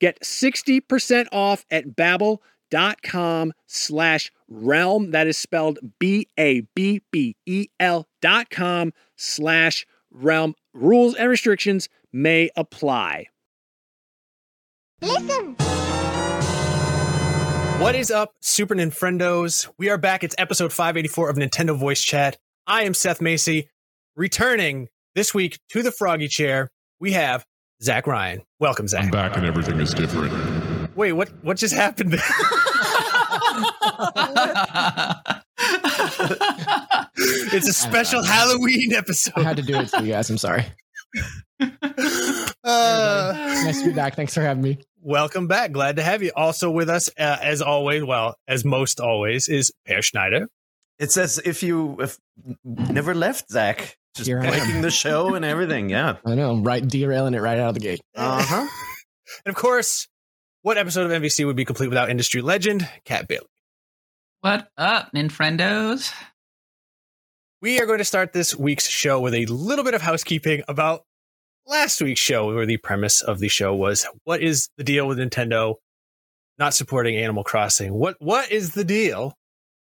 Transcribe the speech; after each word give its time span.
Get 0.00 0.20
60% 0.20 1.26
off 1.30 1.64
at 1.70 1.88
babbel.com 1.94 3.52
slash 3.66 4.32
realm. 4.48 5.10
That 5.12 5.26
is 5.26 5.38
spelled 5.38 5.78
B-A-B-B-E-L 5.98 6.58
dot 8.22 8.50
com 8.50 8.92
slash 9.16 9.86
realm. 10.10 10.54
Rules 10.72 11.14
and 11.14 11.28
restrictions 11.28 11.88
may 12.12 12.50
apply. 12.56 13.26
Listen. 15.02 15.56
What 17.80 17.94
is 17.94 18.10
up, 18.10 18.34
Super 18.42 18.74
Nintendos? 18.74 19.68
We 19.78 19.88
are 19.88 19.96
back. 19.96 20.22
It's 20.22 20.34
episode 20.36 20.70
584 20.72 21.30
of 21.30 21.36
Nintendo 21.36 21.78
Voice 21.78 22.02
Chat. 22.02 22.36
I 22.66 22.82
am 22.82 22.92
Seth 22.92 23.22
Macy. 23.22 23.70
Returning 24.16 24.88
this 25.14 25.32
week 25.32 25.58
to 25.70 25.82
the 25.82 25.90
Froggy 25.90 26.28
Chair, 26.28 26.70
we 27.00 27.12
have 27.12 27.46
Zach 27.82 28.06
Ryan. 28.06 28.42
Welcome, 28.58 28.88
Zach. 28.88 29.04
I'm 29.04 29.10
back 29.10 29.36
and 29.36 29.46
everything 29.46 29.80
is 29.80 29.94
different. 29.94 30.96
Wait, 30.96 31.12
what? 31.12 31.30
What 31.42 31.56
just 31.56 31.74
happened? 31.74 32.12
it's 37.16 37.68
a 37.68 37.72
special 37.72 38.22
Halloween 38.22 38.92
episode. 38.92 39.32
I 39.36 39.42
had 39.42 39.56
to 39.56 39.62
do 39.62 39.78
it 39.78 39.88
for 39.90 40.02
you 40.02 40.12
guys. 40.12 40.28
I'm 40.28 40.38
sorry. 40.38 40.66
Uh, 42.62 43.32
nice 43.64 43.80
to 43.80 43.88
be 43.88 43.94
back. 43.94 44.14
Thanks 44.14 44.34
for 44.34 44.42
having 44.42 44.62
me. 44.62 44.78
Welcome 45.00 45.46
back. 45.46 45.72
Glad 45.72 45.96
to 45.96 46.02
have 46.02 46.22
you. 46.22 46.32
Also 46.36 46.70
with 46.70 46.90
us, 46.90 47.08
uh, 47.18 47.38
as 47.40 47.62
always, 47.62 48.04
well, 48.04 48.36
as 48.46 48.64
most 48.64 49.00
always, 49.00 49.48
is 49.48 49.72
Peer 49.86 50.02
Schneider. 50.02 50.48
It 50.98 51.10
says 51.10 51.40
if 51.42 51.62
you 51.62 51.96
have 51.98 52.18
never 52.64 53.14
left, 53.14 53.50
Zach. 53.50 53.96
Just 54.16 54.26
Here 54.26 54.40
breaking 54.40 54.82
the 54.82 54.90
show 54.90 55.34
and 55.34 55.44
everything. 55.44 55.88
Yeah. 55.88 56.16
I 56.26 56.34
know. 56.34 56.56
Right. 56.56 56.86
Derailing 56.86 57.34
it 57.34 57.40
right 57.40 57.58
out 57.58 57.68
of 57.68 57.74
the 57.74 57.80
gate. 57.80 58.00
Uh 58.14 58.42
huh. 58.42 58.66
and 59.46 59.54
of 59.54 59.54
course, 59.54 60.08
what 60.62 60.78
episode 60.78 61.10
of 61.10 61.22
NVC 61.22 61.46
would 61.46 61.56
be 61.56 61.64
complete 61.64 61.88
without 61.88 62.10
industry 62.10 62.42
legend, 62.42 62.88
Kat 63.04 63.28
Bailey? 63.28 63.46
What 64.40 64.68
up, 64.76 65.10
Ninfriendos? 65.14 66.12
We 67.62 67.78
are 67.80 67.86
going 67.86 67.98
to 67.98 68.04
start 68.04 68.32
this 68.32 68.56
week's 68.56 68.88
show 68.88 69.20
with 69.20 69.34
a 69.34 69.46
little 69.46 69.84
bit 69.84 69.94
of 69.94 70.00
housekeeping 70.02 70.62
about 70.66 71.02
last 71.66 72.00
week's 72.00 72.20
show, 72.20 72.46
where 72.46 72.66
the 72.66 72.78
premise 72.78 73.22
of 73.22 73.38
the 73.38 73.48
show 73.48 73.74
was 73.74 74.06
what 74.24 74.40
is 74.40 74.70
the 74.76 74.84
deal 74.84 75.06
with 75.06 75.18
Nintendo 75.18 75.76
not 76.58 76.74
supporting 76.74 77.16
Animal 77.16 77.44
Crossing? 77.44 77.94
What 77.94 78.16
What 78.18 78.50
is 78.50 78.74
the 78.74 78.84
deal 78.84 79.34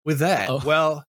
with 0.05 0.19
that? 0.19 0.51
Oh. 0.51 0.63
Well, 0.65 1.05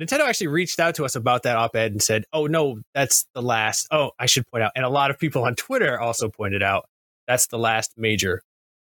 Nintendo 0.00 0.20
actually 0.20 0.46
reached 0.46 0.80
out 0.80 0.94
to 0.94 1.04
us 1.04 1.14
about 1.14 1.42
that 1.42 1.56
op 1.56 1.76
ed 1.76 1.92
and 1.92 2.02
said, 2.02 2.24
oh, 2.32 2.46
no, 2.46 2.80
that's 2.94 3.26
the 3.34 3.42
last. 3.42 3.86
Oh, 3.90 4.12
I 4.18 4.26
should 4.26 4.46
point 4.46 4.64
out. 4.64 4.72
And 4.74 4.84
a 4.84 4.88
lot 4.88 5.10
of 5.10 5.18
people 5.18 5.44
on 5.44 5.54
Twitter 5.54 6.00
also 6.00 6.28
pointed 6.28 6.62
out 6.62 6.86
that's 7.26 7.48
the 7.48 7.58
last 7.58 7.92
major 7.96 8.42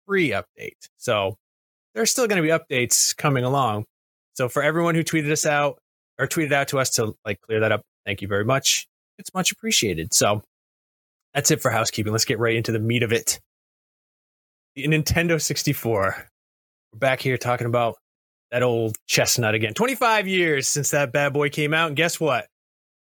free 0.07 0.31
update. 0.31 0.89
So 0.97 1.37
there's 1.93 2.11
still 2.11 2.27
going 2.27 2.41
to 2.41 2.47
be 2.47 2.49
updates 2.49 3.15
coming 3.15 3.43
along. 3.43 3.85
So 4.33 4.49
for 4.49 4.63
everyone 4.63 4.95
who 4.95 5.03
tweeted 5.03 5.31
us 5.31 5.45
out 5.45 5.77
or 6.17 6.27
tweeted 6.27 6.51
out 6.51 6.69
to 6.69 6.79
us 6.79 6.89
to 6.91 7.13
like 7.23 7.39
clear 7.41 7.59
that 7.61 7.71
up, 7.71 7.81
thank 8.05 8.21
you 8.21 8.27
very 8.27 8.43
much. 8.43 8.87
It's 9.19 9.33
much 9.33 9.51
appreciated. 9.51 10.13
So 10.13 10.41
that's 11.33 11.51
it 11.51 11.61
for 11.61 11.69
housekeeping. 11.69 12.11
Let's 12.11 12.25
get 12.25 12.39
right 12.39 12.55
into 12.55 12.71
the 12.71 12.79
meat 12.79 13.03
of 13.03 13.13
it. 13.13 13.39
The 14.75 14.87
Nintendo 14.87 15.41
64. 15.41 16.27
We're 16.93 16.99
back 16.99 17.21
here 17.21 17.37
talking 17.37 17.67
about 17.67 17.95
that 18.55 18.63
old 18.63 18.95
chestnut 19.05 19.53
again. 19.53 19.73
25 19.73 20.29
years 20.29 20.65
since 20.65 20.91
that 20.91 21.11
bad 21.11 21.33
boy 21.33 21.49
came 21.49 21.73
out, 21.73 21.87
and 21.87 21.95
guess 21.97 22.21
what? 22.21 22.47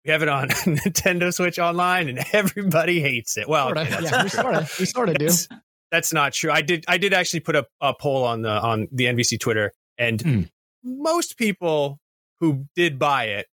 We 0.03 0.11
have 0.11 0.21
it 0.21 0.27
on 0.27 0.49
Nintendo 0.49 1.33
Switch 1.33 1.57
Online, 1.57 2.09
and 2.09 2.19
everybody 2.33 2.99
hates 2.99 3.37
it. 3.37 3.47
Well, 3.47 3.69
okay, 3.69 3.89
that's 3.89 4.11
yeah, 4.11 4.23
we 4.23 4.29
sort 4.29 4.53
of 4.55 4.79
we 4.79 4.85
sort 4.85 5.07
of 5.07 5.15
do. 5.17 5.27
That's, 5.27 5.47
that's 5.91 6.11
not 6.13 6.33
true. 6.33 6.51
I 6.51 6.61
did 6.61 6.83
I 6.89 6.97
did 6.97 7.13
actually 7.13 7.39
put 7.39 7.55
a, 7.55 7.65
a 7.79 7.93
poll 7.93 8.25
on 8.25 8.41
the 8.41 8.49
on 8.51 8.89
the 8.91 9.05
NVC 9.05 9.39
Twitter, 9.39 9.71
and 9.97 10.21
Hmm. 10.21 10.41
most 10.83 11.37
people 11.37 12.01
who 12.41 12.65
did 12.75 12.99
buy 12.99 13.25
it 13.27 13.47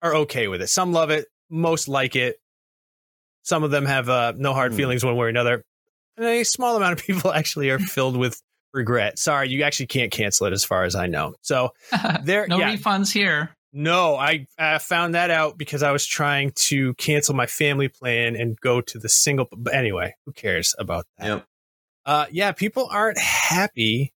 are 0.00 0.14
okay 0.16 0.48
with 0.48 0.62
it. 0.62 0.68
Some 0.68 0.92
love 0.94 1.10
it, 1.10 1.26
most 1.50 1.86
like 1.86 2.16
it. 2.16 2.36
Some 3.42 3.62
of 3.62 3.70
them 3.70 3.84
have 3.84 4.08
uh, 4.08 4.32
no 4.38 4.54
hard 4.54 4.72
Hmm. 4.72 4.76
feelings 4.78 5.04
one 5.04 5.16
way 5.16 5.26
or 5.26 5.28
another. 5.28 5.62
And 6.16 6.24
a 6.24 6.44
small 6.44 6.76
amount 6.78 6.98
of 6.98 7.04
people 7.06 7.30
actually 7.30 7.68
are 7.68 7.78
filled 7.78 8.16
with 8.16 8.40
regret. 8.72 9.18
Sorry, 9.18 9.48
you 9.48 9.62
actually 9.64 9.86
can't 9.86 10.10
cancel 10.12 10.46
it 10.46 10.52
as 10.52 10.64
far 10.64 10.84
as 10.84 10.94
I 10.94 11.06
know. 11.06 11.34
So 11.42 11.70
there, 12.24 12.46
no 12.48 12.58
yeah, 12.58 12.74
refunds 12.74 13.12
here. 13.12 13.56
no, 13.72 14.16
I 14.16 14.46
uh, 14.58 14.78
found 14.78 15.14
that 15.14 15.30
out 15.30 15.58
because 15.58 15.82
I 15.82 15.90
was 15.92 16.06
trying 16.06 16.52
to 16.68 16.94
cancel 16.94 17.34
my 17.34 17.46
family 17.46 17.88
plan 17.88 18.36
and 18.36 18.58
go 18.60 18.80
to 18.80 18.98
the 18.98 19.08
single. 19.08 19.48
But 19.56 19.74
anyway, 19.74 20.14
who 20.26 20.32
cares 20.32 20.74
about 20.78 21.06
that? 21.18 21.26
Yep. 21.26 21.46
Uh, 22.06 22.26
yeah, 22.30 22.52
people 22.52 22.88
aren't 22.90 23.18
happy 23.18 24.12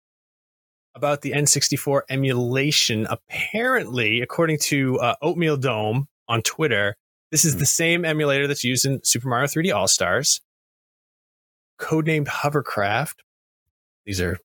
about 0.95 1.23
the 1.23 1.33
N64 1.33 2.03
emulation. 2.09 3.07
Apparently, 3.11 4.21
according 4.23 4.59
to 4.59 4.99
uh, 5.00 5.15
Oatmeal 5.21 5.57
Dome 5.57 6.07
on 6.29 6.41
Twitter, 6.43 6.97
this 7.33 7.45
is 7.45 7.55
Hmm. 7.55 7.59
the 7.59 7.67
same 7.67 8.05
emulator 8.05 8.47
that's 8.47 8.62
used 8.62 8.87
in 8.87 9.00
Super 9.03 9.29
Mario 9.29 9.47
3D 9.49 9.75
All 9.75 9.89
Stars, 9.89 10.41
codenamed 11.81 12.29
Hovercraft. 12.29 13.24
These 14.06 14.21
are 14.21 14.39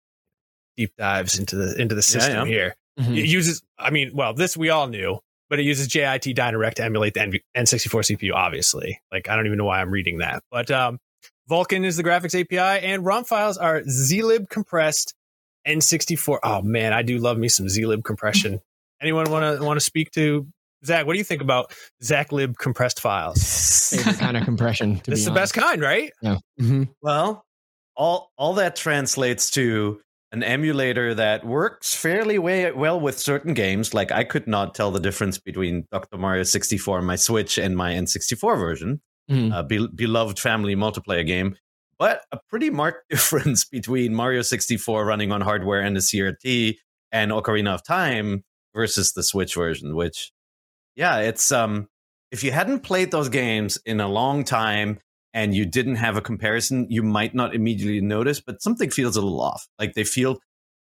deep 0.75 0.92
dives 0.98 1.38
into 1.39 1.56
the 1.56 1.80
into 1.80 1.95
the 1.95 2.01
system 2.01 2.48
yeah. 2.48 2.54
here. 2.54 2.75
Mhm. 3.00 3.18
It 3.18 3.27
uses, 3.27 3.62
I 3.77 3.92
mean, 3.92 4.12
well, 4.13 4.33
this 4.33 4.57
we 4.57 4.69
all 4.69 4.88
knew, 4.88 5.19
but 5.50 5.59
it 5.59 5.63
uses 5.63 5.88
JIT 5.88 6.24
Dynarec 6.36 6.75
to 6.75 6.83
emulate 6.83 7.13
the 7.13 7.21
N- 7.21 7.33
N64 7.56 8.18
CPU, 8.18 8.33
obviously. 8.33 9.00
Like, 9.12 9.30
I 9.30 9.36
don't 9.36 9.45
even 9.45 9.57
know 9.57 9.65
why 9.65 9.81
I'm 9.81 9.92
reading 9.92 10.18
that. 10.18 10.42
But 10.50 10.71
um, 10.71 11.00
Vulkan 11.50 11.86
is 11.86 11.95
the 11.95 12.04
graphics 12.04 12.39
API, 12.39 12.86
and 12.86 13.06
ROM 13.06 13.24
files 13.24 13.57
are 13.57 13.81
zlib 13.81 14.50
compressed 14.50 15.13
N64. 15.68 16.39
Oh, 16.44 16.62
man, 16.63 16.92
I 16.94 17.03
do 17.03 17.19
love 17.19 17.38
me 17.38 17.50
some 17.50 17.68
zlib 17.68 18.03
compression. 18.03 18.62
Anyone 19.01 19.30
want 19.30 19.60
to 19.60 19.63
want 19.63 19.77
to 19.80 19.86
speak 19.86 20.10
to 20.12 20.48
Zach? 20.83 21.06
What 21.06 21.13
do 21.13 21.19
you 21.19 21.24
think 21.24 21.44
about 21.44 21.71
Zachlib 22.03 22.57
compressed 22.57 23.00
files? 23.00 23.92
Favorite 23.95 24.18
kind 24.18 24.38
of 24.38 24.44
compression. 24.44 25.00
To 25.01 25.12
This 25.12 25.19
be 25.19 25.21
is 25.21 25.25
the 25.25 25.31
best 25.31 25.53
kind, 25.53 25.81
right? 25.81 26.12
Yeah. 26.24 26.38
hmm 26.57 26.83
Well, 27.03 27.45
all 27.97 28.31
all 28.38 28.53
that 28.55 28.75
translates 28.75 29.49
to 29.51 29.99
an 30.31 30.44
emulator 30.44 31.13
that 31.15 31.45
works 31.45 31.95
fairly 31.95 32.38
way, 32.38 32.71
well 32.71 32.99
with 32.99 33.17
certain 33.17 33.53
games. 33.53 33.94
Like 33.94 34.11
I 34.11 34.23
could 34.23 34.45
not 34.47 34.75
tell 34.75 34.91
the 34.91 34.99
difference 34.99 35.38
between 35.39 35.85
Dr. 35.91 36.17
Mario 36.17 36.44
64 36.44 36.99
on 36.99 37.05
my 37.05 37.15
Switch 37.15 37.57
and 37.57 37.75
my 37.77 37.94
N64 37.94 38.57
version, 38.59 39.01
Mhm. 39.31 39.57
a 39.57 39.63
be- 39.63 39.88
beloved 39.95 40.38
family 40.39 40.75
multiplayer 40.75 41.25
game. 41.25 41.55
But 41.97 42.21
a 42.31 42.39
pretty 42.49 42.69
marked 42.69 43.05
difference 43.09 43.65
between 43.65 44.13
Mario 44.13 44.41
64 44.41 45.05
running 45.05 45.31
on 45.31 45.41
hardware 45.41 45.81
and 45.81 45.95
the 45.95 46.01
CRT 46.01 46.77
and 47.11 47.31
Ocarina 47.31 47.73
of 47.73 47.83
Time 47.85 48.43
versus 48.75 49.13
the 49.13 49.23
Switch 49.23 49.55
version, 49.55 49.95
which 49.95 50.31
yeah, 50.95 51.19
it's 51.19 51.51
um 51.51 51.88
if 52.31 52.43
you 52.43 52.51
hadn't 52.51 52.81
played 52.81 53.11
those 53.11 53.29
games 53.29 53.79
in 53.85 54.01
a 54.01 54.07
long 54.09 54.43
time 54.43 55.00
and 55.38 55.54
you 55.54 55.68
didn't 55.68 55.98
have 55.98 56.18
a 56.18 56.22
comparison, 56.22 56.88
you 56.89 57.04
might 57.04 57.36
not 57.36 57.54
immediately 57.54 58.01
notice, 58.01 58.42
but 58.42 58.60
something 58.60 58.89
feels 58.89 59.16
a 59.16 59.22
little 59.22 59.39
off. 59.39 59.68
Like 59.78 59.94
they 59.94 60.04
feel 60.04 60.39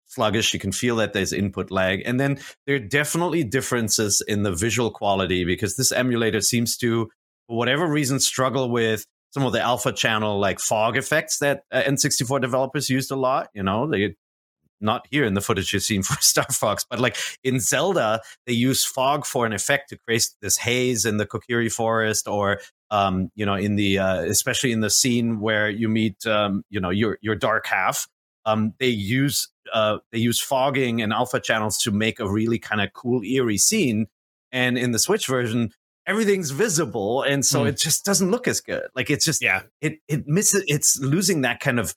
sluggish. 0.07 0.53
You 0.53 0.59
can 0.59 0.73
feel 0.73 0.97
that 0.97 1.13
there's 1.13 1.33
input 1.33 1.71
lag. 1.71 2.03
And 2.05 2.19
then 2.19 2.41
there 2.67 2.75
are 2.75 2.81
definitely 2.81 3.45
differences 3.45 4.21
in 4.27 4.43
the 4.43 4.53
visual 4.53 4.91
quality 4.91 5.45
because 5.45 5.77
this 5.77 5.93
emulator 5.93 6.41
seems 6.41 6.77
to, 6.79 7.09
for 7.47 7.59
whatever 7.59 7.87
reason, 7.87 8.19
struggle 8.19 8.69
with 8.73 9.05
some 9.33 9.47
of 9.47 9.53
the 9.53 9.63
alpha 9.63 9.93
channel 9.93 10.41
like 10.41 10.59
fog 10.59 10.97
effects 10.97 11.39
that 11.39 11.63
uh, 11.71 11.83
N64 11.83 12.41
developers 12.41 12.91
used 12.91 13.13
a 13.13 13.17
lot. 13.17 13.51
You 13.55 13.63
know, 13.63 13.89
they 13.89 14.17
not 14.81 15.07
here 15.11 15.25
in 15.25 15.35
the 15.35 15.41
footage 15.41 15.73
you've 15.73 15.83
seen 15.83 16.03
for 16.09 16.21
Star 16.23 16.47
Fox, 16.51 16.85
but 16.89 16.99
like 17.01 17.17
in 17.45 17.61
Zelda, 17.61 18.21
they 18.47 18.53
use 18.53 18.85
fog 18.85 19.27
for 19.27 19.47
an 19.47 19.53
effect 19.53 19.89
to 19.91 19.99
create 19.99 20.29
this 20.41 20.57
haze 20.57 21.05
in 21.05 21.17
the 21.19 21.27
Kokiri 21.27 21.73
forest, 21.73 22.27
or 22.29 22.61
um, 22.91 23.31
you 23.35 23.47
know, 23.47 23.55
in 23.55 23.77
the 23.77 23.99
uh, 23.99 24.23
especially 24.23 24.73
in 24.73 24.81
the 24.81 24.91
scene 24.91 25.41
where 25.41 25.71
you 25.71 25.89
meet 25.89 26.27
um, 26.27 26.65
you 26.71 26.81
know 26.81 26.91
your 26.91 27.19
your 27.21 27.35
dark 27.37 27.67
half. 27.67 28.07
Um, 28.47 28.73
they 28.81 28.89
use 28.89 29.49
uh, 29.73 29.99
they 30.13 30.19
use 30.19 30.41
fogging 30.41 31.03
and 31.03 31.13
alpha 31.13 31.41
channels 31.41 31.79
to 31.83 31.91
make 31.91 32.19
a 32.21 32.29
really 32.29 32.59
kind 32.59 32.81
of 32.81 32.93
cool 32.95 33.23
eerie 33.23 33.59
scene. 33.59 34.07
And 34.51 34.77
in 34.79 34.93
the 34.93 34.99
Switch 34.99 35.27
version, 35.27 35.73
everything's 36.07 36.51
visible, 36.51 37.23
and 37.23 37.45
so 37.45 37.61
Hmm. 37.63 37.69
it 37.69 37.79
just 37.79 38.05
doesn't 38.05 38.31
look 38.31 38.49
as 38.49 38.61
good. 38.63 38.85
Like 38.97 39.11
it's 39.11 39.25
just 39.27 39.43
Yeah. 39.43 39.63
it 39.83 39.99
it 40.09 40.27
misses 40.27 40.65
it's 40.67 40.99
losing 40.99 41.43
that 41.43 41.61
kind 41.61 41.79
of 41.79 41.95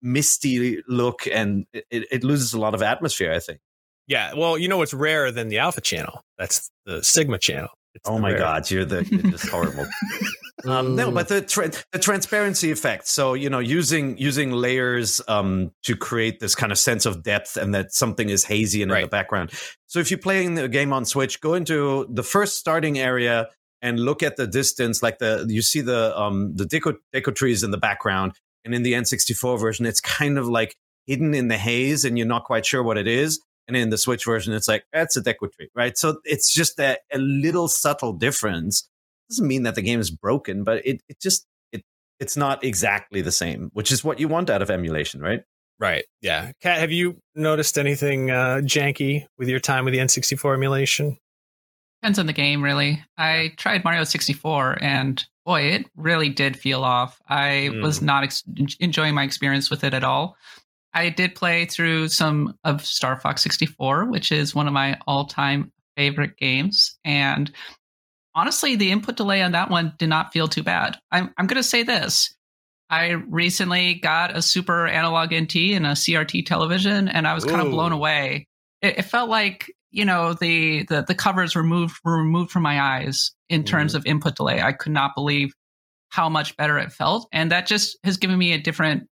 misty 0.00 0.82
look 0.88 1.26
and 1.26 1.66
it, 1.72 1.84
it 1.90 2.24
loses 2.24 2.52
a 2.54 2.58
lot 2.60 2.74
of 2.74 2.82
atmosphere 2.82 3.32
i 3.32 3.38
think 3.38 3.60
Yeah. 4.08 4.34
Well, 4.34 4.58
you 4.58 4.68
know 4.68 4.78
what's 4.78 4.92
rarer 4.94 5.30
than 5.30 5.48
the 5.48 5.58
Alpha 5.58 5.80
channel? 5.80 6.24
That's 6.36 6.70
the 6.86 7.02
Sigma 7.04 7.38
channel. 7.38 7.68
It's 7.94 8.08
oh 8.08 8.18
my 8.18 8.30
rare. 8.30 8.38
god 8.38 8.70
you're 8.70 8.84
the 8.84 9.04
you're 9.04 9.30
just 9.30 9.48
horrible 9.48 9.86
um, 10.66 10.96
no 10.96 11.10
but 11.10 11.28
the 11.28 11.40
tra- 11.42 11.70
the 11.92 11.98
transparency 11.98 12.70
effect 12.70 13.06
so 13.06 13.34
you 13.34 13.50
know 13.50 13.58
using 13.58 14.16
using 14.18 14.50
layers 14.50 15.20
um, 15.28 15.72
to 15.82 15.94
create 15.94 16.40
this 16.40 16.54
kind 16.54 16.72
of 16.72 16.78
sense 16.78 17.04
of 17.06 17.22
depth 17.22 17.56
and 17.56 17.74
that 17.74 17.92
something 17.92 18.30
is 18.30 18.44
hazy 18.44 18.82
and 18.82 18.90
in 18.90 19.02
the 19.02 19.08
background 19.08 19.50
so 19.88 19.98
if 20.00 20.10
you're 20.10 20.18
playing 20.18 20.54
the 20.54 20.68
game 20.68 20.92
on 20.92 21.04
switch 21.04 21.40
go 21.40 21.52
into 21.54 22.06
the 22.10 22.22
first 22.22 22.56
starting 22.56 22.98
area 22.98 23.48
and 23.82 24.00
look 24.00 24.22
at 24.22 24.36
the 24.36 24.46
distance 24.46 25.02
like 25.02 25.18
the 25.18 25.44
you 25.48 25.60
see 25.62 25.82
the 25.82 26.18
um 26.18 26.56
the 26.56 26.64
Deku 26.64 26.96
Deku 27.14 27.34
trees 27.34 27.62
in 27.62 27.70
the 27.72 27.78
background 27.78 28.32
and 28.64 28.74
in 28.74 28.82
the 28.82 28.92
n64 28.92 29.58
version 29.60 29.86
it's 29.86 30.00
kind 30.00 30.38
of 30.38 30.46
like 30.46 30.76
hidden 31.06 31.34
in 31.34 31.48
the 31.48 31.56
haze 31.56 32.04
and 32.04 32.16
you're 32.16 32.26
not 32.26 32.44
quite 32.44 32.64
sure 32.64 32.82
what 32.82 32.98
it 32.98 33.08
is 33.08 33.40
and 33.68 33.76
in 33.76 33.90
the 33.90 33.98
switch 33.98 34.24
version 34.24 34.52
it's 34.52 34.68
like 34.68 34.84
that's 34.92 35.16
a 35.16 35.22
Deku 35.22 35.50
tree 35.52 35.68
right 35.74 35.96
so 35.96 36.18
it's 36.24 36.52
just 36.52 36.78
a, 36.78 36.96
a 37.12 37.18
little 37.18 37.68
subtle 37.68 38.12
difference 38.12 38.88
doesn't 39.28 39.48
mean 39.48 39.62
that 39.62 39.74
the 39.74 39.82
game 39.82 40.00
is 40.00 40.10
broken 40.10 40.64
but 40.64 40.84
it, 40.86 41.00
it 41.08 41.20
just 41.20 41.46
it 41.72 41.82
it's 42.20 42.36
not 42.36 42.62
exactly 42.62 43.20
the 43.20 43.32
same 43.32 43.70
which 43.72 43.90
is 43.90 44.04
what 44.04 44.20
you 44.20 44.28
want 44.28 44.50
out 44.50 44.62
of 44.62 44.70
emulation 44.70 45.20
right 45.20 45.42
Right. 45.82 46.04
Yeah. 46.20 46.52
Kat, 46.60 46.78
have 46.78 46.92
you 46.92 47.16
noticed 47.34 47.76
anything 47.76 48.30
uh, 48.30 48.60
janky 48.62 49.26
with 49.36 49.48
your 49.48 49.58
time 49.58 49.84
with 49.84 49.92
the 49.92 49.98
N64 49.98 50.54
emulation? 50.54 51.18
Depends 52.00 52.20
on 52.20 52.26
the 52.26 52.32
game, 52.32 52.62
really. 52.62 53.02
I 53.18 53.52
tried 53.56 53.82
Mario 53.82 54.04
64, 54.04 54.78
and 54.80 55.24
boy, 55.44 55.62
it 55.62 55.86
really 55.96 56.28
did 56.28 56.56
feel 56.56 56.84
off. 56.84 57.20
I 57.28 57.70
Mm. 57.72 57.82
was 57.82 58.00
not 58.02 58.24
ex- 58.24 58.44
enjoying 58.80 59.14
my 59.14 59.24
experience 59.24 59.70
with 59.70 59.84
it 59.84 59.94
at 59.94 60.04
all. 60.04 60.36
I 60.94 61.08
did 61.08 61.34
play 61.34 61.64
through 61.64 62.08
some 62.08 62.58
of 62.64 62.84
Star 62.84 63.18
Fox 63.18 63.42
64, 63.42 64.04
which 64.06 64.30
is 64.30 64.54
one 64.54 64.66
of 64.66 64.72
my 64.72 64.98
all 65.06 65.24
time 65.26 65.72
favorite 65.96 66.36
games. 66.36 66.98
And 67.04 67.50
honestly, 68.34 68.76
the 68.76 68.90
input 68.92 69.16
delay 69.16 69.42
on 69.42 69.52
that 69.52 69.70
one 69.70 69.94
did 69.98 70.08
not 70.08 70.32
feel 70.32 70.48
too 70.48 70.62
bad. 70.62 70.98
I'm, 71.10 71.32
I'm 71.38 71.46
going 71.46 71.56
to 71.56 71.62
say 71.62 71.82
this. 71.82 72.34
I 72.90 73.10
recently 73.12 73.94
got 73.94 74.36
a 74.36 74.42
super 74.42 74.86
analog 74.86 75.32
NT 75.34 75.56
and 75.74 75.86
a 75.86 75.92
CRT 75.92 76.44
television, 76.44 77.08
and 77.08 77.26
I 77.26 77.32
was 77.32 77.44
kind 77.44 77.62
of 77.62 77.70
blown 77.70 77.92
away. 77.92 78.46
It, 78.82 78.98
it 78.98 79.02
felt 79.02 79.30
like 79.30 79.72
you 79.90 80.04
know 80.04 80.34
the, 80.34 80.84
the 80.84 81.02
the 81.02 81.14
covers 81.14 81.54
were 81.54 81.62
moved 81.62 81.96
were 82.04 82.18
removed 82.18 82.50
from 82.50 82.62
my 82.64 82.80
eyes 82.80 83.32
in 83.52 83.64
terms 83.64 83.94
of 83.94 84.04
input 84.06 84.34
delay. 84.36 84.60
I 84.62 84.72
could 84.72 84.92
not 84.92 85.14
believe 85.14 85.52
how 86.08 86.28
much 86.28 86.56
better 86.56 86.78
it 86.78 86.92
felt, 86.92 87.28
and 87.32 87.50
that 87.52 87.66
just 87.66 87.98
has 88.04 88.16
given 88.16 88.38
me 88.38 88.52
a 88.52 88.58
different 88.60 89.08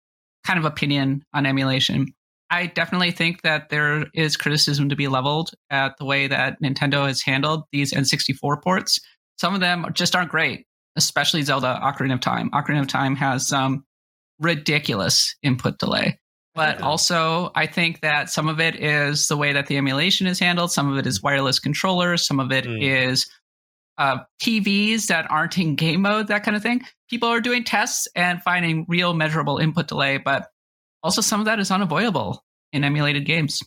kind 0.45 0.59
of 0.59 0.65
opinion 0.65 1.23
on 1.33 1.45
emulation. 1.45 2.07
I 2.51 2.67
definitely 2.67 3.11
think 3.11 3.41
that 3.41 3.69
there 3.69 4.05
is 4.13 4.37
criticism 4.37 4.89
to 4.89 4.95
be 4.95 5.07
leveled 5.07 5.51
at 5.71 5.97
the 5.97 6.05
way 6.05 6.27
that 6.27 6.61
Nintendo 6.61 7.07
has 7.07 7.21
handled 7.21 7.63
these 7.71 7.91
N64 7.91 8.61
ports. 8.61 8.99
Some 9.37 9.55
of 9.55 9.61
them 9.61 9.87
just 9.93 10.15
aren't 10.15 10.29
great, 10.29 10.65
especially 10.95 11.41
Zelda 11.41 11.79
Ocarina 11.83 12.13
of 12.13 12.19
Time. 12.19 12.49
Ocarina 12.51 12.81
of 12.81 12.87
Time 12.87 13.15
has 13.15 13.47
some 13.47 13.83
ridiculous 14.39 15.35
input 15.41 15.79
delay. 15.79 16.19
But 16.53 16.81
also, 16.81 17.51
I 17.55 17.65
think 17.67 17.99
that 18.01 18.29
some 18.29 18.47
of 18.47 18.61
it 18.61 18.75
is 18.75 19.27
the 19.27 19.35
way 19.35 19.51
that 19.51 19.67
the 19.67 19.75
emulation 19.75 20.25
is 20.27 20.39
handled. 20.39 20.71
Some 20.71 20.89
of 20.89 20.97
it 20.97 21.05
is 21.05 21.21
wireless 21.21 21.59
controllers. 21.59 22.25
Some 22.25 22.39
of 22.39 22.51
it 22.51 22.63
Mm. 22.65 22.81
is 22.81 23.25
uh, 23.97 24.19
TVs 24.41 25.07
that 25.07 25.29
aren't 25.29 25.57
in 25.57 25.75
game 25.75 26.01
mode, 26.01 26.27
that 26.27 26.43
kind 26.43 26.55
of 26.57 26.63
thing. 26.63 26.81
People 27.09 27.29
are 27.29 27.41
doing 27.41 27.63
tests 27.63 28.07
and 28.15 28.41
finding 28.41 28.85
real 28.87 29.13
measurable 29.13 29.57
input 29.57 29.87
delay, 29.87 30.17
but 30.17 30.47
also 31.03 31.21
some 31.21 31.39
of 31.39 31.45
that 31.45 31.59
is 31.59 31.71
unavoidable 31.71 32.43
in 32.73 32.83
emulated 32.83 33.25
games. 33.25 33.61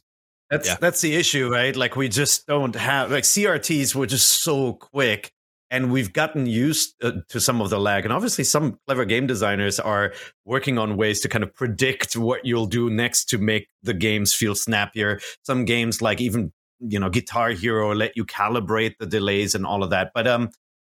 That's 0.51 0.69
Yeah. 0.69 0.77
that's 0.81 1.01
the 1.01 1.15
issue, 1.15 1.51
right? 1.51 1.75
Like 1.77 1.97
we 1.97 2.09
just 2.09 2.47
don't 2.47 2.75
have 2.75 3.11
like 3.11 3.25
CRTs 3.25 3.95
were 3.95 4.07
just 4.07 4.43
so 4.43 4.73
quick 4.75 5.33
and 5.71 5.93
we've 5.93 6.13
gotten 6.13 6.47
used 6.47 6.95
uh, 7.03 7.13
to 7.29 7.41
some 7.41 7.61
of 7.61 7.71
the 7.71 7.79
lag. 7.79 8.05
And 8.05 8.13
obviously, 8.13 8.45
some 8.45 8.79
clever 8.87 9.05
game 9.05 9.27
designers 9.27 9.79
are 9.79 10.15
working 10.47 10.79
on 10.79 10.97
ways 10.97 11.21
to 11.21 11.29
kind 11.29 11.45
of 11.45 11.55
predict 11.55 12.17
what 12.17 12.45
you'll 12.45 12.67
do 12.67 12.89
next 12.89 13.27
to 13.27 13.39
make 13.39 13.69
the 13.83 13.93
games 13.95 14.35
feel 14.35 14.55
snappier. 14.55 15.21
Some 15.45 15.65
games, 15.67 16.01
like 16.01 16.21
even 16.21 16.53
you 16.81 16.99
know 16.99 17.11
Guitar 17.11 17.51
Hero, 17.51 17.95
let 17.95 18.17
you 18.17 18.25
calibrate 18.25 18.99
the 18.99 19.07
delays 19.07 19.55
and 19.55 19.67
all 19.67 19.83
of 19.83 19.91
that. 19.91 20.13
But 20.15 20.27
um, 20.27 20.51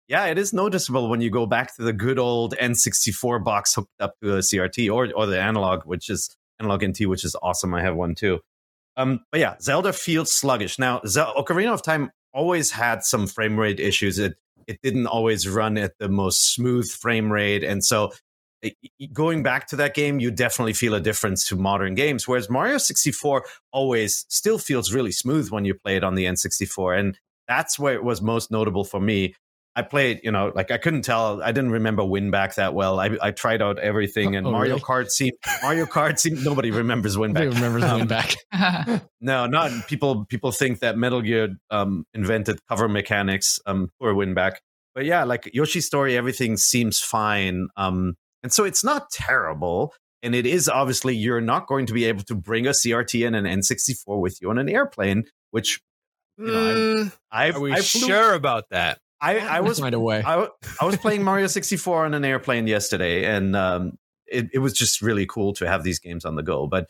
yeah, 0.09 0.27
it 0.27 0.39
is 0.39 0.53
noticeable 0.53 1.09
when 1.09 1.21
you 1.21 1.31
go 1.31 1.47
back 1.47 1.75
to 1.77 1.83
the 1.83 1.93
good 1.93 2.19
old 2.19 2.55
N64 2.57 3.43
box 3.43 3.75
hooked 3.75 4.01
up 4.01 4.15
to 4.23 4.37
a 4.37 4.39
CRT 4.39 4.93
or 4.93 5.13
or 5.15 5.27
the 5.27 5.41
analog, 5.41 5.85
which 5.85 6.09
is 6.09 6.37
analog 6.61 6.85
NT, 6.85 7.09
which 7.09 7.25
is 7.25 7.37
awesome. 7.43 7.75
I 7.75 7.83
have 7.83 7.97
one 7.97 8.15
too. 8.15 8.41
Um, 8.97 9.25
but 9.31 9.41
yeah, 9.41 9.57
Zelda 9.61 9.93
feels 9.93 10.33
sluggish. 10.33 10.79
Now, 10.79 11.01
Zel- 11.07 11.35
Ocarina 11.37 11.73
of 11.73 11.83
Time 11.83 12.11
always 12.33 12.71
had 12.71 13.05
some 13.05 13.27
frame 13.27 13.59
rate 13.59 13.81
issues. 13.81 14.19
It 14.19 14.37
it 14.67 14.81
didn't 14.83 15.07
always 15.07 15.49
run 15.49 15.79
at 15.79 15.93
the 15.99 16.09
most 16.09 16.55
smooth 16.55 16.91
frame 16.91 17.31
rate, 17.31 17.63
and 17.63 17.85
so 17.85 18.13
going 19.13 19.43
back 19.43 19.67
to 19.69 19.77
that 19.77 19.95
game, 19.95 20.19
you 20.21 20.31
definitely 20.31 20.73
feel 20.73 20.95
a 20.95 21.01
difference 21.01 21.45
to 21.49 21.57
modern 21.57 21.95
games. 21.95 22.27
Whereas 22.27 22.49
Mario 22.51 22.79
64 22.79 23.45
always 23.73 24.25
still 24.29 24.59
feels 24.59 24.93
really 24.93 25.13
smooth 25.13 25.51
when 25.51 25.65
you 25.65 25.75
play 25.75 25.97
it 25.97 26.05
on 26.05 26.15
the 26.15 26.25
N64, 26.25 26.99
and 26.99 27.19
that's 27.49 27.79
where 27.79 27.95
it 27.95 28.05
was 28.05 28.21
most 28.23 28.51
notable 28.51 28.85
for 28.85 29.01
me. 29.01 29.35
I 29.79 29.83
played, 29.83 30.21
you 30.25 30.31
know, 30.33 30.53
like 30.55 30.71
I 30.71 30.79
couldn't 30.79 31.03
tell. 31.03 31.43
I 31.43 31.53
didn't 31.53 31.71
remember 31.71 32.03
Winback 32.03 32.55
that 32.55 32.73
well. 32.73 32.99
I, 32.99 33.11
I 33.21 33.31
tried 33.31 33.61
out 33.61 33.79
everything, 33.79 34.35
and 34.35 34.47
Oh, 34.47 34.51
Mario 34.51 34.77
really? 34.77 34.81
Kart 34.81 35.11
seemed 35.11 35.35
Mario 35.63 35.85
Kart 35.85 36.19
seemed 36.19 36.43
nobody 36.43 36.71
remembers 36.71 37.15
Nobody 37.15 37.47
Winback. 37.47 37.55
remembers 37.55 37.83
Um, 37.85 37.91
going 37.91 38.09
back. 38.09 38.37
No, 39.21 39.47
not 39.47 39.87
people. 39.87 40.25
People 40.25 40.51
think 40.51 40.79
that 40.81 40.97
Metal 40.97 41.21
Gear 41.21 41.57
um, 41.71 42.07
invented 42.15 42.59
cover 42.71 42.89
mechanics 42.89 43.59
um, 43.67 43.91
for 43.99 44.15
Winback, 44.15 44.57
but 44.95 45.05
yeah, 45.05 45.25
like 45.25 45.51
Yoshi's 45.53 45.85
story, 45.87 46.17
everything 46.17 46.57
seems 46.57 46.99
fine, 47.01 47.69
um, 47.77 48.15
and 48.47 48.53
so 48.53 48.63
it's 48.63 48.85
not 48.85 49.11
terrible. 49.11 49.93
And 50.23 50.33
it 50.37 50.47
is 50.47 50.69
obviously 50.69 51.17
you're 51.17 51.41
not 51.41 51.67
going 51.67 51.87
to 51.87 51.93
be 51.93 52.05
able 52.05 52.23
to 52.25 52.37
bring 52.37 52.65
a 52.69 52.71
CRT 52.71 53.27
and 53.27 53.35
an 53.35 53.45
N64 53.45 54.21
with 54.21 54.41
you 54.41 54.51
on 54.51 54.57
an 54.59 54.69
airplane, 54.69 55.25
which 55.51 55.81
you 56.39 56.47
know, 56.47 56.53
Mm, 56.53 57.13
I've, 57.29 57.57
are 57.57 57.61
we 57.61 57.73
I 57.73 57.81
flew- 57.81 58.07
sure 58.07 58.35
about 58.35 58.69
that? 58.71 58.99
I, 59.21 59.39
I 59.39 59.61
was 59.63 59.81
find 59.81 59.95
a 59.97 60.01
way. 60.01 60.19
I, 60.23 60.33
w- 60.33 60.51
I 60.81 60.85
was 60.85 60.97
playing 60.99 61.25
Mario 61.25 61.49
64 61.49 62.05
on 62.05 62.15
an 62.15 62.25
airplane 62.25 62.69
yesterday, 62.69 63.25
and 63.25 63.57
um, 63.57 63.99
it, 64.27 64.49
it 64.53 64.59
was 64.61 64.75
just 64.75 65.03
really 65.03 65.27
cool 65.27 65.55
to 65.55 65.67
have 65.67 65.83
these 65.83 65.99
games 65.99 66.25
on 66.25 66.37
the 66.37 66.43
go. 66.45 66.69
But 66.69 66.89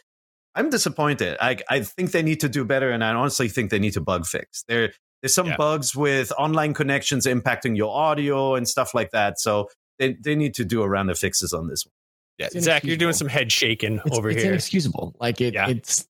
I'm 0.55 0.69
disappointed. 0.69 1.39
I, 1.41 1.57
I 1.71 1.81
think 1.81 2.11
they 2.11 2.23
need 2.23 2.41
to 2.41 2.49
do 2.51 2.65
better, 2.67 2.91
and 2.91 3.03
I 3.03 3.15
honestly 3.15 3.49
think 3.49 3.71
they 3.71 3.79
need 3.79 3.93
to 3.95 4.01
bug 4.01 4.27
fix. 4.27 4.65
There, 4.69 4.93
there's 5.23 5.35
some 5.35 5.47
Yeah. 5.49 5.57
bugs 5.57 5.95
with 5.97 6.33
online 6.39 6.75
connections 6.75 7.27
impacting 7.27 7.77
your 7.77 7.97
audio 7.97 8.55
and 8.57 8.69
stuff 8.69 8.95
like 8.95 9.11
that. 9.13 9.39
So 9.41 9.69
they, 9.99 10.13
they 10.15 10.35
need 10.35 10.55
to 10.55 10.65
do 10.65 10.83
a 10.83 10.89
round 10.89 11.11
of 11.11 11.19
fixes 11.19 11.53
on 11.53 11.69
this 11.69 11.85
one. 11.87 11.93
Yeah, 12.39 12.49
It's 12.53 12.65
Zach, 12.67 12.85
you're 12.85 12.97
doing 12.99 13.15
some 13.15 13.29
head 13.29 13.51
shaking 13.51 14.01
It's, 14.05 14.17
over 14.17 14.29
it's 14.31 14.43
here. 14.43 14.53
It's 14.53 14.67
inexcusable. 14.67 15.17
Like 15.19 15.41
it, 15.41 15.55
Yeah. 15.55 15.69
it's 15.71 16.07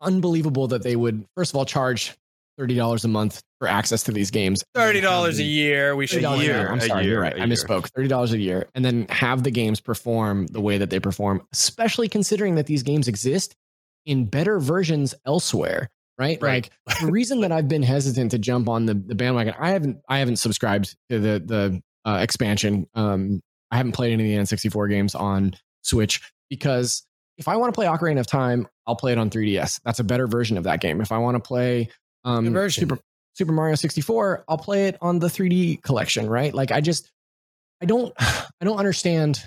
unbelievable 0.00 0.68
that 0.68 0.82
they 0.82 0.96
would 0.96 1.24
first 1.36 1.52
of 1.52 1.56
all 1.56 1.64
charge 1.64 2.14
thirty 2.58 2.74
dollars 2.74 3.04
a 3.04 3.08
month 3.08 3.42
for 3.58 3.68
access 3.68 4.02
to 4.04 4.12
these 4.12 4.30
games. 4.30 4.62
Thirty 4.74 5.00
dollars 5.00 5.38
a 5.38 5.44
year. 5.44 5.96
We 5.96 6.06
should 6.06 6.22
$30 6.22 6.34
a 6.34 6.36
year, 6.42 6.44
year. 6.58 6.68
I'm 6.70 6.78
a 6.78 6.80
sorry, 6.82 7.04
year, 7.04 7.12
you're 7.14 7.22
right. 7.22 7.34
I 7.34 7.38
year. 7.38 7.46
misspoke. 7.46 7.88
Thirty 7.94 8.08
dollars 8.08 8.32
a 8.32 8.38
year, 8.38 8.68
and 8.74 8.84
then 8.84 9.06
have 9.08 9.42
the 9.44 9.50
games 9.50 9.80
perform 9.80 10.46
the 10.48 10.60
way 10.60 10.76
that 10.78 10.90
they 10.90 11.00
perform, 11.00 11.46
especially 11.52 12.08
considering 12.08 12.56
that 12.56 12.66
these 12.66 12.82
games 12.82 13.08
exist 13.08 13.54
in 14.04 14.26
better 14.26 14.58
versions 14.58 15.14
elsewhere. 15.24 15.88
Right? 16.18 16.40
Right. 16.42 16.68
Like 16.86 17.00
the 17.00 17.10
reason 17.10 17.40
that 17.40 17.50
I've 17.52 17.68
been 17.68 17.82
hesitant 17.82 18.32
to 18.32 18.38
jump 18.38 18.68
on 18.68 18.84
the, 18.86 18.94
the 18.94 19.14
bandwagon, 19.14 19.54
I 19.58 19.70
haven't 19.70 19.98
I 20.08 20.18
haven't 20.18 20.36
subscribed 20.36 20.94
to 21.08 21.18
the 21.18 21.42
the 21.44 21.82
uh, 22.04 22.18
expansion. 22.20 22.86
Um, 22.94 23.40
I 23.70 23.76
haven't 23.76 23.92
played 23.92 24.12
any 24.12 24.34
of 24.34 24.46
the 24.48 24.56
N64 24.56 24.88
games 24.90 25.14
on 25.14 25.54
Switch 25.82 26.20
because 26.50 27.04
if 27.38 27.48
I 27.48 27.56
want 27.56 27.72
to 27.72 27.76
play 27.76 27.86
Ocarina 27.86 28.20
of 28.20 28.26
Time, 28.26 28.68
I'll 28.86 28.96
play 28.96 29.12
it 29.12 29.18
on 29.18 29.30
3DS. 29.30 29.80
That's 29.84 29.98
a 30.00 30.04
better 30.04 30.26
version 30.26 30.58
of 30.58 30.64
that 30.64 30.80
game. 30.80 31.00
If 31.00 31.12
I 31.12 31.18
want 31.18 31.36
to 31.36 31.40
play 31.40 31.88
um, 32.24 32.46
Super 32.68 32.98
Super 33.34 33.52
Mario 33.52 33.74
64, 33.74 34.44
I'll 34.48 34.58
play 34.58 34.88
it 34.88 34.98
on 35.00 35.18
the 35.18 35.28
3D 35.28 35.82
collection, 35.82 36.28
right? 36.28 36.52
Like 36.52 36.70
I 36.70 36.80
just 36.80 37.10
I 37.80 37.86
don't 37.86 38.12
I 38.18 38.64
don't 38.64 38.78
understand 38.78 39.42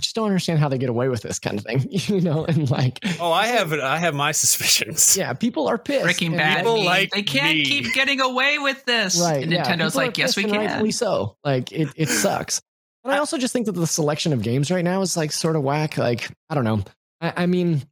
I 0.00 0.02
just 0.02 0.14
don't 0.14 0.26
understand 0.26 0.58
how 0.60 0.68
they 0.70 0.78
get 0.78 0.88
away 0.88 1.08
with 1.10 1.20
this 1.22 1.38
kind 1.38 1.58
of 1.58 1.64
thing, 1.64 1.86
you 1.90 2.20
know? 2.22 2.44
And 2.46 2.70
like 2.70 2.98
Oh, 3.20 3.30
I 3.30 3.48
have 3.48 3.72
I 3.74 3.98
have 3.98 4.14
my 4.14 4.32
suspicions. 4.32 5.16
yeah, 5.18 5.32
people 5.34 5.68
are 5.68 5.76
pissed. 5.78 6.04
Breaking 6.04 6.36
Bad. 6.36 6.58
people 6.58 6.76
mean, 6.76 6.86
like 6.86 7.10
they 7.10 7.22
can't 7.22 7.58
me. 7.58 7.64
keep 7.64 7.92
getting 7.92 8.20
away 8.20 8.58
with 8.58 8.84
this. 8.86 9.20
Right. 9.20 9.42
And 9.42 9.52
Nintendo's 9.52 9.92
people 9.92 10.00
are 10.00 10.04
like, 10.06 10.18
yes, 10.18 10.36
we 10.36 10.44
can. 10.44 10.52
rightfully 10.56 10.90
so. 10.92 11.36
Like 11.44 11.70
it, 11.72 11.88
it 11.96 12.08
sucks. 12.08 12.62
And 13.04 13.12
I 13.12 13.18
also 13.18 13.36
just 13.38 13.52
think 13.52 13.66
that 13.66 13.72
the 13.72 13.86
selection 13.86 14.32
of 14.32 14.42
games 14.42 14.70
right 14.70 14.84
now 14.84 15.00
is 15.02 15.16
like 15.16 15.32
sort 15.32 15.56
of 15.56 15.62
whack. 15.62 15.96
Like, 15.98 16.30
I 16.48 16.54
don't 16.54 16.64
know. 16.64 16.82
I, 17.20 17.32
I 17.42 17.46
mean, 17.46 17.82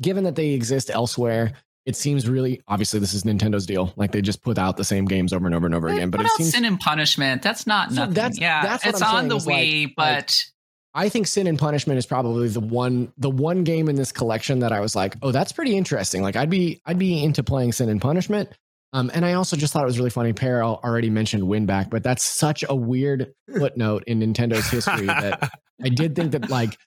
given 0.00 0.24
that 0.24 0.34
they 0.36 0.50
exist 0.50 0.90
elsewhere, 0.90 1.52
it 1.84 1.94
seems 1.94 2.28
really 2.28 2.60
obviously 2.66 2.98
this 2.98 3.14
is 3.14 3.22
Nintendo's 3.22 3.66
deal. 3.66 3.92
Like 3.94 4.10
they 4.10 4.20
just 4.20 4.42
put 4.42 4.58
out 4.58 4.76
the 4.76 4.82
same 4.84 5.04
games 5.04 5.32
over 5.32 5.46
and 5.46 5.54
over 5.54 5.66
and 5.66 5.74
over 5.74 5.86
again. 5.86 6.10
But 6.10 6.18
what 6.18 6.24
it 6.26 6.30
else 6.30 6.36
seems 6.38 6.50
Sin 6.52 6.64
and 6.64 6.80
Punishment? 6.80 7.42
That's 7.42 7.66
not 7.66 7.90
So 7.90 7.94
nothing. 8.00 8.14
that's- 8.14 8.38
yeah, 8.38 8.62
that's 8.62 8.84
what 8.84 8.94
it's 8.94 9.02
I'm 9.02 9.08
on 9.14 9.20
saying 9.22 9.28
the 9.28 9.36
is, 9.36 9.46
like- 9.46 9.56
Wii, 9.66 9.82
like- 9.84 9.94
but 9.96 10.44
I 10.96 11.10
think 11.10 11.26
Sin 11.26 11.46
and 11.46 11.58
Punishment 11.58 11.98
is 11.98 12.06
probably 12.06 12.48
the 12.48 12.58
one 12.58 13.12
the 13.18 13.28
one 13.28 13.64
game 13.64 13.90
in 13.90 13.96
this 13.96 14.12
collection 14.12 14.60
that 14.60 14.72
I 14.72 14.80
was 14.80 14.96
like, 14.96 15.14
oh, 15.20 15.30
that's 15.30 15.52
pretty 15.52 15.76
interesting. 15.76 16.22
Like 16.22 16.36
I'd 16.36 16.48
be 16.48 16.80
I'd 16.86 16.98
be 16.98 17.22
into 17.22 17.42
playing 17.42 17.72
Sin 17.72 17.90
and 17.90 18.00
Punishment. 18.00 18.48
Um, 18.94 19.10
and 19.12 19.26
I 19.26 19.34
also 19.34 19.56
just 19.56 19.74
thought 19.74 19.82
it 19.82 19.86
was 19.86 19.98
really 19.98 20.10
funny. 20.10 20.32
Peer 20.32 20.62
already 20.62 21.10
mentioned 21.10 21.42
Winback, 21.42 21.90
but 21.90 22.02
that's 22.02 22.22
such 22.22 22.64
a 22.66 22.74
weird 22.74 23.34
footnote 23.52 24.04
in 24.06 24.20
Nintendo's 24.20 24.70
history 24.70 25.06
that 25.06 25.50
I 25.84 25.90
did 25.90 26.16
think 26.16 26.32
that 26.32 26.48
like 26.48 26.78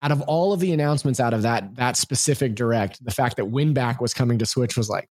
out 0.00 0.12
of 0.12 0.22
all 0.22 0.54
of 0.54 0.60
the 0.60 0.72
announcements 0.72 1.20
out 1.20 1.34
of 1.34 1.42
that 1.42 1.76
that 1.76 1.98
specific 1.98 2.54
direct, 2.54 3.04
the 3.04 3.10
fact 3.10 3.36
that 3.36 3.44
Winback 3.44 4.00
was 4.00 4.14
coming 4.14 4.38
to 4.38 4.46
Switch 4.46 4.78
was 4.78 4.88
like, 4.88 5.08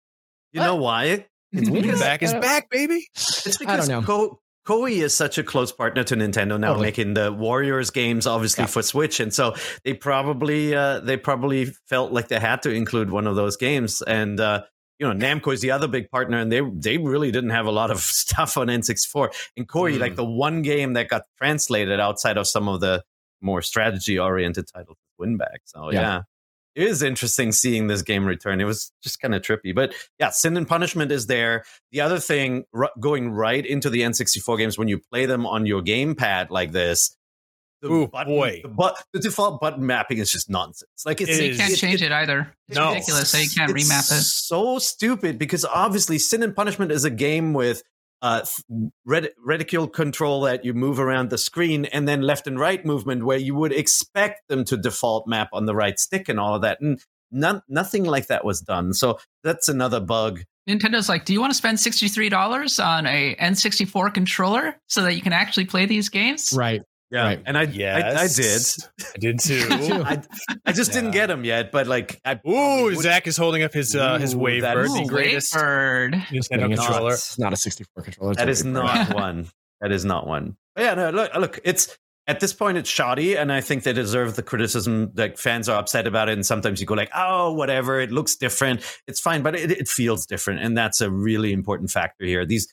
You 0.51 0.60
know 0.60 0.75
why? 0.75 1.25
It's 1.53 1.70
Winback? 1.70 1.81
because 1.84 2.00
Back 2.01 2.22
is 2.22 2.34
back, 2.41 2.70
baby. 2.70 3.08
It's 3.15 3.62
I 3.65 3.77
don't 3.77 3.88
know. 3.88 4.01
Ko- 4.01 4.40
Koei 4.67 5.01
is 5.03 5.15
such 5.15 5.37
a 5.37 5.43
close 5.43 5.71
partner 5.71 6.03
to 6.03 6.15
Nintendo 6.15 6.59
now, 6.59 6.69
Totally. 6.69 6.87
making 6.87 7.13
the 7.15 7.31
Warriors 7.31 7.89
games 7.89 8.27
obviously 8.27 8.63
Yeah. 8.63 8.67
for 8.67 8.81
Switch, 8.83 9.19
and 9.19 9.33
so 9.33 9.55
they 9.83 9.93
probably 9.93 10.75
uh, 10.75 10.99
they 10.99 11.17
probably 11.17 11.65
felt 11.89 12.11
like 12.11 12.27
they 12.27 12.39
had 12.39 12.61
to 12.63 12.71
include 12.71 13.09
one 13.09 13.25
of 13.27 13.35
those 13.35 13.57
games. 13.57 14.01
And 14.03 14.39
uh, 14.39 14.63
you 14.99 15.11
know, 15.11 15.13
Namco 15.13 15.51
is 15.51 15.61
the 15.61 15.71
other 15.71 15.87
big 15.87 16.11
partner, 16.11 16.37
and 16.37 16.51
they 16.51 16.61
they 16.73 16.97
really 16.99 17.31
didn't 17.31 17.49
have 17.49 17.65
a 17.65 17.71
lot 17.71 17.89
of 17.89 17.97
stuff 18.01 18.55
on 18.57 18.67
N64. 18.67 19.29
And 19.57 19.67
Koei, 19.67 19.95
Mm. 19.95 19.99
like 19.99 20.15
the 20.15 20.25
one 20.25 20.61
game 20.61 20.93
that 20.93 21.07
got 21.09 21.23
translated 21.39 21.99
outside 21.99 22.37
of 22.37 22.47
some 22.47 22.67
of 22.67 22.81
the 22.81 23.03
more 23.41 23.63
strategy 23.63 24.19
oriented 24.19 24.65
titles, 24.71 24.97
Winback. 25.19 25.57
So 25.65 25.91
Yeah. 25.91 26.01
yeah. 26.01 26.21
It 26.75 26.87
is 26.87 27.03
interesting 27.03 27.51
seeing 27.51 27.87
this 27.87 28.01
game 28.01 28.25
return. 28.25 28.61
It 28.61 28.65
was 28.65 28.91
just 29.03 29.19
kind 29.19 29.35
of 29.35 29.41
trippy, 29.41 29.75
but 29.75 29.93
yeah, 30.19 30.29
Sin 30.29 30.55
and 30.55 30.67
Punishment 30.67 31.11
is 31.11 31.27
there. 31.27 31.63
The 31.91 31.99
other 32.01 32.17
thing, 32.19 32.63
r- 32.73 32.89
going 32.99 33.29
right 33.31 33.65
into 33.65 33.89
the 33.89 34.01
N64 34.01 34.57
games 34.57 34.77
when 34.77 34.87
you 34.87 34.97
play 34.97 35.25
them 35.25 35.45
on 35.45 35.65
your 35.65 35.81
gamepad 35.81 36.49
like 36.49 36.71
this, 36.71 37.15
the 37.81 37.89
Ooh, 37.91 38.07
button, 38.07 38.33
boy. 38.35 38.59
the, 38.63 38.69
bu- 38.69 38.89
the 39.11 39.19
default 39.19 39.59
button 39.59 39.85
mapping 39.85 40.19
is 40.19 40.31
just 40.31 40.49
nonsense. 40.49 40.89
Like 41.05 41.19
it's, 41.19 41.31
It 41.37 41.43
you 41.45 41.51
is. 41.51 41.57
can't 41.57 41.75
change 41.77 42.01
it 42.03 42.11
either. 42.11 42.53
It's 42.69 42.77
No. 42.77 42.89
ridiculous. 42.93 43.29
So 43.31 43.37
you 43.39 43.49
can't 43.49 43.71
it's 43.75 43.89
remap 43.91 43.99
it. 44.11 44.21
So 44.23 44.77
stupid 44.79 45.37
because 45.39 45.65
obviously 45.65 46.19
Sin 46.19 46.43
and 46.43 46.55
Punishment 46.55 46.91
is 46.91 47.03
a 47.05 47.09
game 47.09 47.53
with 47.53 47.81
uh, 48.21 48.45
red, 49.05 49.29
reticule 49.43 49.87
control 49.87 50.41
that 50.41 50.63
you 50.63 50.73
move 50.73 50.99
around 50.99 51.29
the 51.29 51.37
screen 51.37 51.85
and 51.85 52.07
then 52.07 52.21
left 52.21 52.47
and 52.47 52.59
right 52.59 52.85
movement 52.85 53.25
where 53.25 53.37
you 53.37 53.55
would 53.55 53.73
expect 53.73 54.47
them 54.47 54.63
to 54.65 54.77
default 54.77 55.27
map 55.27 55.49
on 55.53 55.65
the 55.65 55.75
right 55.75 55.99
stick 55.99 56.29
and 56.29 56.39
all 56.39 56.55
of 56.55 56.61
that. 56.61 56.79
And 56.81 57.03
none, 57.31 57.61
nothing 57.67 58.03
like 58.03 58.27
that 58.27 58.45
was 58.45 58.61
done. 58.61 58.93
So 58.93 59.19
that's 59.43 59.69
another 59.69 59.99
bug. 59.99 60.41
Nintendo's 60.69 61.09
like, 61.09 61.25
do 61.25 61.33
you 61.33 61.41
want 61.41 61.51
to 61.51 61.57
spend 61.57 61.79
$63 61.79 62.85
on 62.85 63.07
a 63.07 63.35
N64 63.35 64.13
controller 64.13 64.75
so 64.87 65.01
that 65.03 65.15
you 65.15 65.21
can 65.21 65.33
actually 65.33 65.65
play 65.65 65.85
these 65.85 66.09
games? 66.09 66.53
right. 66.55 66.81
Yeah. 67.11 67.23
Right. 67.25 67.43
And 67.45 67.57
I, 67.57 67.63
Yes, 67.63 68.79
I, 68.99 69.03
I 69.13 69.17
did 69.17 69.39
too. 69.39 69.67
Me 69.69 69.77
too. 69.87 70.03
I 70.03 70.15
did. 70.15 70.27
I, 70.49 70.55
I 70.67 70.71
just 70.71 70.93
didn't 70.93 71.11
get 71.11 71.27
them 71.27 71.43
yet, 71.43 71.71
but 71.71 71.85
like, 71.87 72.19
I 72.23 72.39
Ooh, 72.47 72.85
would- 72.85 72.99
Zach 72.99 73.27
is 73.27 73.35
holding 73.35 73.63
up 73.63 73.73
his 73.73 73.95
uh, 73.95 74.17
his 74.17 74.33
Ooh, 74.33 74.39
Wave 74.39 74.61
that 74.61 74.75
Bird, 74.75 74.87
the 74.89 75.05
greatest 75.07 75.53
Wavebird. 75.53 76.13
Nintendo 76.13 76.71
It's 76.71 76.79
controller. 76.81 77.13
It's 77.13 77.37
not 77.39 77.51
a 77.53 77.57
64 77.57 78.03
controller. 78.03 78.31
it's 78.31 78.39
That 78.39 78.47
a 78.47 78.51
is 78.51 78.63
Wii 78.63 78.73
Bird. 78.73 78.83
not 78.83 79.13
one. 79.13 79.47
That 79.81 79.91
is 79.91 80.05
not 80.05 80.25
one. 80.27 80.55
But 80.75 80.83
yeah, 80.85 80.93
no, 80.93 81.09
look, 81.09 81.35
look, 81.35 81.59
it's 81.65 81.97
at 82.27 82.39
this 82.39 82.53
point 82.53 82.77
it's 82.77 82.89
shoddy, 82.89 83.35
and 83.35 83.51
I 83.51 83.59
think 83.61 83.83
they 83.83 83.91
deserve 83.93 84.35
the 84.35 84.43
criticism. 84.43 85.11
Like 85.15 85.37
fans 85.37 85.67
are 85.67 85.77
upset 85.79 86.07
about 86.07 86.29
it, 86.29 86.33
and 86.33 86.45
sometimes 86.45 86.79
you 86.79 86.85
go 86.85 86.93
like, 86.93 87.09
"Oh, 87.15 87.51
whatever, 87.53 87.99
it 87.99 88.11
looks 88.11 88.35
different, 88.37 88.81
it's 89.07 89.19
fine," 89.19 89.41
but 89.41 89.55
it, 89.55 89.71
it 89.71 89.87
feels 89.89 90.25
different, 90.25 90.61
and 90.61 90.77
that's 90.77 91.01
a 91.01 91.09
really 91.09 91.51
important 91.51 91.89
factor 91.91 92.23
here. 92.25 92.45
These 92.45 92.71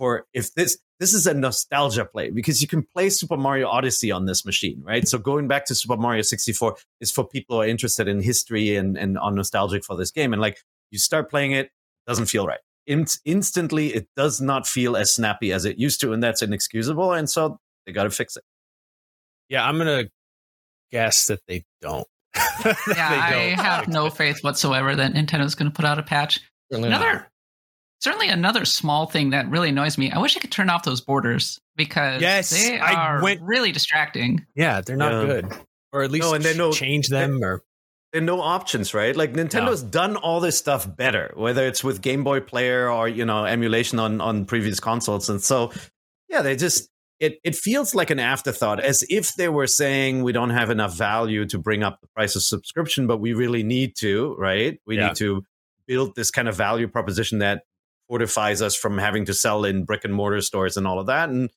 for 0.00 0.26
if 0.32 0.54
this 0.54 0.78
this 0.98 1.12
is 1.12 1.26
a 1.26 1.34
nostalgia 1.34 2.06
play 2.06 2.30
because 2.30 2.62
you 2.62 2.66
can 2.66 2.82
play 2.82 3.10
Super 3.10 3.36
Mario 3.36 3.68
Odyssey 3.68 4.10
on 4.10 4.24
this 4.24 4.46
machine, 4.46 4.82
right? 4.82 5.06
So 5.06 5.18
going 5.18 5.46
back 5.46 5.66
to 5.66 5.74
Super 5.74 5.98
Mario 5.98 6.22
64 6.22 6.76
is 7.00 7.10
for 7.10 7.26
people 7.26 7.56
who 7.56 7.62
are 7.62 7.66
interested 7.66 8.08
in 8.08 8.22
history 8.22 8.76
and 8.76 8.96
and 8.96 9.18
are 9.18 9.30
nostalgic 9.30 9.84
for 9.84 9.96
this 9.96 10.10
game, 10.10 10.32
and 10.32 10.40
like 10.40 10.58
you 10.90 10.98
start 10.98 11.28
playing 11.30 11.52
it, 11.52 11.70
doesn't 12.06 12.26
feel 12.26 12.46
right. 12.46 12.60
in- 12.86 13.06
instantly 13.26 13.88
it 13.88 14.08
does 14.16 14.40
not 14.40 14.66
feel 14.66 14.96
as 14.96 15.12
snappy 15.12 15.52
as 15.52 15.66
it 15.66 15.78
used 15.78 16.00
to, 16.00 16.14
and 16.14 16.22
that's 16.22 16.40
inexcusable. 16.40 17.12
And 17.12 17.28
so 17.28 17.58
they 17.84 17.92
got 17.92 18.04
to 18.04 18.10
fix 18.10 18.36
it. 18.38 18.44
Yeah, 19.50 19.68
I'm 19.68 19.76
gonna 19.76 20.04
guess 20.90 21.26
that 21.26 21.40
they 21.46 21.64
don't. 21.82 22.08
That 22.62 22.76
Yeah, 22.88 23.08
they 23.10 23.16
I 23.16 23.30
don't 23.30 23.64
have 23.64 23.88
no 23.88 24.08
faith 24.08 24.42
whatsoever 24.42 24.96
that 24.96 25.12
Nintendo's 25.12 25.54
going 25.54 25.70
to 25.70 25.74
put 25.74 25.84
out 25.84 25.98
a 25.98 26.02
patch. 26.02 26.40
Certainly 26.70 26.90
not. 26.90 27.26
Another, 28.04 28.16
certainly 28.18 28.32
another 28.32 28.64
small 28.64 29.06
thing 29.06 29.30
that 29.30 29.48
really 29.50 29.68
annoys 29.70 29.98
me. 29.98 30.10
I 30.10 30.18
wish 30.18 30.36
I 30.36 30.40
could 30.40 30.52
turn 30.52 30.70
off 30.70 30.84
those 30.84 31.00
borders 31.00 31.60
because 31.76 32.20
Yes, 32.20 32.50
they 32.50 32.78
I 32.78 32.92
are 32.94 33.22
went- 33.22 33.42
really 33.42 33.72
distracting. 33.72 34.46
Yeah, 34.54 34.80
they're 34.80 34.96
not 34.96 35.12
Yeah. 35.12 35.26
good, 35.26 35.52
or 35.92 36.02
at 36.02 36.10
least 36.10 36.26
No, 36.28 36.34
and 36.34 36.44
they 36.44 36.56
know- 36.56 36.72
change 36.72 37.08
them. 37.08 37.42
Or 37.42 37.62
There 38.12 38.20
are 38.20 38.24
no 38.24 38.40
options, 38.40 38.92
right? 38.92 39.14
Like 39.14 39.34
Nintendo's 39.34 39.82
done 39.84 40.16
all 40.16 40.40
this 40.40 40.58
stuff 40.58 40.84
better, 40.96 41.32
whether 41.36 41.64
it's 41.66 41.84
with 41.84 42.00
Game 42.02 42.24
Boy 42.24 42.40
Player 42.40 42.90
or 42.90 43.06
you 43.08 43.24
know 43.24 43.44
emulation 43.44 43.98
on 44.00 44.20
on 44.20 44.46
previous 44.46 44.80
consoles, 44.80 45.28
and 45.28 45.40
so 45.42 45.70
yeah, 46.28 46.42
they 46.42 46.56
just 46.56 46.88
it 47.20 47.38
it 47.44 47.54
feels 47.54 47.94
like 47.94 48.10
an 48.10 48.18
afterthought, 48.18 48.80
as 48.80 49.04
if 49.10 49.34
they 49.34 49.48
were 49.48 49.66
saying 49.68 50.24
we 50.24 50.32
don't 50.32 50.50
have 50.50 50.70
enough 50.70 50.96
value 50.96 51.44
to 51.46 51.58
bring 51.58 51.82
up 51.84 52.00
the 52.00 52.08
price 52.16 52.34
of 52.34 52.42
subscription, 52.42 53.06
but 53.06 53.18
we 53.18 53.32
really 53.32 53.62
need 53.62 53.94
to, 53.98 54.34
right? 54.38 54.80
We 54.86 54.96
Yeah. 54.96 55.08
need 55.08 55.16
to 55.16 55.44
build 55.86 56.14
this 56.16 56.30
kind 56.32 56.48
of 56.48 56.56
value 56.56 56.88
proposition 56.88 57.38
that 57.40 57.62
fortifies 58.20 58.60
us 58.60 58.74
from 58.74 58.98
having 58.98 59.24
to 59.24 59.32
sell 59.32 59.64
in 59.64 59.84
brick 59.84 60.04
and 60.04 60.12
mortar 60.12 60.40
stores 60.40 60.76
and 60.76 60.84
all 60.84 60.98
of 60.98 61.06
that, 61.06 61.28
and 61.28 61.48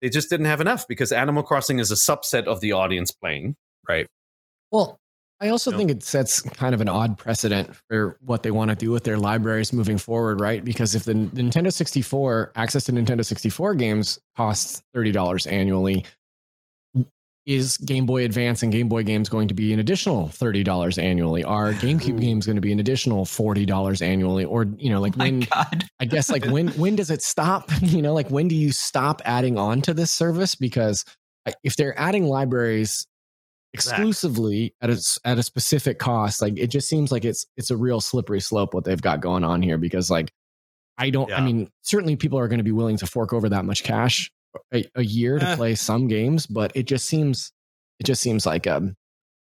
they 0.00 0.08
just 0.08 0.30
didn't 0.30 0.46
have 0.46 0.60
enough 0.60 0.86
because 0.86 1.10
Animal 1.10 1.42
Crossing 1.42 1.80
is 1.80 1.90
a 1.90 1.96
subset 1.96 2.44
of 2.44 2.60
the 2.60 2.70
audience 2.72 3.10
playing. 3.10 3.56
right, 3.88 4.06
Well, 4.70 5.00
I 5.40 5.48
also 5.48 5.70
No. 5.72 5.76
think 5.76 5.90
it 5.90 6.02
sets 6.02 6.40
kind 6.40 6.74
of 6.74 6.80
an 6.80 6.88
odd 6.88 7.18
precedent 7.18 7.74
for 7.88 8.16
what 8.20 8.42
they 8.42 8.50
want 8.50 8.70
to 8.70 8.76
do 8.76 8.90
with 8.90 9.04
their 9.04 9.18
libraries 9.18 9.72
moving 9.72 9.98
forward, 9.98 10.40
right? 10.40 10.64
Because 10.64 10.94
if 10.94 11.04
the 11.04 11.14
Nintendo 11.14 11.72
64 11.72 12.52
access 12.56 12.84
to 12.84 12.92
Nintendo 12.92 13.24
64 13.24 13.74
games 13.74 14.18
costs 14.36 14.82
$30 14.94 15.46
annually, 15.46 16.04
is 17.46 17.78
Game 17.78 18.06
Boy 18.06 18.24
Advance 18.24 18.64
and 18.64 18.72
Game 18.72 18.88
Boy 18.88 19.04
games 19.04 19.28
going 19.28 19.46
to 19.46 19.54
be 19.54 19.72
an 19.72 19.78
additional 19.78 20.26
$30 20.26 21.02
annually? 21.02 21.44
Are 21.44 21.72
GameCube 21.72 22.16
Ooh. 22.16 22.20
games 22.20 22.44
going 22.44 22.56
to 22.56 22.60
be 22.60 22.72
an 22.72 22.80
additional 22.80 23.24
$40 23.24 24.02
annually? 24.02 24.44
Or, 24.44 24.64
you 24.76 24.90
know, 24.90 25.00
like 25.00 25.16
My 25.16 25.26
when 25.26 25.40
God. 25.40 25.84
I 26.00 26.06
guess 26.06 26.28
like 26.28 26.44
when 26.46 26.68
when 26.70 26.96
does 26.96 27.10
it 27.10 27.22
stop? 27.22 27.70
You 27.86 28.02
know, 28.02 28.14
like 28.14 28.28
when 28.30 28.48
do 28.48 28.56
you 28.56 28.72
stop 28.72 29.22
adding 29.24 29.58
on 29.58 29.80
to 29.82 29.94
this 29.94 30.10
service? 30.10 30.56
Because 30.56 31.04
uh, 31.46 31.52
if 31.62 31.76
they're 31.76 31.98
adding 31.98 32.26
libraries 32.26 33.06
exclusively 33.72 34.74
at 34.80 34.90
a 34.90 35.18
at 35.24 35.38
a 35.38 35.42
specific 35.42 35.98
cost, 35.98 36.42
like 36.42 36.58
it 36.58 36.66
just 36.66 36.88
seems 36.88 37.12
like 37.12 37.24
it's 37.24 37.46
it's 37.56 37.70
a 37.70 37.76
real 37.76 38.00
slippery 38.00 38.40
slope 38.40 38.74
what 38.74 38.84
they've 38.84 39.00
got 39.00 39.20
going 39.20 39.44
on 39.44 39.62
here. 39.62 39.78
Because 39.78 40.10
like 40.10 40.32
I 40.98 41.10
don't, 41.10 41.32
I 41.32 41.40
mean, 41.40 41.70
certainly 41.82 42.16
people 42.16 42.38
are 42.38 42.48
going 42.48 42.58
to 42.58 42.64
be 42.64 42.72
willing 42.72 42.96
to 42.98 43.06
fork 43.06 43.32
over 43.32 43.48
that 43.50 43.64
much 43.64 43.84
cash 43.84 44.30
a, 44.72 44.84
a 44.94 45.02
year 45.04 45.38
to 45.38 45.46
Eh. 45.48 45.56
play 45.56 45.74
some 45.74 46.08
games, 46.08 46.46
but 46.46 46.72
it 46.74 46.86
just 46.86 47.06
seems 47.06 47.52
it 48.00 48.04
just 48.06 48.20
seems 48.22 48.44
like 48.46 48.66
um 48.66 48.94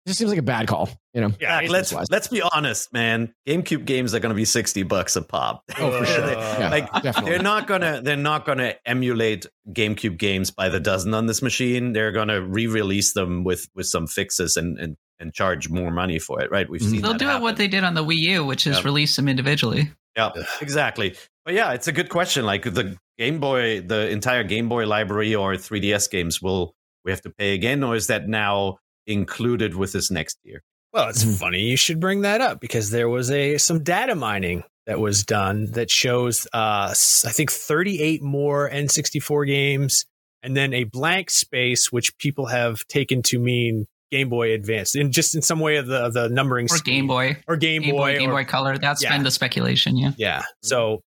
it 0.06 0.10
just 0.10 0.18
seems 0.18 0.30
like 0.32 0.40
a 0.40 0.44
bad 0.44 0.68
call. 0.68 0.90
You 1.14 1.22
know, 1.22 1.32
Yeah, 1.40 1.58
let's 1.60 1.92
business-wise. 1.92 2.08
let's 2.10 2.28
be 2.28 2.42
honest, 2.42 2.92
man. 2.92 3.34
GameCube 3.48 3.86
games 3.86 4.16
are 4.16 4.20
going 4.20 4.32
to 4.32 4.36
be 4.36 4.46
sixty 4.46 4.82
bucks 4.82 5.16
a 5.16 5.22
pop. 5.22 5.62
Oh, 5.78 6.00
for 6.00 6.06
sure. 6.06 6.26
They- 6.26 6.32
Yeah, 6.34 6.70
like 6.72 6.92
definitely. 7.04 7.32
they're 7.32 7.44
not 7.44 7.68
gonna 7.68 8.02
they're 8.02 8.16
not 8.18 8.46
gonna 8.46 8.74
emulate 8.86 9.46
GameCube 9.72 10.18
games 10.18 10.50
by 10.50 10.70
the 10.70 10.80
dozen 10.80 11.14
on 11.14 11.28
this 11.28 11.42
machine. 11.44 11.94
They're 11.94 12.12
gonna 12.12 12.42
re-release 12.42 13.14
them 13.14 13.44
with 13.44 13.68
with 13.76 13.86
some 13.88 14.08
fixes 14.08 14.58
and 14.58 14.80
and, 14.80 14.98
and 15.20 15.34
charge 15.34 15.70
more 15.70 15.92
money 15.92 16.18
for 16.18 16.42
it. 16.42 16.50
Right? 16.50 16.68
We've 16.68 16.82
Mhm. 16.82 16.90
seen 16.92 17.02
They'll 17.02 17.12
that 17.12 17.20
do 17.20 17.26
it 17.26 17.30
happen. 17.30 17.44
what 17.44 17.58
they 17.58 17.68
did 17.68 17.84
on 17.84 17.94
the 17.94 18.04
Wii 18.04 18.16
U, 18.18 18.46
which 18.46 18.66
is 18.66 18.78
Yeah. 18.78 18.84
release 18.86 19.16
them 19.16 19.28
individually. 19.28 19.92
Yeah, 20.18 20.32
exactly. 20.62 21.16
But 21.46 21.54
yeah, 21.54 21.74
it's 21.74 21.88
a 21.88 21.92
good 21.92 22.10
question. 22.10 22.44
Like 22.46 22.64
the 22.64 22.98
Game 23.22 23.40
Boy, 23.40 23.82
the 23.82 24.10
entire 24.10 24.44
Game 24.44 24.68
Boy 24.68 24.88
library 24.88 25.36
or 25.36 25.54
3DS 25.54 26.10
games, 26.10 26.42
will 26.42 26.74
we 27.06 27.12
have 27.12 27.22
to 27.22 27.30
pay 27.30 27.54
again, 27.54 27.84
or 27.84 27.96
is 27.96 28.08
that 28.08 28.28
now 28.28 28.78
included 29.06 29.76
with 29.76 29.92
this 29.94 30.10
next 30.10 30.40
year? 30.44 30.64
Well, 30.92 31.10
it's 31.10 31.24
Mhm. 31.24 31.38
funny 31.40 31.60
you 31.62 31.78
should 31.78 32.00
bring 32.00 32.22
that 32.22 32.42
up 32.42 32.60
because 32.60 32.90
there 32.90 33.08
was 33.10 33.30
a 33.30 33.58
some 33.60 33.84
data 33.84 34.16
mining 34.16 34.64
that 34.88 35.00
was 35.00 35.24
done 35.24 35.72
that 35.74 35.92
shows 35.92 36.48
uh 36.54 36.88
s- 36.92 37.24
I 37.26 37.32
think 37.32 37.52
38 37.52 38.22
more 38.24 38.68
N64 38.70 39.46
games 39.46 40.06
and 40.44 40.58
then 40.58 40.74
a 40.74 40.84
blank 40.86 41.30
space 41.30 41.92
which 41.92 42.18
people 42.18 42.48
have 42.48 42.86
taken 42.88 43.22
to 43.24 43.38
mean 43.40 43.86
Game 44.12 44.30
Boy 44.30 44.52
Advance 44.54 44.96
and 44.96 45.14
just 45.14 45.36
in 45.36 45.42
some 45.44 45.60
way 45.60 45.78
of 45.78 45.86
the 45.88 46.10
the 46.10 46.28
numbering 46.30 46.66
Or 46.66 46.78
scheme. 46.78 46.96
Game 46.96 47.08
Boy. 47.08 47.38
or 47.48 47.56
Game, 47.56 47.84
Game 47.84 47.92
Boy, 47.92 47.98
Boy, 48.14 48.20
Game 48.20 48.30
or- 48.32 48.34
Boy 48.34 48.46
Color. 48.46 48.78
That's 48.80 49.02
Yeah. 49.04 49.14
been 49.16 49.24
the 49.24 49.32
speculation, 49.32 49.96
yeah. 49.98 50.12
yeah. 50.18 50.42
So 50.64 51.02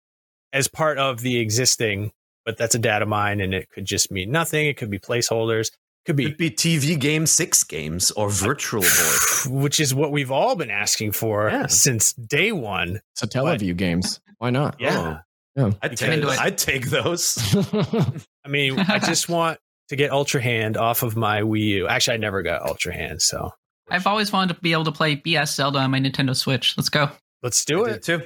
as 0.54 0.68
part 0.68 0.96
of 0.96 1.20
the 1.20 1.38
existing 1.38 2.10
but 2.46 2.56
that's 2.56 2.74
a 2.74 2.78
data 2.78 3.04
mine 3.04 3.40
and 3.40 3.52
it 3.52 3.68
could 3.70 3.84
just 3.84 4.10
mean 4.10 4.30
nothing 4.30 4.66
it 4.66 4.76
could 4.78 4.90
be 4.90 4.98
placeholders 4.98 5.70
could 6.06 6.16
be 6.16 6.26
Could 6.26 6.36
be 6.36 6.50
TV 6.50 6.98
game 7.00 7.24
six 7.26 7.64
games 7.64 8.10
or 8.10 8.28
Virtual 8.28 8.82
Boy. 9.46 9.50
which 9.62 9.80
is 9.80 9.94
what 9.94 10.12
we've 10.12 10.30
all 10.30 10.54
been 10.54 10.70
asking 10.70 11.12
for 11.12 11.48
Yeah. 11.48 11.66
since 11.66 12.12
day 12.12 12.52
one. 12.52 13.00
so 13.14 13.26
Teleview 13.26 13.74
games. 13.74 14.20
Why 14.36 14.50
not? 14.50 14.76
Yeah. 14.78 15.20
Yeah. 15.56 15.70
I'd 15.82 15.96
take, 15.96 16.10
can 16.10 16.20
do 16.20 16.28
it. 16.28 16.38
I'd 16.38 16.58
take 16.58 16.90
those. 16.90 17.38
I 18.44 18.48
mean, 18.48 18.78
I 18.80 18.98
just 18.98 19.28
want 19.30 19.58
to 19.88 19.96
get 19.96 20.10
Ultra 20.12 20.42
Hand 20.42 20.76
off 20.76 21.02
of 21.02 21.16
my 21.16 21.40
Wii 21.40 21.60
U. 21.68 21.88
Actually, 21.88 22.14
I 22.14 22.18
never 22.18 22.42
got 22.42 22.60
Ultra 22.68 22.92
Hand, 22.92 23.22
so 23.22 23.52
I've 23.90 24.06
always 24.06 24.30
wanted 24.30 24.52
to 24.56 24.60
be 24.60 24.72
able 24.72 24.84
to 24.84 24.92
play 24.92 25.16
BS 25.16 25.54
Zelda 25.54 25.78
on 25.78 25.90
my 25.90 26.00
Nintendo 26.00 26.36
Switch. 26.36 26.76
Let's 26.76 26.90
go. 26.90 27.08
let's 27.42 27.64
do 27.64 27.86
I 27.86 27.90
it. 27.92 28.02
too. 28.02 28.20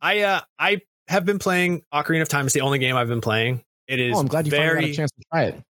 I 0.00 0.20
uh, 0.22 0.40
I 0.58 0.80
have 1.08 1.24
been 1.24 1.38
playing 1.38 1.82
Ocarina 1.92 2.22
of 2.22 2.28
Time. 2.28 2.46
It's 2.46 2.54
the 2.54 2.60
only 2.60 2.78
game 2.78 2.96
I've 2.96 3.08
been 3.08 3.20
playing. 3.20 3.62
It 3.88 4.00
is 4.00 4.16
oh, 4.16 4.20
I'm 4.20 4.26
glad 4.28 4.46
you 4.46 4.52
finally 4.52 4.80
got 4.80 4.90
a 4.90 4.94
chance 4.94 5.10
to 5.10 5.22
try 5.32 5.42
it. 5.44 5.62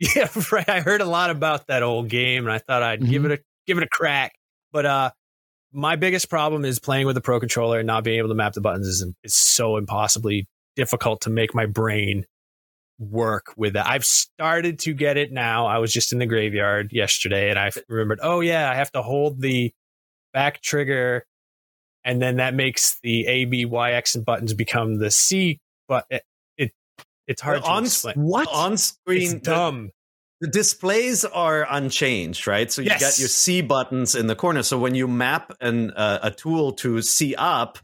yeah 0.16 0.28
right. 0.52 0.68
I 0.68 0.80
heard 0.80 1.00
a 1.00 1.04
lot 1.06 1.30
about 1.30 1.66
that 1.66 1.82
old 1.82 2.08
game, 2.08 2.44
and 2.44 2.52
I 2.52 2.58
thought 2.58 2.82
I'd 2.82 3.04
give 3.04 3.22
Mhm. 3.22 3.32
it 3.32 3.40
a 3.40 3.42
give 3.66 3.78
it 3.78 3.84
a 3.84 3.88
crack. 3.88 4.32
But 4.72 4.86
uh, 4.86 5.10
my 5.72 5.96
biggest 5.96 6.30
problem 6.30 6.64
is 6.64 6.78
playing 6.78 7.06
with 7.06 7.14
the 7.14 7.20
Pro 7.20 7.40
controller 7.40 7.78
and 7.78 7.86
not 7.86 8.04
being 8.04 8.18
able 8.18 8.28
to 8.28 8.34
map 8.34 8.52
the 8.54 8.60
buttons 8.60 8.86
is 8.86 9.06
is 9.24 9.34
so 9.34 9.76
impossibly 9.76 10.46
difficult 10.76 11.20
to 11.22 11.30
make 11.30 11.54
my 11.54 11.66
brain 11.66 12.24
work 13.00 13.52
with 13.56 13.74
that. 13.74 13.86
I've 13.86 14.04
started 14.04 14.78
to 14.80 14.94
get 14.94 15.16
it 15.16 15.30
now. 15.32 15.66
I 15.66 15.78
was 15.78 15.92
just 15.92 16.12
in 16.12 16.18
the 16.18 16.26
graveyard 16.26 16.92
yesterday 16.92 17.50
and 17.50 17.58
I 17.58 17.70
remembered, 17.88 18.18
oh 18.22 18.40
yeah, 18.40 18.70
I 18.70 18.74
have 18.74 18.90
to 18.92 19.02
hold 19.02 19.40
the 19.40 19.72
back 20.32 20.60
trigger 20.62 21.24
and 22.08 22.22
then 22.22 22.36
that 22.36 22.54
makes 22.54 22.98
the 23.02 23.26
A, 23.26 23.44
B, 23.44 23.66
Y, 23.66 23.92
X 23.92 24.14
and 24.14 24.24
buttons 24.24 24.54
become 24.54 24.98
the 24.98 25.10
C, 25.10 25.60
but 25.86 26.06
it, 26.08 26.22
it 26.56 26.72
it's 27.26 27.42
hard 27.42 27.60
Well, 27.62 27.70
on 27.72 27.82
to 27.82 27.86
explain. 27.86 28.14
What 28.16 28.48
on 28.50 28.78
screen? 28.78 29.22
It's 29.22 29.32
the- 29.34 29.40
dumb. 29.40 29.90
The 30.40 30.46
displays 30.48 31.24
are 31.24 31.66
unchanged, 31.68 32.46
right? 32.46 32.70
So 32.70 32.80
you 32.80 32.90
Yes. 32.90 33.00
got 33.00 33.18
your 33.18 33.28
C 33.28 33.60
buttons 33.60 34.14
in 34.14 34.28
the 34.28 34.36
corner. 34.36 34.62
So 34.62 34.78
when 34.78 34.94
you 34.94 35.08
map 35.08 35.52
an 35.60 35.90
uh, 35.90 36.20
a 36.22 36.30
tool 36.30 36.72
to 36.74 37.02
C 37.02 37.34
up, 37.36 37.78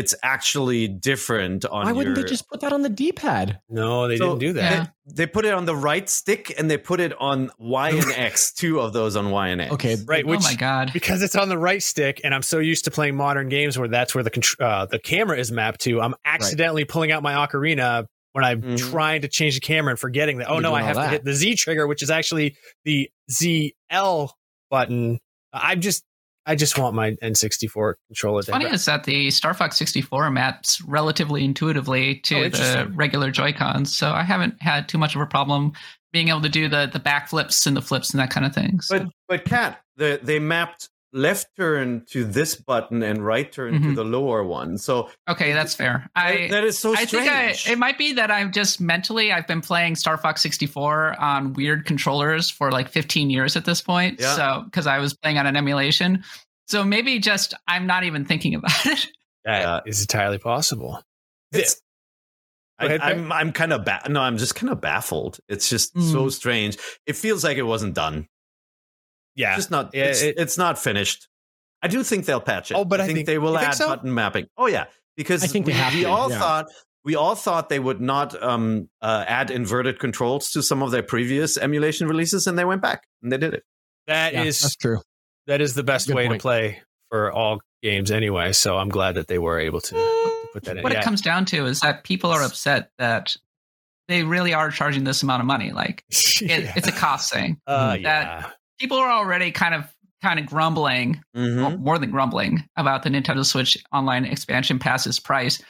it's 0.00 0.14
actually 0.22 0.88
different 0.88 1.64
on. 1.66 1.84
Why 1.86 1.92
wouldn't 1.92 2.16
your, 2.16 2.24
they 2.24 2.28
just 2.30 2.48
put 2.48 2.60
that 2.60 2.72
on 2.72 2.82
the 2.82 2.88
D-pad? 2.88 3.60
No, 3.68 4.08
they 4.08 4.16
So- 4.16 4.28
didn't 4.30 4.40
do 4.40 4.52
that. 4.54 4.72
Yeah. 4.72 4.86
They 5.12 5.26
put 5.26 5.44
it 5.44 5.52
on 5.52 5.64
the 5.64 5.74
right 5.76 6.08
stick 6.08 6.54
and 6.58 6.70
they 6.70 6.78
put 6.78 7.00
it 7.00 7.12
on 7.20 7.50
Y 7.58 7.90
and 7.90 8.12
X. 8.12 8.52
Two 8.60 8.80
of 8.80 8.92
those 8.92 9.16
on 9.16 9.30
Y 9.30 9.48
and 9.48 9.60
X. 9.60 9.72
Okay, 9.72 9.96
Right, 10.06 10.24
which 10.26 10.40
oh 10.40 10.44
my 10.44 10.54
god. 10.54 10.90
because 10.92 11.22
it's 11.22 11.34
on 11.36 11.48
the 11.48 11.58
right 11.58 11.82
stick 11.82 12.20
and 12.24 12.34
I'm 12.34 12.42
so 12.42 12.58
used 12.58 12.84
to 12.86 12.90
playing 12.90 13.16
modern 13.16 13.48
games 13.48 13.76
where 13.78 13.88
that's 13.88 14.14
where 14.14 14.22
the 14.24 14.56
uh, 14.60 14.86
the 14.86 14.98
camera 15.00 15.36
is 15.38 15.50
mapped 15.50 15.80
to. 15.82 16.00
I'm 16.00 16.14
accidentally 16.24 16.84
pulling 16.84 17.10
out 17.12 17.22
my 17.24 17.32
ocarina 17.34 18.06
when 18.32 18.44
I'm 18.44 18.62
Mhm. 18.62 18.78
trying 18.90 19.22
to 19.22 19.28
change 19.28 19.54
the 19.56 19.60
camera 19.60 19.90
and 19.90 19.98
forgetting 19.98 20.38
that 20.38 20.48
oh 20.48 20.54
You're 20.54 20.62
no, 20.62 20.74
I 20.74 20.82
doing 20.82 20.96
all 20.96 21.02
have 21.02 21.06
to 21.06 21.10
hit 21.10 21.24
the 21.24 21.34
Z 21.34 21.56
trigger, 21.56 21.88
which 21.88 22.02
is 22.04 22.10
actually 22.10 22.54
the 22.84 23.10
ZL 23.30 24.30
button. 24.70 25.18
I'm 25.52 25.80
just 25.80 26.04
I 26.50 26.56
just 26.56 26.76
want 26.76 26.96
my 26.96 27.12
N64 27.22 27.94
controller. 28.08 28.42
to 28.42 28.50
Funny 28.50 28.64
is 28.64 28.84
that 28.86 29.04
the 29.04 29.30
Star 29.30 29.54
Fox 29.54 29.76
64 29.76 30.32
maps 30.32 30.80
relatively 30.82 31.44
intuitively 31.44 32.16
Oh, 32.16 32.20
to 32.24 32.48
the 32.50 32.90
regular 32.92 33.30
Joy 33.30 33.52
Cons, 33.52 33.96
so 33.96 34.10
I 34.10 34.24
haven't 34.24 34.60
had 34.60 34.88
too 34.88 34.98
much 34.98 35.14
of 35.14 35.20
a 35.20 35.26
problem 35.26 35.74
being 36.12 36.26
able 36.26 36.40
to 36.40 36.48
do 36.48 36.68
the 36.68 36.90
the 36.92 36.98
back 36.98 37.28
flips 37.28 37.66
and 37.66 37.76
the 37.76 37.80
flips 37.80 38.10
and 38.10 38.18
that 38.18 38.30
kind 38.30 38.44
of 38.44 38.52
thing. 38.52 38.80
So, 38.80 38.98
But 38.98 39.08
but 39.28 39.44
Kat, 39.44 39.80
the, 39.96 40.18
they 40.20 40.40
mapped 40.40 40.88
left 41.12 41.48
turn 41.56 42.04
to 42.10 42.24
this 42.24 42.54
button 42.54 43.02
and 43.02 43.24
right 43.24 43.50
turn 43.50 43.72
to 43.74 43.78
Mhm. 43.80 43.94
the 43.96 44.04
lower 44.04 44.44
one. 44.44 44.78
So 44.78 45.10
okay, 45.28 45.52
that's 45.52 45.74
fair. 45.74 46.08
I 46.14 46.46
that 46.50 46.62
is 46.64 46.78
so 46.78 46.92
I 46.92 47.04
strange. 47.04 47.10
think 47.10 47.68
I, 47.68 47.72
it 47.72 47.78
might 47.78 47.98
be 47.98 48.12
that 48.12 48.30
I'm 48.30 48.52
just 48.52 48.80
mentally 48.80 49.32
I've 49.32 49.46
been 49.46 49.60
playing 49.60 49.96
Star 49.96 50.16
Fox 50.16 50.40
64 50.42 51.20
on 51.20 51.52
weird 51.54 51.84
controllers 51.84 52.48
for 52.48 52.70
like 52.70 52.88
15 52.88 53.28
years 53.30 53.56
at 53.56 53.64
this 53.64 53.82
point. 53.82 54.20
Yeah. 54.20 54.36
So 54.36 54.62
because 54.66 54.86
I 54.86 54.98
was 54.98 55.14
playing 55.14 55.38
on 55.38 55.46
an 55.46 55.56
emulation, 55.56 56.22
so 56.68 56.84
maybe 56.84 57.18
just 57.18 57.54
I'm 57.66 57.86
not 57.86 58.04
even 58.04 58.24
thinking 58.24 58.54
about 58.56 58.86
it. 58.86 59.08
That 59.44 59.82
is 59.86 60.02
entirely 60.02 60.38
possible. 60.38 61.02
It's, 61.52 61.80
Go 62.78 62.86
ahead, 62.86 63.00
I, 63.00 63.10
I'm 63.10 63.32
I'm 63.32 63.52
kind 63.52 63.72
of 63.72 63.84
ba- 63.84 64.02
no, 64.08 64.20
I'm 64.20 64.36
just 64.38 64.54
kind 64.54 64.70
of 64.72 64.80
baffled. 64.80 65.38
It's 65.48 65.68
just 65.68 65.94
Mm. 65.94 66.12
so 66.12 66.28
strange. 66.28 66.78
It 67.06 67.16
feels 67.16 67.42
like 67.42 67.56
it 67.58 67.62
wasn't 67.64 67.94
done. 67.94 68.26
Yeah, 69.36 69.56
Just 69.56 69.70
not. 69.70 69.90
Yeah, 69.94 70.04
it's, 70.06 70.22
it- 70.22 70.34
it's 70.38 70.58
not 70.58 70.78
finished. 70.78 71.28
I 71.82 71.88
do 71.88 72.02
think 72.02 72.26
they'll 72.26 72.40
patch 72.40 72.70
it. 72.70 72.74
Oh, 72.74 72.84
but 72.84 73.00
I 73.00 73.06
think, 73.06 73.16
think- 73.18 73.26
they 73.26 73.38
will 73.38 73.52
you 73.52 73.58
add 73.58 73.74
so? 73.74 73.88
button 73.88 74.12
mapping. 74.12 74.46
Oh 74.56 74.66
yeah, 74.66 74.86
because 75.16 75.42
I 75.42 75.46
think 75.46 75.66
we, 75.66 75.72
we 75.72 76.02
to, 76.02 76.04
all 76.10 76.30
yeah. 76.30 76.38
thought 76.38 76.66
we 77.04 77.14
all 77.16 77.34
thought 77.34 77.70
they 77.70 77.78
would 77.78 78.00
not 78.02 78.40
um, 78.42 78.90
uh, 79.00 79.24
add 79.26 79.50
inverted 79.50 79.98
controls 79.98 80.50
to 80.50 80.62
some 80.62 80.82
of 80.82 80.90
their 80.90 81.02
previous 81.02 81.56
emulation 81.56 82.06
releases, 82.06 82.46
and 82.46 82.58
they 82.58 82.64
went 82.66 82.82
back 82.82 83.04
and 83.22 83.32
they 83.32 83.38
did 83.38 83.54
it. 83.54 83.64
That 84.06 84.34
Yeah, 84.34 84.42
is 84.44 84.60
that's 84.60 84.76
true. 84.76 85.00
that 85.46 85.60
is 85.62 85.72
the 85.74 85.82
best 85.82 86.08
Good 86.08 86.16
way 86.16 86.26
point. 86.28 86.40
to 86.40 86.42
play 86.42 86.82
for 87.08 87.32
all 87.32 87.60
games 87.82 88.10
anyway. 88.10 88.52
So 88.52 88.76
I'm 88.76 88.90
glad 88.90 89.14
that 89.14 89.28
they 89.28 89.38
were 89.38 89.58
able 89.58 89.80
to, 89.80 89.94
to 89.94 90.48
put 90.52 90.64
that 90.64 90.76
in. 90.76 90.82
what 90.82 90.92
Yeah. 90.92 90.98
it 91.00 91.04
comes 91.04 91.22
down 91.22 91.46
to 91.46 91.64
is 91.64 91.80
that 91.80 92.04
people 92.04 92.30
are 92.30 92.42
upset 92.42 92.90
that 92.98 93.34
they 94.08 94.22
really 94.22 94.52
are 94.52 94.70
charging 94.70 95.04
this 95.04 95.22
amount 95.22 95.40
of 95.40 95.46
money. 95.46 95.72
Like 95.72 96.04
it, 96.10 96.42
Yeah. 96.42 96.72
it's 96.76 96.88
a 96.88 96.92
cost 96.92 97.32
thing. 97.32 97.58
Uh, 97.66 97.92
that- 97.92 98.00
yeah. 98.02 98.50
People 98.80 98.96
are 98.98 99.10
already 99.10 99.50
kind 99.52 99.74
of 99.74 99.84
kind 100.22 100.38
of 100.38 100.44
grumbling, 100.46 101.22
Mhm. 101.36 101.78
more 101.80 101.98
than 101.98 102.10
grumbling 102.10 102.62
about 102.76 103.02
the 103.02 103.08
Nintendo 103.10 103.44
Switch 103.44 103.78
Online 103.92 104.24
expansion 104.26 104.78
pass's 104.78 105.18
price. 105.18 105.62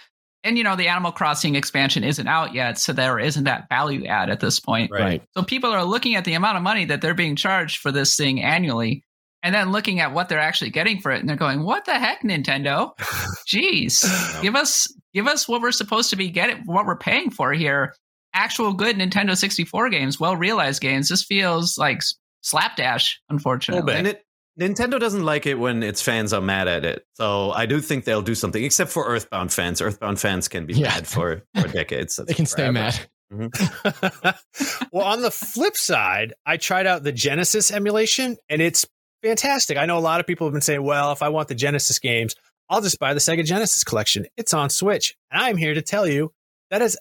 And 0.42 0.56
you 0.58 0.64
know 0.64 0.74
the 0.74 0.88
Animal 0.88 1.12
Crossing 1.12 1.54
expansion 1.54 2.02
isn't 2.02 2.26
out 2.26 2.54
yet, 2.54 2.78
so 2.78 2.92
there 2.92 3.18
isn't 3.20 3.44
that 3.44 3.68
value 3.68 4.06
add 4.06 4.28
at 4.30 4.40
this 4.40 4.58
point. 4.58 4.90
Right. 4.90 5.02
Right. 5.02 5.22
So 5.36 5.42
people 5.44 5.70
are 5.70 5.84
looking 5.84 6.14
at 6.16 6.24
the 6.24 6.32
amount 6.34 6.56
of 6.56 6.62
money 6.62 6.84
that 6.86 7.00
they're 7.00 7.14
being 7.14 7.36
charged 7.36 7.78
for 7.78 7.92
this 7.92 8.16
thing 8.16 8.42
annually, 8.42 9.04
and 9.42 9.54
then 9.54 9.70
looking 9.70 10.00
at 10.00 10.12
what 10.14 10.28
they're 10.28 10.38
actually 10.40 10.70
getting 10.70 10.98
for 11.00 11.12
it, 11.12 11.20
and 11.20 11.28
they're 11.28 11.36
going, 11.36 11.62
"What 11.62 11.84
the 11.84 11.98
heck, 11.98 12.22
Nintendo? 12.22 12.90
Jeez, 13.48 14.42
give 14.42 14.56
us 14.56 14.92
give 15.14 15.26
us 15.26 15.46
what 15.48 15.60
we're 15.62 15.72
supposed 15.72 16.10
to 16.10 16.16
be 16.16 16.30
getting, 16.30 16.62
what 16.64 16.86
we're 16.86 16.96
paying 16.98 17.30
for 17.30 17.52
here. 17.52 17.94
Actual 18.32 18.72
good 18.72 18.96
Nintendo 18.96 19.36
64 19.36 19.90
games, 19.90 20.18
well 20.20 20.36
realized 20.36 20.80
games. 20.80 21.08
This 21.08 21.22
feels 21.24 21.76
like 21.78 21.98
s- 21.98 22.14
slapdash, 22.42 23.20
unfortunately. 23.28 23.94
And 23.94 24.06
it, 24.06 24.24
Nintendo 24.58 24.98
doesn't 25.00 25.24
like 25.24 25.46
it 25.46 25.54
when 25.58 25.82
its 25.82 26.02
fans 26.02 26.32
are 26.32 26.40
mad 26.40 26.68
at 26.68 26.84
it. 26.84 27.06
So 27.14 27.50
I 27.52 27.66
do 27.66 27.80
think 27.80 28.04
they'll 28.04 28.22
do 28.22 28.34
something, 28.34 28.62
except 28.62 28.90
for 28.90 29.06
Earthbound 29.06 29.52
fans. 29.52 29.80
Earthbound 29.80 30.20
fans 30.20 30.48
can 30.48 30.66
be 30.66 30.74
Yeah. 30.74 30.88
mad 30.88 31.06
for, 31.06 31.42
for 31.54 31.68
decades. 31.72 32.16
They 32.16 32.34
can 32.34 32.46
stay 32.46 32.62
Forever. 32.70 32.72
mad. 32.72 33.00
Mm-hmm. 33.32 34.86
well, 34.92 35.06
on 35.06 35.22
the 35.22 35.30
flip 35.30 35.76
side, 35.76 36.34
I 36.44 36.56
tried 36.56 36.86
out 36.86 37.02
the 37.04 37.12
Genesis 37.12 37.70
emulation 37.70 38.36
and 38.48 38.60
it's 38.60 38.86
fantastic. 39.22 39.78
I 39.78 39.86
know 39.86 39.98
a 39.98 40.00
lot 40.00 40.20
of 40.20 40.26
people 40.26 40.46
have 40.46 40.52
been 40.52 40.62
saying, 40.62 40.82
well, 40.82 41.12
if 41.12 41.22
I 41.22 41.28
want 41.28 41.48
the 41.48 41.54
Genesis 41.54 41.98
games, 41.98 42.34
I'll 42.68 42.80
just 42.82 42.98
buy 42.98 43.14
the 43.14 43.20
Sega 43.20 43.44
Genesis 43.44 43.84
collection. 43.84 44.26
It's 44.36 44.52
on 44.52 44.68
Switch. 44.70 45.16
And 45.30 45.40
I'm 45.42 45.56
here 45.56 45.74
to 45.74 45.82
tell 45.82 46.06
you 46.06 46.32
that 46.70 46.82
is, 46.82 46.98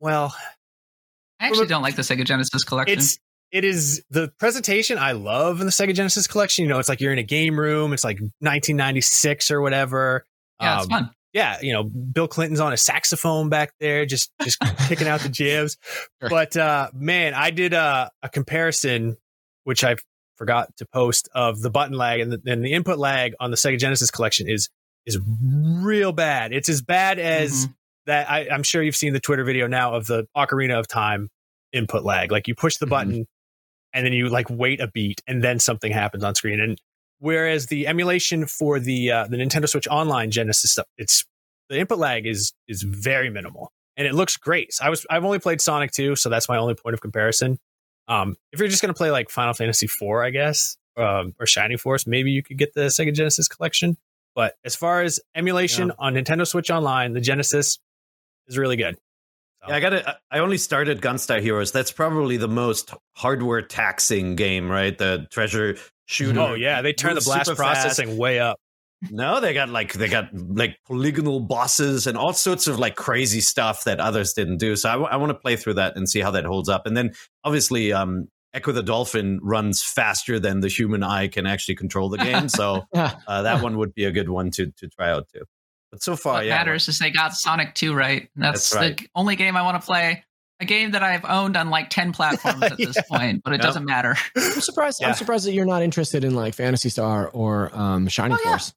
well, 0.00 0.34
I 1.40 1.46
actually 1.48 1.66
don't 1.66 1.82
like 1.82 1.96
the 1.96 2.02
Sega 2.02 2.24
Genesis 2.24 2.64
collection. 2.64 2.98
it's 2.98 3.18
it 3.50 3.64
is 3.64 4.02
the 4.10 4.32
presentation 4.38 4.98
I 4.98 5.12
love 5.12 5.60
in 5.60 5.66
the 5.66 5.72
Sega 5.72 5.94
Genesis 5.94 6.26
collection. 6.26 6.64
You 6.64 6.68
know, 6.68 6.78
it's 6.78 6.88
like 6.88 7.00
you're 7.00 7.12
in 7.12 7.18
a 7.18 7.22
game 7.22 7.58
room. 7.58 7.92
It's 7.92 8.04
like 8.04 8.18
1996 8.40 9.50
or 9.50 9.60
whatever. 9.60 10.24
yeah, 10.60 10.76
it's 10.76 10.84
Um, 10.84 10.90
fun. 10.90 11.10
yeah, 11.32 11.58
you 11.62 11.72
know, 11.72 11.84
Bill 11.84 12.28
Clinton's 12.28 12.60
on 12.60 12.72
a 12.72 12.76
saxophone 12.76 13.48
back 13.48 13.72
there, 13.80 14.04
just 14.06 14.30
just 14.42 14.58
kicking 14.88 15.08
out 15.08 15.20
the 15.20 15.28
jibs. 15.28 15.76
Sure. 16.20 16.30
But 16.30 16.56
uh, 16.56 16.90
man, 16.94 17.34
I 17.34 17.50
did 17.50 17.72
a, 17.74 18.10
a 18.22 18.28
comparison, 18.28 19.16
which 19.64 19.84
I 19.84 19.96
forgot 20.36 20.76
to 20.76 20.86
post 20.86 21.28
of 21.34 21.60
the 21.60 21.70
button 21.70 21.96
lag 21.96 22.20
and 22.20 22.30
the, 22.32 22.40
and 22.52 22.64
the 22.64 22.72
input 22.72 22.98
lag 22.98 23.32
on 23.40 23.50
the 23.50 23.56
Sega 23.56 23.78
Genesis 23.78 24.10
collection 24.10 24.48
is 24.48 24.68
is 25.06 25.18
real 25.42 26.12
bad. 26.12 26.52
It's 26.52 26.68
as 26.68 26.82
bad 26.82 27.18
as 27.18 27.66
Mhm. 27.66 27.74
that. 28.06 28.30
I, 28.30 28.48
I'm 28.50 28.62
sure 28.62 28.82
you've 28.82 28.94
seen 28.96 29.14
the 29.14 29.20
Twitter 29.20 29.42
video 29.44 29.66
now 29.66 29.94
of 29.94 30.06
the 30.06 30.26
Ocarina 30.36 30.78
of 30.78 30.86
Time 30.86 31.30
input 31.72 32.04
lag. 32.04 32.30
Like 32.30 32.46
you 32.46 32.54
push 32.54 32.76
the 32.76 32.86
Mhm. 32.86 32.90
button 32.90 33.26
and 33.98 34.06
then 34.06 34.12
you 34.12 34.28
like 34.28 34.48
wait 34.48 34.80
a 34.80 34.86
beat 34.86 35.20
and 35.26 35.42
then 35.42 35.58
something 35.58 35.90
happens 35.90 36.22
on 36.22 36.36
screen. 36.36 36.60
And 36.60 36.80
whereas 37.18 37.66
the 37.66 37.88
emulation 37.88 38.46
for 38.46 38.78
the 38.78 39.10
uh, 39.10 39.26
the 39.26 39.36
Nintendo 39.36 39.68
Switch 39.68 39.88
Online 39.88 40.30
Genesis 40.30 40.70
stuff, 40.70 40.86
it's 40.96 41.24
the 41.68 41.80
input 41.80 41.98
lag 41.98 42.24
is 42.24 42.52
is 42.68 42.82
very 42.82 43.28
minimal 43.28 43.72
and 43.96 44.06
it 44.06 44.14
looks 44.14 44.36
great. 44.36 44.72
So 44.72 44.84
I 44.84 44.88
was 44.88 45.04
I've 45.10 45.24
only 45.24 45.40
played 45.40 45.60
Sonic 45.60 45.90
2, 45.90 46.14
so 46.14 46.28
that's 46.28 46.48
my 46.48 46.56
only 46.58 46.74
point 46.74 46.94
of 46.94 47.00
comparison. 47.00 47.58
Um, 48.06 48.36
if 48.52 48.60
you're 48.60 48.68
just 48.68 48.80
gonna 48.80 48.94
play 48.94 49.10
like 49.10 49.30
Final 49.30 49.52
Fantasy 49.52 49.88
4, 49.88 50.24
I 50.24 50.30
guess, 50.30 50.76
um, 50.96 51.34
or 51.40 51.46
Shining 51.46 51.76
Force, 51.76 52.06
maybe 52.06 52.30
you 52.30 52.44
could 52.44 52.56
get 52.56 52.74
the 52.74 52.82
Sega 52.82 53.12
Genesis 53.12 53.48
collection. 53.48 53.96
But 54.36 54.54
as 54.64 54.76
far 54.76 55.02
as 55.02 55.18
emulation 55.34 55.90
on 55.98 56.14
Nintendo 56.14 56.46
Switch 56.46 56.70
Online, 56.70 57.14
the 57.14 57.20
Genesis 57.20 57.80
is 58.46 58.56
really 58.56 58.76
good. 58.76 58.96
Yeah, 59.66 59.74
I 59.74 59.80
got 59.80 59.90
to 59.90 60.18
I 60.30 60.38
only 60.38 60.58
started 60.58 61.00
Gunstar 61.00 61.40
Heroes. 61.40 61.72
That's 61.72 61.90
probably 61.90 62.36
the 62.36 62.48
most 62.48 62.92
hardware 63.16 63.62
taxing 63.62 64.36
game, 64.36 64.70
right? 64.70 64.96
The 64.96 65.26
treasure 65.30 65.76
shooter. 66.06 66.40
Oh 66.40 66.54
yeah, 66.54 66.82
they 66.82 66.92
turn 66.92 67.14
the 67.14 67.20
blast 67.20 67.46
super 67.46 67.62
fast. 67.62 67.82
processing 67.82 68.16
way 68.16 68.38
up. 68.38 68.58
No, 69.10 69.40
they 69.40 69.54
got 69.54 69.68
like 69.68 69.92
they 69.92 70.08
got 70.08 70.34
like 70.34 70.76
polygonal 70.86 71.40
bosses 71.40 72.06
and 72.06 72.18
all 72.18 72.32
sorts 72.32 72.66
of 72.66 72.78
like 72.78 72.96
crazy 72.96 73.40
stuff 73.40 73.84
that 73.84 74.00
others 74.00 74.32
didn't 74.32 74.58
do. 74.58 74.74
So 74.74 75.04
I, 75.04 75.16
want 75.16 75.30
to 75.30 75.34
play 75.34 75.54
through 75.56 75.74
that 75.74 75.96
and 75.96 76.08
see 76.08 76.20
how 76.20 76.32
that 76.32 76.44
holds 76.44 76.68
up. 76.68 76.84
And 76.84 76.96
then 76.96 77.12
obviously, 77.44 77.92
um, 77.92 78.28
Ecco 78.54 78.74
the 78.74 78.82
Dolphin 78.82 79.38
runs 79.42 79.82
faster 79.82 80.40
than 80.40 80.60
the 80.60 80.68
human 80.68 81.04
eye 81.04 81.28
can 81.28 81.46
actually 81.46 81.76
control 81.76 82.08
the 82.08 82.18
game. 82.18 82.48
So 82.48 82.86
uh, 82.94 83.42
that 83.42 83.62
one 83.62 83.78
would 83.78 83.94
be 83.94 84.04
a 84.04 84.10
good 84.10 84.28
one 84.28 84.50
to 84.52 84.72
to 84.78 84.88
try 84.88 85.10
out 85.10 85.28
too. 85.32 85.44
But 85.90 86.02
so 86.02 86.16
far, 86.16 86.34
what 86.34 86.46
yeah, 86.46 86.56
matters 86.56 86.88
is 86.88 86.98
they 86.98 87.10
got 87.10 87.32
Sonic 87.32 87.74
2 87.74 87.94
right. 87.94 88.28
That's, 88.36 88.70
That's 88.70 88.74
right. 88.74 88.96
the 88.98 89.06
only 89.14 89.36
game 89.36 89.56
I 89.56 89.62
want 89.62 89.80
to 89.80 89.86
play. 89.86 90.24
A 90.60 90.64
game 90.64 90.90
that 90.90 91.02
I've 91.04 91.24
owned 91.24 91.56
on 91.56 91.70
like 91.70 91.88
10 91.88 92.12
platforms 92.12 92.62
at 92.64 92.76
this 92.78 93.00
point, 93.08 93.42
but 93.44 93.52
it 93.52 93.56
Yep. 93.58 93.62
doesn't 93.62 93.84
matter. 93.84 94.16
I'm 94.36 94.60
surprised. 94.60 94.98
Yeah. 95.00 95.08
I'm 95.08 95.14
surprised 95.14 95.46
that 95.46 95.52
you're 95.52 95.64
not 95.64 95.82
interested 95.82 96.24
in 96.24 96.34
like 96.34 96.54
Phantasy 96.54 96.88
Star 96.88 97.28
or 97.28 97.70
um, 97.78 98.08
Shining 98.08 98.36
Oh, 98.36 98.40
yeah. 98.44 98.50
Force. 98.50 98.74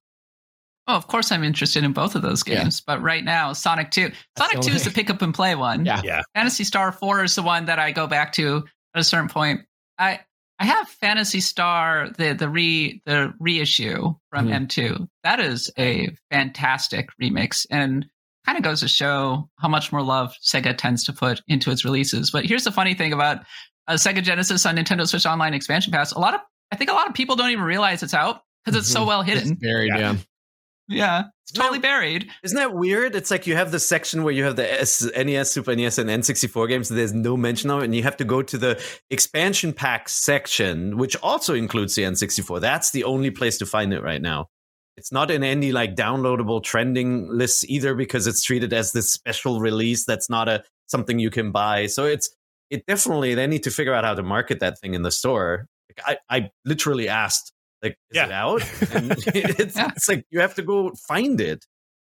Oh, 0.87 0.95
of 0.95 1.07
course 1.07 1.31
I'm 1.31 1.43
interested 1.43 1.83
in 1.83 1.91
both 1.91 2.15
of 2.15 2.21
those 2.21 2.43
Yeah. 2.47 2.61
games, 2.63 2.81
but 2.81 3.01
right 3.01 3.23
now 3.23 3.53
Sonic 3.53 3.91
2. 3.91 4.11
Sonic 4.37 4.61
2 4.61 4.71
is 4.73 4.83
the 4.83 4.91
pick 4.95 5.09
up 5.09 5.21
and 5.21 5.33
play 5.33 5.55
one. 5.55 5.83
Yeah. 5.85 6.01
Yeah. 6.03 6.21
Phantasy 6.35 6.63
Star 6.63 6.91
4 6.91 7.23
is 7.23 7.35
the 7.35 7.41
one 7.43 7.65
that 7.65 7.79
I 7.79 7.91
go 7.91 8.07
back 8.07 8.31
to 8.33 8.63
at 8.95 9.01
a 9.01 9.03
certain 9.03 9.27
point. 9.29 9.61
I 9.97 10.19
I 10.61 10.65
have 10.65 10.87
Phantasy 10.87 11.39
Star 11.41 12.09
the 12.17 12.33
the 12.33 12.47
re 12.49 13.01
the 13.05 13.33
reissue 13.39 14.13
from 14.29 14.47
Mhm. 14.47 14.67
M2. 14.67 15.07
That 15.23 15.39
is 15.39 15.71
a 15.77 16.09
fantastic 16.29 17.09
remix 17.21 17.65
and 17.69 18.05
kind 18.45 18.57
of 18.57 18.63
goes 18.63 18.79
to 18.81 18.87
show 18.87 19.49
how 19.57 19.67
much 19.67 19.91
more 19.91 20.01
love 20.03 20.33
Sega 20.43 20.77
tends 20.77 21.03
to 21.05 21.13
put 21.13 21.41
into 21.47 21.71
its 21.71 21.83
releases. 21.85 22.31
But 22.31 22.45
here's 22.45 22.63
the 22.63 22.71
funny 22.71 22.93
thing 22.93 23.13
about 23.13 23.39
uh, 23.87 23.93
Sega 23.93 24.21
Genesis 24.23 24.65
on 24.65 24.75
Nintendo 24.77 25.07
Switch 25.07 25.25
Online 25.25 25.53
expansion 25.53 25.91
pass. 25.91 26.11
A 26.11 26.19
lot 26.19 26.35
of 26.35 26.41
I 26.71 26.75
think 26.75 26.89
a 26.89 26.93
lot 26.93 27.07
of 27.07 27.13
people 27.13 27.35
don't 27.35 27.49
even 27.51 27.63
realize 27.65 28.03
it's 28.03 28.13
out 28.13 28.41
because 28.63 28.79
it's 28.79 28.87
so 28.91 29.01
Mhm. 29.01 29.07
well 29.07 29.21
It's 29.21 29.29
hidden. 29.31 29.55
buried. 29.55 29.91
Yeah. 29.95 29.99
Yeah. 29.99 30.15
Yeah, 30.91 31.25
it's 31.43 31.51
totally 31.53 31.79
buried. 31.79 32.29
Isn't 32.43 32.57
that 32.57 32.73
weird? 32.73 33.15
It's 33.15 33.31
like 33.31 33.47
you 33.47 33.55
have 33.55 33.71
the 33.71 33.79
section 33.79 34.23
where 34.23 34.33
you 34.33 34.43
have 34.43 34.57
the 34.57 34.81
S- 34.81 35.09
NES, 35.15 35.51
Super 35.51 35.75
NES, 35.75 35.97
and 35.97 36.09
N64 36.09 36.67
games. 36.67 36.89
And 36.89 36.99
there's 36.99 37.13
no 37.13 37.37
mention 37.37 37.69
of 37.69 37.81
it, 37.81 37.85
and 37.85 37.95
you 37.95 38.03
have 38.03 38.17
to 38.17 38.25
go 38.25 38.41
to 38.41 38.57
the 38.57 38.83
expansion 39.09 39.73
pack 39.73 40.09
section, 40.09 40.97
which 40.97 41.15
also 41.17 41.53
includes 41.53 41.95
the 41.95 42.03
N64. 42.03 42.59
That's 42.59 42.91
the 42.91 43.05
only 43.05 43.31
place 43.31 43.57
to 43.59 43.65
find 43.65 43.93
it 43.93 44.03
right 44.03 44.21
now. 44.21 44.49
It's 44.97 45.11
not 45.11 45.31
in 45.31 45.43
any 45.43 45.71
like 45.71 45.95
downloadable 45.95 46.61
trending 46.61 47.27
lists 47.29 47.63
either 47.67 47.95
because 47.95 48.27
it's 48.27 48.43
treated 48.43 48.73
as 48.73 48.91
this 48.91 49.11
special 49.11 49.59
release. 49.59 50.05
That's 50.05 50.29
not 50.29 50.49
a 50.49 50.63
something 50.87 51.19
you 51.19 51.29
can 51.29 51.51
buy. 51.51 51.87
So 51.87 52.05
it's 52.05 52.29
it 52.69 52.85
definitely 52.85 53.33
they 53.33 53.47
need 53.47 53.63
to 53.63 53.71
figure 53.71 53.93
out 53.93 54.03
how 54.03 54.13
to 54.13 54.23
market 54.23 54.59
that 54.59 54.77
thing 54.79 54.93
in 54.93 55.01
the 55.01 55.11
store. 55.11 55.67
Like, 55.89 56.19
I 56.29 56.37
I 56.37 56.49
literally 56.65 57.07
asked 57.07 57.53
like 57.81 57.97
is 58.11 58.15
Yeah. 58.15 58.25
it 58.25 58.31
out? 58.31 58.61
It's, 59.35 59.75
Yeah. 59.75 59.91
it's 59.95 60.07
like 60.07 60.25
you 60.29 60.39
have 60.39 60.55
to 60.55 60.61
go 60.61 60.91
find 61.07 61.39
it. 61.41 61.65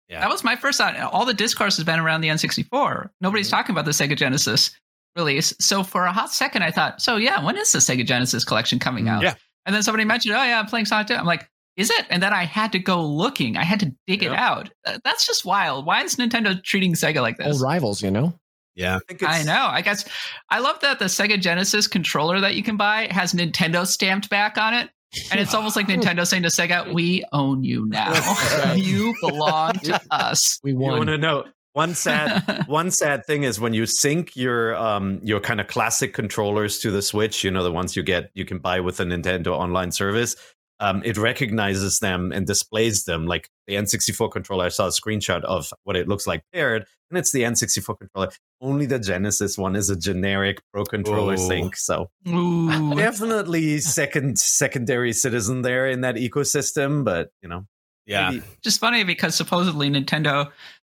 Yeah. 0.10 0.19
That 0.19 0.30
was 0.30 0.43
my 0.43 0.56
first 0.56 0.78
thought. 0.78 0.97
All 0.99 1.26
the 1.26 1.34
discourse 1.34 1.78
has 1.78 1.86
been 1.86 1.99
around 1.99 2.21
the 2.21 2.28
N64. 2.30 3.10
Nobody's 3.21 3.47
Mm-hmm. 3.47 3.56
talking 3.56 3.73
about 3.73 3.86
the 3.86 3.91
Sega 3.91 4.15
Genesis 4.17 4.71
release. 5.15 5.54
So 5.60 5.84
for 5.84 6.06
a 6.06 6.12
hot 6.12 6.32
second, 6.32 6.63
I 6.63 6.71
thought, 6.71 7.02
so 7.02 7.15
yeah, 7.17 7.43
when 7.43 7.56
is 7.58 7.71
the 7.71 7.80
Sega 7.80 8.06
Genesis 8.06 8.43
collection 8.43 8.80
coming 8.80 9.08
out? 9.10 9.23
Yeah. 9.23 9.36
And 9.65 9.73
then 9.76 9.82
somebody 9.84 10.04
mentioned, 10.06 10.36
oh 10.36 10.43
yeah, 10.43 10.60
I'm 10.60 10.65
playing 10.65 10.86
Sonic 10.86 11.08
2. 11.08 11.13
I'm 11.15 11.26
like, 11.26 11.47
is 11.78 11.89
it? 11.89 12.06
And 12.10 12.21
then 12.21 12.34
I 12.34 12.43
had 12.43 12.71
to 12.73 12.80
go 12.80 13.04
looking. 13.04 13.58
I 13.58 13.63
had 13.63 13.80
to 13.80 13.91
dig 14.06 14.21
it 14.23 14.32
out. 14.32 14.69
That's 15.04 15.26
just 15.26 15.45
wild. 15.45 15.86
Why 15.86 16.04
is 16.04 16.17
Nintendo 16.17 16.62
treating 16.63 16.93
Sega 16.93 17.21
like 17.21 17.38
this? 17.38 17.47
Old 17.47 17.62
rivals, 17.62 18.04
you 18.04 18.12
know. 18.12 18.38
Yeah. 18.76 18.97
I, 18.97 18.99
think 19.08 19.23
I 19.23 19.43
know. 19.43 19.67
I 19.71 19.82
guess 19.82 20.04
I 20.49 20.60
love 20.60 20.80
that 20.82 20.99
the 20.99 21.06
Sega 21.06 21.39
Genesis 21.39 21.88
controller 21.88 22.39
that 22.41 22.56
you 22.56 22.63
can 22.63 22.76
buy 22.78 23.08
has 23.12 23.34
Nintendo 23.34 23.88
stamped 23.88 24.30
back 24.30 24.58
on 24.58 24.73
it. 24.73 24.89
And 25.32 25.39
it's 25.39 25.54
almost 25.54 25.76
like 25.76 25.88
Nintendo 25.88 26.26
saying 26.28 26.43
to 26.43 26.49
Sega, 26.49 26.93
"We 26.93 27.23
own 27.32 27.63
you 27.63 27.86
now. 27.88 28.12
right. 28.12 28.76
you 28.78 29.13
belong 29.21 29.73
to 29.84 30.02
us." 30.12 30.60
We 30.63 30.71
You 30.71 30.78
want 30.78 31.08
to 31.08 31.17
know 31.17 31.45
one 31.73 31.95
sad 31.95 32.65
one 32.67 32.91
sad 32.91 33.26
thing 33.26 33.43
is 33.43 33.60
when 33.60 33.73
you 33.73 33.86
sync 33.86 34.36
your 34.36 34.76
um 34.76 35.19
your 35.23 35.39
kind 35.39 35.60
of 35.60 35.67
classic 35.67 36.13
controllers 36.13 36.80
to 36.80 36.91
the 36.91 37.02
Switch, 37.02 37.43
you 37.43 37.52
know 37.52 37.63
the 37.63 37.71
ones 37.71 37.95
you 37.95 38.04
get 38.04 38.30
you 38.34 38.45
can 38.45 38.60
buy 38.60 38.80
with 38.80 38.97
the 38.97 39.04
Nintendo 39.06 39.47
online 39.47 39.91
service. 39.91 40.36
Um, 40.84 41.02
it 41.06 41.17
recognizes 41.17 42.00
them 42.00 42.34
and 42.34 42.46
displays 42.46 43.06
them 43.06 43.26
like 43.26 43.48
the 43.67 43.76
N64 43.76 44.30
controller. 44.32 44.65
I 44.65 44.69
saw 44.69 44.88
a 44.88 44.89
screenshot 44.89 45.41
of 45.46 45.72
what 45.86 45.96
it 45.96 46.10
looks 46.10 46.28
like 46.28 46.43
paired, 46.52 46.86
and 47.10 47.17
it's 47.17 47.32
the 47.32 47.43
N64 47.43 47.98
controller. 48.00 48.32
Only 48.60 48.86
the 48.86 49.00
Genesis 49.00 49.58
one 49.58 49.78
is 49.78 49.89
a 49.89 49.96
generic 49.96 50.60
Pro 50.74 50.84
controller 50.84 51.36
Ooh. 51.36 51.38
sync. 51.48 51.78
So 51.78 52.10
Ooh. 52.28 52.96
definitely 52.96 53.80
second 53.80 54.38
secondary 54.38 55.13
citizen 55.13 55.62
there 55.62 55.88
in 55.88 56.02
that 56.02 56.15
ecosystem. 56.15 57.06
But 57.06 57.30
you 57.41 57.48
know, 57.48 57.65
Yeah. 58.06 58.32
maybe- 58.32 58.43
just 58.62 58.82
funny 58.82 59.06
because 59.06 59.36
supposedly 59.36 59.89
Nintendo 59.89 60.52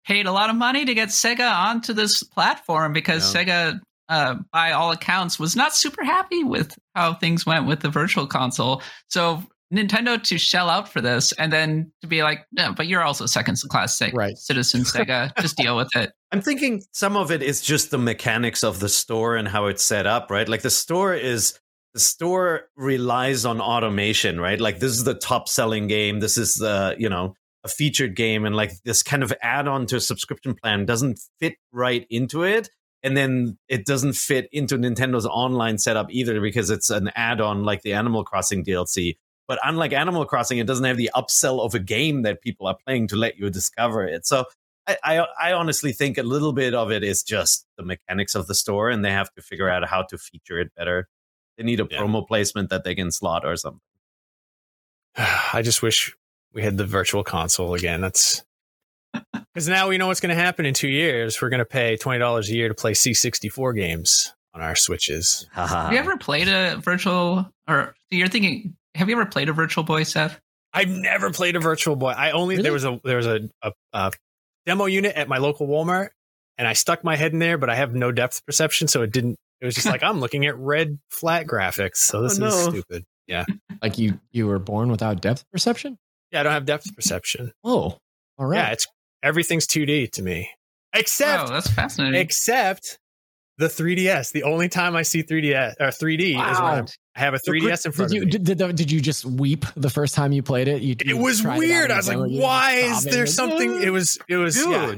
paid 0.06 0.24
a 0.24 0.32
lot 0.32 0.48
of 0.48 0.56
money 0.56 0.86
to 0.86 0.94
get 0.94 1.10
Sega 1.10 1.50
onto 1.50 1.92
this 1.92 2.22
platform 2.22 2.94
because 2.94 3.34
Yeah. 3.34 3.44
Sega, 3.44 3.80
uh, 4.08 4.36
by 4.50 4.72
all 4.72 4.92
accounts, 4.92 5.38
was 5.38 5.54
not 5.56 5.74
super 5.76 6.04
happy 6.04 6.42
with 6.42 6.74
how 6.94 7.12
things 7.12 7.44
went 7.44 7.66
with 7.66 7.80
the 7.80 7.90
Virtual 7.90 8.26
Console. 8.26 8.82
So 9.08 9.42
Nintendo 9.72 10.22
to 10.22 10.38
shell 10.38 10.68
out 10.70 10.88
for 10.88 11.00
this 11.00 11.32
and 11.32 11.52
then 11.52 11.92
to 12.00 12.06
be 12.06 12.22
like, 12.22 12.46
no, 12.52 12.72
but 12.72 12.86
you're 12.86 13.02
also 13.02 13.26
second 13.26 13.58
class 13.68 13.98
Sega, 13.98 14.14
Right. 14.14 14.36
citizen 14.36 14.80
Sega. 14.84 15.32
Just 15.40 15.56
deal 15.56 15.76
with 15.76 15.94
it. 15.96 16.12
I'm 16.32 16.40
thinking 16.40 16.82
some 16.92 17.16
of 17.16 17.30
it 17.30 17.42
is 17.42 17.60
just 17.60 17.90
the 17.90 17.98
mechanics 17.98 18.62
of 18.62 18.80
the 18.80 18.88
store 18.88 19.36
and 19.36 19.48
how 19.48 19.66
it's 19.66 19.82
set 19.82 20.06
up, 20.06 20.30
right? 20.30 20.48
Like 20.48 20.62
the 20.62 20.70
store 20.70 21.14
is 21.14 21.58
the 21.94 22.00
store 22.00 22.68
relies 22.76 23.44
on 23.44 23.60
automation, 23.60 24.40
right? 24.40 24.60
Like 24.60 24.80
this 24.80 24.92
is 24.92 25.04
the 25.04 25.14
top 25.14 25.48
selling 25.48 25.86
game. 25.86 26.20
This 26.20 26.36
is 26.36 26.54
the, 26.56 26.96
you 26.98 27.08
know, 27.08 27.34
a 27.62 27.68
featured 27.68 28.14
game 28.16 28.44
and 28.44 28.54
like 28.54 28.72
this 28.84 29.02
kind 29.02 29.22
of 29.22 29.32
add 29.40 29.68
on 29.68 29.86
to 29.86 29.96
a 29.96 30.00
subscription 30.00 30.54
plan 30.54 30.84
doesn't 30.86 31.18
fit 31.40 31.54
right 31.72 32.06
into 32.10 32.42
it. 32.42 32.68
And 33.02 33.16
then 33.16 33.58
it 33.68 33.86
doesn't 33.86 34.14
fit 34.14 34.48
into 34.50 34.76
Nintendo's 34.76 35.26
online 35.26 35.78
setup 35.78 36.06
either 36.10 36.40
because 36.40 36.70
it's 36.70 36.90
an 36.90 37.10
add 37.14 37.40
on 37.40 37.62
like 37.62 37.82
the 37.82 37.92
Animal 37.92 38.24
Crossing 38.24 38.64
DLC. 38.64 39.16
But 39.46 39.58
unlike 39.64 39.92
Animal 39.92 40.24
Crossing, 40.24 40.58
it 40.58 40.66
doesn't 40.66 40.84
have 40.84 40.96
the 40.96 41.10
upsell 41.14 41.60
of 41.60 41.74
a 41.74 41.78
game 41.78 42.22
that 42.22 42.40
people 42.40 42.66
are 42.66 42.76
playing 42.86 43.08
to 43.08 43.16
let 43.16 43.38
you 43.38 43.50
discover 43.50 44.04
it. 44.06 44.24
So 44.26 44.46
I, 44.86 44.96
I, 45.04 45.26
I 45.40 45.52
honestly 45.52 45.92
think 45.92 46.16
a 46.18 46.22
little 46.22 46.52
bit 46.52 46.74
of 46.74 46.90
it 46.90 47.04
is 47.04 47.22
just 47.22 47.66
the 47.76 47.82
mechanics 47.84 48.34
of 48.34 48.46
the 48.46 48.54
store, 48.54 48.88
and 48.90 49.04
they 49.04 49.10
have 49.10 49.32
to 49.34 49.42
figure 49.42 49.68
out 49.68 49.86
how 49.88 50.02
to 50.02 50.18
feature 50.18 50.58
it 50.58 50.72
better. 50.76 51.08
They 51.58 51.64
need 51.64 51.80
a 51.80 51.86
Yeah. 51.90 52.00
promo 52.00 52.26
placement 52.26 52.70
that 52.70 52.84
they 52.84 52.94
can 52.94 53.10
slot 53.12 53.44
or 53.44 53.56
something. 53.56 53.80
I 55.16 55.62
just 55.62 55.82
wish 55.82 56.14
we 56.52 56.62
had 56.62 56.76
the 56.76 56.84
virtual 56.86 57.24
console 57.24 57.74
again. 57.74 58.00
That's 58.00 58.42
because 59.54 59.68
now 59.68 59.88
we 59.88 59.98
know 59.98 60.08
what's 60.08 60.20
going 60.20 60.34
to 60.36 60.42
happen 60.42 60.66
in 60.66 60.74
two 60.74 60.88
years. 60.88 61.40
We're 61.40 61.48
going 61.50 61.58
to 61.58 61.64
pay 61.64 61.96
twenty 61.96 62.18
dollars 62.18 62.48
a 62.50 62.54
year 62.54 62.68
to 62.68 62.74
play 62.74 62.92
C64 62.92 63.74
games 63.76 64.34
on 64.54 64.60
our 64.60 64.74
Switches. 64.74 65.46
Have 65.52 65.92
you 65.92 65.98
ever 65.98 66.16
played 66.16 66.48
a 66.48 66.76
virtual, 66.78 67.48
or 67.68 67.94
you're 68.10 68.28
thinking, 68.28 68.76
have 68.94 69.08
you 69.08 69.16
ever 69.16 69.26
played 69.26 69.48
a 69.48 69.52
Virtual 69.52 69.84
Boy, 69.84 70.02
Seth? 70.04 70.40
I've 70.72 70.88
never 70.88 71.30
played 71.30 71.56
a 71.56 71.60
Virtual 71.60 71.96
Boy. 71.96 72.10
I 72.10 72.32
only 72.32 72.54
Really? 72.56 72.62
there 72.64 72.72
was 72.72 72.84
a 72.84 73.00
there 73.04 73.16
was 73.16 73.26
a, 73.26 73.48
a, 73.62 73.72
a 73.92 74.12
demo 74.66 74.86
unit 74.86 75.14
at 75.16 75.28
my 75.28 75.38
local 75.38 75.66
Walmart, 75.68 76.08
and 76.58 76.66
I 76.66 76.72
stuck 76.72 77.04
my 77.04 77.16
head 77.16 77.32
in 77.32 77.38
there, 77.38 77.58
but 77.58 77.70
I 77.70 77.76
have 77.76 77.94
no 77.94 78.10
depth 78.12 78.44
perception, 78.46 78.88
so 78.88 79.02
it 79.02 79.12
didn't. 79.12 79.36
It 79.60 79.66
was 79.66 79.74
just 79.74 79.86
like 79.86 80.02
I'm 80.04 80.20
looking 80.20 80.46
at 80.46 80.56
red 80.58 80.98
flat 81.10 81.46
graphics, 81.46 81.96
so 81.96 82.22
this 82.22 82.38
Oh, 82.40 82.46
is 82.46 82.64
stupid. 82.64 83.04
Yeah, 83.26 83.44
Like 83.82 83.98
you 83.98 84.18
you 84.32 84.46
were 84.46 84.58
born 84.58 84.90
without 84.90 85.20
depth 85.20 85.44
perception? 85.52 85.96
yeah, 86.32 86.40
I 86.40 86.42
don't 86.42 86.52
have 86.52 86.66
depth 86.66 86.94
perception. 86.94 87.52
Oh, 87.62 87.96
all 88.38 88.46
right. 88.46 88.56
Yeah, 88.58 88.72
it's 88.72 88.86
everything's 89.22 89.66
2D 89.68 90.10
to 90.12 90.22
me, 90.22 90.50
except 90.92 91.44
oh, 91.48 91.52
that's 91.52 91.70
fascinating. 91.70 92.20
except 92.20 92.98
the 93.58 93.66
3DS. 93.68 94.32
The 94.32 94.42
only 94.42 94.68
time 94.68 94.96
I 94.96 95.02
see 95.02 95.22
3DS 95.22 95.74
or 95.80 95.86
3D 95.86 96.30
is 96.30 96.34
when 96.36 96.44
I'm- 96.44 96.86
I 97.16 97.20
have 97.20 97.34
a 97.34 97.38
3DS 97.38 97.86
in 97.86 97.92
front 97.92 98.10
Did 98.10 98.16
you 98.16 98.22
of 98.22 98.26
me. 98.26 98.30
did, 98.38 98.58
did, 98.58 98.76
did 98.76 98.90
you 98.90 99.00
just 99.00 99.24
weep 99.24 99.64
the 99.76 99.90
first 99.90 100.14
time 100.16 100.32
you 100.32 100.42
played 100.42 100.66
it? 100.68 100.82
You, 100.82 100.96
it 100.98 101.14
was 101.16 101.42
weird. 101.44 101.90
out 101.90 101.94
I 101.94 101.96
was 101.98 102.08
like, 102.08 102.16
and 102.18 102.30
you 102.32 102.38
were 102.38 102.44
why 102.44 102.72
is 102.74 103.04
there 103.04 103.26
something? 103.26 103.80
It 103.82 103.90
was 103.90 104.18
it 104.28 104.36
was 104.36 104.56
Dude, 104.56 104.70
yeah. 104.70 104.94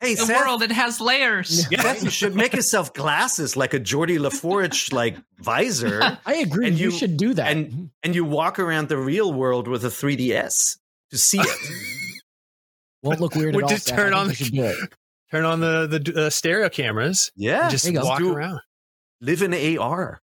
hey, 0.00 0.14
the 0.14 0.24
Seth, 0.26 0.36
world, 0.46 0.62
it 0.62 0.70
has 0.70 1.00
layers. 1.00 1.66
Yeah. 1.70 1.82
Seth, 1.82 2.04
you 2.04 2.10
should 2.10 2.36
make 2.36 2.52
yourself 2.54 2.94
glasses 2.94 3.56
like 3.56 3.74
a 3.74 3.80
Geordi 3.80 4.18
LaForge 4.20 4.92
like 4.92 5.16
visor, 5.40 6.18
I 6.26 6.34
agree. 6.36 6.68
And 6.68 6.78
you, 6.78 6.90
you- 6.92 6.96
should 6.96 7.16
do 7.16 7.34
that. 7.34 7.50
and 7.50 7.90
and 8.04 8.14
you 8.14 8.24
walk 8.24 8.60
around 8.60 8.88
the 8.88 8.96
real 8.98 9.32
world 9.32 9.66
with 9.66 9.84
a 9.84 9.88
3DS 9.88 10.78
to 11.10 11.18
see 11.18 11.40
it. 11.40 11.48
Won't 13.02 13.20
look 13.20 13.34
weird 13.34 13.54
Would 13.54 13.64
at 13.64 13.70
all. 13.70 13.76
just 13.76 13.88
turn 13.88 14.12
on 14.14 14.26
think 14.28 14.40
you 14.40 14.46
should 14.46 14.54
do 14.54 14.62
it. 14.64 14.76
Turn 15.30 15.44
on 15.44 15.60
the 15.60 15.86
the 15.86 16.26
uh, 16.26 16.30
stereo 16.30 16.68
cameras. 16.68 17.30
yeah, 17.36 17.68
just 17.68 17.84
there 17.84 17.92
you 17.94 17.98
go. 18.00 18.06
walk 18.06 18.20
around. 18.20 18.60
live 19.20 19.42
in 19.42 19.78
AR. 19.78 20.20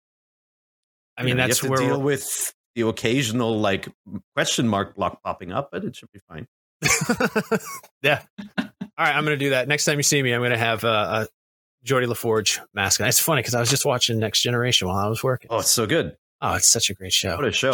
I 1.18 1.22
mean, 1.24 1.30
You 1.30 1.36
know, 1.36 1.48
that's 1.48 1.62
you 1.64 1.70
have 1.70 1.80
where 1.80 1.80
to 1.88 1.94
deal 1.96 2.02
with 2.02 2.54
the 2.76 2.88
occasional 2.88 3.60
like 3.60 3.88
question 4.36 4.68
mark 4.68 4.96
block 4.96 5.22
popping 5.24 5.52
up, 5.52 5.70
but 5.72 5.84
it 5.86 5.96
should 5.96 6.12
be 6.12 6.20
fine. 6.28 6.48
yeah. 8.02 8.22
All 8.58 8.66
right, 9.06 9.16
I'm 9.16 9.24
gonna 9.24 9.38
do 9.38 9.52
that. 9.52 9.68
Next 9.68 9.86
time 9.86 9.98
you 9.98 10.04
see 10.04 10.22
me, 10.22 10.34
I'm 10.34 10.42
gonna 10.42 10.58
have 10.58 10.84
uh, 10.84 11.26
a 11.26 11.88
Geordi 11.88 12.06
LaForge 12.08 12.60
mask. 12.74 13.00
on. 13.02 13.08
It's 13.08 13.20
funny 13.20 13.42
because 13.42 13.56
I 13.56 13.60
was 13.60 13.70
just 13.70 13.86
watching 13.86 14.20
Next 14.20 14.42
Generation 14.42 14.88
while 14.88 14.98
I 14.98 15.08
was 15.08 15.24
working. 15.24 15.48
Oh, 15.52 15.60
it's 15.60 15.72
so 15.72 15.86
good. 15.86 16.16
Oh, 16.42 16.56
it's 16.56 16.68
such 16.68 16.90
a 16.90 16.94
great 16.94 17.14
show. 17.14 17.36
What 17.36 17.46
a 17.46 17.52
show. 17.52 17.74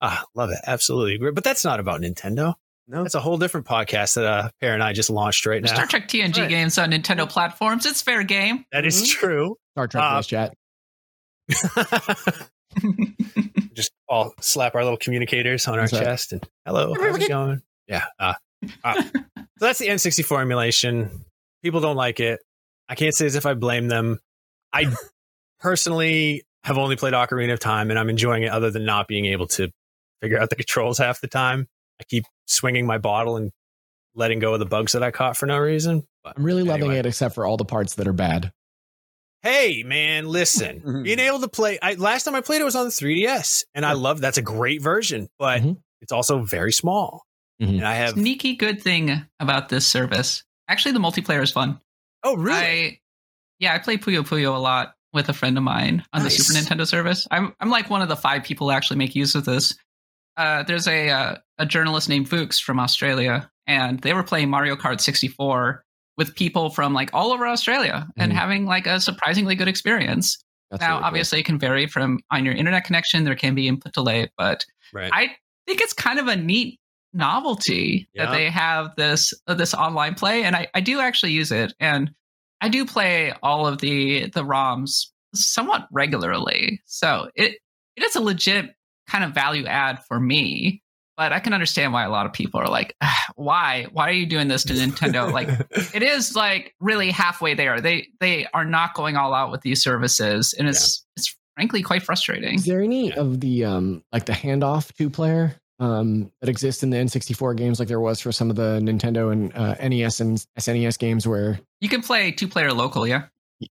Ah, 0.00 0.24
love 0.34 0.50
it. 0.50 0.58
Absolutely 0.66 1.16
great. 1.18 1.34
But 1.34 1.44
that's 1.44 1.64
not 1.64 1.80
about 1.80 2.00
Nintendo. 2.00 2.54
No, 2.88 3.04
it's 3.04 3.14
a 3.14 3.20
whole 3.20 3.38
different 3.38 3.66
podcast 3.66 4.16
that 4.16 4.24
uh, 4.24 4.50
Peer 4.60 4.74
and 4.74 4.82
I 4.82 4.92
just 4.92 5.08
launched 5.10 5.46
right 5.46 5.62
now. 5.62 5.72
Star 5.72 5.86
Trek 5.86 6.08
TNG 6.08 6.40
Right. 6.40 6.48
games 6.48 6.76
on 6.78 6.90
Nintendo 6.90 7.28
platforms. 7.28 7.86
It's 7.86 8.02
fair 8.02 8.22
game. 8.24 8.64
That 8.72 8.84
is 8.84 9.02
Mhm. 9.02 9.08
true. 9.08 9.56
Star 9.74 9.86
Trek 9.88 10.02
Uh, 10.04 10.16
voice 10.16 10.26
chat. 10.26 10.54
just 13.74 13.92
all 14.08 14.32
slap 14.40 14.74
our 14.74 14.82
little 14.82 14.98
communicators 14.98 15.66
on 15.68 15.74
our 15.74 15.80
That's 15.82 15.92
right. 15.94 16.04
chest 16.04 16.32
and 16.32 16.48
hello, 16.66 16.94
how's 16.94 17.18
it 17.18 17.28
going? 17.28 17.62
Yeah. 17.88 18.04
Uh, 18.18 18.34
uh, 18.84 19.02
so 19.02 19.40
that's 19.58 19.78
the 19.78 19.88
N64 19.88 20.40
emulation. 20.40 21.24
People 21.62 21.80
don't 21.80 21.96
like 21.96 22.20
it. 22.20 22.40
I 22.88 22.94
can't 22.94 23.14
say 23.14 23.26
as 23.26 23.34
if 23.34 23.46
I 23.46 23.54
blame 23.54 23.88
them. 23.88 24.20
I 24.72 24.94
personally 25.60 26.44
have 26.64 26.78
only 26.78 26.96
played 26.96 27.14
Ocarina 27.14 27.52
of 27.52 27.60
Time 27.60 27.90
and 27.90 27.98
I'm 27.98 28.08
enjoying 28.08 28.42
it 28.44 28.50
other 28.50 28.70
than 28.70 28.84
not 28.84 29.08
being 29.08 29.26
able 29.26 29.46
to 29.48 29.70
figure 30.20 30.38
out 30.38 30.50
the 30.50 30.56
controls 30.56 30.98
half 30.98 31.20
the 31.20 31.28
time. 31.28 31.66
I 32.00 32.04
keep 32.04 32.24
swinging 32.46 32.86
my 32.86 32.98
bottle 32.98 33.36
and 33.36 33.50
letting 34.14 34.38
go 34.38 34.52
of 34.54 34.58
the 34.60 34.66
bugs 34.66 34.92
that 34.92 35.02
I 35.02 35.10
caught 35.10 35.36
for 35.36 35.46
no 35.46 35.58
reason. 35.58 36.06
But 36.22 36.34
I'm 36.36 36.44
really 36.44 36.62
loving 36.62 36.92
it, 36.92 37.06
except 37.06 37.34
for 37.34 37.44
all 37.46 37.56
the 37.56 37.64
parts 37.64 37.94
that 37.96 38.06
are 38.06 38.12
bad. 38.12 38.52
Hey 39.42 39.82
man, 39.82 40.26
listen. 40.28 41.02
Being 41.02 41.18
able 41.18 41.40
to 41.40 41.48
play 41.48 41.78
I 41.82 41.94
last 41.94 42.24
time 42.24 42.34
I 42.34 42.40
played 42.40 42.60
it 42.60 42.64
was 42.64 42.76
on 42.76 42.84
the 42.86 42.90
3DS 42.92 43.64
and 43.74 43.84
I 43.84 43.92
love 43.94 44.20
that's 44.20 44.38
a 44.38 44.42
great 44.42 44.80
version, 44.82 45.28
but 45.38 45.62
Mhm. 45.62 45.78
it's 46.00 46.12
also 46.12 46.42
very 46.42 46.72
small. 46.72 47.24
Mhm. 47.60 47.78
And 47.78 47.84
I 47.86 47.94
have 47.94 48.10
Sneaky 48.10 48.54
good 48.56 48.80
thing 48.82 49.24
about 49.40 49.68
this 49.68 49.86
service. 49.86 50.44
Actually, 50.68 50.92
the 50.92 51.00
multiplayer 51.00 51.42
is 51.42 51.50
fun. 51.50 51.80
Oh 52.22 52.36
really? 52.36 52.56
I, 52.58 52.98
yeah, 53.58 53.74
I 53.74 53.78
play 53.78 53.96
Puyo 53.98 54.22
Puyo 54.26 54.54
a 54.54 54.58
lot 54.58 54.94
with 55.12 55.28
a 55.28 55.32
friend 55.32 55.58
of 55.58 55.64
mine 55.64 56.04
on 56.12 56.22
Nice. 56.22 56.36
the 56.38 56.42
Super 56.44 56.58
Nintendo 56.60 56.86
service. 56.86 57.26
I'm 57.30 57.54
I'm 57.60 57.68
like 57.70 57.90
one 57.90 58.00
of 58.02 58.08
the 58.08 58.16
five 58.16 58.44
people 58.44 58.68
who 58.68 58.72
actually 58.72 58.96
make 58.98 59.14
use 59.16 59.34
of 59.34 59.44
this. 59.44 59.74
Uh, 60.36 60.62
there's 60.62 60.86
a 60.88 61.10
uh, 61.10 61.34
a 61.58 61.66
journalist 61.66 62.08
named 62.08 62.28
Fuchs 62.28 62.58
from 62.60 62.78
Australia, 62.80 63.50
and 63.66 63.98
they 64.00 64.14
were 64.14 64.22
playing 64.22 64.48
Mario 64.50 64.76
Kart 64.76 65.00
64 65.00 65.84
with 66.16 66.34
people 66.34 66.70
from 66.70 66.92
like 66.92 67.10
all 67.12 67.32
over 67.32 67.46
Australia 67.46 68.06
and 68.16 68.32
Mhm. 68.32 68.34
having 68.36 68.66
like 68.66 68.86
a 68.86 69.00
surprisingly 69.00 69.54
good 69.54 69.68
experience. 69.68 70.42
That's 70.70 70.80
now, 70.80 70.88
really 70.88 70.98
cool. 71.00 71.06
obviously, 71.06 71.40
it 71.40 71.44
can 71.44 71.58
vary 71.58 71.86
from 71.86 72.18
on 72.30 72.44
your 72.44 72.54
internet 72.54 72.84
connection. 72.84 73.24
There 73.24 73.34
can 73.36 73.54
be 73.54 73.68
input 73.68 73.92
delay, 73.92 74.28
but 74.38 74.64
right. 74.92 75.10
I 75.12 75.36
think 75.66 75.80
it's 75.80 75.92
kind 75.92 76.18
of 76.18 76.28
a 76.28 76.36
neat 76.36 76.78
novelty 77.12 78.08
Yeah. 78.14 78.26
that 78.26 78.32
they 78.32 78.50
have 78.50 78.94
this 78.96 79.32
uh, 79.46 79.54
this 79.54 79.74
online 79.74 80.14
play, 80.14 80.42
and 80.44 80.56
I, 80.56 80.68
I 80.74 80.80
do 80.80 81.00
actually 81.00 81.32
use 81.32 81.52
it, 81.52 81.72
and 81.80 82.10
I 82.60 82.68
do 82.68 82.84
play 82.86 83.32
all 83.42 83.66
of 83.66 83.78
the 83.78 84.28
the 84.30 84.44
ROMs 84.44 85.06
somewhat 85.34 85.88
regularly. 85.92 86.80
So 86.86 87.30
it 87.34 87.56
it 87.96 88.02
is 88.04 88.16
a 88.16 88.20
legit 88.20 88.74
kind 89.08 89.24
of 89.24 89.32
value 89.32 89.66
add 89.66 90.02
for 90.06 90.20
me. 90.20 90.82
But 91.22 91.32
I 91.32 91.38
can 91.38 91.52
understand 91.52 91.92
why 91.92 92.02
a 92.02 92.10
lot 92.10 92.26
of 92.26 92.32
people 92.32 92.58
are 92.58 92.66
like, 92.66 92.96
"Ah, 93.00 93.26
why? 93.36 93.86
Why 93.92 94.08
are 94.08 94.12
you 94.12 94.26
doing 94.26 94.48
this 94.48 94.64
to 94.64 94.72
Nintendo? 94.72 95.32
like 95.32 95.48
it 95.94 96.02
is 96.02 96.34
like 96.34 96.74
really 96.80 97.12
halfway 97.12 97.54
there. 97.54 97.80
They 97.80 98.08
they 98.18 98.46
are 98.52 98.64
not 98.64 98.94
going 98.94 99.14
all 99.16 99.32
out 99.32 99.52
with 99.52 99.60
these 99.60 99.80
services, 99.80 100.52
and 100.58 100.68
it's 100.68 101.06
it's 101.16 101.36
frankly 101.54 101.80
quite 101.80 102.02
frustrating. 102.02 102.56
Is 102.56 102.64
there 102.64 102.80
any 102.82 103.10
Yeah. 103.10 103.20
of 103.20 103.38
the 103.38 103.64
um 103.66 104.02
like 104.12 104.24
the 104.26 104.32
handoff 104.32 104.92
two 104.96 105.10
player 105.10 105.54
um 105.78 106.32
that 106.40 106.48
exists 106.50 106.82
in 106.82 106.90
the 106.90 106.96
N64 106.96 107.56
games 107.56 107.78
like 107.78 107.86
there 107.86 108.00
was 108.00 108.18
for 108.18 108.32
some 108.32 108.50
of 108.50 108.56
the 108.56 108.80
Nintendo 108.82 109.30
and 109.30 109.52
uh, 109.54 109.74
NES 109.88 110.18
and 110.18 110.44
SNES 110.58 110.98
games 110.98 111.24
where 111.28 111.60
You 111.80 111.88
can 111.88 112.02
play 112.02 112.32
two 112.32 112.48
player 112.48 112.72
local, 112.72 113.06
yeah. 113.06 113.26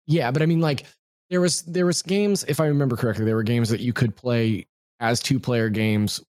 yeah, 0.07 0.31
but 0.31 0.41
I 0.41 0.47
mean 0.47 0.61
like 0.61 0.85
there 1.29 1.41
was 1.41 1.61
there 1.63 1.85
was 1.85 2.01
games 2.01 2.43
if 2.47 2.59
I 2.59 2.65
remember 2.65 2.95
correctly 2.95 3.25
there 3.25 3.35
were 3.35 3.43
games 3.43 3.69
that 3.69 3.81
you 3.81 3.93
could 3.93 4.15
play 4.15 4.65
as 4.99 5.19
two 5.19 5.39
player 5.39 5.69
games 5.69 6.23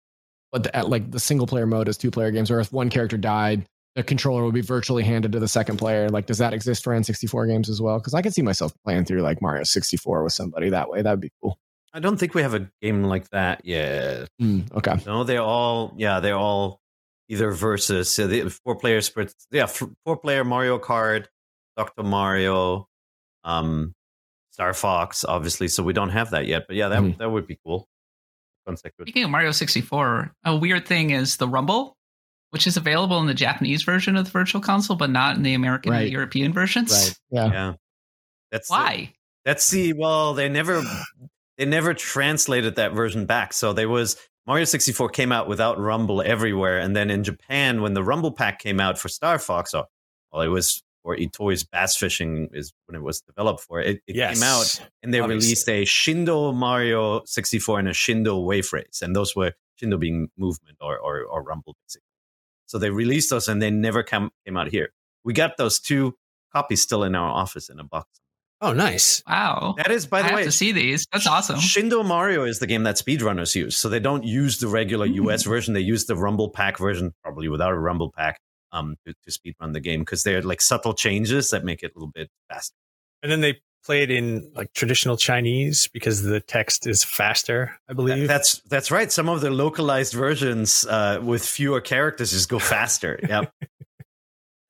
but 0.57 0.63
the, 0.65 0.77
at 0.77 0.89
like 0.89 1.11
the 1.11 1.21
single 1.21 1.47
player 1.47 1.67
mode 1.67 1.89
as 1.89 1.99
two 1.99 2.11
player 2.11 2.31
games 2.31 2.51
or 2.51 2.61
if 2.61 2.73
one 2.73 2.89
character 2.91 3.17
died 3.19 3.67
the 3.95 4.03
controller 4.03 4.45
would 4.45 4.55
be 4.55 4.61
virtually 4.63 5.03
handed 5.03 5.33
to 5.33 5.39
the 5.39 5.49
second 5.49 5.77
player 5.77 6.09
like 6.09 6.25
does 6.27 6.39
that 6.39 6.53
exist 6.55 6.83
for 6.83 6.93
N64 6.95 7.47
games 7.49 7.69
as 7.69 7.81
well 7.81 8.01
cuz 8.01 8.15
I 8.15 8.23
could 8.23 8.33
see 8.35 8.43
myself 8.43 8.73
playing 8.85 9.05
through 9.05 9.21
like 9.23 9.43
Mario 9.43 9.65
64 9.65 10.25
with 10.25 10.33
somebody 10.33 10.71
that 10.71 10.89
way 10.89 11.03
that'd 11.03 11.21
be 11.21 11.31
cool. 11.43 11.59
I 11.93 11.99
don't 12.01 12.17
think 12.19 12.35
we 12.35 12.43
have 12.43 12.55
a 12.55 12.71
game 12.83 13.05
like 13.05 13.29
that 13.31 13.65
yet. 13.65 14.29
Mm, 14.41 14.71
okay. 14.77 14.97
No, 15.07 15.25
they're 15.25 15.41
all 15.43 15.95
yeah, 15.97 16.21
they're 16.21 16.37
all 16.37 16.81
either 17.29 17.51
versus 17.53 18.11
so 18.11 18.27
the 18.27 18.49
four 18.51 18.77
players 18.77 19.07
split. 19.07 19.35
Yeah, 19.51 19.67
four 19.67 20.17
player 20.19 20.45
Mario 20.45 20.79
Kart, 20.79 21.27
Doctor 21.77 22.03
Mario, 22.03 22.87
um, 23.45 23.95
Star 24.53 24.73
Fox, 24.75 25.25
obviously. 25.25 25.69
So 25.69 25.83
we 25.83 25.93
don't 25.93 26.11
have 26.11 26.31
that 26.31 26.47
yet, 26.47 26.67
but 26.67 26.77
yeah, 26.77 26.89
that 26.89 27.03
Mhm. 27.03 27.19
that 27.19 27.31
would 27.31 27.47
be 27.47 27.59
cool. 27.65 27.89
Consecutive. 28.67 29.05
Speaking 29.05 29.25
of 29.25 29.31
Mario 29.31 29.51
64, 29.53 30.33
a 30.45 30.57
weird 30.57 30.87
thing 30.87 31.11
is 31.11 31.37
the 31.37 31.49
rumble, 31.49 31.97
which 32.51 32.67
is 32.67 32.77
available 32.77 33.19
in 33.21 33.27
the 33.27 33.35
Japanese 33.35 33.83
version 33.83 34.17
of 34.17 34.25
the 34.25 34.31
Virtual 34.31 34.61
Console, 34.61 34.97
but 34.97 35.11
not 35.11 35.37
in 35.37 35.43
the 35.43 35.55
American 35.55 35.93
Right. 35.93 36.03
and 36.03 36.13
European 36.13 36.53
versions. 36.53 36.93
Right. 36.93 37.15
Yeah. 37.31 37.53
Yeah. 37.53 37.73
That's 38.51 38.69
the- 38.69 38.75
Why? 38.75 39.13
That's 39.45 39.71
the 39.71 39.93
well, 39.93 40.35
they 40.35 40.49
never 40.49 40.83
they 41.57 41.65
never 41.67 41.95
translated 41.95 42.75
that 42.77 42.93
version 42.93 43.27
back. 43.27 43.53
So 43.53 43.73
there 43.73 43.89
was 43.89 44.17
Mario 44.47 44.65
64 44.65 45.09
came 45.11 45.31
out 45.33 45.47
without 45.49 45.79
Rumble 45.79 46.21
everywhere, 46.23 46.79
and 46.79 46.95
then 46.97 47.11
in 47.11 47.23
Japan, 47.25 47.81
when 47.81 47.95
the 47.95 48.03
Rumble 48.03 48.33
pack 48.33 48.59
came 48.59 48.81
out 48.81 48.99
for 48.99 49.09
Star 49.09 49.39
Fox, 49.39 49.73
or 49.75 49.87
well, 50.33 50.43
it 50.43 50.49
was 50.49 50.83
for 51.07 51.17
Itoi's 51.17 51.63
Bass 51.63 51.97
Fishing 51.97 52.49
is 52.53 52.73
when 52.87 52.97
it 52.97 53.03
was 53.03 53.21
developed 53.21 53.61
for. 53.61 53.81
It, 53.81 54.01
it 54.09 54.17
yes. 54.17 54.35
came 54.35 54.43
out 54.43 54.89
and 55.05 55.15
they 55.15 55.21
Obviously. 55.21 55.47
released 55.47 55.69
a 55.69 55.83
Shindo 55.85 56.53
Mario 56.53 57.23
64 57.25 57.79
and 57.79 57.89
a 57.89 57.93
Shindo 57.93 58.45
Wave 58.45 58.73
Race, 58.73 59.03
and 59.03 59.15
those 59.15 59.37
were 59.37 59.53
Shindo 59.81 60.01
being 60.01 60.31
movement 60.37 60.79
or 60.81 60.99
or, 60.99 61.23
or 61.23 61.45
Rumble 61.45 61.77
basically. 61.85 62.03
So 62.67 62.79
they 62.79 62.91
released 62.91 63.31
those, 63.31 63.47
and 63.47 63.63
they 63.63 63.71
never 63.71 64.03
come 64.03 64.33
came 64.45 64.57
out 64.57 64.69
here. 64.69 64.89
We 65.23 65.33
got 65.33 65.57
those 65.57 65.79
two 65.79 66.17
copies 66.53 66.83
still 66.83 67.05
in 67.05 67.15
our 67.15 67.31
office 67.31 67.69
in 67.69 67.79
a 67.79 67.85
box. 67.85 68.09
Oh, 68.61 68.73
nice. 68.73 69.23
Wow. 69.29 69.75
That 69.77 69.93
is, 69.93 70.07
by 70.07 70.21
I 70.21 70.23
the 70.23 70.29
have 70.29 70.37
way, 70.39 70.45
to 70.45 70.51
see 70.51 70.73
these. 70.73 71.07
That's 71.13 71.27
awesome. 71.27 71.57
Shindo 71.57 72.05
Mario 72.05 72.45
is 72.45 72.59
the 72.59 72.67
game 72.67 72.85
that 72.85 72.97
speedrunners 72.97 73.55
use. 73.55 73.77
So 73.77 73.91
they 73.91 74.01
don't 74.01 74.25
use 74.25 74.59
the 74.59 74.67
regular 74.67 75.05
US 75.05 75.45
hmm. 75.45 75.51
version. 75.51 75.75
They 75.75 75.81
use 75.81 76.07
the 76.07 76.17
Rumble 76.17 76.49
Pack 76.49 76.79
version, 76.79 77.13
probably 77.23 77.49
without 77.49 77.73
a 77.73 77.79
Rumble 77.79 78.11
Pack, 78.11 78.41
um, 78.73 78.97
to, 79.07 79.15
to 79.25 79.31
speedrun 79.31 79.73
the 79.73 79.81
game 79.81 80.01
because 80.01 80.23
they're 80.23 80.43
like 80.43 80.61
subtle 80.61 80.95
changes 80.95 81.51
that 81.51 81.65
make 81.65 81.83
it 81.83 81.93
a 81.95 81.99
little 81.99 82.13
bit 82.15 82.29
faster. 82.51 82.75
And 83.23 83.31
then 83.33 83.41
they 83.41 83.61
play 83.85 84.03
it 84.03 84.11
in 84.11 84.51
like 84.55 84.73
traditional 84.73 85.17
Chinese 85.17 85.89
because 85.93 86.23
the 86.23 86.41
text 86.41 86.87
is 86.87 87.05
faster, 87.05 87.71
I 87.89 87.93
That- 87.93 87.95
believe. 87.95 88.29
that's 88.29 88.61
that's 88.63 88.91
right. 88.91 89.11
Some 89.13 89.29
of 89.29 89.41
the 89.41 89.51
localized 89.51 90.13
versions 90.15 90.85
uh, 90.87 91.21
with 91.23 91.45
fewer 91.47 91.81
characters 91.81 92.33
just 92.33 92.49
go 92.49 92.59
faster. 92.59 93.19
Yep. 93.29 93.53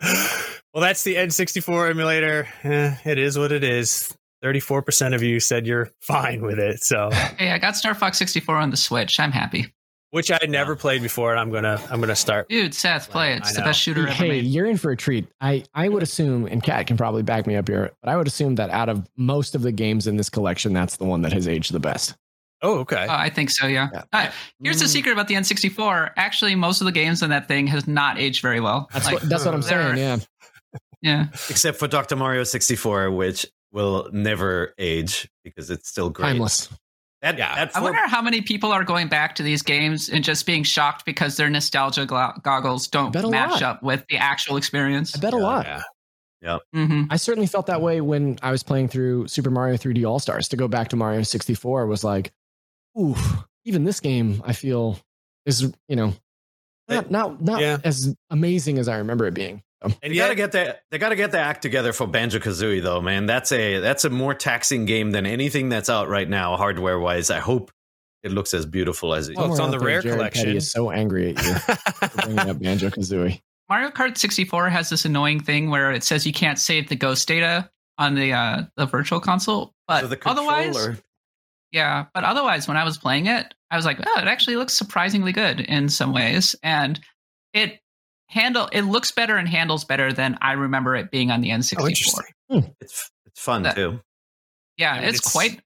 well, 0.02 0.82
that's 0.82 1.02
the 1.02 1.14
N64 1.16 1.90
emulator. 1.90 2.46
Eh, 2.62 2.94
it 3.04 3.18
is 3.18 3.38
what 3.38 3.52
it 3.52 3.64
is. 3.64 4.14
34% 4.44 5.14
of 5.14 5.22
you 5.22 5.40
said 5.40 5.66
you're 5.66 5.88
fine 6.00 6.42
with 6.42 6.58
it. 6.58 6.82
So, 6.84 7.08
Hey, 7.38 7.50
I 7.50 7.58
got 7.58 7.76
Star 7.76 7.94
Fox 7.94 8.18
64 8.18 8.56
on 8.56 8.70
the 8.70 8.76
Switch. 8.76 9.18
I'm 9.18 9.32
happy. 9.32 9.72
Which 10.16 10.30
I 10.30 10.38
had 10.40 10.48
never 10.50 10.74
played 10.74 11.02
before 11.02 11.30
and 11.32 11.38
I'm 11.38 11.50
going 11.50 11.64
to 11.64 11.78
I'm 11.90 11.98
going 11.98 12.08
to 12.08 12.16
start. 12.16 12.48
Dude, 12.48 12.74
Seth, 12.74 13.10
play 13.10 13.34
it. 13.34 13.38
It's 13.38 13.54
the 13.54 13.60
best 13.60 13.78
shooter 13.80 14.02
ever 14.02 14.10
Hey, 14.12 14.28
made. 14.28 14.44
you're 14.46 14.64
in 14.66 14.78
for 14.78 14.90
a 14.90 14.96
treat. 14.96 15.28
I, 15.40 15.64
I 15.74 15.88
would 15.88 16.02
assume, 16.02 16.46
and 16.46 16.62
Kat 16.62 16.86
can 16.86 16.96
probably 16.96 17.22
back 17.22 17.46
me 17.46 17.54
up 17.56 17.68
here, 17.68 17.92
but 18.02 18.10
I 18.10 18.16
would 18.16 18.26
assume 18.26 18.54
that 18.54 18.70
out 18.70 18.88
of 18.88 19.06
most 19.16 19.54
of 19.54 19.60
the 19.62 19.72
games 19.72 20.06
in 20.06 20.16
this 20.16 20.30
collection, 20.30 20.72
that's 20.72 20.96
the 20.96 21.04
one 21.04 21.20
that 21.22 21.32
has 21.34 21.46
aged 21.46 21.72
the 21.72 21.80
best. 21.80 22.16
Oh, 22.62 22.78
okay. 22.78 23.04
Uh, 23.06 23.14
I 23.16 23.28
think 23.28 23.50
so, 23.50 23.66
yeah. 23.66 23.88
Yeah. 23.92 24.04
Uh, 24.14 24.30
here's 24.62 24.78
the 24.80 24.86
Mm. 24.86 24.88
secret 24.88 25.12
about 25.12 25.28
the 25.28 25.34
N64. 25.34 26.12
Actually, 26.16 26.54
most 26.54 26.80
of 26.80 26.86
the 26.86 26.92
games 26.92 27.22
in 27.22 27.28
that 27.28 27.46
thing 27.48 27.66
has 27.66 27.86
not 27.86 28.18
aged 28.18 28.40
very 28.40 28.60
well. 28.60 28.88
That's, 28.94 29.04
Like, 29.04 29.14
what, 29.20 29.28
that's 29.28 29.44
what 29.44 29.52
I'm 29.52 29.60
saying. 29.60 29.98
Yeah. 29.98 30.16
yeah. 31.02 31.26
Except 31.50 31.78
for 31.78 31.86
Dr. 31.86 32.16
Mario 32.16 32.44
64, 32.44 33.10
which 33.10 33.46
will 33.72 34.08
never 34.10 34.72
age 34.78 35.28
because 35.44 35.68
it's 35.70 35.88
still 35.90 36.08
great. 36.08 36.28
Timeless. 36.28 36.70
That, 37.26 37.38
Yeah. 37.38 37.54
that 37.56 37.76
I 37.76 37.80
wonder 37.80 38.06
how 38.06 38.22
many 38.22 38.40
people 38.40 38.70
are 38.70 38.84
going 38.84 39.08
back 39.08 39.34
to 39.36 39.42
these 39.42 39.60
games 39.62 40.08
and 40.08 40.22
just 40.22 40.46
being 40.46 40.62
shocked 40.62 41.04
because 41.04 41.36
their 41.36 41.50
nostalgia 41.50 42.06
glo- 42.06 42.32
goggles 42.42 42.86
don't 42.86 43.12
match 43.30 43.50
lot. 43.50 43.62
up 43.62 43.82
with 43.82 44.04
the 44.08 44.16
actual 44.16 44.56
experience. 44.56 45.16
I 45.16 45.18
bet 45.18 45.34
a 45.34 45.38
Yeah, 45.38 45.42
lot. 45.42 45.66
Yeah. 46.42 46.58
hmm 46.72 47.04
I 47.10 47.16
certainly 47.16 47.48
felt 47.48 47.66
that 47.66 47.82
way 47.82 48.00
when 48.00 48.38
I 48.42 48.52
was 48.52 48.62
playing 48.62 48.88
through 48.88 49.26
Super 49.26 49.50
Mario 49.50 49.76
3D 49.76 50.04
All 50.08 50.20
Stars. 50.20 50.46
To 50.48 50.56
go 50.56 50.68
back 50.68 50.88
to 50.90 50.96
Mario 50.96 51.22
64 51.22 51.86
was 51.86 52.04
like, 52.04 52.30
ooh, 52.96 53.16
even 53.64 53.82
this 53.82 53.98
game 53.98 54.40
I 54.46 54.52
feel 54.52 54.98
is, 55.46 55.62
you 55.88 55.96
know, 55.96 56.14
not 56.88 57.10
not 57.10 57.42
not 57.42 57.60
Yeah. 57.60 57.78
as 57.82 58.14
amazing 58.30 58.78
as 58.78 58.86
I 58.86 58.98
remember 58.98 59.26
it 59.26 59.34
being. 59.34 59.62
So, 59.82 59.92
And 60.02 60.12
They 60.12 60.16
yet, 60.16 60.24
gotta 60.24 60.34
get 60.34 60.52
their 60.52 60.78
they 60.90 60.98
gotta 60.98 61.16
get 61.16 61.32
their 61.32 61.42
act 61.42 61.62
together 61.62 61.92
for 61.92 62.06
Banjo 62.06 62.38
Kazooie 62.38 62.82
though, 62.82 63.00
man. 63.00 63.26
That's 63.26 63.52
a 63.52 63.78
that's 63.80 64.04
a 64.04 64.10
more 64.10 64.34
taxing 64.34 64.86
game 64.86 65.10
than 65.10 65.26
anything 65.26 65.68
that's 65.68 65.90
out 65.90 66.08
right 66.08 66.28
now, 66.28 66.56
hardware 66.56 66.98
wise. 66.98 67.30
I 67.30 67.40
hope 67.40 67.70
it 68.22 68.32
looks 68.32 68.54
as 68.54 68.66
beautiful 68.66 69.14
as 69.14 69.28
it. 69.28 69.36
Well, 69.36 69.50
it's 69.50 69.60
on 69.60 69.70
the 69.70 69.78
Rare 69.78 70.00
Jared 70.00 70.18
collection. 70.18 70.44
Petty 70.46 70.56
is 70.56 70.70
so 70.70 70.90
angry 70.90 71.34
at 71.36 71.44
you 71.44 71.54
for 71.54 72.22
bringing 72.22 72.50
up 72.50 72.58
Banjo 72.62 72.90
Kazooie. 72.90 73.40
Mario 73.68 73.90
Kart 73.90 74.16
64 74.16 74.68
has 74.70 74.90
this 74.90 75.04
annoying 75.04 75.40
thing 75.40 75.70
where 75.70 75.90
it 75.92 76.04
says 76.04 76.26
you 76.26 76.32
can't 76.32 76.58
save 76.58 76.88
the 76.88 76.96
ghost 76.96 77.26
data 77.26 77.70
on 77.98 78.14
the 78.14 78.32
uh, 78.32 78.62
the 78.76 78.86
virtual 78.86 79.20
console, 79.20 79.74
but 79.86 80.02
So 80.02 80.08
the 80.08 80.18
otherwise, 80.26 81.00
yeah. 81.72 82.06
But 82.14 82.24
otherwise, 82.24 82.68
when 82.68 82.76
I 82.76 82.84
was 82.84 82.98
playing 82.98 83.26
it, 83.26 83.54
I 83.70 83.76
was 83.76 83.84
like, 83.84 83.98
oh, 84.04 84.20
it 84.20 84.28
actually 84.28 84.56
looks 84.56 84.74
surprisingly 84.74 85.32
good 85.32 85.60
in 85.60 85.88
some 85.88 86.12
ways, 86.12 86.54
and 86.62 87.00
it 87.52 87.80
handle 88.28 88.68
it 88.72 88.82
looks 88.82 89.10
better 89.10 89.36
and 89.36 89.48
handles 89.48 89.84
better 89.84 90.12
than 90.12 90.36
I 90.40 90.52
remember 90.52 90.96
it 90.96 91.10
being 91.10 91.30
on 91.30 91.40
the 91.40 91.50
N64. 91.50 91.76
Oh, 91.80 91.86
interesting. 91.88 92.74
it's 92.80 93.10
it's 93.26 93.40
fun 93.40 93.62
That- 93.62 93.74
too. 93.76 94.00
Yeah, 94.78 94.92
I 94.92 95.00
mean, 95.00 95.08
it's, 95.08 95.18
it's- 95.18 95.32
quite. 95.32 95.60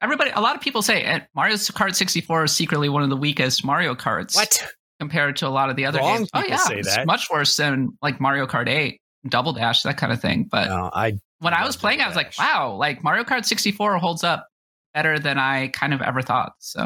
Everybody, 0.00 0.30
a 0.30 0.40
lot 0.40 0.56
of 0.56 0.62
people 0.62 0.82
say 0.82 1.02
eh, 1.04 1.20
Mario 1.34 1.54
Kart 1.54 1.94
64 1.94 2.44
is 2.44 2.52
secretly 2.52 2.88
one 2.88 3.04
of 3.04 3.08
the 3.10 3.16
weakest 3.16 3.64
Mario 3.64 3.94
Karts 3.94 4.34
What? 4.34 4.64
compared 4.98 5.36
to 5.36 5.46
a 5.46 5.48
lot 5.48 5.70
of 5.70 5.76
the 5.76 5.84
other 5.86 6.00
Wrong 6.00 6.16
games. 6.18 6.30
Oh 6.34 6.42
yeah, 6.44 6.56
say 6.56 6.78
it's 6.80 6.96
that. 6.96 7.06
much 7.06 7.28
worse 7.30 7.56
than 7.56 7.96
like 8.02 8.20
Mario 8.20 8.46
Kart 8.48 8.68
8, 8.68 9.00
Double 9.28 9.52
Dash, 9.52 9.82
that 9.84 9.96
kind 9.98 10.12
of 10.12 10.20
thing. 10.20 10.48
But 10.50 10.66
No, 10.68 10.90
I 10.92 11.18
when 11.38 11.54
I 11.54 11.58
love 11.58 11.68
was 11.68 11.76
playing, 11.76 12.00
I 12.00 12.08
Double 12.08 12.16
was 12.16 12.16
like, 12.16 12.34
wow, 12.38 12.74
like 12.74 13.04
Mario 13.04 13.22
Kart 13.22 13.44
64 13.44 13.98
holds 13.98 14.24
up 14.24 14.48
better 14.94 15.18
than 15.18 15.38
I 15.38 15.68
kind 15.68 15.94
of 15.94 16.02
ever 16.02 16.22
thought. 16.22 16.52
So 16.58 16.80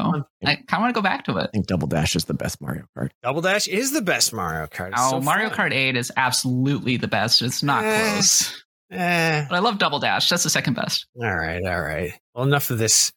I 0.45 0.55
kind 0.57 0.65
of 0.73 0.79
want 0.81 0.95
to 0.95 0.99
go 0.99 1.03
back 1.03 1.25
to 1.25 1.37
it. 1.39 1.45
I 1.45 1.47
think 1.53 1.67
Double 1.67 1.87
Dash 1.89 2.15
is 2.17 2.25
the 2.27 2.35
best 2.35 2.61
Mario 2.61 2.85
Kart. 2.97 3.11
Double 3.23 3.41
Dash 3.41 3.67
is 3.69 3.93
the 3.93 4.03
best 4.03 4.33
Mario 4.33 4.67
Kart. 4.67 4.93
It's 4.93 5.01
Oh, 5.03 5.11
so 5.13 5.21
Mario 5.21 5.49
fun. 5.51 5.71
Kart 5.71 5.75
8 5.75 5.97
is 5.97 6.13
absolutely 6.17 6.97
the 6.97 7.09
best. 7.09 7.43
It's 7.43 7.63
not 7.63 7.85
Eh. 7.85 8.13
close. 8.13 8.63
Eh. 8.93 9.47
But 9.49 9.57
I 9.57 9.59
love 9.59 9.79
Double 9.79 9.99
Dash. 9.99 10.29
That's 10.29 10.45
the 10.45 10.51
second 10.51 10.75
best. 10.75 11.07
All 11.21 11.35
right, 11.37 11.63
all 11.65 11.81
right. 11.81 12.13
Well, 12.35 12.45
enough 12.45 12.71
of 12.71 12.79
this 12.79 13.13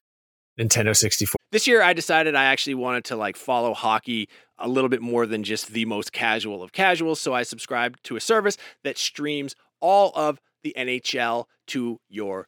Nintendo 0.59 0.95
64. 0.95 1.35
This 1.51 1.67
year, 1.67 1.81
I 1.81 1.93
decided 1.93 2.35
I 2.35 2.45
actually 2.45 2.75
wanted 2.75 3.05
to 3.05 3.15
like 3.15 3.37
follow 3.37 3.73
hockey 3.73 4.27
a 4.57 4.67
little 4.67 4.89
bit 4.89 5.01
more 5.01 5.25
than 5.25 5.43
just 5.43 5.67
the 5.67 5.85
most 5.85 6.11
casual 6.11 6.61
of 6.63 6.71
casuals. 6.73 7.19
So 7.21 7.33
I 7.33 7.43
subscribed 7.43 8.03
to 8.05 8.15
a 8.15 8.19
service 8.19 8.57
that 8.83 8.97
streams 8.97 9.55
all 9.79 10.11
of 10.15 10.39
the 10.63 10.73
NHL 10.77 11.45
to 11.67 11.99
your 12.09 12.47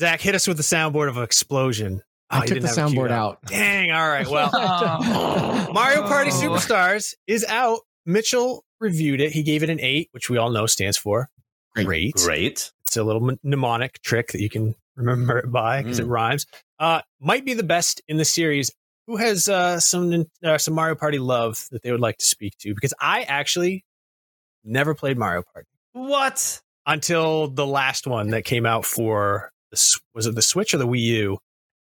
Zach, 0.00 0.20
hit 0.20 0.34
us 0.34 0.46
with 0.46 0.56
the 0.56 0.62
soundboard 0.62 1.08
of 1.08 1.16
an 1.16 1.22
explosion. 1.24 2.02
Oh, 2.30 2.36
I 2.36 2.36
you 2.38 2.40
took 2.42 2.48
the 2.48 2.54
didn't 2.54 2.76
have 2.76 2.88
it 2.88 2.90
queued 2.92 2.98
soundboard 3.06 3.10
up. 3.10 3.18
out. 3.42 3.46
Dang. 3.46 3.92
All 3.92 4.08
right. 4.08 4.26
Well, 4.26 4.50
Oh. 4.52 5.68
Mario 5.72 6.02
Party 6.02 6.30
Oh. 6.32 6.34
Superstars 6.34 7.14
is 7.26 7.44
out. 7.48 7.80
Mitchell 8.04 8.64
reviewed 8.80 9.20
it. 9.20 9.32
He 9.32 9.42
gave 9.42 9.62
it 9.62 9.70
an 9.70 9.80
eight, 9.80 10.08
which 10.12 10.28
we 10.28 10.36
all 10.38 10.50
know 10.50 10.66
stands 10.66 10.96
for 10.96 11.28
Great. 11.74 11.86
great. 11.86 12.14
Great. 12.16 12.72
It's 12.86 12.96
a 12.96 13.04
little 13.04 13.32
mnemonic 13.42 14.00
trick 14.02 14.32
that 14.32 14.40
you 14.40 14.48
can 14.50 14.74
remember 14.96 15.38
it 15.38 15.50
by 15.50 15.82
because 15.82 15.98
it 15.98 16.06
Mm. 16.06 16.10
rhymes. 16.10 16.46
Uh, 16.78 17.00
might 17.20 17.44
be 17.44 17.54
the 17.54 17.62
best 17.62 18.00
in 18.08 18.16
the 18.16 18.24
series. 18.24 18.70
Who 19.06 19.16
has 19.16 19.48
uh, 19.48 19.78
some 19.80 20.26
uh, 20.44 20.58
some 20.58 20.74
Mario 20.74 20.94
Party 20.96 21.18
love 21.18 21.66
that 21.70 21.82
they 21.82 21.92
would 21.92 22.00
like 22.00 22.18
to 22.18 22.24
speak 22.24 22.56
to? 22.58 22.74
Because 22.74 22.92
I 23.00 23.22
actually 23.22 23.84
never 24.64 24.94
played 24.94 25.16
Mario 25.16 25.42
Party 25.52 25.68
What? 25.92 26.60
until 26.86 27.46
the 27.48 27.66
last 27.66 28.06
one 28.06 28.30
that 28.30 28.44
came 28.44 28.66
out 28.66 28.84
for 28.84 29.52
the, 29.76 30.00
was 30.14 30.26
it 30.26 30.34
the 30.34 30.42
Switch 30.42 30.74
or 30.74 30.78
the 30.78 30.86
Wii 30.86 31.00
U? 31.00 31.38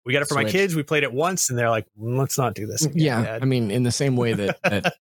We 0.05 0.13
got 0.13 0.21
it 0.21 0.27
for 0.27 0.35
my 0.35 0.45
kids. 0.45 0.75
We 0.75 0.83
played 0.83 1.03
it 1.03 1.13
once, 1.13 1.49
and 1.49 1.59
they're 1.59 1.69
like, 1.69 1.85
"Mm, 1.99 2.17
"Let's 2.17 2.37
not 2.37 2.55
do 2.55 2.65
this." 2.65 2.85
Again, 2.85 2.97
yeah, 2.97 3.23
Dad." 3.23 3.41
I 3.41 3.45
mean, 3.45 3.69
in 3.69 3.83
the 3.83 3.91
same 3.91 4.15
way 4.15 4.33
that, 4.33 4.59
that 4.63 4.95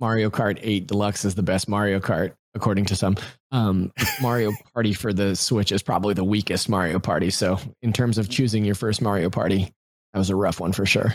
Mario 0.00 0.30
Kart 0.30 0.58
8 0.62 0.86
Deluxe 0.86 1.24
is 1.24 1.34
the 1.34 1.42
best 1.42 1.68
Mario 1.68 2.00
Kart, 2.00 2.32
according 2.54 2.84
to 2.86 2.96
some, 2.96 3.16
um, 3.50 3.92
Mario 4.20 4.52
Party 4.74 4.94
for 4.94 5.12
the 5.12 5.34
Switch 5.36 5.72
is 5.72 5.82
probably 5.82 6.14
the 6.14 6.24
weakest 6.24 6.68
Mario 6.68 6.98
Party. 6.98 7.30
So, 7.30 7.58
in 7.82 7.92
terms 7.92 8.16
of 8.16 8.28
choosing 8.28 8.64
your 8.64 8.74
first 8.74 9.02
Mario 9.02 9.28
Party, 9.28 9.72
that 10.12 10.18
was 10.18 10.30
a 10.30 10.36
rough 10.36 10.60
one 10.60 10.72
for 10.72 10.86
sure. 10.86 11.12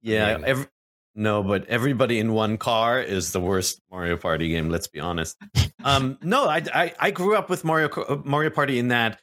Yeah. 0.00 0.38
Man. 0.38 0.44
Every, 0.44 0.66
no, 1.14 1.42
but 1.42 1.66
everybody 1.66 2.20
in 2.20 2.32
one 2.32 2.58
car 2.58 3.00
is 3.00 3.32
the 3.32 3.40
worst 3.40 3.80
Mario 3.90 4.16
Party 4.16 4.48
game. 4.48 4.70
Let's 4.70 4.86
be 4.86 5.00
honest. 5.00 5.36
um, 5.84 6.16
no, 6.22 6.44
I, 6.44 6.62
I 6.72 6.94
I 6.98 7.10
grew 7.10 7.36
up 7.36 7.50
with 7.50 7.64
Mario 7.64 8.22
Mario 8.24 8.50
Party 8.50 8.78
in 8.78 8.88
that 8.88 9.14
I 9.14 9.16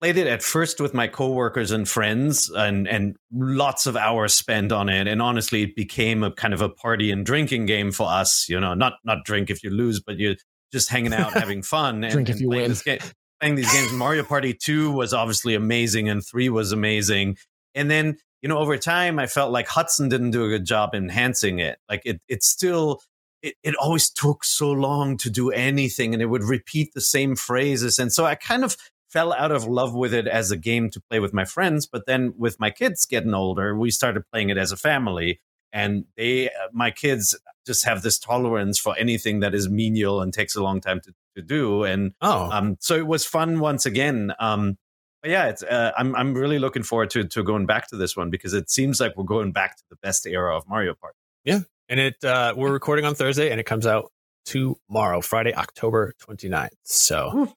played 0.00 0.16
it 0.16 0.26
at 0.26 0.42
first 0.42 0.80
with 0.80 0.94
my 0.94 1.06
coworkers 1.06 1.70
and 1.70 1.88
friends, 1.88 2.50
and 2.50 2.86
and 2.88 3.16
lots 3.32 3.86
of 3.86 3.96
hours 3.96 4.34
spent 4.34 4.72
on 4.72 4.88
it. 4.88 5.06
And 5.06 5.20
honestly, 5.20 5.62
it 5.62 5.76
became 5.76 6.22
a 6.22 6.30
kind 6.30 6.54
of 6.54 6.60
a 6.60 6.68
party 6.68 7.10
and 7.10 7.24
drinking 7.24 7.66
game 7.66 7.92
for 7.92 8.08
us. 8.08 8.48
You 8.48 8.60
know, 8.60 8.74
not 8.74 8.94
not 9.04 9.24
drink 9.24 9.50
if 9.50 9.62
you 9.62 9.70
lose, 9.70 10.00
but 10.00 10.18
you're 10.18 10.36
just 10.72 10.88
hanging 10.88 11.14
out, 11.14 11.32
having 11.34 11.62
fun, 11.62 12.04
and, 12.04 12.12
Drink 12.12 12.28
if 12.28 12.40
you 12.40 12.48
playing 12.48 12.70
win. 12.70 12.78
Game, 12.84 12.98
playing 13.40 13.54
these 13.56 13.72
games. 13.72 13.92
Mario 13.92 14.22
Party 14.22 14.54
Two 14.54 14.90
was 14.90 15.12
obviously 15.12 15.54
amazing, 15.54 16.08
and 16.08 16.24
Three 16.24 16.48
was 16.48 16.72
amazing. 16.72 17.36
And 17.74 17.90
then 17.90 18.18
you 18.42 18.48
know, 18.48 18.58
over 18.58 18.76
time, 18.76 19.18
I 19.18 19.26
felt 19.26 19.52
like 19.52 19.66
Hudson 19.66 20.08
didn't 20.08 20.30
do 20.30 20.44
a 20.44 20.48
good 20.48 20.64
job 20.64 20.94
enhancing 20.94 21.58
it. 21.58 21.78
Like 21.88 22.02
it, 22.04 22.20
it 22.28 22.44
still, 22.44 23.02
it, 23.42 23.54
it 23.64 23.74
always 23.76 24.10
took 24.10 24.44
so 24.44 24.70
long 24.70 25.16
to 25.18 25.30
do 25.30 25.50
anything, 25.50 26.14
and 26.14 26.22
it 26.22 26.26
would 26.26 26.44
repeat 26.44 26.94
the 26.94 27.00
same 27.00 27.34
phrases. 27.34 27.98
And 27.98 28.12
so 28.12 28.24
I 28.24 28.36
kind 28.36 28.64
of 28.64 28.76
fell 29.08 29.32
out 29.32 29.52
of 29.52 29.66
love 29.66 29.94
with 29.94 30.12
it 30.12 30.26
as 30.26 30.50
a 30.50 30.56
game 30.56 30.90
to 30.90 31.00
play 31.00 31.20
with 31.20 31.32
my 31.32 31.44
friends. 31.44 31.86
But 31.86 32.06
then 32.06 32.34
with 32.36 32.60
my 32.60 32.70
kids 32.70 33.06
getting 33.06 33.34
older, 33.34 33.76
we 33.76 33.90
started 33.90 34.24
playing 34.30 34.50
it 34.50 34.58
as 34.58 34.72
a 34.72 34.76
family, 34.76 35.40
and 35.72 36.04
they, 36.16 36.48
uh, 36.48 36.68
my 36.72 36.90
kids, 36.90 37.38
just 37.66 37.84
have 37.84 38.02
this 38.02 38.18
tolerance 38.18 38.78
for 38.78 38.96
anything 38.96 39.40
that 39.40 39.54
is 39.54 39.68
menial 39.68 40.22
and 40.22 40.32
takes 40.32 40.56
a 40.56 40.62
long 40.62 40.80
time 40.80 41.00
to, 41.02 41.14
to 41.36 41.42
do. 41.42 41.84
And 41.84 42.12
oh, 42.22 42.50
um, 42.50 42.76
so 42.80 42.96
it 42.96 43.06
was 43.06 43.26
fun 43.26 43.60
once 43.60 43.84
again. 43.84 44.32
Um, 44.38 44.78
but 45.22 45.30
yeah, 45.30 45.48
it's, 45.48 45.62
uh, 45.62 45.92
I'm 45.98 46.14
I'm 46.14 46.34
really 46.34 46.58
looking 46.58 46.82
forward 46.82 47.10
to 47.10 47.24
to 47.24 47.42
going 47.42 47.66
back 47.66 47.88
to 47.88 47.96
this 47.96 48.16
one 48.16 48.30
because 48.30 48.54
it 48.54 48.70
seems 48.70 49.00
like 49.00 49.16
we're 49.16 49.24
going 49.24 49.52
back 49.52 49.76
to 49.76 49.82
the 49.90 49.96
best 49.96 50.26
era 50.26 50.56
of 50.56 50.68
Mario 50.68 50.94
Party. 50.94 51.18
Yeah, 51.44 51.60
and 51.88 51.98
it 51.98 52.22
uh, 52.24 52.54
we're 52.56 52.72
recording 52.72 53.04
on 53.04 53.14
Thursday, 53.14 53.50
and 53.50 53.58
it 53.58 53.64
comes 53.64 53.86
out 53.86 54.12
tomorrow, 54.48 55.20
Friday, 55.20 55.54
October 55.54 56.14
29th. 56.26 56.70
So, 56.84 57.52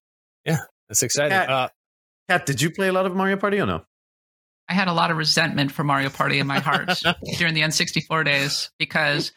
yeah, 0.45 0.60
that's 0.91 1.03
exciting. 1.03 1.31
Kat- 1.31 1.49
Uh, 1.49 1.69
Kat, 2.29 2.45
did 2.45 2.61
you 2.61 2.69
play 2.69 2.87
a 2.89 2.93
lot 2.93 3.05
of 3.05 3.15
Mario 3.15 3.37
Party 3.37 3.59
or 3.59 3.65
no? 3.65 3.83
I 4.69 4.73
had 4.73 4.87
a 4.87 4.93
lot 4.93 5.11
of 5.11 5.17
resentment 5.17 5.71
for 5.71 5.83
Mario 5.83 6.09
Party 6.09 6.39
in 6.39 6.47
my 6.47 6.59
heart 6.59 6.89
during 7.37 7.53
the 7.53 7.61
N64 7.61 8.23
days 8.25 8.69
because 8.77 9.31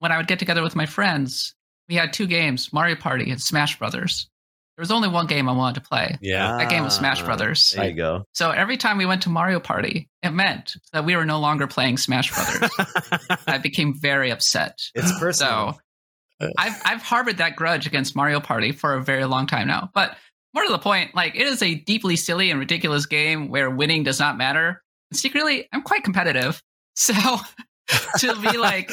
when 0.00 0.10
I 0.12 0.16
would 0.16 0.26
get 0.26 0.38
together 0.40 0.62
with 0.62 0.74
my 0.74 0.86
friends, 0.86 1.54
we 1.88 1.94
had 1.96 2.12
two 2.12 2.26
games, 2.26 2.72
Mario 2.72 2.96
Party 2.96 3.30
and 3.30 3.40
Smash 3.40 3.78
Brothers. 3.78 4.28
There 4.76 4.82
was 4.82 4.90
only 4.90 5.08
one 5.08 5.28
game 5.28 5.48
I 5.48 5.52
wanted 5.52 5.82
to 5.82 5.88
play. 5.88 6.18
yeah, 6.20 6.56
That 6.58 6.68
game 6.70 6.82
was 6.82 6.96
Smash 6.96 7.22
Brothers. 7.22 7.72
There 7.76 7.86
you 7.88 7.94
go. 7.94 8.24
So 8.32 8.50
every 8.50 8.76
time 8.76 8.98
we 8.98 9.06
went 9.06 9.22
to 9.22 9.28
Mario 9.28 9.60
Party, 9.60 10.08
it 10.22 10.30
meant 10.30 10.74
that 10.92 11.04
we 11.04 11.14
were 11.14 11.24
no 11.24 11.38
longer 11.38 11.68
playing 11.68 11.96
Smash 11.98 12.32
Brothers. 12.34 12.70
I 13.46 13.58
became 13.58 13.94
very 13.94 14.30
upset. 14.32 14.78
It's 14.96 15.16
personal. 15.20 15.78
So 16.40 16.48
I've 16.58 16.82
I've 16.84 17.02
harbored 17.02 17.36
that 17.36 17.54
grudge 17.54 17.86
against 17.86 18.16
Mario 18.16 18.40
Party 18.40 18.72
for 18.72 18.94
a 18.94 19.04
very 19.04 19.24
long 19.26 19.46
time 19.46 19.68
now. 19.68 19.90
But 19.94 20.16
more 20.54 20.64
to 20.64 20.72
the 20.72 20.78
point, 20.78 21.14
like 21.14 21.34
it 21.34 21.46
is 21.46 21.62
a 21.62 21.74
deeply 21.74 22.16
silly 22.16 22.50
and 22.50 22.60
ridiculous 22.60 23.06
game 23.06 23.48
where 23.48 23.68
winning 23.70 24.04
does 24.04 24.20
not 24.20 24.38
matter. 24.38 24.82
And 25.10 25.18
secretly, 25.18 25.68
I'm 25.72 25.82
quite 25.82 26.04
competitive. 26.04 26.62
So 26.96 27.12
to 28.18 28.40
be 28.40 28.56
like 28.56 28.88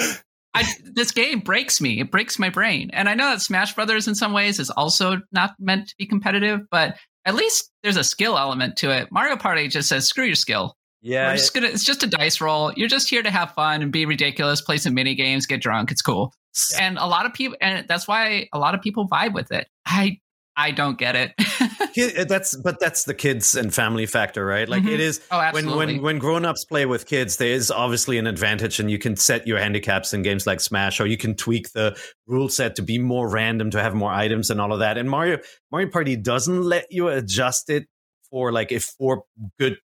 I, 0.53 0.65
this 0.83 1.11
game 1.11 1.39
breaks 1.39 1.79
me. 1.79 1.99
It 1.99 2.11
breaks 2.11 2.39
my 2.39 2.49
brain. 2.49 2.89
And 2.93 3.07
I 3.07 3.13
know 3.13 3.29
that 3.29 3.41
Smash 3.41 3.75
Brothers 3.75 4.07
in 4.07 4.15
some 4.15 4.33
ways 4.33 4.59
is 4.59 4.69
also 4.71 5.21
not 5.31 5.51
meant 5.59 5.89
to 5.89 5.95
be 5.97 6.05
competitive, 6.05 6.61
but 6.69 6.97
at 7.25 7.35
least 7.35 7.71
there's 7.83 7.97
a 7.97 8.03
skill 8.03 8.37
element 8.37 8.75
to 8.77 8.89
it. 8.89 9.09
Mario 9.11 9.37
Party 9.37 9.67
just 9.67 9.87
says, 9.87 10.07
screw 10.07 10.25
your 10.25 10.35
skill. 10.35 10.75
yeah, 11.01 11.33
just 11.35 11.53
gonna 11.53 11.67
it's 11.67 11.83
just 11.83 12.03
a 12.03 12.07
dice 12.07 12.41
roll. 12.41 12.73
You're 12.73 12.89
just 12.89 13.09
here 13.09 13.23
to 13.23 13.31
have 13.31 13.53
fun 13.53 13.81
and 13.81 13.91
be 13.91 14.05
ridiculous, 14.05 14.61
play 14.61 14.77
some 14.77 14.93
mini 14.93 15.15
games, 15.15 15.45
get 15.45 15.61
drunk. 15.61 15.91
It's 15.91 16.01
cool. 16.01 16.33
And 16.79 16.97
a 16.97 17.05
lot 17.05 17.25
of 17.25 17.33
people 17.33 17.57
and 17.61 17.87
that's 17.87 18.07
why 18.07 18.49
a 18.51 18.59
lot 18.59 18.75
of 18.75 18.81
people 18.81 19.07
vibe 19.07 19.33
with 19.33 19.51
it. 19.51 19.67
I 19.85 20.19
I 20.57 20.71
don't 20.71 20.97
get 20.97 21.15
it. 21.15 21.31
Kid- 21.95 22.27
that's 22.27 22.55
but 22.55 22.79
that's 22.79 23.05
the 23.05 23.13
kids 23.13 23.55
and 23.55 23.73
family 23.73 24.05
factor, 24.05 24.45
right? 24.45 24.67
Like 24.67 24.83
Mhm. 24.83 24.93
it 24.93 24.99
is 24.99 25.21
oh, 25.31 25.37
when 25.37 25.45
absolutely. 25.47 25.77
when 25.77 26.01
when 26.01 26.19
grown-ups 26.19 26.65
play 26.65 26.85
with 26.85 27.05
kids 27.05 27.37
there 27.37 27.51
is 27.53 27.71
obviously 27.71 28.17
an 28.17 28.27
advantage 28.27 28.79
and 28.79 28.89
you 28.91 28.97
can 28.99 29.15
set 29.15 29.47
your 29.47 29.59
handicaps 29.59 30.13
in 30.13 30.21
games 30.23 30.45
like 30.45 30.59
smash 30.59 30.99
or 30.99 31.05
you 31.05 31.17
can 31.17 31.35
tweak 31.35 31.71
the 31.71 31.97
rule 32.27 32.49
set 32.49 32.75
to 32.75 32.81
be 32.81 32.97
more 32.99 33.29
random 33.29 33.71
to 33.71 33.81
have 33.81 33.93
more 33.95 34.11
items 34.11 34.49
and 34.49 34.59
all 34.61 34.71
of 34.73 34.79
that 34.79 34.97
and 34.97 35.09
mario 35.09 35.37
mario 35.71 35.89
party 35.89 36.15
doesn't 36.15 36.63
let 36.63 36.85
you 36.89 37.07
adjust 37.09 37.69
it 37.69 37.87
for 38.29 38.51
like 38.51 38.71
if 38.71 38.83
four 38.97 39.23
good 39.59 39.77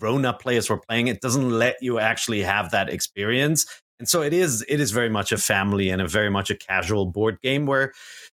grown-up 0.00 0.40
players 0.42 0.68
were 0.68 0.80
playing 0.88 1.08
it 1.08 1.20
doesn't 1.20 1.50
let 1.50 1.76
you 1.80 1.98
actually 1.98 2.42
have 2.42 2.70
that 2.72 2.88
experience 2.90 3.64
and 3.98 4.08
so 4.08 4.22
it 4.22 4.32
is 4.32 4.64
it 4.68 4.80
is 4.80 4.90
very 4.90 5.08
much 5.08 5.32
a 5.32 5.38
family 5.38 5.88
and 5.90 6.02
a 6.02 6.06
very 6.08 6.30
much 6.30 6.50
a 6.50 6.54
casual 6.56 7.06
board 7.06 7.38
game 7.42 7.66
where 7.66 7.92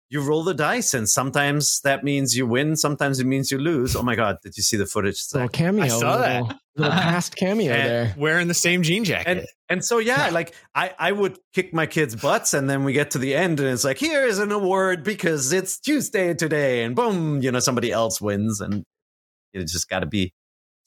you 0.09 0.21
roll 0.21 0.43
the 0.43 0.53
dice 0.53 0.93
and 0.93 1.09
sometimes 1.09 1.79
that 1.81 2.03
means 2.03 2.35
you 2.37 2.45
win 2.45 2.75
sometimes 2.75 3.19
it 3.19 3.25
means 3.25 3.49
you 3.51 3.57
lose 3.57 3.95
oh 3.95 4.03
my 4.03 4.15
god 4.15 4.37
did 4.43 4.55
you 4.57 4.63
see 4.63 4.77
the 4.77 4.85
footage 4.85 5.21
Little 5.33 5.49
cameo. 5.49 5.83
I 5.85 5.87
saw 5.87 6.17
that. 6.17 6.41
little, 6.43 6.59
little 6.75 6.91
past 6.99 7.35
cameo 7.35 7.71
And 7.73 7.89
there. 7.89 8.15
wearing 8.17 8.47
the 8.47 8.53
same 8.53 8.83
jean 8.83 9.03
jacket. 9.05 9.27
and 9.39 9.47
And 9.69 9.83
so 9.85 9.97
yeah, 9.99 10.29
like 10.31 10.53
I, 10.75 10.93
I 10.99 11.11
would 11.11 11.39
kick 11.53 11.73
my 11.73 11.85
kids' 11.87 12.15
butts, 12.15 12.53
and 12.53 12.69
then 12.69 12.83
we 12.83 12.93
get 12.93 13.11
to 13.11 13.17
the 13.17 13.33
end, 13.33 13.59
and 13.59 13.69
it's 13.69 13.83
like 13.83 13.97
here 13.97 14.23
is 14.25 14.37
an 14.39 14.51
award 14.51 15.03
because 15.03 15.51
it's 15.53 15.79
Tuesday 15.79 16.33
today, 16.35 16.83
and 16.83 16.95
boom, 16.95 17.41
you 17.41 17.51
know 17.51 17.59
somebody 17.59 17.91
else 17.91 18.21
wins, 18.21 18.61
and 18.61 18.83
it 19.53 19.67
just 19.67 19.89
got 19.89 20.01
to 20.01 20.05
be, 20.05 20.31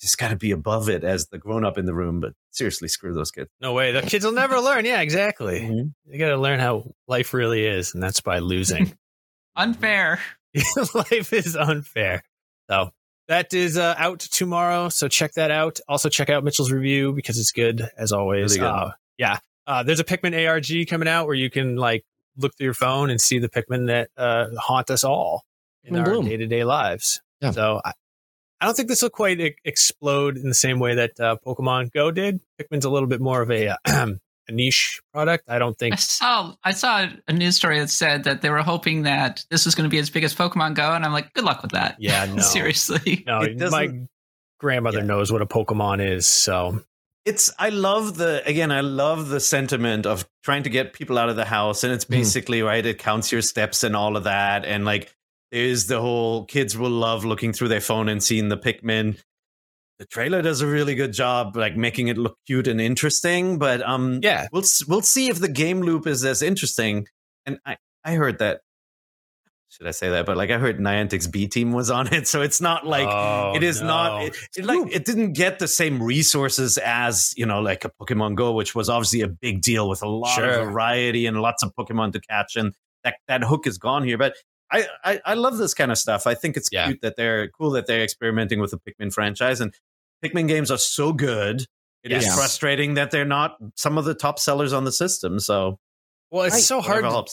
just 0.00 0.18
got 0.18 0.28
to 0.28 0.36
be 0.36 0.50
above 0.50 0.88
it 0.88 1.04
as 1.04 1.26
the 1.28 1.38
grown 1.38 1.64
up 1.64 1.78
in 1.78 1.86
the 1.86 1.94
room. 1.94 2.20
But 2.20 2.32
seriously, 2.50 2.88
screw 2.88 3.14
those 3.14 3.30
kids. 3.30 3.48
No 3.60 3.72
way. 3.72 3.92
The 3.92 4.02
kids 4.02 4.24
will 4.24 4.32
never 4.32 4.60
learn. 4.60 4.84
Yeah, 4.84 5.00
exactly. 5.00 5.60
Mhm. 5.60 5.92
You 6.06 6.18
got 6.18 6.28
to 6.28 6.36
learn 6.36 6.60
how 6.60 6.84
life 7.08 7.32
really 7.34 7.64
is, 7.66 7.94
and 7.94 8.02
that's 8.02 8.20
by 8.20 8.38
losing. 8.40 8.96
Unfair. 9.56 10.20
life 10.94 11.32
is 11.32 11.56
unfair. 11.56 12.22
So 12.70 12.90
that 13.28 13.52
is 13.54 13.76
uh, 13.76 13.94
out 13.98 14.20
tomorrow. 14.20 14.88
So 14.88 15.08
check 15.08 15.32
that 15.34 15.50
out. 15.50 15.80
Also 15.88 16.08
check 16.08 16.30
out 16.30 16.44
Mitchell's 16.44 16.70
review 16.72 17.12
because 17.12 17.38
it's 17.38 17.52
good 17.52 17.88
as 17.98 18.12
always. 18.12 18.52
Really 18.56 18.60
good. 18.60 18.74
Uh, 18.74 18.90
yeah. 19.18 19.38
Uh, 19.66 19.82
there's 19.82 20.00
a 20.00 20.04
Pikmin 20.04 20.48
ARG 20.48 20.88
coming 20.88 21.08
out 21.08 21.26
where 21.26 21.34
you 21.34 21.50
can 21.50 21.76
like 21.76 22.04
look 22.36 22.56
through 22.56 22.66
your 22.66 22.74
phone 22.74 23.10
and 23.10 23.20
see 23.20 23.38
the 23.38 23.48
Pikmin 23.48 23.86
that 23.88 24.10
uh, 24.16 24.46
haunt 24.58 24.90
us 24.90 25.04
all 25.04 25.44
in 25.84 25.94
Pikmin 25.94 26.16
our 26.18 26.22
day 26.22 26.36
to 26.36 26.46
day 26.46 26.64
lives. 26.64 27.20
Yeah. 27.40 27.50
So 27.50 27.80
I, 27.84 27.92
I 28.60 28.66
don't 28.66 28.74
think 28.74 28.88
this 28.88 29.02
will 29.02 29.10
quite 29.10 29.40
e- 29.40 29.54
explode 29.64 30.36
in 30.36 30.48
the 30.48 30.54
same 30.54 30.78
way 30.78 30.94
that 30.94 31.18
uh, 31.20 31.36
Pokemon 31.46 31.92
Go 31.92 32.10
did. 32.10 32.40
Pikmin's 32.60 32.84
a 32.84 32.90
little 32.90 33.08
bit 33.08 33.20
more 33.20 33.42
of 33.42 33.50
a, 33.50 33.68
uh, 33.68 33.76
a 34.48 34.52
niche 34.52 35.00
product. 35.12 35.44
I 35.48 35.58
don't 35.58 35.78
think. 35.78 35.94
I 35.94 35.96
saw 35.96 36.54
I 36.64 36.72
saw 36.72 37.06
a 37.28 37.32
news 37.32 37.56
story 37.56 37.78
that 37.80 37.90
said 37.90 38.24
that 38.24 38.40
they 38.42 38.48
were 38.50 38.62
hoping 38.62 39.02
that 39.02 39.44
this 39.50 39.64
was 39.66 39.74
going 39.74 39.84
to 39.88 39.90
be 39.90 39.98
as 39.98 40.08
big 40.10 40.24
as 40.24 40.34
Pokemon 40.34 40.74
Go, 40.74 40.92
and 40.92 41.04
I'm 41.04 41.12
like, 41.12 41.34
good 41.34 41.44
luck 41.44 41.62
with 41.62 41.72
that. 41.72 41.96
Yeah, 41.98 42.24
no. 42.34 42.40
Seriously. 42.42 43.24
No, 43.26 43.40
It 43.42 43.58
my 43.70 44.06
grandmother 44.58 44.98
Yeah. 45.00 45.04
knows 45.04 45.30
what 45.32 45.42
a 45.42 45.46
Pokemon 45.46 46.06
is. 46.08 46.26
So 46.26 46.82
it's 47.26 47.52
i 47.58 47.70
love 47.70 48.16
the 48.16 48.40
again 48.46 48.70
i 48.70 48.80
love 48.82 49.28
the 49.30 49.40
sentiment 49.40 50.06
of 50.06 50.24
trying 50.44 50.62
to 50.62 50.70
get 50.70 50.92
people 50.92 51.18
out 51.18 51.28
of 51.28 51.34
the 51.34 51.44
house 51.44 51.82
and 51.82 51.92
it's 51.92 52.04
Hmm. 52.04 52.12
Basically 52.12 52.62
right 52.62 52.86
it 52.86 52.98
counts 52.98 53.32
your 53.32 53.42
steps 53.42 53.82
and 53.82 53.96
all 53.96 54.16
of 54.16 54.22
that 54.24 54.64
and 54.64 54.84
like 54.84 55.12
there's 55.52 55.86
the 55.86 56.00
whole 56.00 56.44
kids 56.44 56.76
will 56.76 56.90
love 56.90 57.24
looking 57.24 57.52
through 57.52 57.68
their 57.68 57.80
phone 57.80 58.08
and 58.08 58.22
seeing 58.22 58.48
the 58.48 58.56
pikmin. 58.58 59.18
The 59.98 60.06
trailer 60.06 60.42
does 60.42 60.60
a 60.60 60.66
really 60.66 60.94
good 60.94 61.12
job 61.12 61.56
like 61.56 61.76
making 61.76 62.08
it 62.08 62.18
look 62.18 62.36
cute 62.46 62.66
and 62.68 62.80
interesting 62.80 63.58
but 63.58 63.80
um 63.82 64.20
yeah, 64.22 64.48
we'll 64.52 64.64
we'll 64.88 65.00
see 65.02 65.28
if 65.28 65.38
the 65.38 65.48
game 65.48 65.80
loop 65.80 66.06
is 66.06 66.24
as 66.24 66.42
interesting. 66.42 67.06
And 67.46 67.58
i 67.64 67.76
i 68.04 68.14
heard 68.14 68.38
that 68.40 68.60
should 69.68 69.86
i 69.86 69.90
say 69.92 70.10
that? 70.10 70.26
But 70.26 70.36
like 70.36 70.50
i 70.50 70.58
heard 70.58 70.78
niantic's 70.78 71.26
b 71.26 71.46
team 71.48 71.72
was 71.72 71.90
on 71.90 72.12
it 72.12 72.26
so 72.32 72.42
it's 72.42 72.60
not 72.60 72.86
like 72.86 73.08
Oh, 73.08 73.52
it 73.56 73.62
is 73.62 73.80
no. 73.80 73.86
not 73.86 74.22
it, 74.24 74.36
it 74.56 74.64
like 74.64 74.94
it 74.94 75.04
didn't 75.06 75.32
get 75.32 75.58
the 75.60 75.68
same 75.68 76.02
resources 76.02 76.76
as 76.78 77.32
you 77.36 77.46
know 77.46 77.60
like 77.60 77.84
a 77.84 77.90
pokemon 78.00 78.34
go 78.34 78.52
which 78.52 78.74
was 78.74 78.88
obviously 78.90 79.22
a 79.22 79.28
big 79.28 79.62
deal 79.62 79.88
with 79.88 80.02
a 80.02 80.08
lot 80.08 80.34
Sure. 80.34 80.44
of 80.60 80.66
variety 80.72 81.24
and 81.26 81.40
lots 81.40 81.62
of 81.62 81.72
pokemon 81.78 82.12
to 82.12 82.20
catch 82.20 82.56
and 82.56 82.74
that 83.04 83.16
that 83.28 83.44
hook 83.44 83.66
is 83.66 83.78
gone 83.78 84.02
here. 84.04 84.18
But 84.18 84.34
I, 84.70 84.86
I 85.04 85.20
i 85.24 85.34
love 85.34 85.58
this 85.58 85.74
kind 85.74 85.92
of 85.92 85.98
stuff 85.98 86.26
i 86.26 86.34
think 86.34 86.56
it's 86.56 86.68
Yeah. 86.72 86.86
cute 86.86 87.00
that 87.02 87.16
they're 87.16 87.48
cool 87.48 87.70
that 87.70 87.86
they're 87.86 88.02
experimenting 88.02 88.60
with 88.60 88.72
the 88.72 88.78
pikmin 88.78 89.12
franchise 89.12 89.60
and 89.60 89.72
pikmin 90.24 90.48
games 90.48 90.70
are 90.70 90.78
so 90.78 91.12
good 91.12 91.66
It 92.02 92.12
is 92.12 92.24
Yes. 92.24 92.34
frustrating 92.36 92.94
that 92.94 93.10
they're 93.10 93.24
not 93.24 93.56
some 93.76 93.96
of 93.98 94.04
the 94.04 94.14
top 94.14 94.38
sellers 94.38 94.72
on 94.72 94.84
the 94.84 94.92
system 94.92 95.38
so 95.40 95.78
Well, 96.30 96.44
it's 96.44 96.54
Right. 96.56 96.62
so 96.64 96.80
hard 96.80 97.04
to, 97.04 97.24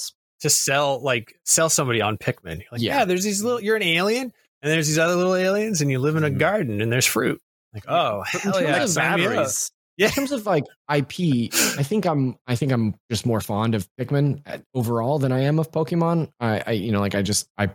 to 0.42 0.50
sell 0.50 1.00
like 1.02 1.34
sell 1.46 1.70
somebody 1.70 2.02
on 2.02 2.18
Pikmin. 2.18 2.62
Like, 2.72 2.82
yeah. 2.82 3.00
Yeah. 3.00 3.06
there's 3.06 3.24
these 3.24 3.42
little. 3.44 3.60
You're 3.62 3.76
an 3.78 3.84
alien, 3.84 4.32
and 4.62 4.72
there's 4.72 4.88
these 4.88 5.00
other 5.00 5.16
little 5.16 5.36
aliens, 5.36 5.82
and 5.82 5.90
you 5.90 5.98
live 6.00 6.16
in 6.16 6.24
a 6.24 6.30
Mhm. 6.30 6.38
garden, 6.38 6.82
and 6.82 6.92
there's 6.92 7.06
fruit. 7.06 7.42
Like, 7.74 7.86
oh 7.88 8.22
hell 8.24 8.62
yeah, 8.62 8.84
of 8.84 8.90
sign 8.90 9.20
me 9.20 9.26
up. 9.26 9.32
batteries 9.32 9.72
Yeah, 9.98 10.08
in 10.08 10.14
terms 10.14 10.32
of 10.32 10.46
like 10.46 10.64
IP, 10.94 11.54
I 11.78 11.84
think 11.84 12.06
I'm 12.06 12.36
I 12.48 12.56
think 12.56 12.72
I'm 12.72 12.96
just 13.12 13.26
more 13.26 13.42
fond 13.42 13.76
of 13.76 13.88
Pikmin 14.00 14.42
overall 14.74 15.20
than 15.20 15.32
I 15.32 15.42
am 15.42 15.60
of 15.60 15.72
Pokemon. 15.72 16.32
I, 16.40 16.64
I 16.66 16.72
you 16.72 16.92
know 16.92 17.00
like 17.00 17.16
I 17.16 17.22
just 17.22 17.48
I 17.58 17.70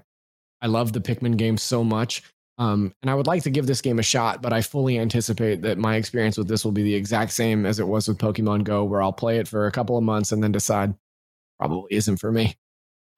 I 0.61 0.67
love 0.67 0.93
the 0.93 1.01
Pikmin 1.01 1.37
game 1.37 1.57
so 1.57 1.85
much. 1.85 2.23
Um, 2.59 2.93
and 3.03 3.11
I 3.11 3.15
would 3.15 3.29
like 3.29 3.45
to 3.45 3.51
give 3.51 3.69
this 3.69 3.81
game 3.81 4.01
a 4.01 4.03
shot, 4.03 4.43
but 4.43 4.53
I 4.53 4.63
fully 4.63 4.99
anticipate 4.99 5.63
that 5.63 5.79
my 5.79 5.95
experience 5.95 6.37
with 6.37 6.49
this 6.49 6.65
will 6.65 6.73
be 6.73 6.83
the 6.83 6.95
exact 6.95 7.31
same 7.31 7.65
as 7.65 7.79
it 7.79 7.87
was 7.87 8.09
with 8.09 8.19
Pokemon 8.19 8.65
Go, 8.65 8.83
where 8.83 9.01
I'll 9.01 9.13
play 9.13 9.39
it 9.39 9.47
for 9.47 9.69
a 9.69 9.71
couple 9.71 9.97
of 9.97 10.03
months 10.03 10.33
and 10.33 10.43
then 10.43 10.51
decide 10.51 10.93
probably 11.61 11.95
isn't 11.95 12.17
for 12.17 12.33
me. 12.33 12.57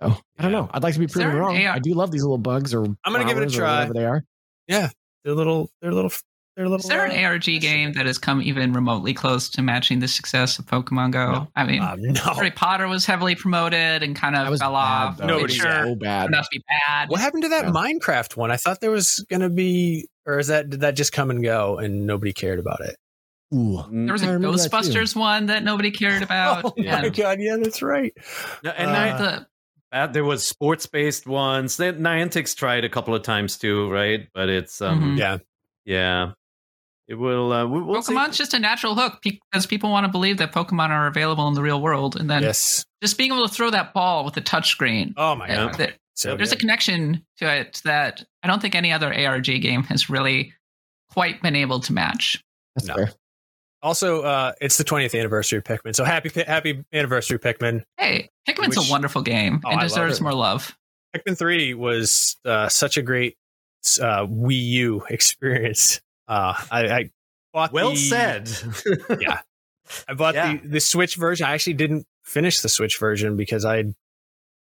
So 0.03 0.17
I 0.39 0.43
don't 0.43 0.53
know. 0.53 0.69
I'd 0.73 0.83
like 0.83 0.95
to 0.95 1.01
be 1.01 1.07
proven 1.07 1.37
wrong. 1.37 1.57
AR 1.57 1.75
I 1.75 1.79
do 1.79 1.95
love 1.95 2.11
these 2.11 2.23
little 2.23 2.39
bugs 2.39 2.75
or 2.75 2.85
I'm 2.85 3.13
gonna 3.13 3.25
give 3.25 3.39
it 3.39 3.49
a 3.49 3.51
try. 3.51 3.81
whatever 3.81 3.95
they 3.95 4.05
are. 4.05 4.25
Yeah, 4.67 4.89
they're 5.25 5.35
little. 5.35 5.71
They're 5.81 5.93
little. 5.93 6.11
They're 6.57 6.69
little. 6.69 6.85
Is 6.85 6.89
there 6.89 7.05
an 7.05 7.13
uh, 7.13 7.29
ARG 7.29 7.45
game 7.45 7.93
that 7.93 8.07
has 8.07 8.19
come 8.19 8.43
even 8.43 8.73
remotely 8.73 9.15
close 9.15 9.49
to 9.51 9.63
matching 9.63 10.01
the 10.01 10.09
success 10.09 10.59
of 10.59 10.67
Pokemon 10.67 11.13
Go? 11.13 11.33
No. 11.33 11.49
I 11.57 11.65
mean, 11.65 11.81
Um, 11.83 12.01
no. 12.03 12.21
Harry 12.35 12.51
Potter 12.51 12.89
was 12.89 13.07
heavily 13.07 13.35
promoted 13.35 14.03
and 14.03 14.15
kind 14.17 14.35
of 14.37 14.49
was 14.49 14.61
fell 14.61 14.73
bad, 14.73 14.77
off. 15.07 15.17
though. 15.19 15.27
Nobody's 15.27 15.57
sure 15.57 15.85
so 15.85 15.95
bad. 15.95 16.35
out 16.35 16.43
to 16.43 16.49
be 16.51 16.63
bad. 16.87 17.09
What 17.09 17.21
happened 17.21 17.45
to 17.45 17.49
that 17.51 17.67
Yeah. 17.67 17.71
Minecraft 17.71 18.37
one? 18.37 18.51
I 18.51 18.57
thought 18.57 18.81
there 18.81 18.91
was 18.91 19.25
gonna 19.31 19.49
be, 19.49 20.09
or 20.27 20.39
is 20.39 20.49
that 20.49 20.69
did 20.71 20.81
that 20.81 20.97
just 20.97 21.13
come 21.13 21.31
and 21.31 21.43
go 21.43 21.79
and 21.79 22.07
nobody 22.07 22.33
cared 22.33 22.59
about 22.59 22.81
it? 22.81 22.97
Ooh. 23.55 23.83
There 23.91 24.13
was 24.13 24.23
a 24.23 24.27
remember 24.33 24.57
that. 24.57 24.71
Ghostbusters 24.71 25.17
one 25.17 25.47
that 25.47 25.63
nobody 25.65 25.91
cared 25.91 26.23
about. 26.23 26.65
oh 26.65 26.73
yeah. 26.77 27.01
my 27.03 27.09
god, 27.09 27.39
yeah, 27.41 27.57
that's 27.63 27.81
right. 27.83 28.13
No, 28.65 28.71
and 28.71 28.91
Uh, 28.91 28.95
I, 28.95 29.19
The, 29.19 29.47
Uh, 29.93 30.07
there 30.09 30.25
was 30.25 30.47
sports 30.47 30.87
based 30.87 31.27
ones. 31.27 31.77
They, 31.77 31.93
Niantic's 31.93 32.55
tried 32.55 32.85
a 32.85 32.89
couple 32.89 33.15
of 33.15 33.23
times 33.23 33.57
too, 33.59 33.91
right? 33.91 34.29
But 34.35 34.49
it's 34.49 34.81
um 34.83 35.17
Mhm. 35.17 35.19
Yeah. 35.19 35.39
yeah. 35.85 36.33
It 37.11 37.17
will 37.19 37.53
uh 37.53 37.67
we, 37.67 37.83
we'll 37.83 38.03
see. 38.03 38.15
Pokemon's 38.15 38.39
just 38.39 38.55
a 38.55 38.59
natural 38.61 38.95
hook 38.95 39.19
because 39.23 39.67
people 39.67 39.91
want 39.91 40.05
to 40.07 40.13
believe 40.13 40.39
that 40.39 40.53
Pokemon 40.53 40.91
are 40.91 41.09
available 41.09 41.49
in 41.49 41.55
the 41.55 41.63
real 41.63 41.81
world, 41.83 42.15
and 42.15 42.31
then 42.31 42.43
Yes. 42.45 42.85
just 43.03 43.19
being 43.19 43.33
able 43.33 43.49
to 43.49 43.53
throw 43.53 43.69
that 43.71 43.93
ball 43.93 44.25
with 44.25 44.35
the 44.35 44.41
touchscreen. 44.41 45.13
Oh 45.17 45.35
my 45.35 45.49
god. 45.49 45.75
there- 45.75 45.95
So 46.15 46.37
there's 46.37 46.53
a 46.53 46.57
connection 46.57 47.25
to 47.39 47.53
it 47.53 47.81
that 47.85 48.23
I 48.45 48.47
don't 48.47 48.63
think 48.63 48.75
any 48.77 48.93
other 48.93 49.13
ARG 49.13 49.47
game 49.61 49.83
has 49.85 50.09
really 50.09 50.55
quite 51.11 51.43
been 51.43 51.57
able 51.57 51.81
to 51.81 51.93
match. 51.93 52.41
That's 52.77 52.87
No. 52.87 52.95
fair. 52.95 53.13
Also, 53.83 54.21
uh, 54.23 54.53
it's 54.61 54.77
the 54.77 54.85
20th 54.85 55.19
anniversary 55.19 55.59
of 55.59 55.65
Pikmin. 55.65 55.97
So 55.97 56.05
happy 56.05 56.29
happy 56.45 56.85
anniversary, 56.93 57.39
Pikmin. 57.41 57.83
Hey, 57.97 58.29
Pikmin's 58.49 58.77
Which- 58.77 58.89
a 58.89 58.91
wonderful 58.91 59.23
game 59.23 59.63
Oh, 59.65 59.71
and 59.71 59.81
I 59.81 59.83
deserves 59.85 60.19
it. 60.21 60.23
more 60.23 60.35
love. 60.35 60.77
Pikmin 61.17 61.37
3 61.37 61.75
was 61.75 62.37
uh, 62.45 62.69
such 62.69 62.97
a 62.99 63.03
great 63.03 63.37
uh, 64.01 64.27
Wii 64.27 64.63
U 64.85 65.03
experience. 65.11 66.01
Uh, 66.31 66.55
I, 66.71 66.87
I 66.89 67.11
bought 67.53 67.73
well 67.73 67.91
the, 67.91 67.97
said. 67.97 68.49
Yeah. 69.21 69.41
I 70.09 70.15
bought 70.15 70.35
Yeah. 70.35 70.57
the, 70.63 70.69
the 70.69 70.81
Switch 70.81 71.17
version. 71.17 71.47
I 71.47 71.53
actually 71.53 71.75
didn't 71.75 72.07
finish 72.25 72.61
the 72.61 72.69
Switch 72.69 72.99
version 72.99 73.37
because 73.37 73.65
I 73.65 73.85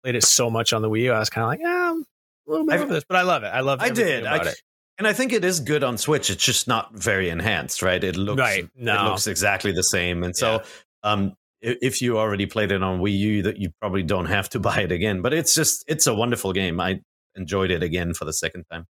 played 0.03 0.17
it 0.17 0.25
so 0.25 0.51
much 0.51 0.73
on 0.73 0.83
the 0.83 0.91
Wii 0.91 1.03
U. 1.03 1.13
I 1.13 1.21
was 1.21 1.31
kind 1.31 1.45
of 1.45 1.49
like, 1.49 1.61
yeah, 1.61 1.91
I'm 1.93 2.05
a 2.47 2.51
little 2.51 2.67
bit 2.67 2.75
I've- 2.75 2.83
of 2.83 2.89
this, 2.89 3.05
but 3.09 3.17
I 3.17 3.23
love 3.23 3.45
it. 3.45 3.49
I 3.49 3.61
love. 3.61 3.81
It. 3.81 3.85
I 3.85 3.91
did. 3.91 4.27
I, 4.27 4.37
it. 4.39 4.61
and 4.99 5.07
I 5.07 5.13
think 5.13 5.33
it 5.33 5.45
is 5.45 5.61
good 5.61 5.85
on 5.85 5.97
Switch. 5.97 6.29
It's 6.31 6.45
just 6.45 6.67
not 6.67 6.93
very 6.95 7.29
enhanced, 7.31 7.81
right? 7.83 8.03
It 8.03 8.17
looks 8.17 8.41
Right. 8.41 8.65
It 8.77 8.85
looks 9.05 9.29
exactly 9.29 9.71
the 9.73 9.85
same. 9.85 10.25
And 10.25 10.37
so 10.37 10.63
um 11.05 11.35
if 11.61 12.03
you 12.03 12.19
already 12.19 12.47
played 12.47 12.73
it 12.73 12.83
on 12.83 12.99
Wii 13.01 13.17
U, 13.17 13.43
that 13.45 13.57
you 13.59 13.71
probably 13.81 14.03
don't 14.03 14.27
have 14.27 14.49
to 14.51 14.59
buy 14.69 14.81
it 14.81 14.91
again. 14.91 15.23
But 15.23 15.33
it's 15.33 15.55
just 15.55 15.85
it's 15.87 16.09
a 16.09 16.15
wonderful 16.15 16.53
game. 16.53 16.81
I 16.81 17.01
enjoyed 17.37 17.71
it 17.71 17.85
again 17.85 18.15
for 18.15 18.25
the 18.25 18.33
second 18.33 18.65
time. 18.73 18.87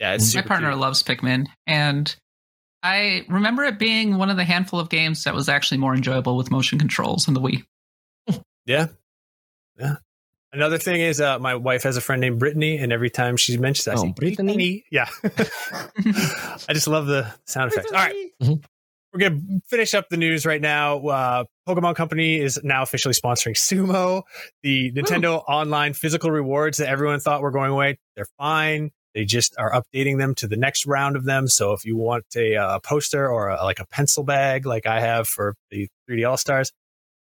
Yeah, 0.00 0.14
it's 0.14 0.34
My 0.34 0.42
partner 0.42 0.70
cute. 0.70 0.80
loves 0.80 1.02
Pikmin, 1.02 1.46
and 1.66 2.14
I 2.82 3.24
remember 3.28 3.64
it 3.64 3.78
being 3.78 4.18
one 4.18 4.28
of 4.30 4.36
the 4.36 4.44
handful 4.44 4.78
of 4.80 4.88
games 4.90 5.24
that 5.24 5.34
was 5.34 5.48
actually 5.48 5.78
more 5.78 5.94
enjoyable 5.94 6.36
with 6.36 6.50
motion 6.50 6.78
controls 6.78 7.28
in 7.28 7.34
the 7.34 7.40
Wii. 7.40 7.62
Yeah. 8.66 8.86
Yeah. 9.78 9.96
Another 10.52 10.78
thing 10.78 11.00
is, 11.00 11.20
uh, 11.20 11.38
my 11.38 11.54
wife 11.56 11.82
has 11.82 11.96
a 11.98 12.00
friend 12.00 12.20
named 12.20 12.38
Brittany, 12.38 12.78
and 12.78 12.92
every 12.92 13.10
time 13.10 13.36
she 13.36 13.58
mentions 13.58 13.84
that, 13.84 13.96
I 13.96 14.00
Oh, 14.00 14.02
say, 14.04 14.12
Brittany? 14.16 14.84
Yeah. 14.90 15.08
I 15.24 16.72
just 16.72 16.86
love 16.88 17.06
the 17.06 17.30
sound 17.44 17.72
effects. 17.72 17.92
All 17.92 17.98
right. 17.98 18.14
Mhm. 18.42 18.64
We're 19.12 19.20
going 19.20 19.46
to 19.46 19.60
finish 19.68 19.92
up 19.94 20.08
the 20.08 20.16
news 20.16 20.44
right 20.46 20.60
now. 20.60 20.98
Uh, 21.06 21.44
Pokemon 21.68 21.94
Company 21.94 22.40
is 22.40 22.58
now 22.64 22.82
officially 22.82 23.14
sponsoring 23.14 23.54
Sumo. 23.54 24.22
The 24.62 24.90
Nintendo 24.92 25.44
online 25.46 25.92
physical 25.92 26.30
rewards 26.30 26.78
that 26.78 26.88
everyone 26.88 27.20
thought 27.20 27.40
were 27.42 27.52
going 27.52 27.70
away, 27.70 27.98
they're 28.16 28.26
fine. 28.38 28.90
They 29.14 29.24
just 29.24 29.54
are 29.58 29.70
updating 29.72 30.18
them 30.18 30.34
to 30.36 30.48
the 30.48 30.56
next 30.56 30.86
round 30.86 31.16
of 31.16 31.24
them. 31.24 31.48
So 31.48 31.72
if 31.72 31.84
you 31.84 31.96
want 31.96 32.24
a, 32.36 32.56
uh 32.56 32.78
poster 32.80 33.28
or 33.28 33.48
a, 33.48 33.62
like 33.64 33.80
a 33.80 33.86
pencil 33.86 34.24
bag, 34.24 34.66
like 34.66 34.86
I 34.86 35.00
have 35.00 35.28
for 35.28 35.54
the 35.70 35.88
3D 36.10 36.28
All 36.28 36.36
Stars, 36.36 36.72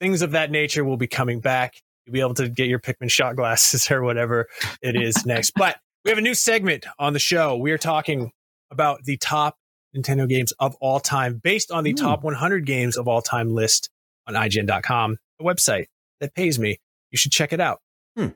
things 0.01 0.23
of 0.23 0.33
that 0.33 0.51
nature 0.51 0.85
will 0.85 0.97
be 0.97 1.07
coming 1.07 1.41
back. 1.41 1.81
You'll 2.05 2.15
be 2.15 2.21
able 2.21 2.35
to 2.35 2.49
get 2.49 2.69
your 2.69 2.81
Pikmin 2.81 3.11
shot 3.11 3.37
glasses 3.37 3.91
or 3.91 4.03
whatever 4.03 4.49
it 4.83 4.97
is 4.97 5.25
next. 5.27 5.53
But 5.57 5.79
we 6.05 6.11
have 6.11 6.19
a 6.19 6.23
new 6.23 6.35
segment 6.35 6.87
on 6.99 7.13
the 7.13 7.19
show. 7.19 7.57
We 7.57 7.73
are 7.73 7.79
talking 7.79 8.33
about 8.71 9.05
the 9.05 9.17
top 9.17 9.57
Nintendo 9.97 10.29
games 10.29 10.53
of 10.59 10.77
all 10.81 11.01
time 11.01 11.41
based 11.43 11.71
on 11.71 11.85
the 11.85 11.91
Ooh. 11.91 11.97
top 11.97 12.23
100 12.23 12.65
games 12.65 12.97
of 12.97 13.09
all 13.09 13.23
time 13.23 13.55
list 13.55 13.91
on 14.27 14.35
IGN.com, 14.35 15.19
a 15.41 15.45
website 15.45 15.87
that 16.21 16.35
pays 16.35 16.59
me. 16.59 16.79
You 17.11 17.19
should 17.19 17.33
check 17.33 17.53
it 17.53 17.61
out. 17.61 17.81
Hmm. 18.17 18.29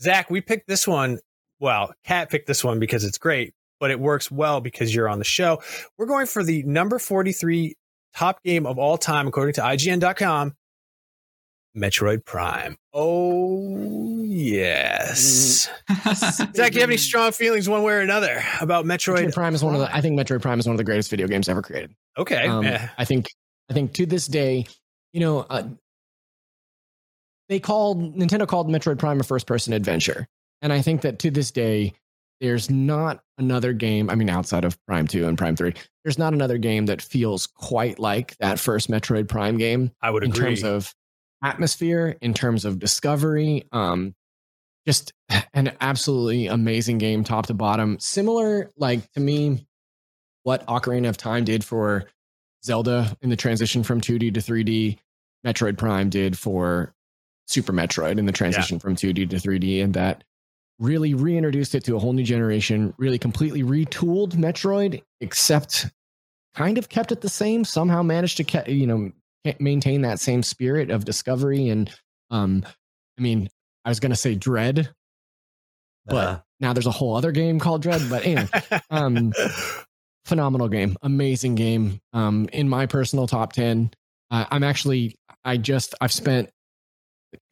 Zach, 0.00 0.30
we 0.30 0.40
picked 0.40 0.66
this 0.66 0.88
one. 0.88 1.18
Well, 1.60 1.92
Kat 2.04 2.30
picked 2.30 2.46
this 2.46 2.64
one 2.64 2.78
because 2.78 3.04
it's 3.04 3.18
great, 3.18 3.54
but 3.78 3.90
it 3.90 4.00
works 4.00 4.30
well 4.30 4.60
because 4.60 4.94
you're 4.94 5.08
on 5.08 5.18
the 5.18 5.24
show. 5.24 5.62
We're 5.98 6.06
going 6.06 6.26
for 6.26 6.42
the 6.42 6.62
number 6.64 6.98
43 6.98 7.76
top 8.14 8.42
game 8.42 8.66
of 8.66 8.78
all 8.78 8.98
time, 8.98 9.28
according 9.28 9.54
to 9.54 9.60
IGN.com, 9.60 10.54
Metroid 11.76 12.24
Prime. 12.24 12.76
Oh, 12.92 14.24
yes. 14.24 15.68
Zach, 16.14 16.52
do 16.54 16.62
you 16.62 16.80
have 16.80 16.90
any 16.90 16.96
strong 16.96 17.32
feelings 17.32 17.68
one 17.68 17.82
way 17.82 17.94
or 17.94 18.00
another 18.00 18.42
about 18.60 18.84
Metroid? 18.84 19.26
Metroid 19.26 19.34
Prime 19.34 19.54
is 19.54 19.62
one 19.62 19.74
of 19.74 19.80
the. 19.80 19.94
I 19.94 20.00
think 20.00 20.18
Metroid 20.18 20.42
Prime 20.42 20.58
is 20.58 20.66
one 20.66 20.74
of 20.74 20.78
the 20.78 20.84
greatest 20.84 21.10
video 21.10 21.28
games 21.28 21.48
ever 21.48 21.62
created. 21.62 21.94
Okay. 22.18 22.46
Um, 22.46 22.64
yeah. 22.64 22.90
I 22.98 23.04
think 23.04 23.26
I 23.70 23.74
think 23.74 23.92
to 23.94 24.06
this 24.06 24.26
day, 24.26 24.66
you 25.12 25.20
know, 25.20 25.46
uh, 25.48 25.62
they 27.48 27.60
called 27.60 28.16
Nintendo 28.16 28.46
called 28.48 28.68
Metroid 28.68 28.98
Prime 28.98 29.20
a 29.20 29.24
first 29.24 29.46
person 29.46 29.72
adventure, 29.72 30.26
and 30.62 30.72
I 30.72 30.82
think 30.82 31.02
that 31.02 31.18
to 31.20 31.30
this 31.30 31.50
day, 31.50 31.94
there's 32.40 32.70
not 32.70 33.22
another 33.38 33.72
game. 33.72 34.08
I 34.08 34.14
mean, 34.14 34.30
outside 34.30 34.64
of 34.64 34.78
Prime 34.86 35.06
Two 35.06 35.26
and 35.26 35.36
Prime 35.36 35.56
Three, 35.56 35.74
there's 36.04 36.18
not 36.18 36.32
another 36.32 36.58
game 36.58 36.86
that 36.86 37.02
feels 37.02 37.46
quite 37.46 37.98
like 37.98 38.36
that 38.38 38.58
first 38.58 38.90
Metroid 38.90 39.28
Prime 39.28 39.58
game 39.58 39.92
I 40.00 40.10
would 40.10 40.24
in 40.24 40.30
agree. 40.30 40.46
terms 40.46 40.64
of 40.64 40.94
atmosphere, 41.42 42.16
in 42.20 42.34
terms 42.34 42.64
of 42.64 42.78
discovery. 42.78 43.64
Um, 43.72 44.14
just 44.86 45.12
an 45.52 45.72
absolutely 45.80 46.46
amazing 46.46 46.98
game, 46.98 47.24
top 47.24 47.46
to 47.46 47.54
bottom. 47.54 47.98
Similar, 48.00 48.70
like 48.76 49.10
to 49.12 49.20
me, 49.20 49.66
what 50.42 50.66
Ocarina 50.66 51.08
of 51.08 51.16
Time 51.16 51.44
did 51.44 51.62
for 51.62 52.04
Zelda 52.64 53.14
in 53.20 53.30
the 53.30 53.36
transition 53.36 53.82
from 53.82 54.00
2D 54.00 54.34
to 54.34 54.40
3D, 54.40 54.98
Metroid 55.46 55.78
Prime 55.78 56.08
did 56.10 56.36
for 56.36 56.94
Super 57.46 57.72
Metroid 57.72 58.18
in 58.18 58.26
the 58.26 58.32
transition 58.32 58.78
from 58.78 58.96
2D 58.96 59.28
to 59.30 59.36
3D, 59.36 59.82
and 59.82 59.94
that 59.94 60.24
really 60.80 61.14
reintroduced 61.14 61.74
it 61.74 61.84
to 61.84 61.94
a 61.94 61.98
whole 61.98 62.12
new 62.14 62.24
generation, 62.24 62.92
really 62.98 63.18
completely 63.18 63.62
retooled 63.62 64.32
Metroid, 64.32 65.02
except 65.20 65.86
kind 66.54 66.78
of 66.78 66.88
kept 66.88 67.12
it 67.12 67.20
the 67.20 67.28
same, 67.28 67.64
somehow 67.64 68.02
managed 68.02 68.38
to, 68.38 68.44
ke- 68.44 68.66
you 68.66 68.86
know, 68.86 69.12
maintain 69.60 70.02
that 70.02 70.18
same 70.18 70.42
spirit 70.42 70.90
of 70.90 71.04
discovery. 71.04 71.68
And, 71.68 71.90
um, 72.30 72.64
I 73.18 73.22
mean, 73.22 73.48
I 73.84 73.90
was 73.90 74.00
going 74.00 74.10
to 74.10 74.16
say 74.16 74.34
Dread, 74.34 74.90
but 76.06 76.26
Uh, 76.26 76.40
now 76.60 76.72
there's 76.72 76.86
a 76.86 76.90
whole 76.90 77.14
other 77.14 77.30
game 77.30 77.58
called 77.60 77.82
Dread. 77.82 78.02
But 78.10 78.24
anyway, 78.24 78.48
um, 78.90 79.32
phenomenal 80.24 80.68
game, 80.68 80.96
amazing 81.02 81.54
game. 81.54 82.00
Um, 82.12 82.48
in 82.52 82.68
my 82.68 82.86
personal 82.86 83.26
top 83.26 83.52
ten, 83.52 83.90
uh, 84.30 84.46
I'm 84.50 84.64
actually 84.64 85.16
I 85.44 85.56
just 85.56 85.94
I've 86.00 86.12
spent 86.12 86.50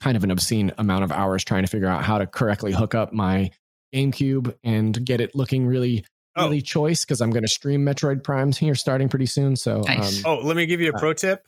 kind 0.01 0.16
of 0.16 0.24
an 0.24 0.31
obscene 0.31 0.72
amount 0.79 1.05
of 1.05 1.12
hours 1.12 1.45
trying 1.45 1.62
to 1.62 1.68
figure 1.68 1.89
out 1.89 2.05
how 2.05 2.18
to 2.18 2.26
correctly 2.26 2.72
hook 2.72 2.95
up 2.95 3.12
my 3.12 3.51
GameCube 3.95 4.55
and 4.64 5.05
get 5.05 5.20
it 5.20 5.35
looking 5.35 5.66
really 5.66 6.05
Oh. 6.37 6.45
really 6.45 6.62
choice 6.62 7.05
because 7.05 7.20
I'm 7.20 7.31
going 7.31 7.43
to 7.43 7.49
stream 7.49 7.85
Metroid 7.85 8.22
Primes 8.22 8.57
here 8.59 8.76
starting 8.76 9.09
pretty 9.09 9.26
soon. 9.26 9.57
So 9.57 9.81
Nice. 9.81 10.24
um, 10.24 10.39
oh, 10.39 10.47
let 10.47 10.57
me 10.57 10.66
give 10.66 10.81
you 10.81 10.91
a 10.91 10.99
pro 10.99 11.12
tip. 11.12 11.45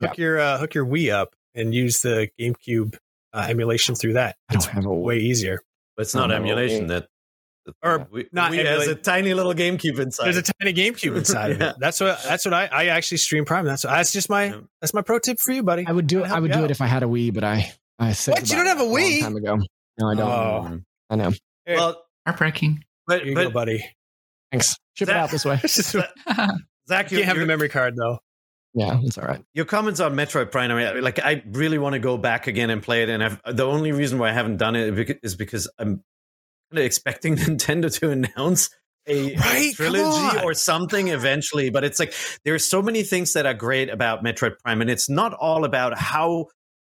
Hook 0.00 0.18
your 0.18 0.38
uh, 0.38 0.56
hook 0.58 0.72
your 0.74 0.86
Wii 0.86 1.12
up 1.12 1.34
and 1.54 1.74
use 1.74 2.00
the 2.02 2.28
GameCube 2.38 2.96
uh, 3.32 3.46
emulation 3.48 3.96
through 3.96 4.12
that. 4.12 4.36
I 4.48 4.54
don't 4.54 4.64
have 4.66 4.86
a 4.86 4.94
Way 4.94 5.18
easier. 5.18 5.58
but 5.96 6.02
it's 6.02 6.14
not 6.14 6.30
Oh, 6.30 6.34
emulation. 6.34 6.86
That 6.88 7.08
Or 7.82 8.08
we, 8.10 8.26
not 8.32 8.50
we 8.50 8.58
has 8.58 8.88
a 8.88 8.94
tiny 8.94 9.34
little 9.34 9.52
GameCube 9.54 9.98
inside. 9.98 10.24
There's 10.26 10.36
a 10.38 10.42
tiny 10.60 10.72
GameCube 10.72 11.16
inside 11.18 11.52
of 11.52 11.60
it. 11.60 11.76
That's 11.78 12.00
what 12.00 12.22
that's 12.24 12.44
what 12.44 12.54
I, 12.54 12.66
I 12.72 12.84
actually 12.86 13.18
stream 13.18 13.44
Prime. 13.44 13.64
That's 13.64 13.82
that's 13.82 14.12
just 14.12 14.28
my 14.30 14.46
Yeah. 14.46 14.60
that's 14.80 14.94
my 14.94 15.02
pro 15.02 15.18
tip 15.18 15.38
for 15.38 15.52
you, 15.52 15.62
buddy. 15.62 15.86
I 15.86 15.92
would 15.92 16.06
do 16.06 16.20
it. 16.20 16.22
I'll 16.22 16.24
I 16.24 16.28
help 16.28 16.42
would 16.42 16.48
you 16.50 16.54
do 16.56 16.58
out. 16.60 16.64
it 16.66 16.70
if 16.70 16.80
I 16.80 16.86
had 16.86 17.02
a 17.02 17.06
Wii, 17.06 17.32
but 17.34 17.44
I 17.44 17.72
I 17.98 18.12
said 18.12 18.32
What? 18.32 18.50
You 18.50 18.56
don't 18.56 18.66
have 18.66 18.80
a 18.80 18.84
Wii? 18.84 19.22
Long 19.22 19.32
time 19.32 19.36
ago. 19.36 19.58
No, 19.98 20.08
I 20.10 20.14
don't. 20.14 20.28
Oh. 20.28 20.80
I 21.10 21.16
know. 21.16 21.32
well, 21.66 22.04
Heartbreaking. 22.26 22.84
but, 23.06 23.20
Here 23.20 23.28
you 23.28 23.34
but 23.34 23.44
go, 23.44 23.50
buddy. 23.50 23.84
Thanks. 24.50 24.76
Ship 24.94 25.06
That- 25.06 25.16
it 25.16 25.18
out 25.18 25.30
this 25.30 25.44
way. 25.44 25.58
Zach, 26.88 27.10
you 27.12 27.18
can't 27.18 27.24
have 27.26 27.36
your, 27.36 27.44
the 27.44 27.46
memory 27.46 27.68
card 27.68 27.94
though. 27.96 28.18
Yeah, 28.74 29.00
it's 29.02 29.18
all 29.18 29.24
right. 29.26 29.42
your 29.52 29.64
comments 29.64 29.98
on 30.00 30.14
Metroid 30.14 30.50
Prime. 30.52 30.70
I 30.70 30.92
mean, 30.94 31.02
like, 31.02 31.18
I 31.18 31.42
really 31.50 31.78
want 31.78 31.94
to 31.94 31.98
go 31.98 32.16
back 32.16 32.46
again 32.46 32.70
and 32.70 32.80
play 32.82 33.02
it, 33.02 33.08
and 33.08 33.22
I've, 33.22 33.40
the 33.56 33.66
only 33.66 33.90
reason 33.90 34.18
why 34.18 34.28
I 34.30 34.32
haven't 34.32 34.58
done 34.58 34.76
it 34.76 35.18
is 35.24 35.34
because 35.34 35.68
I'm 35.78 35.86
kind 35.86 35.94
of 35.96 36.02
expecting 36.78 37.36
Nintendo 37.36 37.92
to 38.00 38.10
announce 38.10 38.70
a, 39.06 39.32
a 39.34 39.36
Right, 39.36 39.76
come 39.76 39.92
trilogy 39.92 40.38
or 40.44 40.54
something 40.54 41.08
eventually. 41.08 41.70
But 41.70 41.84
it's 41.84 41.98
like 41.98 42.14
there 42.44 42.54
are 42.54 42.58
so 42.60 42.82
many 42.82 43.02
things 43.02 43.32
that 43.32 43.46
are 43.46 43.54
great 43.54 43.88
about 43.90 44.22
Metroid 44.22 44.58
Prime, 44.58 44.80
and 44.80 44.90
it's 44.90 45.08
not 45.08 45.32
all 45.34 45.64
about 45.64 45.98
how 45.98 46.46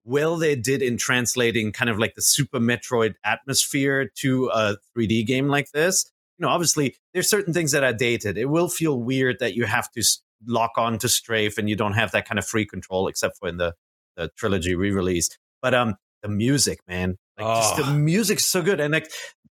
well 0.05 0.37
they 0.39 0.57
did 0.57 0.81
in 0.81 0.97
translating 0.97 1.71
kind 1.71 1.91
of 1.91 1.99
like 1.99 2.15
the 2.15 2.23
Super 2.23 2.59
Metroid 2.59 3.15
atmosphere 3.25 4.11
to 4.17 4.47
a 4.49 4.77
3D 4.97 5.27
game 5.27 5.49
like 5.49 5.71
this. 5.73 6.11
You 6.39 6.47
know, 6.47 6.49
obviously, 6.49 6.97
there's 7.13 7.29
certain 7.29 7.53
things 7.53 7.73
that 7.73 7.85
are 7.85 7.93
dated. 7.93 8.39
It 8.39 8.47
will 8.47 8.69
feel 8.69 8.99
weird 8.99 9.39
that 9.41 9.55
you 9.55 9.65
have 9.67 9.91
to 9.93 10.03
lock 10.47 10.73
on 10.79 10.97
to 10.99 11.09
strafe 11.09 11.59
and 11.59 11.69
you 11.69 11.75
don't 11.77 11.95
have 11.95 12.13
that 12.13 12.27
kind 12.27 12.39
of 12.39 12.47
free 12.47 12.65
control, 12.65 13.09
except 13.09 13.37
for 13.39 13.49
in 13.49 13.57
the, 13.57 13.75
the 14.17 14.31
trilogy 14.37 14.75
re-release. 14.77 15.29
But 15.61 15.75
um, 15.75 15.97
the 16.23 16.29
music, 16.29 16.79
man, 16.89 17.17
like 17.37 17.57
just 17.57 17.77
the 17.77 17.83
Oh. 17.87 17.93
music's 17.93 18.47
so 18.47 18.63
good, 18.63 18.79
and 18.81 18.93
like 18.95 19.11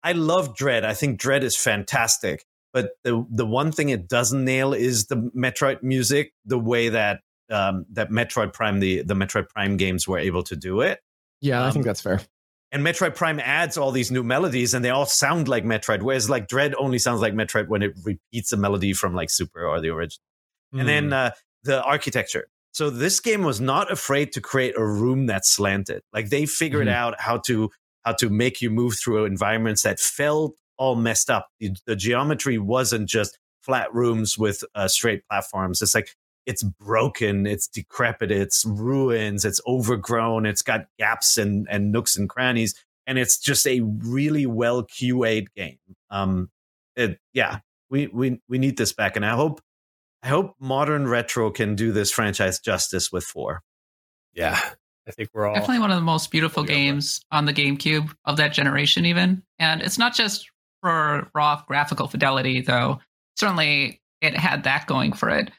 I 0.04 0.14
love 0.14 0.56
Dread. 0.56 0.84
I 0.86 0.94
think 0.94 1.20
Dread 1.20 1.44
is 1.44 1.56
fantastic. 1.58 2.46
But 2.74 2.92
the 3.04 3.26
the 3.30 3.46
one 3.46 3.72
thing 3.72 3.90
it 3.90 4.08
doesn't 4.08 4.44
nail 4.46 4.74
is 4.74 5.08
the 5.08 5.18
Metroid 5.36 5.84
music, 5.84 6.34
the 6.46 6.58
way 6.60 6.90
that 6.90 7.20
um, 7.50 7.86
that 7.92 8.10
Metroid 8.12 8.54
Prime, 8.54 8.80
the 8.80 9.02
the 9.02 9.14
Metroid 9.14 9.50
Prime 9.50 9.76
games 9.78 10.08
were 10.08 10.18
able 10.20 10.44
to 10.44 10.56
do 10.56 10.82
it. 10.82 11.00
Yeah, 11.42 11.62
I 11.64 11.68
Um, 11.68 11.74
think 11.74 11.86
that's 11.86 12.02
fair. 12.02 12.22
And 12.72 12.82
Metroid 12.86 13.16
Prime 13.16 13.42
adds 13.42 13.78
all 13.78 13.92
these 13.92 14.10
new 14.12 14.24
melodies, 14.24 14.74
and 14.74 14.86
they 14.86 14.90
all 14.90 15.06
sound 15.06 15.50
like 15.50 15.66
Metroid. 15.66 16.02
Whereas 16.02 16.30
like 16.30 16.48
Dread 16.48 16.74
only 16.80 16.98
sounds 16.98 17.20
like 17.20 17.34
Metroid 17.34 17.68
when 17.68 17.82
it 17.82 17.94
repeats 18.06 18.54
a 18.54 18.58
melody 18.58 18.94
from 18.94 19.14
like 19.14 19.30
Super 19.30 19.66
or 19.66 19.82
the 19.82 19.90
original. 19.90 20.24
And 20.72 20.82
Hmm. 20.84 20.88
then 20.88 21.14
uh, 21.14 21.32
the 21.64 21.84
architecture. 21.84 22.48
So 22.72 22.90
this 22.90 23.20
game 23.20 23.44
was 23.44 23.60
not 23.60 23.92
afraid 23.92 24.32
to 24.32 24.40
create 24.40 24.76
a 24.78 24.86
room 24.86 25.26
that's 25.26 25.52
slanted. 25.52 26.04
Like 26.14 26.30
they 26.30 26.46
figured 26.46 26.88
Mhm. 26.88 26.94
out 26.94 27.20
how 27.20 27.40
to 27.48 27.70
how 28.04 28.14
to 28.14 28.30
make 28.30 28.62
you 28.62 28.70
move 28.70 28.98
through 28.98 29.26
environments 29.26 29.84
that 29.84 30.00
felt 30.00 30.56
all 30.78 30.96
messed 30.96 31.30
up. 31.30 31.50
The, 31.60 31.76
the 31.86 31.96
geometry 31.96 32.58
wasn't 32.58 33.08
just 33.08 33.38
flat 33.62 33.94
rooms 33.94 34.38
with 34.38 34.64
uh, 34.74 34.88
straight 34.88 35.24
platforms. 35.30 35.82
It's 35.82 35.94
like 35.94 36.16
it's 36.46 36.64
broken, 36.64 37.46
it's 37.46 37.68
decrepit, 37.68 38.32
it's 38.32 38.66
ruins, 38.66 39.46
it's 39.46 39.62
overgrown, 39.68 40.46
it's 40.46 40.64
got 40.64 40.88
gaps 40.98 41.38
and, 41.38 41.68
and 41.70 41.92
nooks 41.92 42.18
and 42.18 42.28
crannies, 42.28 42.74
and 43.06 43.20
it's 43.20 43.38
just 43.38 43.68
a 43.68 43.82
really 43.82 44.46
well 44.46 44.84
QA'd 44.84 45.54
game. 45.54 45.78
Um, 46.10 46.50
it, 46.96 47.20
yeah, 47.34 47.60
we 47.90 48.08
we 48.08 48.42
we 48.50 48.58
need 48.58 48.78
this 48.78 48.94
back, 48.94 49.16
and 49.16 49.26
I 49.26 49.36
hope 49.36 49.62
I 50.24 50.30
hope 50.30 50.56
modern 50.60 51.08
retro 51.08 51.52
can 51.52 51.76
do 51.76 51.92
this 51.92 52.12
franchise 52.12 52.60
justice 52.60 53.12
with 53.12 53.24
four. 53.24 53.62
yeah, 54.34 54.60
I 55.08 55.12
think 55.12 55.30
we're 55.34 55.48
all 55.48 55.56
Definitely 55.56 55.80
one 55.80 55.92
of 55.92 55.98
the 55.98 56.02
most 56.02 56.30
beautiful 56.32 56.64
games 56.64 57.22
on 57.32 57.46
the 57.46 57.54
GameCube 57.54 58.14
of 58.26 58.38
that 58.38 58.54
generation, 58.54 59.06
even. 59.06 59.42
And 59.60 59.82
it's 59.82 59.98
not 59.98 60.14
just 60.14 60.50
for 60.82 61.30
raw 61.34 61.62
graphical 61.68 62.08
fidelity, 62.08 62.62
though. 62.62 63.00
Certainly, 63.38 64.00
it 64.22 64.36
had 64.38 64.64
that 64.66 64.86
going 64.88 65.14
for 65.14 65.30
it. 65.30 65.50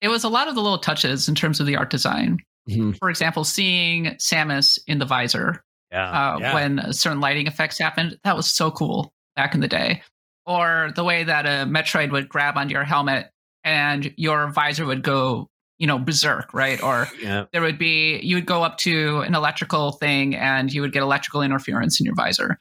It 0.00 0.08
was 0.08 0.24
a 0.24 0.28
lot 0.28 0.48
of 0.48 0.54
the 0.54 0.60
little 0.62 0.78
touches 0.78 1.28
in 1.28 1.34
terms 1.34 1.58
of 1.60 1.66
the 1.66 1.76
art 1.76 1.90
design. 1.90 2.38
Mhm. 2.68 2.96
For 2.98 3.10
example, 3.10 3.42
seeing 3.44 4.06
Samus 4.16 4.78
in 4.86 4.98
the 4.98 5.04
visor 5.04 5.64
Yeah, 5.90 6.08
uh, 6.34 6.38
yeah. 6.38 6.54
when 6.54 6.92
certain 6.92 7.20
lighting 7.20 7.46
effects 7.48 7.78
happened. 7.78 8.18
That 8.24 8.36
was 8.36 8.46
so 8.46 8.70
cool 8.70 9.12
back 9.34 9.54
in 9.54 9.60
the 9.60 9.68
day. 9.68 10.02
Or 10.46 10.90
the 10.94 11.04
way 11.04 11.24
that 11.24 11.46
a 11.46 11.66
Metroid 11.68 12.10
would 12.12 12.28
grab 12.28 12.56
onto 12.56 12.72
your 12.72 12.84
helmet 12.84 13.30
and 13.64 14.12
your 14.16 14.48
visor 14.52 14.84
would 14.86 15.02
go, 15.02 15.48
you 15.82 15.88
know, 15.88 15.98
berserk, 15.98 16.54
right? 16.54 16.80
Or 16.80 17.08
yeah. 17.20 17.46
there 17.52 17.60
would 17.60 17.76
be 17.76 18.20
you 18.22 18.36
would 18.36 18.46
go 18.46 18.62
up 18.62 18.78
to 18.78 19.18
an 19.22 19.34
electrical 19.34 19.90
thing 19.90 20.36
and 20.36 20.72
you 20.72 20.80
would 20.80 20.92
get 20.92 21.02
electrical 21.02 21.42
interference 21.42 21.98
in 21.98 22.06
your 22.06 22.14
visor. 22.14 22.60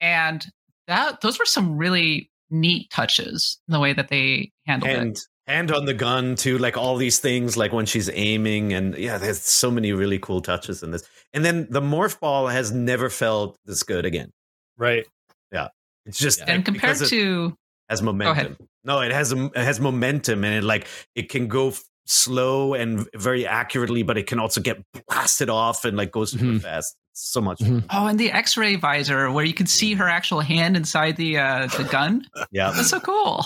And 0.00 0.42
that 0.86 1.20
those 1.20 1.38
were 1.38 1.44
some 1.44 1.76
really 1.76 2.30
neat 2.50 2.88
touches 2.90 3.60
in 3.68 3.72
the 3.72 3.78
way 3.78 3.92
that 3.92 4.08
they 4.08 4.52
handled 4.66 4.90
and 4.90 5.16
it. 5.16 5.20
hand 5.46 5.70
on 5.70 5.84
the 5.84 5.92
gun 5.92 6.34
too 6.34 6.56
like 6.56 6.78
all 6.78 6.96
these 6.96 7.18
things 7.18 7.56
like 7.56 7.72
when 7.72 7.86
she's 7.86 8.10
aiming 8.12 8.74
and 8.74 8.96
yeah 8.98 9.16
there's 9.16 9.40
so 9.40 9.70
many 9.70 9.92
really 9.92 10.18
cool 10.18 10.42
touches 10.42 10.82
in 10.82 10.90
this 10.90 11.02
and 11.32 11.46
then 11.46 11.66
the 11.70 11.80
morph 11.80 12.20
ball 12.20 12.48
has 12.48 12.70
never 12.70 13.08
felt 13.08 13.56
this 13.64 13.82
good 13.82 14.04
again 14.04 14.30
right. 14.76 15.06
Yeah. 15.50 15.68
It's 16.04 16.18
just 16.18 16.40
Yeah. 16.40 16.44
And 16.48 16.58
like, 16.58 16.64
compared 16.66 16.98
to 16.98 17.56
has 17.88 18.02
momentum 18.02 18.56
no 18.84 19.00
it 19.00 19.12
has 19.12 19.32
a, 19.32 19.46
it 19.46 19.56
has 19.56 19.80
momentum 19.80 20.44
and 20.44 20.54
it 20.56 20.64
like 20.64 20.86
it 21.14 21.30
can 21.30 21.48
go 21.48 21.68
f- 21.68 21.82
slow 22.04 22.74
and 22.74 23.08
very 23.14 23.46
accurately 23.46 24.02
but 24.02 24.18
it 24.18 24.26
can 24.26 24.38
also 24.40 24.60
get 24.60 24.82
blasted 25.08 25.48
off 25.48 25.84
and 25.84 25.96
like 25.96 26.10
goes 26.10 26.32
super 26.32 26.44
Mhm. 26.44 26.60
fast 26.62 26.96
so 27.12 27.40
much 27.40 27.58
Mhm. 27.60 27.84
oh, 27.90 28.06
and 28.06 28.18
the 28.18 28.30
X-ray 28.32 28.74
visor 28.76 29.30
where 29.30 29.44
you 29.44 29.54
can 29.54 29.66
see 29.66 29.94
her 29.94 30.08
actual 30.08 30.40
hand 30.40 30.76
inside 30.76 31.16
the 31.16 31.38
uh, 31.38 31.66
the 31.68 31.84
gun. 31.84 32.26
yeah 32.50 32.72
That's 32.72 32.88
so 32.90 32.98
cool. 33.00 33.44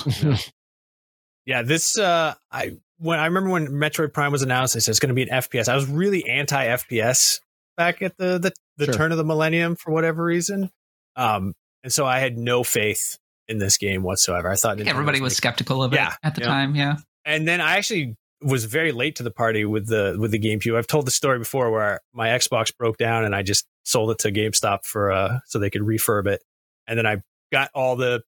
Yeah, 1.44 1.62
this 1.62 1.98
uh 1.98 2.34
I 2.50 2.72
when 2.98 3.18
I 3.18 3.26
remember 3.26 3.50
when 3.50 3.68
Metroid 3.68 4.12
Prime 4.12 4.32
was 4.32 4.42
announced, 4.42 4.74
I 4.74 4.80
said 4.80 4.90
it's 4.92 4.98
going 5.00 5.08
to 5.10 5.14
be 5.14 5.22
an 5.22 5.28
FPS. 5.28 5.68
I 5.68 5.76
was 5.76 5.86
really 5.86 6.26
anti 6.28 6.64
FPS 6.66 7.40
back 7.76 8.02
at 8.02 8.16
the 8.16 8.38
the, 8.38 8.52
the 8.78 8.86
Sure. 8.86 8.94
turn 8.94 9.12
of 9.12 9.18
the 9.18 9.24
millennium 9.24 9.76
for 9.76 9.92
whatever 9.92 10.24
reason. 10.24 10.70
Um 11.14 11.52
and 11.84 11.92
so 11.92 12.04
I 12.06 12.18
had 12.18 12.36
no 12.36 12.64
faith 12.64 13.16
in 13.48 13.58
this 13.58 13.76
game 13.78 14.02
whatsoever. 14.02 14.50
I 14.50 14.56
thought 14.56 14.80
I 14.80 14.84
everybody 14.84 15.20
was 15.20 15.32
making- 15.32 15.36
skeptical 15.36 15.82
of 15.84 15.92
it 15.92 15.96
Yeah. 15.96 16.14
at 16.22 16.34
the 16.34 16.40
Yeah. 16.40 16.46
time. 16.48 16.74
Yeah. 16.74 16.96
and 17.24 17.46
then 17.46 17.60
I 17.60 17.76
actually 17.76 18.16
was 18.46 18.64
very 18.64 18.92
late 18.92 19.16
to 19.16 19.22
the 19.22 19.30
party 19.30 19.64
with 19.64 19.86
the 19.88 20.16
with 20.18 20.30
the 20.30 20.38
GameCube. 20.38 20.76
I've 20.76 20.86
told 20.86 21.06
the 21.06 21.10
story 21.10 21.38
before 21.38 21.70
where 21.70 22.00
my 22.12 22.28
Xbox 22.28 22.74
broke 22.76 22.96
down 22.96 23.24
and 23.24 23.34
I 23.34 23.42
just 23.42 23.66
sold 23.84 24.10
it 24.10 24.18
to 24.20 24.32
GameStop 24.32 24.84
for 24.84 25.10
uh 25.10 25.38
so 25.46 25.58
they 25.58 25.70
could 25.70 25.82
refurb 25.82 26.26
it, 26.26 26.42
and 26.86 26.98
then 26.98 27.06
I 27.06 27.22
got 27.52 27.70
all 27.74 27.96
the 27.96 28.22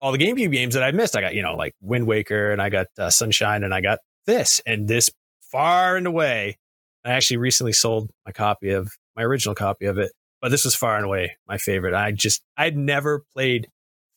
all 0.00 0.12
the 0.12 0.18
GameCube 0.18 0.52
games 0.52 0.74
that 0.74 0.82
I 0.82 0.92
missed. 0.92 1.16
I 1.16 1.20
got 1.20 1.34
you 1.34 1.42
know 1.42 1.54
like 1.56 1.74
Wind 1.80 2.06
Waker 2.06 2.52
and 2.52 2.62
I 2.62 2.70
got 2.70 2.86
uh, 2.98 3.10
Sunshine 3.10 3.64
and 3.64 3.74
I 3.74 3.80
got 3.80 3.98
this 4.26 4.60
and 4.66 4.88
this 4.88 5.10
far 5.40 5.96
and 5.96 6.06
away. 6.06 6.58
I 7.04 7.10
actually 7.12 7.38
recently 7.38 7.72
sold 7.72 8.10
my 8.26 8.32
copy 8.32 8.70
of 8.70 8.92
my 9.16 9.22
original 9.22 9.54
copy 9.54 9.86
of 9.86 9.98
it, 9.98 10.12
but 10.40 10.50
this 10.50 10.64
was 10.64 10.74
far 10.74 10.96
and 10.96 11.04
away 11.04 11.36
my 11.48 11.58
favorite. 11.58 11.94
I 11.94 12.12
just 12.12 12.42
I'd 12.56 12.76
never 12.76 13.24
played 13.34 13.68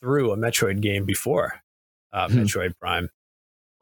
through 0.01 0.31
a 0.31 0.37
Metroid 0.37 0.81
game 0.81 1.05
before, 1.05 1.61
uh, 2.11 2.27
Hmm. 2.27 2.39
Metroid 2.39 2.73
Prime. 2.79 3.09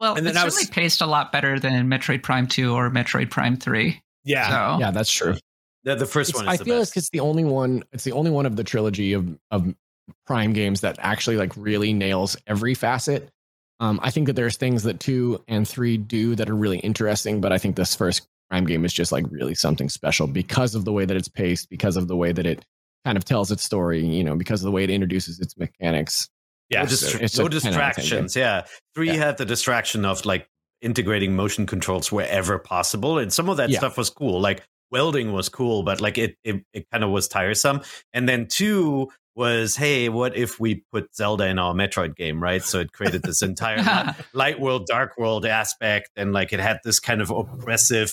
Well, 0.02 0.16
And 0.16 0.26
then 0.26 0.32
it's 0.32 0.38
I 0.42 0.44
was- 0.44 0.54
certainly 0.56 0.72
paced 0.74 1.00
a 1.00 1.06
lot 1.06 1.30
better 1.32 1.58
than 1.60 1.86
Metroid 1.88 2.22
Prime 2.24 2.48
2 2.48 2.74
or 2.74 2.90
Metroid 2.90 3.30
Prime 3.30 3.56
3. 3.56 4.02
Yeah, 4.24 4.48
So, 4.74 4.80
Yeah, 4.80 4.90
that's 4.90 5.10
true. 5.10 5.36
The, 5.84 5.94
the 5.94 6.06
first 6.06 6.30
It's- 6.30 6.44
one 6.44 6.52
is 6.52 6.54
I 6.54 6.56
the 6.58 6.64
feel 6.64 6.78
best. 6.80 6.92
like 6.92 6.96
it's 6.98 7.10
the 7.10 7.20
only 7.20 7.44
one. 7.44 7.84
It's 7.92 8.04
the 8.04 8.12
only 8.12 8.30
one 8.32 8.44
of 8.44 8.56
the 8.56 8.64
trilogy 8.64 9.12
of 9.14 9.38
of 9.50 9.72
Prime 10.26 10.52
games 10.52 10.80
that 10.80 10.96
actually 11.00 11.36
like 11.36 11.52
really 11.56 11.92
nails 11.92 12.36
every 12.48 12.74
facet. 12.74 13.30
Um, 13.80 13.98
I 14.02 14.10
think 14.10 14.26
that 14.26 14.34
there's 14.34 14.56
things 14.56 14.82
that 14.82 14.98
two 15.00 15.42
and 15.48 15.66
three 15.66 15.96
do 15.96 16.34
that 16.34 16.50
are 16.50 16.54
really 16.56 16.78
interesting, 16.80 17.40
but 17.40 17.52
I 17.52 17.58
think 17.58 17.76
this 17.76 17.94
first 17.94 18.26
Prime 18.50 18.66
game 18.66 18.84
is 18.84 18.92
just 18.92 19.12
like 19.12 19.24
really 19.30 19.54
something 19.54 19.88
special 19.88 20.26
because 20.26 20.74
of 20.74 20.84
the 20.84 20.92
way 20.92 21.04
that 21.04 21.16
it's 21.16 21.28
paced, 21.28 21.70
because 21.70 21.96
of 21.96 22.08
the 22.08 22.16
way 22.16 22.32
that 22.32 22.46
it 22.46 22.64
kind 23.04 23.16
of 23.16 23.24
tells 23.24 23.50
its 23.52 23.62
story, 23.64 24.04
you 24.04 24.22
know, 24.24 24.36
because 24.36 24.60
of 24.60 24.64
the 24.66 24.70
way 24.72 24.82
it 24.84 24.90
introduces 24.90 25.38
its 25.40 25.56
mechanics. 25.56 26.28
Yeah. 26.72 26.82
no, 26.82 26.88
distra- 26.88 27.20
no 27.20 27.26
a 27.26 27.28
10 27.28 27.28
out 27.28 27.28
of 27.28 27.34
10 27.36 27.44
game. 27.44 27.50
distractions. 27.50 28.36
Yeah, 28.36 28.64
three 28.94 29.08
Yeah. 29.08 29.14
had 29.14 29.38
the 29.38 29.44
distraction 29.44 30.04
of 30.04 30.24
like 30.24 30.48
integrating 30.80 31.36
motion 31.36 31.66
controls 31.66 32.10
wherever 32.10 32.58
possible, 32.58 33.18
and 33.18 33.32
some 33.32 33.48
of 33.48 33.56
that 33.58 33.70
Yeah. 33.70 33.78
stuff 33.78 33.96
was 33.96 34.10
cool. 34.10 34.40
Like 34.40 34.62
welding 34.90 35.32
was 35.32 35.48
cool, 35.48 35.82
but 35.82 36.00
like 36.00 36.18
it 36.18 36.36
it, 36.44 36.64
it 36.72 36.86
kind 36.90 37.04
of 37.04 37.10
was 37.10 37.28
tiresome. 37.28 37.80
And 38.12 38.28
then 38.28 38.46
two 38.46 39.10
was, 39.34 39.76
hey, 39.76 40.10
what 40.10 40.36
if 40.36 40.60
we 40.60 40.84
put 40.92 41.14
Zelda 41.16 41.46
in 41.46 41.58
our 41.58 41.72
Metroid 41.72 42.14
game, 42.16 42.42
right? 42.42 42.62
So 42.62 42.80
it 42.80 42.92
created 42.92 43.22
this 43.22 43.40
entire 43.40 44.14
light 44.34 44.60
world, 44.60 44.86
dark 44.86 45.16
world 45.16 45.46
aspect, 45.46 46.10
and 46.16 46.34
like 46.34 46.52
it 46.52 46.60
had 46.60 46.80
this 46.84 47.00
kind 47.00 47.22
of 47.22 47.30
oppressive 47.30 48.12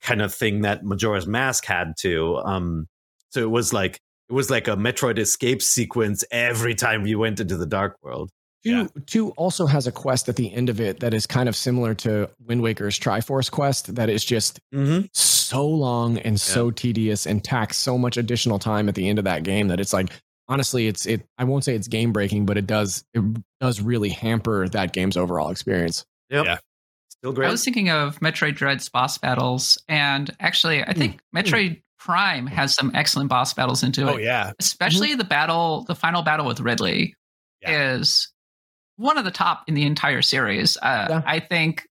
kind 0.00 0.22
of 0.22 0.32
thing 0.32 0.60
that 0.60 0.84
Majora's 0.84 1.26
Mask 1.26 1.64
had 1.64 1.94
too. 1.98 2.36
Um, 2.44 2.86
so 3.30 3.40
it 3.40 3.50
was 3.50 3.72
like 3.72 3.94
it 3.96 4.00
was 4.34 4.50
like 4.50 4.68
a 4.68 4.76
Metroid 4.76 5.18
escape 5.18 5.62
sequence 5.62 6.24
every 6.30 6.74
time 6.74 7.06
you 7.06 7.18
went 7.18 7.40
into 7.40 7.56
the 7.56 7.66
dark 7.66 7.96
world. 8.02 8.30
Two, 8.64 8.70
Yeah. 8.70 8.86
two 9.06 9.30
also 9.32 9.66
has 9.66 9.86
a 9.86 9.92
quest 9.92 10.28
at 10.28 10.36
the 10.36 10.52
end 10.52 10.68
of 10.70 10.80
it 10.80 11.00
that 11.00 11.12
is 11.14 11.26
kind 11.26 11.48
of 11.48 11.56
similar 11.56 11.94
to 11.96 12.30
Wind 12.46 12.62
Waker's 12.62 12.98
Triforce 12.98 13.50
quest 13.50 13.94
that 13.94 14.08
is 14.08 14.24
just 14.24 14.58
Mm-hmm. 14.74 15.06
so 15.12 15.66
long 15.68 16.18
and 16.18 16.40
so 16.40 16.70
tedious 16.70 17.26
and 17.26 17.44
tacks 17.44 17.76
so 17.76 17.96
much 17.98 18.16
additional 18.16 18.58
time 18.58 18.88
at 18.88 18.94
the 18.94 19.08
end 19.08 19.18
of 19.18 19.24
that 19.26 19.42
game 19.42 19.68
that 19.68 19.80
it's 19.80 19.92
like 19.92 20.10
honestly 20.48 20.86
it's 20.86 21.04
it 21.06 21.22
I 21.38 21.44
won't 21.44 21.64
say 21.64 21.74
it's 21.74 21.88
game 21.88 22.12
breaking 22.12 22.44
but 22.46 22.56
it 22.58 22.66
does 22.66 23.04
it 23.14 23.22
does 23.60 23.80
really 23.80 24.08
hamper 24.10 24.68
that 24.70 24.92
game's 24.92 25.16
overall 25.16 25.50
experience. 25.50 26.04
Yep. 26.30 26.44
Yeah. 26.46 26.58
Still 27.10 27.32
great. 27.32 27.48
I 27.48 27.50
was 27.50 27.64
thinking 27.64 27.90
of 27.90 28.18
Metroid 28.20 28.54
Dread's 28.56 28.88
boss 28.90 29.16
battles, 29.16 29.78
and 29.88 30.30
actually, 30.40 30.82
I 30.82 30.92
think 30.92 31.20
Metroid 31.34 31.80
Prime 32.04 32.46
has 32.46 32.74
some 32.74 32.90
excellent 32.94 33.30
boss 33.30 33.54
battles 33.54 33.82
into 33.82 34.06
it. 34.06 34.12
oh 34.12 34.16
yeah, 34.18 34.52
Especially 34.60 35.14
the 35.14 35.24
battle, 35.24 35.84
the 35.88 35.94
final 35.94 36.20
battle 36.22 36.44
with 36.46 36.60
Ridley, 36.60 37.14
Yeah. 37.62 37.94
is 37.94 38.30
one 38.96 39.16
of 39.16 39.24
the 39.24 39.30
top 39.30 39.64
in 39.68 39.74
the 39.74 39.84
entire 39.84 40.20
series. 40.20 40.76
Uh, 40.82 41.06
Yeah. 41.08 41.22
I 41.26 41.40
think 41.40 41.86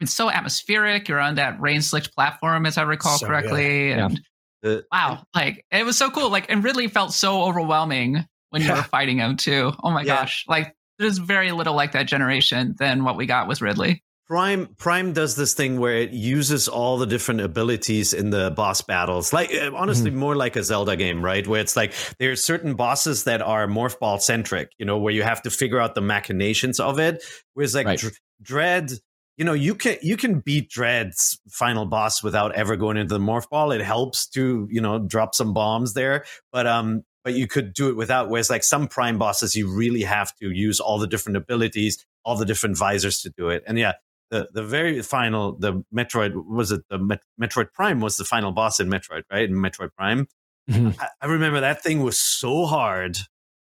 it's 0.00 0.14
so 0.14 0.30
atmospheric. 0.30 1.08
You're 1.08 1.20
on 1.20 1.34
that 1.34 1.60
rain 1.60 1.82
slicked 1.82 2.14
platform, 2.14 2.64
as 2.64 2.78
I 2.78 2.82
recall 2.82 3.18
So 3.18 3.26
correctly, 3.26 3.90
Yeah. 3.90 4.06
and 4.06 4.20
The- 4.62 4.84
wow, 4.90 5.24
like 5.34 5.62
it 5.70 5.84
was 5.84 5.98
so 5.98 6.10
cool. 6.10 6.30
Like, 6.30 6.50
and 6.50 6.64
Ridley 6.64 6.88
felt 6.88 7.12
so 7.12 7.42
overwhelming 7.42 8.24
when 8.48 8.62
you 8.62 8.68
Yeah. 8.68 8.76
were 8.76 8.82
fighting 8.82 9.18
him 9.18 9.36
too. 9.36 9.72
Oh 9.84 9.90
my 9.90 10.02
Yeah. 10.02 10.16
gosh, 10.16 10.44
like 10.48 10.74
there's 10.98 11.18
very 11.18 11.52
little 11.52 11.74
like 11.74 11.92
that 11.92 12.04
generation 12.06 12.74
than 12.78 13.04
what 13.04 13.16
we 13.16 13.26
got 13.26 13.46
with 13.46 13.60
Ridley. 13.60 14.02
Prime 14.30 14.68
Prime 14.78 15.12
does 15.12 15.34
this 15.34 15.54
thing 15.54 15.80
where 15.80 15.96
it 15.96 16.10
uses 16.10 16.68
all 16.68 16.98
the 16.98 17.06
different 17.06 17.40
abilities 17.40 18.12
in 18.12 18.30
the 18.30 18.52
boss 18.52 18.80
battles, 18.80 19.32
like 19.32 19.52
uh, 19.52 19.72
honestly, 19.74 20.12
more 20.12 20.36
like 20.36 20.54
a 20.54 20.62
Zelda 20.62 20.94
game, 20.94 21.20
right? 21.20 21.44
Where 21.44 21.60
it's 21.60 21.74
like 21.74 21.94
there 22.20 22.30
are 22.30 22.36
certain 22.36 22.74
bosses 22.74 23.24
that 23.24 23.42
are 23.42 23.66
morph 23.66 23.98
ball 23.98 24.20
centric, 24.20 24.70
you 24.78 24.86
know, 24.86 24.98
where 24.98 25.12
you 25.12 25.24
have 25.24 25.42
to 25.42 25.50
figure 25.50 25.80
out 25.80 25.96
the 25.96 26.00
machinations 26.00 26.78
of 26.78 27.00
it. 27.00 27.24
Whereas 27.54 27.74
like 27.74 27.88
Right. 27.88 27.98
Dr- 27.98 28.20
Dread, 28.40 28.92
you 29.36 29.44
know, 29.44 29.52
you 29.52 29.74
can 29.74 29.96
you 30.00 30.16
can 30.16 30.38
beat 30.38 30.70
Dread's 30.70 31.40
final 31.48 31.84
boss 31.84 32.22
without 32.22 32.54
ever 32.54 32.76
going 32.76 32.98
into 32.98 33.12
the 33.12 33.20
morph 33.20 33.48
ball. 33.48 33.72
It 33.72 33.80
helps 33.80 34.28
to 34.28 34.68
you 34.70 34.80
know 34.80 35.00
drop 35.00 35.34
some 35.34 35.52
bombs 35.54 35.94
there, 35.94 36.24
but 36.52 36.68
um, 36.68 37.02
but 37.24 37.34
you 37.34 37.48
could 37.48 37.74
do 37.74 37.88
it 37.88 37.96
without. 37.96 38.30
Whereas 38.30 38.48
like 38.48 38.62
some 38.62 38.86
Prime 38.86 39.18
bosses, 39.18 39.56
you 39.56 39.76
really 39.76 40.02
have 40.02 40.32
to 40.36 40.52
use 40.52 40.78
all 40.78 41.00
the 41.00 41.08
different 41.08 41.36
abilities, 41.36 42.06
all 42.24 42.36
the 42.36 42.46
different 42.46 42.78
visors 42.78 43.22
to 43.22 43.30
do 43.36 43.48
it, 43.48 43.64
and 43.66 43.76
yeah 43.76 43.94
the 44.30 44.48
the 44.52 44.62
very 44.62 45.02
final 45.02 45.52
the 45.58 45.84
Metroid 45.94 46.32
was 46.46 46.70
it 46.72 46.82
the 46.88 46.98
Met- 46.98 47.22
Metroid 47.40 47.72
Prime 47.72 48.00
was 48.00 48.16
the 48.16 48.24
final 48.24 48.52
boss 48.52 48.80
in 48.80 48.88
Metroid 48.88 49.22
right 49.30 49.48
in 49.48 49.54
Metroid 49.56 49.90
Prime. 49.96 50.26
Mhm. 50.70 50.96
I, 51.00 51.08
I 51.20 51.26
remember 51.26 51.60
that 51.60 51.82
thing 51.82 52.02
was 52.02 52.18
so 52.18 52.66
hard. 52.66 53.16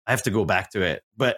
I 0.07 0.11
have 0.11 0.23
to 0.23 0.31
go 0.31 0.45
back 0.45 0.71
to 0.71 0.81
it, 0.81 1.03
but 1.15 1.37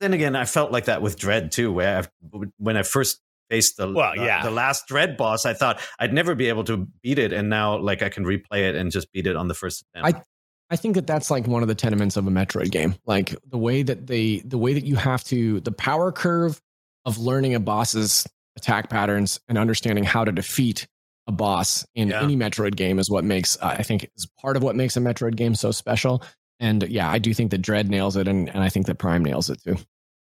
then 0.00 0.12
again, 0.12 0.36
I 0.36 0.44
felt 0.44 0.70
like 0.70 0.84
that 0.84 1.02
with 1.02 1.18
Dread 1.18 1.50
too. 1.50 1.72
Where 1.72 2.02
I, 2.32 2.38
when 2.58 2.76
I 2.76 2.82
first 2.84 3.20
faced 3.50 3.78
the 3.78 3.90
Well, 3.90 4.12
the, 4.14 4.24
yeah. 4.24 4.42
the 4.44 4.50
last 4.50 4.86
Dread 4.86 5.16
boss, 5.16 5.44
I 5.46 5.54
thought 5.54 5.80
I'd 5.98 6.12
never 6.12 6.34
be 6.34 6.48
able 6.48 6.64
to 6.64 6.86
beat 7.02 7.18
it, 7.18 7.32
and 7.32 7.48
now 7.48 7.78
like 7.78 8.02
I 8.02 8.08
can 8.08 8.24
replay 8.24 8.68
it 8.68 8.76
and 8.76 8.92
just 8.92 9.10
beat 9.12 9.26
it 9.26 9.34
on 9.36 9.48
the 9.48 9.54
first 9.54 9.84
attempt. 9.94 10.18
I- 10.18 10.22
I 10.70 10.76
think 10.76 10.96
that 10.96 11.06
that's 11.06 11.30
like 11.30 11.46
one 11.46 11.62
of 11.62 11.68
the 11.68 11.74
tenements 11.74 12.18
of 12.18 12.26
a 12.26 12.30
Metroid 12.30 12.70
game. 12.70 12.94
Like 13.06 13.34
the 13.48 13.56
way 13.56 13.82
that 13.82 14.06
they, 14.06 14.40
the 14.40 14.58
way 14.58 14.74
that 14.74 14.84
you 14.84 14.96
have 14.96 15.24
to, 15.24 15.60
the 15.60 15.72
power 15.72 16.12
curve 16.12 16.60
of 17.08 17.18
learning 17.18 17.54
a 17.54 17.60
boss's 17.60 18.26
attack 18.56 18.90
patterns 18.90 19.40
and 19.48 19.56
understanding 19.58 20.04
how 20.04 20.24
to 20.24 20.32
defeat 20.32 20.86
a 21.26 21.32
boss 21.32 21.86
in 21.94 22.08
Yeah. 22.08 22.22
any 22.22 22.36
Metroid 22.36 22.74
game 22.76 22.98
is 22.98 23.10
what 23.10 23.24
makes, 23.24 23.56
uh, 23.60 23.66
I 23.78 23.82
think, 23.82 24.08
is 24.16 24.26
part 24.40 24.56
of 24.56 24.62
what 24.62 24.76
makes 24.76 24.96
a 24.96 25.00
Metroid 25.00 25.36
game 25.36 25.54
so 25.54 25.70
special. 25.70 26.22
And 26.60 26.82
yeah, 26.88 27.08
I 27.10 27.18
do 27.18 27.32
think 27.34 27.50
that 27.52 27.58
Dread 27.58 27.88
nails 27.88 28.16
it, 28.16 28.26
and, 28.28 28.48
and 28.48 28.58
I 28.62 28.68
think 28.68 28.86
that 28.86 28.96
Prime 28.96 29.24
nails 29.24 29.48
it 29.50 29.62
too. 29.62 29.76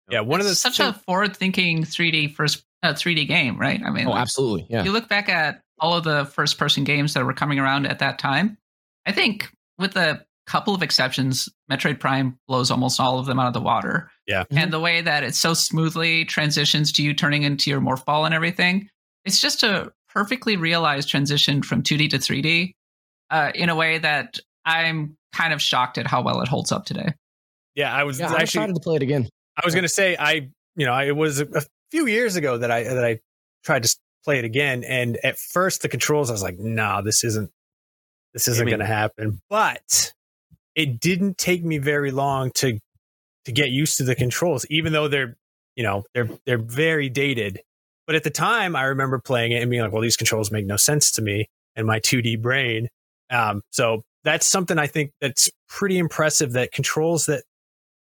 yeah. 0.10 0.20
One 0.22 0.40
of 0.40 0.46
the 0.46 0.54
such 0.56 0.78
thing- 0.78 0.88
a 0.88 0.94
forward-thinking 0.94 1.84
3D 1.84 2.36
first 2.36 2.64
uh, 2.84 2.94
3D 2.94 3.28
game, 3.28 3.58
right? 3.58 3.82
I 3.84 3.90
mean, 3.90 4.06
Oh, 4.08 4.12
like, 4.12 4.22
absolutely, 4.22 4.68
yeah. 4.70 4.84
you 4.84 4.92
look 4.92 5.10
back 5.10 5.30
at 5.30 5.62
all 5.80 5.96
of 5.98 6.04
the 6.04 6.26
first-person 6.26 6.84
games 6.84 7.14
that 7.16 7.26
were 7.26 7.34
coming 7.34 7.58
around 7.60 7.88
at 7.88 8.00
that 8.00 8.20
time. 8.20 8.58
I 9.06 9.12
think, 9.14 9.50
with 9.80 9.96
a 9.96 10.24
couple 10.46 10.76
of 10.76 10.84
exceptions, 10.84 11.50
Metroid 11.72 12.00
Prime 12.00 12.38
blows 12.48 12.70
almost 12.70 13.00
all 13.00 13.18
of 13.20 13.26
them 13.26 13.40
out 13.40 13.48
of 13.48 13.54
the 13.54 13.62
water. 13.62 14.12
Yeah. 14.28 14.44
and 14.52 14.74
the 14.74 14.80
way 14.80 15.02
that 15.02 15.24
it 15.24 15.36
so 15.36 15.54
smoothly 15.54 16.26
transitions 16.26 16.92
to 16.94 17.04
you 17.04 17.14
turning 17.14 17.44
into 17.44 17.70
your 17.70 17.80
morph 17.80 18.04
ball 18.04 18.26
and 18.26 18.36
everything, 18.36 18.90
it's 19.24 19.40
just 19.40 19.64
a 19.64 19.92
perfectly 20.10 20.58
realized 20.58 21.10
transition 21.10 21.62
from 21.62 21.82
2D 21.82 22.10
to 22.10 22.18
3D 22.18 22.74
uh, 23.30 23.52
in 23.56 23.70
a 23.70 23.76
way 23.76 23.98
that 23.98 24.40
I'm 24.66 25.16
kind 25.34 25.54
of 25.54 25.62
shocked 25.62 25.98
at 25.98 26.08
how 26.08 26.22
well 26.22 26.42
it 26.42 26.48
holds 26.48 26.72
up 26.72 26.86
today. 26.86 27.14
yeah. 27.76 27.94
I 27.96 28.04
was 28.04 28.20
Yeah, 28.20 28.28
I'm 28.28 28.34
actually 28.34 28.44
excited 28.44 28.76
to 28.76 28.82
play 28.82 28.96
it 28.98 29.04
again. 29.04 29.30
I 29.56 29.66
was 29.66 29.74
going 29.74 29.84
to 29.84 29.90
say 29.90 30.16
I, 30.20 30.50
you 30.76 30.86
know, 30.86 30.98
it 31.00 31.16
was 31.16 31.40
a, 31.40 31.48
a 31.56 31.62
few 31.92 32.06
years 32.08 32.36
ago 32.36 32.58
that 32.58 32.70
I 32.70 32.84
that 32.84 33.06
I 33.06 33.20
tried 33.64 33.84
to 33.84 33.96
play 34.24 34.40
it 34.40 34.46
again, 34.46 34.84
and 34.84 35.18
at 35.24 35.40
first 35.40 35.82
the 35.82 35.90
controls 35.90 36.30
I 36.30 36.34
was 36.34 36.44
like, 36.44 36.60
no, 36.60 37.02
this 37.02 37.24
isn't, 37.24 37.50
this 38.34 38.48
isn't 38.48 38.68
going 38.68 38.80
to 38.80 38.86
happen. 38.86 39.40
But 39.50 40.14
it 40.76 41.00
didn't 41.00 41.38
take 41.38 41.64
me 41.64 41.78
very 41.78 42.12
long 42.12 42.52
to 42.56 42.78
to 43.48 43.54
get 43.54 43.70
used 43.70 43.98
to 43.98 44.04
the 44.04 44.14
controls, 44.14 44.66
even 44.70 44.92
though 44.92 45.08
they're, 45.08 45.38
you 45.78 45.84
know, 45.84 46.04
they're 46.14 46.30
they're 46.46 46.58
very 46.58 47.08
dated. 47.08 47.62
But 48.06 48.18
at 48.18 48.24
the 48.24 48.30
time, 48.30 48.76
I 48.76 48.84
remember 48.84 49.20
playing 49.20 49.54
it 49.54 49.62
and 49.62 49.72
being 49.72 49.82
like, 49.82 49.94
well, 49.94 50.02
these 50.02 50.18
controls 50.18 50.52
make 50.52 50.66
no 50.66 50.76
sense 50.76 51.12
to 51.14 51.22
me 51.22 51.48
and 51.74 51.88
my 51.88 52.02
2D 52.02 52.42
brain. 52.42 52.90
Um, 53.30 53.62
so 53.72 54.04
that's 54.26 54.46
something 54.46 54.78
I 54.78 54.88
think 54.88 55.12
that's 55.22 55.50
pretty 55.70 55.98
impressive. 55.98 56.52
That 56.52 56.74
controls 56.74 57.28
that 57.28 57.46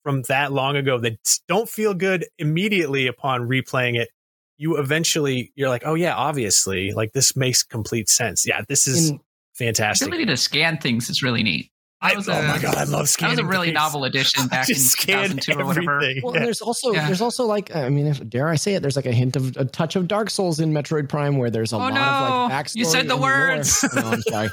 from 0.03 0.23
that 0.23 0.51
long 0.51 0.77
ago 0.77 0.99
that 1.01 1.19
don't 1.47 1.69
feel 1.69 1.93
good 1.93 2.25
immediately 2.39 3.07
upon 3.07 3.43
replaying 3.43 3.99
it 3.99 4.09
you 4.57 4.77
eventually 4.79 5.53
you're 5.57 5.69
like 5.69 5.83
oh 5.85 5.95
yeah 5.95 6.15
obviously 6.15 6.93
like 6.93 7.13
this 7.13 7.35
makes 7.35 7.63
complete 7.63 8.09
sense 8.09 8.47
yeah 8.47 8.61
this 8.69 8.87
is 8.87 9.11
In- 9.11 9.17
The 9.17 9.65
fantastic 9.67 10.09
ability 10.09 10.27
to 10.27 10.37
scan 10.37 10.79
things 10.79 11.09
is 11.09 11.23
really 11.23 11.43
neat. 11.43 11.71
I, 12.05 12.11
That 12.11 12.17
was 12.19 12.29
oh 12.29 12.33
a- 12.33 12.43
my 12.43 12.59
god, 12.59 12.75
I 12.77 12.85
love 12.85 13.11
That 13.19 13.31
was 13.31 13.39
a 13.39 13.45
really 13.45 13.69
dice. 13.69 13.75
novel 13.75 14.05
edition 14.11 14.47
back 14.49 14.69
in 14.69 14.75
Just 14.75 14.91
scan 14.91 15.31
2002 15.39 15.53
or 15.61 15.65
whatever. 15.67 15.97
everything. 15.97 16.23
Well, 16.23 16.35
Yeah. 16.35 16.45
there's 16.45 16.61
also 16.61 16.93
Yeah. 16.93 17.07
there's 17.07 17.21
also 17.21 17.45
like 17.47 17.75
I 17.75 17.89
mean, 17.89 18.07
if 18.07 18.29
dare 18.29 18.49
I 18.49 18.57
say 18.57 18.75
it, 18.75 18.83
there's 18.83 18.97
like 18.97 19.07
a 19.07 19.13
hint 19.13 19.37
of 19.37 19.57
a 19.57 19.65
touch 19.65 19.97
of 19.97 20.07
Dark 20.07 20.31
Souls 20.31 20.61
in 20.61 20.73
Metroid 20.73 21.09
Prime, 21.09 21.39
where 21.39 21.51
there's 21.51 21.73
a 21.73 21.77
Oh, 21.77 21.79
lot 21.81 21.95
no. 21.95 22.01
of 22.01 22.51
like 22.51 22.67
backstory. 22.67 22.77
You 22.77 22.85
said 22.85 23.09
the 23.09 23.15
and 23.15 23.21
lore. 23.23 23.31
words. 23.31 23.85
No, 23.95 24.03
I'm 24.03 24.23
sorry. 24.23 24.49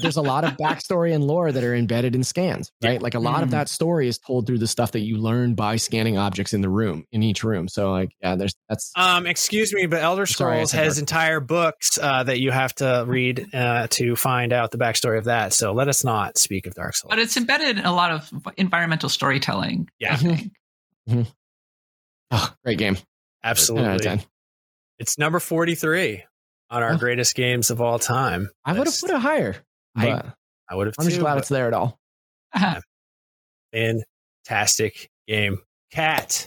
there's 0.00 0.16
a 0.16 0.22
lot 0.22 0.44
of 0.44 0.52
backstory 0.56 1.14
and 1.14 1.24
lore 1.24 1.52
that 1.52 1.62
are 1.64 1.74
embedded 1.74 2.14
in 2.14 2.24
scans, 2.24 2.72
right? 2.82 3.00
Like 3.00 3.14
a 3.14 3.18
lot 3.20 3.42
of 3.42 3.48
Mhm. 3.48 3.52
that 3.52 3.68
story 3.68 4.08
is 4.08 4.18
told 4.18 4.46
through 4.46 4.58
the 4.58 4.66
stuff 4.66 4.92
that 4.92 5.00
you 5.00 5.16
learn 5.18 5.54
by 5.54 5.76
scanning 5.76 6.18
objects 6.18 6.52
in 6.54 6.60
the 6.60 6.68
room, 6.68 7.04
in 7.12 7.22
each 7.22 7.44
room. 7.44 7.68
So 7.68 7.90
like, 7.92 8.10
yeah, 8.22 8.36
there's 8.36 8.54
that's 8.68 8.90
Um, 8.96 9.26
excuse 9.26 9.72
me, 9.72 9.86
but 9.86 10.00
Elder 10.02 10.26
Scrolls 10.26 10.70
said 10.72 10.84
has 10.84 10.94
Dark- 10.94 11.00
entire 11.02 11.40
books 11.40 11.98
uh, 12.00 12.22
that 12.24 12.40
you 12.40 12.50
have 12.50 12.74
to 12.76 13.04
read 13.06 13.46
uh, 13.54 13.86
to 13.90 14.16
find 14.16 14.52
out 14.52 14.70
the 14.70 14.78
backstory 14.78 15.18
of 15.18 15.24
that. 15.24 15.52
So 15.52 15.72
let 15.72 15.88
us 15.88 16.04
not 16.04 16.38
speak 16.38 16.66
of 16.66 16.74
Dark 16.80 16.94
Souls. 16.96 17.10
But 17.10 17.18
it's 17.18 17.36
embedded 17.36 17.78
in 17.78 17.84
a 17.84 17.92
lot 17.94 18.10
of 18.10 18.30
environmental 18.56 19.08
storytelling. 19.08 19.88
Yeah. 19.98 20.14
I 20.14 20.16
think. 20.16 20.40
Mm-hmm. 21.08 21.20
Mm-hmm. 21.20 21.30
oh, 22.32 22.54
great 22.64 22.78
game. 22.78 22.94
10 22.96 23.02
out 23.02 23.06
of 23.44 23.50
absolutely. 23.50 24.26
It's 24.98 25.16
number 25.18 25.40
forty-three 25.40 26.24
on 26.70 26.82
our 26.82 26.92
Oh. 26.92 26.98
greatest 26.98 27.34
games 27.34 27.70
of 27.70 27.80
all 27.80 27.98
time. 27.98 28.50
I 28.64 28.72
would 28.72 28.86
have 28.86 28.98
put 29.00 29.10
it 29.10 29.18
higher. 29.20 29.56
I- 29.96 30.32
I 30.68 30.74
would 30.76 30.86
have. 30.86 30.94
I'm 31.00 31.06
just 31.06 31.18
glad 31.18 31.38
it's 31.38 31.48
there 31.48 31.66
at 31.66 31.72
all. 31.72 31.98
Uh-huh. 32.54 32.80
fantastic 33.72 35.10
game. 35.26 35.58
Kat. 35.92 36.46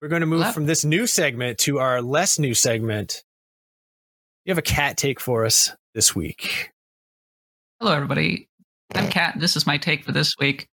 We're 0.00 0.08
going 0.08 0.20
to 0.20 0.26
move 0.26 0.40
Left. 0.40 0.54
from 0.54 0.66
this 0.66 0.84
new 0.84 1.06
segment 1.06 1.58
to 1.60 1.78
our 1.78 2.00
less 2.02 2.38
new 2.38 2.54
segment. 2.54 3.22
You 4.44 4.50
have 4.50 4.58
a 4.58 4.62
cat 4.62 4.96
take 4.96 5.20
for 5.20 5.44
us 5.44 5.70
this 5.94 6.14
week. 6.16 6.72
Hello, 7.80 7.92
everybody. 7.92 8.48
I'm 8.94 9.08
Kat. 9.08 9.34
This 9.38 9.56
is 9.56 9.66
my 9.66 9.78
take 9.78 10.04
for 10.04 10.12
this 10.12 10.34
week. 10.38 10.68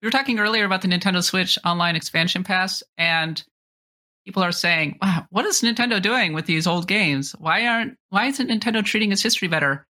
We 0.00 0.06
were 0.06 0.12
talking 0.12 0.38
earlier 0.38 0.64
about 0.64 0.82
the 0.82 0.88
Nintendo 0.88 1.22
Switch 1.22 1.58
Online 1.64 1.96
Expansion 1.96 2.44
Pass, 2.44 2.82
and 2.96 3.42
people 4.24 4.42
are 4.42 4.52
saying, 4.52 4.98
"Wow, 5.02 5.26
what 5.30 5.46
is 5.46 5.62
Nintendo 5.62 6.00
doing 6.00 6.32
with 6.32 6.46
these 6.46 6.66
old 6.66 6.86
games? 6.86 7.32
Why 7.38 7.66
aren't? 7.66 7.96
Why 8.10 8.26
isn't 8.26 8.50
Nintendo 8.50 8.84
treating 8.84 9.12
its 9.12 9.22
history 9.22 9.48
better?" 9.48 9.86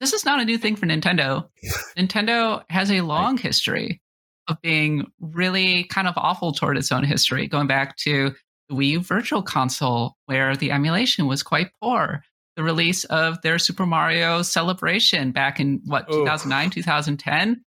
This 0.00 0.12
is 0.12 0.24
not 0.24 0.40
a 0.40 0.44
new 0.44 0.58
thing 0.58 0.76
for 0.76 0.86
Nintendo. 0.86 1.48
Nintendo 1.98 2.62
has 2.70 2.90
a 2.90 3.02
long 3.02 3.36
history 3.36 4.00
of 4.46 4.60
being 4.62 5.06
really 5.20 5.84
kind 5.84 6.08
of 6.08 6.14
awful 6.16 6.52
toward 6.52 6.78
its 6.78 6.92
own 6.92 7.04
history, 7.04 7.46
going 7.46 7.66
back 7.66 7.96
to 7.98 8.34
the 8.68 8.74
Wii 8.74 8.88
U 8.88 9.00
Virtual 9.00 9.42
Console, 9.42 10.16
where 10.26 10.56
the 10.56 10.70
emulation 10.72 11.26
was 11.26 11.42
quite 11.42 11.70
poor 11.82 12.22
the 12.58 12.64
release 12.64 13.04
of 13.04 13.40
their 13.42 13.56
Super 13.56 13.86
Mario 13.86 14.42
Celebration 14.42 15.30
back 15.30 15.60
in 15.60 15.80
what 15.84 16.06
Oh. 16.08 16.18
2009 16.24 16.70
2010 16.70 17.62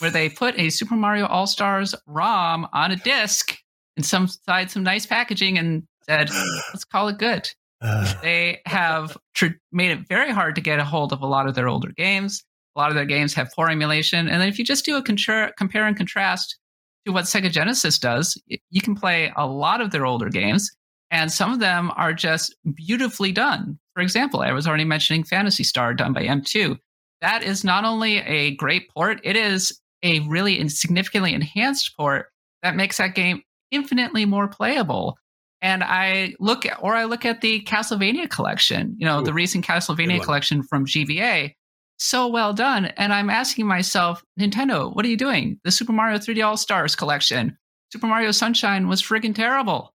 where 0.00 0.10
they 0.10 0.28
put 0.28 0.58
a 0.58 0.68
Super 0.68 0.96
Mario 0.96 1.26
All 1.26 1.46
Stars 1.46 1.94
ROM 2.06 2.68
on 2.74 2.90
a 2.90 2.96
disc 2.96 3.56
and 3.96 4.04
some 4.04 4.28
side 4.28 4.70
some 4.70 4.82
nice 4.82 5.06
packaging 5.06 5.56
and 5.56 5.84
said 6.06 6.28
let's 6.74 6.84
call 6.84 7.08
it 7.08 7.16
good. 7.18 7.48
Uh, 7.80 8.12
They 8.20 8.60
have 8.66 9.16
tr- 9.34 9.56
made 9.72 9.92
it 9.92 10.06
very 10.08 10.30
hard 10.30 10.56
to 10.56 10.60
get 10.60 10.78
a 10.78 10.84
hold 10.84 11.12
of 11.14 11.22
a 11.22 11.26
lot 11.26 11.46
of 11.48 11.54
their 11.54 11.68
older 11.68 11.90
games. 11.96 12.44
A 12.76 12.80
lot 12.80 12.90
of 12.90 12.96
their 12.96 13.06
games 13.06 13.32
have 13.34 13.50
poor 13.56 13.68
emulation, 13.70 14.28
and 14.28 14.40
then 14.42 14.48
if 14.48 14.58
you 14.58 14.64
just 14.64 14.84
do 14.84 14.96
a 14.96 15.02
contra- 15.02 15.52
compare 15.56 15.86
and 15.86 15.96
contrast 15.96 16.58
to 17.06 17.12
what 17.12 17.24
Sega 17.24 17.50
Genesis 17.50 17.98
does, 17.98 18.36
you 18.70 18.82
can 18.82 18.94
play 18.94 19.32
a 19.36 19.46
lot 19.46 19.80
of 19.80 19.90
their 19.90 20.04
older 20.04 20.28
games, 20.28 20.70
and 21.10 21.30
some 21.32 21.52
of 21.52 21.60
them 21.60 21.92
are 21.96 22.12
just 22.12 22.54
beautifully 22.74 23.30
done. 23.32 23.78
For 23.94 24.02
example, 24.02 24.40
I 24.40 24.52
was 24.52 24.66
already 24.66 24.84
mentioning 24.84 25.24
Phantasy 25.24 25.64
Star 25.64 25.94
done 25.94 26.12
by 26.12 26.24
M2. 26.24 26.78
That 27.20 27.42
is 27.42 27.64
not 27.64 27.84
only 27.84 28.18
a 28.18 28.54
great 28.56 28.90
port, 28.90 29.20
it 29.24 29.36
is 29.36 29.80
a 30.02 30.20
really 30.20 30.68
significantly 30.68 31.32
enhanced 31.32 31.96
port 31.96 32.26
that 32.62 32.76
makes 32.76 32.98
that 32.98 33.14
game 33.14 33.42
infinitely 33.70 34.24
more 34.24 34.48
playable. 34.48 35.16
And 35.62 35.82
I 35.82 36.34
look 36.40 36.66
at, 36.66 36.78
or 36.82 36.94
I 36.94 37.04
look 37.04 37.24
at 37.24 37.40
the 37.40 37.62
Castlevania 37.62 38.28
collection, 38.28 38.96
you 38.98 39.06
know, 39.06 39.22
the 39.22 39.32
recent 39.32 39.64
Castlevania 39.64 40.22
collection 40.22 40.62
from 40.62 40.84
GVA. 40.84 41.52
So 41.98 42.28
well 42.28 42.52
done. 42.52 42.86
And 42.86 43.12
I'm 43.14 43.30
asking 43.30 43.66
myself, 43.66 44.22
Nintendo, 44.38 44.94
what 44.94 45.06
are 45.06 45.08
you 45.08 45.16
doing? 45.16 45.58
The 45.64 45.70
Super 45.70 45.92
Mario 45.92 46.18
3D 46.18 46.44
All 46.44 46.58
Stars 46.58 46.94
collection, 46.94 47.56
Super 47.92 48.08
Mario 48.08 48.32
Sunshine 48.32 48.88
was 48.88 49.00
friggin' 49.00 49.34
terrible 49.34 49.94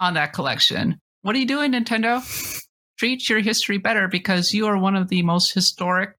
on 0.00 0.14
that 0.14 0.32
collection. 0.32 0.98
What 1.22 1.34
are 1.36 1.38
you 1.38 1.46
doing, 1.46 1.72
Nintendo? 1.72 2.20
Treat 2.98 3.28
your 3.28 3.40
history 3.40 3.78
better 3.78 4.08
because 4.08 4.52
you 4.52 4.66
are 4.66 4.76
one 4.76 4.96
of 4.96 5.08
the 5.08 5.22
most 5.22 5.52
historic 5.54 6.16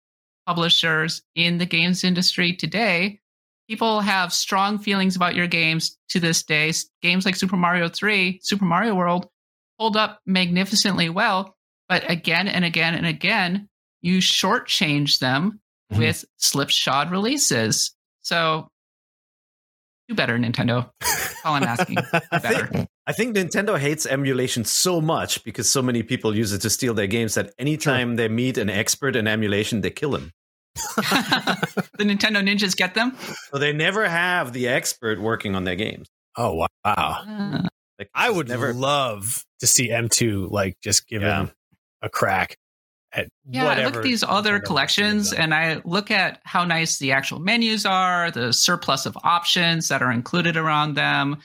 publishers 0.48 1.22
in 1.36 1.58
the 1.58 1.66
games 1.66 2.04
industry 2.04 2.54
today. 2.56 3.20
People 3.68 4.00
have 4.00 4.34
strong 4.34 4.80
feelings 4.80 5.16
about 5.16 5.36
your 5.36 5.46
games 5.48 5.98
to 6.10 6.20
this 6.20 6.42
day. 6.44 6.72
Games 7.02 7.26
like 7.26 7.36
Super 7.36 7.58
Mario 7.58 7.88
3, 7.90 8.40
Super 8.42 8.66
Mario 8.66 8.96
World 8.96 9.28
hold 9.78 9.96
up 9.98 10.20
magnificently 10.26 11.10
well, 11.10 11.56
but 11.88 12.10
again 12.10 12.48
and 12.48 12.66
again 12.66 12.96
and 12.96 13.06
again, 13.06 13.70
you 14.02 14.20
shortchange 14.20 15.20
them 15.20 15.60
Mhm. 15.92 15.98
with 16.00 16.26
slipshod 16.38 17.12
releases. 17.12 17.96
So 18.22 18.70
do 20.08 20.16
better, 20.16 20.38
Nintendo. 20.38 20.92
All 21.46 21.56
I'm 21.56 21.64
asking. 21.64 21.98
Better. 22.32 22.88
Think, 23.12 23.36
I 23.38 23.42
think 23.42 23.52
Nintendo 23.52 23.78
hates 23.78 24.06
emulation 24.06 24.64
so 24.66 25.02
much 25.02 25.44
because 25.44 25.70
so 25.70 25.82
many 25.82 26.04
people 26.04 26.36
use 26.36 26.54
it 26.54 26.62
to 26.62 26.70
steal 26.70 26.94
their 26.94 27.08
games 27.08 27.36
that 27.36 27.54
anytime 27.60 28.16
they 28.16 28.28
meet 28.28 28.58
an 28.58 28.70
expert 28.70 29.16
in 29.16 29.28
emulation, 29.28 29.82
they 29.82 29.90
kill 29.90 30.16
him. 30.16 30.32
the 30.96 32.04
Nintendo 32.06 32.42
ninjas 32.42 32.76
get 32.76 32.94
them. 32.94 33.16
So 33.52 33.58
they 33.58 33.74
never 33.74 34.08
have 34.08 34.54
the 34.54 34.68
expert 34.68 35.20
working 35.20 35.56
on 35.56 35.64
their 35.64 35.76
games. 35.76 36.08
oh 36.38 36.54
wow! 36.54 36.68
Uh, 36.86 37.64
Like, 37.98 38.10
I 38.14 38.30
would 38.30 38.48
never. 38.48 38.74
love 38.74 39.44
to 39.60 39.68
see 39.68 39.90
M2 39.90 40.50
like 40.52 40.78
just 40.82 41.08
given 41.08 41.28
Yeah. 41.28 41.48
a 42.02 42.10
crack 42.10 42.56
yeah, 43.50 43.66
I 43.68 43.86
look 43.86 43.96
at 43.96 44.04
these 44.04 44.24
other 44.24 44.52
Nintendo 44.52 44.54
wants 44.54 44.64
to 44.64 44.68
collections 44.68 45.34
and 45.34 45.54
I 45.54 45.82
look 45.84 46.12
at 46.12 46.42
how 46.44 46.64
nice 46.66 47.00
the 47.00 47.12
actual 47.12 47.40
menus 47.40 47.86
are, 47.86 48.32
the 48.32 48.54
surplus 48.54 49.06
of 49.06 49.18
options 49.24 49.88
that 49.88 50.02
are 50.02 50.12
included 50.12 50.56
around 50.58 50.94
them, 50.96 51.38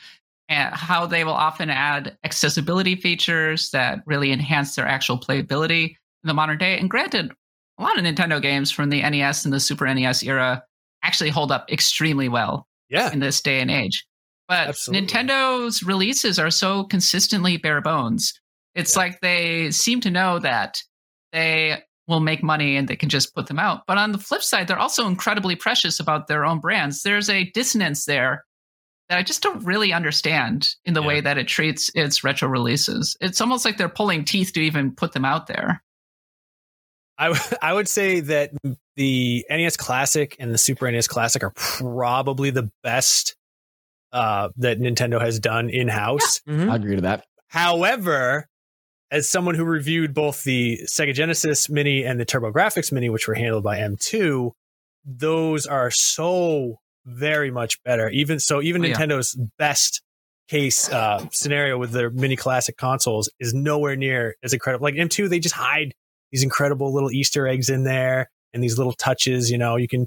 and 0.49 0.75
how 0.75 1.07
they 1.07 1.25
will 1.25 1.33
often 1.33 1.71
add 1.71 2.17
accessibility 2.25 2.97
features 2.97 3.71
that 3.71 4.01
really 4.07 4.31
enhance 4.33 4.75
their 4.77 4.87
actual 4.87 5.19
playability 5.19 5.91
in 5.91 6.29
the 6.29 6.35
modern 6.35 6.59
day. 6.59 6.79
And 6.79 6.91
granted, 6.91 7.33
a 7.79 7.83
lot 7.83 7.99
of 7.99 8.05
Nintendo 8.05 8.41
games 8.41 8.71
from 8.71 8.91
the 8.91 9.03
NES 9.03 9.45
and 9.45 9.53
the 9.55 9.61
Super 9.61 9.93
NES 9.93 10.23
era 10.23 10.63
actually 11.03 11.31
hold 11.31 11.51
up 11.51 11.71
extremely 11.71 12.29
well 12.29 12.67
yeah, 12.89 13.13
in 13.13 13.21
this 13.21 13.41
day 13.41 13.61
and 13.61 13.71
age. 13.71 14.05
But 14.49 14.69
Absolutely. 14.69 15.07
Nintendo's 15.07 15.83
releases 15.83 16.39
are 16.39 16.51
so 16.51 16.85
consistently 16.85 17.57
bare 17.57 17.81
bones. 17.81 18.33
It's 18.75 18.95
Yeah. 18.95 19.03
like 19.03 19.21
they 19.21 19.71
seem 19.71 20.01
to 20.03 20.11
know 20.11 20.39
that 20.41 20.79
they 21.33 21.83
will 22.07 22.21
make 22.21 22.43
money 22.43 22.77
and 22.77 22.87
they 22.87 22.97
can 22.97 23.09
just 23.09 23.35
put 23.35 23.47
them 23.47 23.59
out. 23.59 23.83
But 23.87 23.97
on 23.97 24.13
the 24.13 24.19
flip 24.19 24.43
side, 24.43 24.69
they're 24.69 24.79
also 24.79 25.07
incredibly 25.07 25.57
precious 25.57 25.99
about 25.99 26.27
their 26.29 26.45
own 26.45 26.61
brands. 26.61 27.03
There's 27.03 27.31
a 27.31 27.51
dissonance 27.53 28.05
there 28.05 28.45
that 29.09 29.19
I 29.19 29.23
just 29.23 29.43
don't 29.43 29.65
really 29.65 29.93
understand 29.93 30.67
in 30.85 30.95
the 30.95 31.03
Yeah. 31.03 31.07
way 31.09 31.21
that 31.21 31.39
it 31.39 31.47
treats 31.49 31.91
its 31.95 32.25
retro 32.25 32.49
releases. 32.49 33.17
It's 33.21 33.41
almost 33.41 33.65
like 33.65 33.77
they're 33.77 33.89
pulling 33.89 34.25
teeth 34.25 34.53
to 34.55 34.61
even 34.61 34.95
put 34.95 35.13
them 35.13 35.25
out 35.25 35.47
there. 35.47 35.83
I 37.19 37.29
w- 37.29 37.57
I 37.63 37.73
would 37.73 37.89
say 37.89 38.21
that 38.21 38.51
the 38.97 39.45
NES 39.51 39.77
Classic 39.77 40.35
and 40.39 40.53
the 40.53 40.59
Super 40.59 40.91
NES 40.91 41.07
Classic 41.09 41.43
are 41.45 41.53
probably 41.55 42.51
the 42.51 42.71
best 42.83 43.37
uh, 44.13 44.49
that 44.59 44.79
Nintendo 44.79 45.21
has 45.21 45.39
done 45.41 45.69
in 45.71 45.89
house. 45.89 46.41
Mhm. 46.49 46.71
I 46.71 46.77
agree 46.77 46.97
to 46.97 47.03
that. 47.03 47.25
However, 47.49 48.49
as 49.11 49.29
someone 49.29 49.55
who 49.55 49.65
reviewed 49.65 50.15
both 50.15 50.45
the 50.45 50.79
Sega 50.87 51.13
Genesis 51.15 51.69
Mini 51.69 52.05
and 52.05 52.19
the 52.19 52.25
TurboGrafx 52.27 52.91
Mini, 52.93 53.11
which 53.11 53.29
were 53.29 53.35
handled 53.35 53.63
by 53.65 53.79
M2, 53.79 54.51
those 55.05 55.67
are 55.67 55.91
so 55.91 56.79
very 57.07 57.51
much 57.51 57.83
better. 57.85 58.09
Even 58.11 58.39
so, 58.39 58.63
even 58.63 58.85
Oh, 58.85 58.89
yeah. 58.89 58.95
Nintendo's 58.97 59.37
best 59.59 60.03
case 60.49 60.91
uh, 60.91 61.27
scenario 61.33 61.79
with 61.79 61.93
their 61.93 62.11
mini 62.11 62.37
classic 62.37 62.77
consoles 62.77 63.31
is 63.41 63.55
nowhere 63.55 63.97
near 63.97 64.37
as 64.43 64.53
incredible. 64.53 64.85
Like 64.85 64.95
M2, 64.95 65.29
they 65.29 65.39
just 65.39 65.55
hide 65.55 65.95
these 66.33 66.43
incredible 66.43 66.93
little 66.93 67.11
Easter 67.11 67.47
eggs 67.49 67.71
in 67.71 67.85
there 67.85 68.29
and 68.53 68.63
these 68.63 68.77
little 68.77 68.93
touches. 68.93 69.51
You 69.51 69.59
know, 69.59 69.77
you 69.77 69.89
can. 69.89 70.07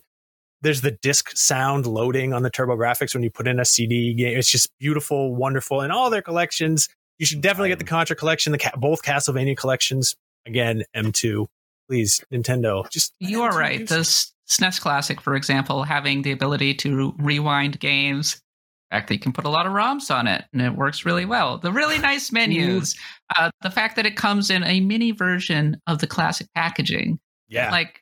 There's 0.62 0.82
the 0.82 0.92
disc 0.92 1.30
sound 1.38 1.86
loading 1.86 2.34
on 2.34 2.42
the 2.42 2.50
TurboGrafx 2.50 3.14
when 3.14 3.22
you 3.22 3.30
put 3.30 3.48
in 3.48 3.60
a 3.60 3.66
CD 3.66 4.16
game. 4.16 4.38
It's 4.38 4.50
just 4.50 4.70
beautiful, 4.80 5.36
wonderful, 5.36 5.82
and 5.82 5.92
all 5.92 6.10
their 6.10 6.24
collections. 6.24 6.90
You 7.20 7.28
should 7.28 7.42
definitely 7.42 7.70
get 7.70 7.78
the 7.80 7.86
Contra 7.86 8.16
collection, 8.16 8.52
the 8.52 8.72
both 8.78 9.04
Castlevania 9.04 9.56
collections. 9.56 10.16
Again, 10.48 10.84
M2. 10.96 11.46
Please, 11.88 12.24
Nintendo, 12.34 12.90
just 12.90 13.14
You 13.20 13.44
are 13.44 13.58
right. 13.58 13.88
The 13.88 14.00
SNES 14.48 14.82
Classic, 14.82 15.22
for 15.22 15.36
example, 15.36 15.84
having 15.84 16.22
the 16.22 16.32
ability 16.32 16.74
to 16.76 17.14
rewind 17.18 17.80
games. 17.80 18.42
The 18.90 18.96
fact, 18.98 19.08
that 19.10 19.16
you 19.16 19.20
can 19.20 19.34
put 19.34 19.46
a 19.46 19.50
lot 19.50 19.66
of 19.66 19.74
ROMs 19.74 20.14
on 20.14 20.28
it, 20.28 20.46
and 20.54 20.62
it 20.62 20.76
works 20.76 21.06
really 21.06 21.26
well. 21.26 21.58
The 21.58 21.72
really 21.74 21.98
nice 22.00 22.32
menus, 22.34 22.96
uh, 23.38 23.52
the 23.62 23.70
fact 23.72 23.98
that 23.98 24.06
it 24.06 24.16
comes 24.16 24.50
in 24.50 24.64
a 24.64 24.80
mini 24.80 25.12
version 25.12 25.80
of 25.88 26.00
the 26.00 26.08
classic 26.08 26.48
packaging, 26.56 27.20
Yeah, 27.50 27.70
like 27.72 28.02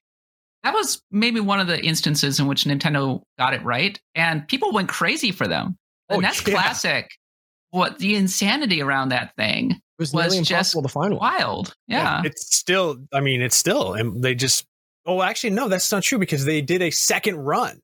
that 0.64 0.74
was 0.74 1.02
maybe 1.12 1.40
one 1.40 1.60
of 1.60 1.68
the 1.68 1.84
instances 1.84 2.40
in 2.40 2.48
which 2.48 2.66
Nintendo 2.66 3.22
got 3.38 3.54
it 3.56 3.64
right, 3.64 4.00
and 4.14 4.48
people 4.48 4.72
went 4.74 4.90
crazy 4.90 5.32
for 5.32 5.48
them. 5.48 5.78
And 6.10 6.20
Oh, 6.20 6.22
that's 6.22 6.46
yeah. 6.48 6.54
classic. 6.54 7.10
What 7.72 7.98
the 7.98 8.16
insanity 8.16 8.82
around 8.82 9.10
that 9.10 9.36
thing 9.36 9.82
was, 10.00 10.14
was 10.14 10.34
nearly 10.34 10.44
just 10.44 10.52
impossible 10.52 10.84
to 10.84 10.90
find 10.90 11.14
one. 11.14 11.20
wild. 11.20 11.76
Yeah. 11.88 12.22
It's 12.26 12.56
still, 12.56 12.98
I 13.14 13.22
mean, 13.22 13.42
it's 13.42 13.56
still, 13.56 13.94
and 13.94 14.24
they 14.24 14.36
just, 14.36 14.66
oh, 15.06 15.22
actually, 15.22 15.52
no, 15.52 15.68
that's 15.70 15.92
not 15.92 16.04
true 16.04 16.18
because 16.20 16.46
they 16.46 16.62
did 16.62 16.82
a 16.82 16.92
second 16.92 17.38
run 17.38 17.80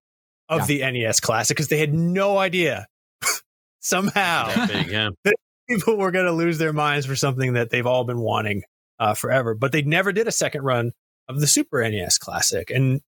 of 0.50 0.68
the 0.68 0.80
NES 0.80 1.20
Classic 1.22 1.56
because 1.56 1.70
they 1.70 1.78
had 1.78 1.94
no 1.94 2.38
idea 2.38 2.88
somehow 3.80 4.48
That 4.48 4.70
big, 4.70 4.92
yeah. 4.92 5.10
people 5.70 5.98
were 5.98 6.12
going 6.12 6.26
to 6.26 6.34
lose 6.34 6.58
their 6.58 6.74
minds 6.74 7.06
for 7.06 7.16
something 7.16 7.54
that 7.54 7.70
they've 7.70 7.88
all 7.88 8.04
been 8.04 8.20
wanting 8.20 8.64
uh, 9.00 9.14
forever. 9.14 9.54
But 9.54 9.72
they 9.72 9.82
never 9.82 10.12
did 10.12 10.28
a 10.28 10.32
second 10.32 10.64
run 10.64 10.92
of 11.30 11.40
the 11.40 11.48
Super 11.48 11.88
NES 11.90 12.18
Classic. 12.18 12.70
And 12.70 13.00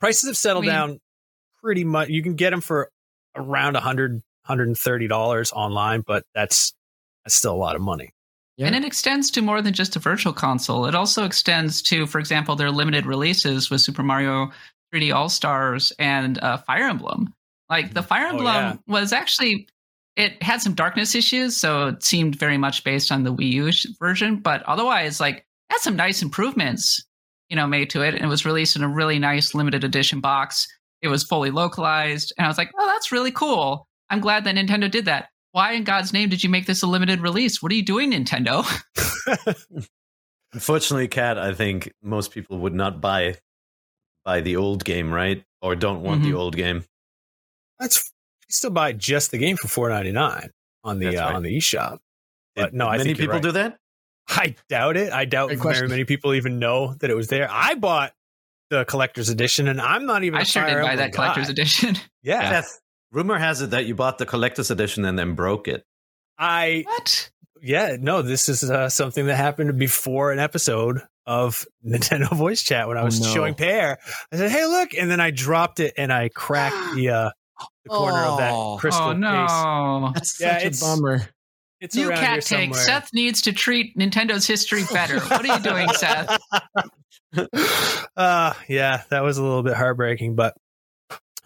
prices 0.00 0.28
have 0.28 0.36
settled 0.36 0.64
I 0.64 0.68
mean- 0.68 0.74
down 0.74 1.00
pretty 1.62 1.84
much. 1.84 2.08
You 2.08 2.22
can 2.22 2.34
get 2.34 2.50
them 2.50 2.60
for 2.60 2.90
around 3.36 3.74
100 3.74 4.22
$130 4.48 5.52
online, 5.52 6.02
but 6.06 6.24
that's, 6.34 6.74
that's 7.24 7.34
still 7.34 7.54
a 7.54 7.56
lot 7.56 7.76
of 7.76 7.82
money. 7.82 8.10
Yeah. 8.56 8.66
And 8.66 8.76
it 8.76 8.84
extends 8.84 9.30
to 9.32 9.42
more 9.42 9.60
than 9.60 9.74
just 9.74 9.96
a 9.96 9.98
virtual 9.98 10.32
console. 10.32 10.86
It 10.86 10.94
also 10.94 11.24
extends 11.24 11.82
to, 11.82 12.06
for 12.06 12.18
example, 12.20 12.54
their 12.54 12.70
limited 12.70 13.04
releases 13.04 13.68
with 13.68 13.80
Super 13.80 14.02
Mario 14.04 14.50
3D 14.94 15.12
All 15.12 15.28
Stars 15.28 15.92
and 15.98 16.38
uh, 16.38 16.58
Fire 16.58 16.84
Emblem. 16.84 17.34
Like 17.68 17.94
the 17.94 18.02
Fire 18.02 18.26
Oh, 18.26 18.30
Emblem 18.30 18.46
yeah. 18.46 18.76
was 18.86 19.12
actually, 19.12 19.66
it 20.16 20.40
had 20.40 20.62
some 20.62 20.74
darkness 20.74 21.16
issues, 21.16 21.56
so 21.56 21.88
it 21.88 22.04
seemed 22.04 22.36
very 22.38 22.56
much 22.58 22.84
based 22.84 23.10
on 23.10 23.24
the 23.24 23.34
Wii 23.34 23.50
U 23.54 23.72
sh- 23.72 23.86
version. 23.98 24.36
But 24.36 24.62
otherwise, 24.64 25.18
like, 25.18 25.44
had 25.70 25.78
some 25.80 25.96
nice 25.96 26.22
improvements, 26.22 27.04
you 27.48 27.56
know, 27.56 27.66
made 27.66 27.90
to 27.90 28.02
it. 28.02 28.14
And 28.14 28.22
it 28.24 28.28
was 28.28 28.44
released 28.46 28.76
in 28.76 28.84
a 28.84 28.88
really 28.88 29.18
nice 29.18 29.52
limited 29.54 29.82
edition 29.82 30.20
box. 30.20 30.68
It 31.02 31.08
was 31.08 31.24
fully 31.24 31.50
localized, 31.50 32.32
and 32.38 32.44
I 32.44 32.48
was 32.48 32.56
like, 32.58 32.70
oh, 32.78 32.86
that's 32.86 33.10
really 33.10 33.32
cool. 33.32 33.88
I'm 34.10 34.20
glad 34.20 34.44
that 34.44 34.54
Nintendo 34.54 34.88
did 34.88 35.06
that. 35.06 35.30
Why 35.54 35.74
in 35.74 35.84
God's 35.84 36.12
name 36.12 36.30
did 36.30 36.42
you 36.42 36.50
make 36.50 36.66
this 36.66 36.82
a 36.82 36.86
limited 36.88 37.20
release? 37.20 37.62
What 37.62 37.70
are 37.70 37.76
you 37.76 37.84
doing, 37.84 38.10
Nintendo? 38.10 38.66
Unfortunately, 40.52 41.06
Kat, 41.06 41.38
I 41.38 41.54
think 41.54 41.92
most 42.02 42.32
people 42.32 42.58
would 42.58 42.74
not 42.74 43.00
buy 43.00 43.36
buy 44.24 44.40
the 44.40 44.56
old 44.56 44.84
game, 44.84 45.12
right? 45.14 45.44
Or 45.62 45.76
don't 45.76 46.02
want 46.02 46.24
the 46.24 46.30
Mhm. 46.32 46.38
old 46.38 46.56
game. 46.56 46.84
That's, 47.78 48.10
you 48.48 48.52
still 48.52 48.70
buy 48.70 48.94
just 48.94 49.30
the 49.30 49.38
game 49.38 49.56
for 49.56 49.68
four 49.68 49.90
ninety 49.90 50.10
nine 50.10 50.50
on 50.82 50.98
the, 50.98 51.10
That's 51.10 51.18
uh, 51.20 51.36
on 51.36 51.44
the 51.44 51.56
eShop. 51.56 51.98
But 52.56 52.72
Did 52.72 52.74
no, 52.74 52.88
I 52.88 52.96
many 52.98 53.14
people 53.14 53.34
right. 53.34 53.42
do 53.42 53.52
that. 53.52 53.78
I 54.28 54.56
doubt 54.68 54.96
it. 54.96 55.12
I 55.12 55.24
doubt 55.24 55.50
Great 55.50 55.58
very 55.58 55.62
question. 55.62 55.88
many 55.88 56.04
people 56.04 56.34
even 56.34 56.58
know 56.58 56.94
that 56.94 57.10
it 57.10 57.14
was 57.14 57.28
there. 57.28 57.46
I 57.48 57.76
bought 57.76 58.12
the 58.70 58.84
collector's 58.86 59.28
edition, 59.28 59.68
and 59.68 59.80
I'm 59.80 60.04
not 60.04 60.24
even. 60.24 60.36
I 60.36 60.42
a 60.42 60.44
sure 60.46 60.62
Fire 60.62 60.70
did 60.78 60.82
buy 60.82 60.90
Emblem 60.94 60.96
that 60.96 61.12
collector's 61.14 61.48
edition. 61.48 61.96
Yeah, 62.24 62.62
Seth, 62.62 62.80
rumor 63.14 63.38
has 63.38 63.62
it 63.62 63.70
that 63.70 63.86
you 63.86 63.94
bought 63.94 64.18
the 64.18 64.26
collector's 64.26 64.70
edition 64.70 65.04
and 65.04 65.18
then 65.18 65.34
broke 65.34 65.68
it. 65.68 65.84
I 66.38 66.82
What? 66.86 67.30
yeah 67.62 67.96
no. 67.98 68.22
This 68.22 68.48
is 68.48 68.68
uh, 68.68 68.88
something 68.88 69.26
that 69.26 69.36
happened 69.36 69.78
before 69.78 70.32
an 70.32 70.38
episode 70.40 71.00
of 71.26 71.64
Nintendo 71.86 72.28
Voice 72.36 72.62
Chat 72.62 72.88
when 72.88 72.96
I 72.98 73.02
Oh, 73.02 73.04
was 73.06 73.20
no. 73.20 73.28
showing 73.28 73.54
Peer. 73.54 73.98
I 74.32 74.36
said, 74.36 74.50
"Hey, 74.50 74.66
look!" 74.66 74.94
and 74.94 75.10
then 75.10 75.20
I 75.20 75.30
dropped 75.30 75.80
it 75.80 75.94
and 75.96 76.12
I 76.12 76.28
cracked 76.28 76.76
the 76.96 77.08
uh, 77.10 77.30
the 77.84 77.90
corner 77.90 78.18
of 78.18 78.34
Oh. 78.40 78.74
that 78.74 78.80
crystal 78.80 79.08
oh 79.08 79.12
case. 79.12 79.20
no. 79.20 80.10
That's 80.14 80.40
Yeah, 80.40 80.58
such 80.58 80.76
a 80.78 80.80
bummer. 80.80 81.28
It's 81.80 81.94
New 81.96 82.08
around 82.08 82.18
cat 82.20 82.42
take. 82.42 82.74
somewhere. 82.74 82.80
Seth 82.80 83.10
needs 83.12 83.42
to 83.42 83.52
treat 83.52 83.96
Nintendo's 83.96 84.46
history 84.46 84.84
better. 84.92 85.20
What 85.20 85.44
are 85.48 85.56
you 85.56 85.62
doing, 85.62 85.88
Seth? 85.90 86.40
uh 88.16 88.54
yeah, 88.68 89.02
that 89.10 89.22
was 89.22 89.38
a 89.38 89.42
little 89.42 89.62
bit 89.62 89.74
heartbreaking, 89.74 90.34
but 90.34 90.54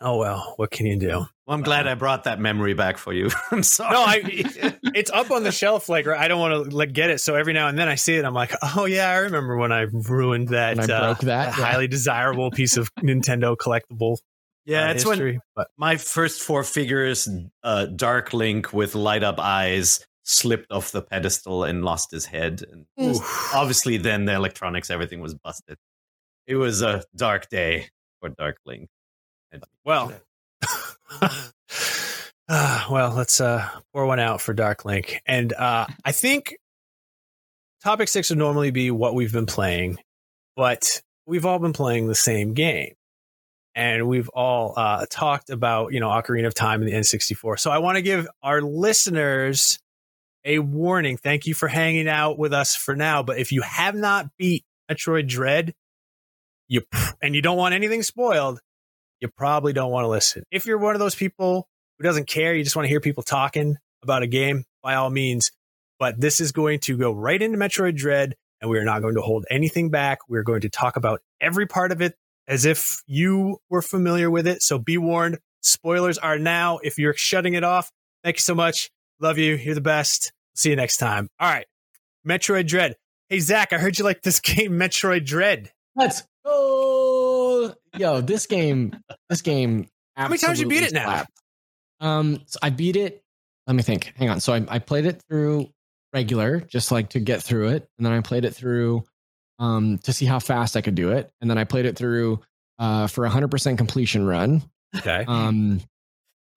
oh 0.01 0.17
well, 0.17 0.55
what 0.57 0.71
can 0.71 0.87
you 0.87 0.99
do? 0.99 1.09
Well, 1.09 1.31
I'm 1.47 1.63
glad 1.63 1.87
I 1.87 1.95
brought 1.95 2.25
that 2.25 2.39
memory 2.39 2.75
back 2.75 2.99
for 2.99 3.13
you. 3.13 3.31
I'm 3.51 3.63
sorry. 3.63 3.93
No, 3.93 4.03
I 4.03 4.77
it's 4.95 5.11
up 5.11 5.31
on 5.31 5.43
the 5.43 5.53
shelf. 5.53 5.89
Like 5.89 6.07
I 6.07 6.29
don't 6.29 6.41
want 6.41 6.71
to 6.71 6.77
like 6.77 6.93
get 6.93 7.11
it. 7.11 7.21
So 7.21 7.35
every 7.35 7.53
now 7.53 7.69
and 7.69 7.79
then 7.79 7.89
I 7.89 7.95
see 7.95 8.17
it. 8.17 8.25
I'm 8.25 8.35
like, 8.35 8.53
oh 8.77 8.85
yeah, 8.85 9.11
I 9.11 9.17
remember 9.17 9.57
when 9.57 9.73
I 9.73 9.83
ruined 9.91 10.49
that. 10.49 10.77
When 10.77 10.91
I 10.91 10.95
uh, 10.95 11.01
broke 11.07 11.21
that, 11.21 11.57
yeah. 11.59 11.65
highly 11.65 11.89
desirable 11.89 12.51
piece 12.51 12.77
of 12.77 12.95
Nintendo 12.97 13.57
collectible. 13.57 14.19
yeah, 14.65 14.89
uh, 14.89 14.93
it's 14.93 15.05
when 15.05 15.15
history. 15.15 15.41
But 15.57 15.69
my 15.77 15.97
first 15.97 16.43
four 16.43 16.65
figures, 16.65 17.29
uh, 17.63 17.87
Dark 17.87 18.33
Link 18.33 18.73
with 18.73 18.95
light 18.95 19.23
up 19.23 19.39
eyes, 19.39 20.07
slipped 20.25 20.71
off 20.71 20.93
the 20.93 21.01
pedestal 21.01 21.65
and 21.65 21.85
lost 21.85 22.11
his 22.11 22.27
head. 22.27 22.63
And 22.71 22.87
Oof. 23.17 23.55
obviously, 23.55 23.97
then 23.97 24.27
the 24.27 24.35
electronics, 24.35 24.91
everything 24.91 25.21
was 25.21 25.35
busted. 25.35 25.79
It 26.47 26.57
was 26.57 26.83
a 26.83 27.03
dark 27.17 27.49
day 27.49 27.89
for 28.21 28.29
Dark 28.29 28.59
Link. 28.67 28.89
Well, 29.85 30.13
uh, 32.49 32.85
well, 32.91 33.15
let's 33.15 33.41
uh, 33.41 33.67
pour 33.95 34.05
one 34.05 34.21
out 34.21 34.43
for 34.43 34.53
Dark 34.53 34.85
Link, 34.85 35.23
and 35.25 35.51
uh, 35.55 35.87
I 36.05 36.13
think 36.13 36.59
topic 37.83 38.09
six 38.09 38.29
would 38.29 38.39
normally 38.39 38.71
be 38.71 38.91
what 38.91 39.15
we've 39.15 39.33
been 39.33 39.47
playing, 39.47 39.99
but 40.57 41.01
we've 41.27 41.47
all 41.47 41.59
been 41.59 41.73
playing 41.73 42.07
the 42.07 42.15
same 42.15 42.55
game. 42.55 42.95
And 43.75 44.09
we've 44.09 44.29
all 44.31 44.75
uh, 44.77 45.07
talked 45.09 45.51
about, 45.51 45.93
you 45.93 46.01
know, 46.01 46.09
Ocarina 46.09 46.49
of 46.49 46.55
Time 46.55 46.83
and 46.83 46.91
the 46.91 46.95
N64. 46.95 47.61
So 47.61 47.71
I 47.71 47.79
want 47.79 47.95
to 47.95 48.03
give 48.03 48.27
our 48.43 48.61
listeners 48.61 49.79
a 50.45 50.59
warning. 50.59 51.17
Thank 51.17 51.47
you 51.47 51.55
for 51.55 51.69
hanging 51.69 52.09
out 52.09 52.39
with 52.39 52.53
us 52.53 52.75
for 52.75 52.97
now. 52.97 53.23
But 53.23 53.39
if 53.39 53.53
you 53.53 53.63
have 53.63 53.95
not 53.95 54.27
beat 54.37 54.65
Metroid 54.91 55.29
Dread, 55.29 55.75
you 56.67 56.83
and 57.23 57.35
you 57.37 57.43
don't 57.43 57.57
want 57.57 57.75
anything 57.75 58.03
spoiled, 58.03 58.61
you 59.21 59.29
probably 59.29 59.73
don't 59.73 59.91
want 59.91 60.05
to 60.05 60.09
listen. 60.09 60.43
If 60.51 60.67
you're 60.67 60.79
one 60.79 60.95
of 60.95 61.01
those 61.01 61.15
people 61.15 61.69
who 61.99 62.05
doesn't 62.05 62.29
care, 62.29 62.55
you 62.55 62.65
just 62.65 62.77
want 62.77 62.85
to 62.85 62.91
hear 62.91 63.01
people 63.01 63.23
talking 63.23 63.77
about 64.03 64.23
a 64.23 64.27
game, 64.27 64.65
by 64.83 64.95
all 64.95 65.11
means. 65.11 65.51
But 65.99 66.21
this 66.21 66.41
is 66.41 66.53
going 66.53 66.81
to 66.81 66.97
go 66.97 67.13
right 67.13 67.41
into 67.41 67.59
Metroid 67.59 67.97
Dread, 67.97 68.35
and 68.61 68.71
we 68.71 68.79
are 68.79 68.85
not 68.85 69.03
going 69.03 69.17
to 69.17 69.21
hold 69.21 69.45
anything 69.51 69.91
back. 69.91 70.21
We're 70.29 70.45
going 70.45 70.61
to 70.61 70.69
talk 70.71 70.97
about 70.97 71.21
every 71.41 71.67
part 71.67 71.91
of 71.91 72.01
it 72.01 72.15
as 72.47 72.65
if 72.65 73.03
you 73.07 73.59
were 73.69 73.83
familiar 73.83 74.31
with 74.31 74.47
it. 74.47 74.63
So 74.63 74.79
be 74.79 74.97
warned. 74.97 75.39
Spoilers 75.61 76.19
are 76.19 76.39
now. 76.39 76.79
If 76.83 76.99
you're 76.99 77.15
shutting 77.15 77.55
it 77.55 77.65
off, 77.65 77.91
thank 78.23 78.37
you 78.37 78.43
so 78.43 78.55
much. 78.55 78.91
Love 79.21 79.39
you. 79.39 79.55
You're 79.57 79.75
the 79.75 79.81
best. 79.81 80.33
See 80.55 80.71
you 80.71 80.77
next 80.77 80.99
time. 80.99 81.29
All 81.41 81.51
right. 81.51 81.67
Metroid 82.27 82.67
Dread. 82.69 82.97
Hey, 83.29 83.41
Zach, 83.41 83.73
I 83.73 83.79
heard 83.79 83.99
you 83.99 84.05
like 84.05 84.23
this 84.23 84.41
game, 84.41 84.73
Metroid 84.73 85.27
Dread. 85.27 85.73
Let's 85.97 86.23
go. 86.45 86.78
Yo, 87.99 88.21
this 88.21 88.47
game, 88.47 88.95
this 89.29 89.43
game. 89.43 89.89
How 90.17 90.29
many 90.29 90.39
times 90.39 90.61
you 90.61 90.67
beat 90.69 90.83
it 90.83 90.93
now? 90.93 91.05
slapped. 91.05 91.31
Um, 92.01 92.41
so 92.47 92.59
I 92.63 92.71
beat 92.71 92.97
it. 92.97 93.23
Let 93.67 93.75
me 93.75 93.83
think. 93.83 94.13
Hang 94.17 94.31
on. 94.31 94.41
So 94.41 94.53
I, 94.53 94.65
I 94.69 94.79
played 94.79 95.05
it 95.05 95.23
through 95.29 95.69
regular, 96.15 96.61
just 96.61 96.91
like 96.91 97.11
to 97.11 97.21
get 97.21 97.43
through 97.43 97.69
it, 97.69 97.89
and 97.99 98.07
then 98.07 98.13
I 98.13 98.21
played 98.21 98.45
it 98.45 98.55
through 98.55 99.05
um 99.61 99.99
to 100.05 100.13
see 100.13 100.25
how 100.25 100.39
fast 100.39 100.77
I 100.77 100.81
could 100.81 100.95
do 100.95 101.11
it, 101.13 101.31
and 101.41 101.51
then 101.51 101.59
I 101.59 101.65
played 101.65 101.85
it 101.87 101.97
through 101.97 102.41
uh 102.79 103.09
for 103.09 103.25
a 103.25 103.29
hundred 103.29 103.51
percent 103.51 103.77
completion 103.79 104.25
run. 104.27 104.63
Okay. 104.97 105.25
Um, 105.27 105.81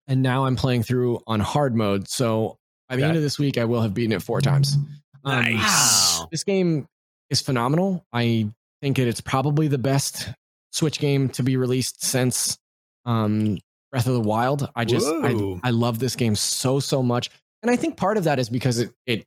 and 0.07 0.21
now 0.21 0.45
I'm 0.45 0.55
playing 0.55 0.83
through 0.83 1.21
on 1.27 1.39
hard 1.39 1.75
mode. 1.75 2.07
So 2.07 2.57
by 2.89 2.95
the 2.95 3.01
Okay. 3.01 3.07
end 3.09 3.17
of 3.17 3.23
this 3.23 3.37
week, 3.39 3.57
I 3.57 3.65
will 3.65 3.81
have 3.81 3.93
beaten 3.93 4.11
it 4.13 4.21
four 4.21 4.39
times. 4.41 4.75
Um, 5.25 5.43
Nice. 5.43 6.21
This 6.31 6.43
game 6.43 6.87
is 7.29 7.41
phenomenal. 7.41 8.05
I 8.13 8.49
think 8.81 8.99
it, 8.99 9.07
it's 9.07 9.21
probably 9.21 9.67
the 9.67 9.77
best 9.77 10.29
Switch 10.71 10.99
game 10.99 11.29
to 11.29 11.43
be 11.43 11.57
released 11.57 12.03
since 12.03 12.57
um, 13.05 13.57
Breath 13.91 14.07
of 14.07 14.13
the 14.13 14.21
Wild. 14.21 14.69
I 14.75 14.85
just 14.85 15.07
I, 15.07 15.59
I 15.63 15.69
love 15.71 15.99
this 15.99 16.15
game 16.15 16.35
so 16.35 16.79
so 16.79 17.03
much, 17.03 17.29
and 17.61 17.69
I 17.71 17.75
think 17.75 17.97
part 17.97 18.17
of 18.17 18.23
that 18.25 18.39
is 18.39 18.49
because 18.49 18.79
it 18.79 18.91
it 19.05 19.25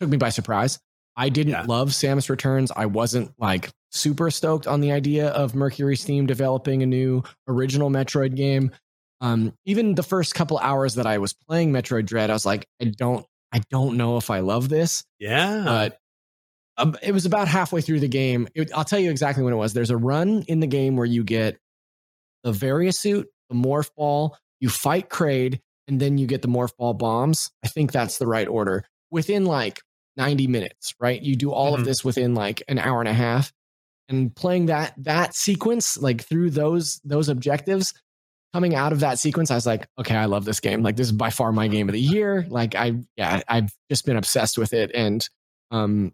took 0.00 0.08
me 0.08 0.16
by 0.16 0.30
surprise. 0.30 0.78
I 1.16 1.28
didn't 1.30 1.52
Yeah. 1.52 1.64
love 1.66 1.90
Samus 1.90 2.30
Returns. 2.30 2.70
I 2.74 2.86
wasn't 2.86 3.32
like 3.38 3.70
super 3.90 4.30
stoked 4.30 4.66
on 4.66 4.80
the 4.80 4.92
idea 4.92 5.28
of 5.30 5.54
Mercury 5.54 5.96
Steam 5.96 6.26
developing 6.26 6.82
a 6.82 6.86
new 6.86 7.22
original 7.48 7.90
Metroid 7.90 8.36
game. 8.36 8.70
Um, 9.20 9.52
even 9.64 9.96
the 9.96 10.04
first 10.04 10.36
couple 10.36 10.58
hours 10.58 10.94
that 10.94 11.06
I 11.06 11.18
was 11.18 11.32
playing 11.32 11.72
Metroid 11.72 12.06
Dread, 12.06 12.30
I 12.30 12.34
was 12.34 12.46
like, 12.46 12.68
I 12.80 12.84
don't, 12.84 13.26
I 13.52 13.62
don't 13.68 13.96
know 13.96 14.16
if 14.16 14.30
I 14.30 14.40
love 14.40 14.68
this 14.68 15.02
yeah. 15.18 15.62
but 15.64 15.98
um, 16.78 16.96
it 17.02 17.12
was 17.12 17.26
about 17.26 17.48
halfway 17.48 17.80
through 17.80 18.00
the 18.00 18.08
game. 18.08 18.48
It, 18.54 18.70
I'll 18.74 18.84
tell 18.84 18.98
you 18.98 19.10
exactly 19.10 19.44
when 19.44 19.52
it 19.52 19.56
was. 19.56 19.72
There's 19.74 19.90
a 19.90 19.96
run 19.96 20.44
in 20.48 20.60
the 20.60 20.66
game 20.66 20.96
where 20.96 21.06
you 21.06 21.24
get 21.24 21.58
the 22.44 22.52
Varia 22.52 22.92
suit, 22.92 23.28
the 23.50 23.56
morph 23.56 23.90
ball, 23.96 24.36
you 24.60 24.68
fight 24.68 25.08
Kraid, 25.10 25.60
and 25.88 26.00
then 26.00 26.18
you 26.18 26.26
get 26.26 26.42
the 26.42 26.48
morph 26.48 26.76
ball 26.76 26.94
bombs. 26.94 27.50
I 27.64 27.68
think 27.68 27.92
that's 27.92 28.18
the 28.18 28.26
right 28.26 28.48
order. 28.48 28.84
Within 29.10 29.44
like 29.44 29.80
90 30.16 30.46
minutes, 30.46 30.94
right? 31.00 31.20
You 31.20 31.36
do 31.36 31.52
all 31.52 31.74
Mhm. 31.76 31.80
of 31.80 31.84
this 31.84 32.04
within 32.04 32.34
like 32.34 32.62
an 32.68 32.78
hour 32.78 33.00
and 33.00 33.08
a 33.08 33.12
half. 33.14 33.52
And 34.08 34.34
playing 34.34 34.66
that 34.66 34.94
that 34.98 35.34
sequence, 35.34 35.98
like 35.98 36.22
through 36.22 36.50
those 36.50 37.00
those 37.04 37.28
objectives, 37.28 37.92
coming 38.54 38.74
out 38.74 38.92
of 38.92 39.00
that 39.00 39.18
sequence, 39.18 39.50
I 39.50 39.54
was 39.54 39.66
like, 39.66 39.86
okay, 40.00 40.16
I 40.16 40.24
love 40.24 40.44
this 40.46 40.60
game. 40.60 40.82
Like 40.82 40.96
this 40.96 41.08
is 41.08 41.12
by 41.12 41.28
far 41.30 41.52
my 41.52 41.68
game 41.68 41.88
of 41.88 41.92
the 41.92 42.00
year. 42.00 42.46
Like 42.48 42.74
I 42.74 42.94
yeah, 43.16 43.42
I've 43.48 43.70
just 43.90 44.06
been 44.06 44.16
obsessed 44.16 44.56
with 44.58 44.72
it. 44.72 44.90
And 44.94 45.26
um 45.70 46.12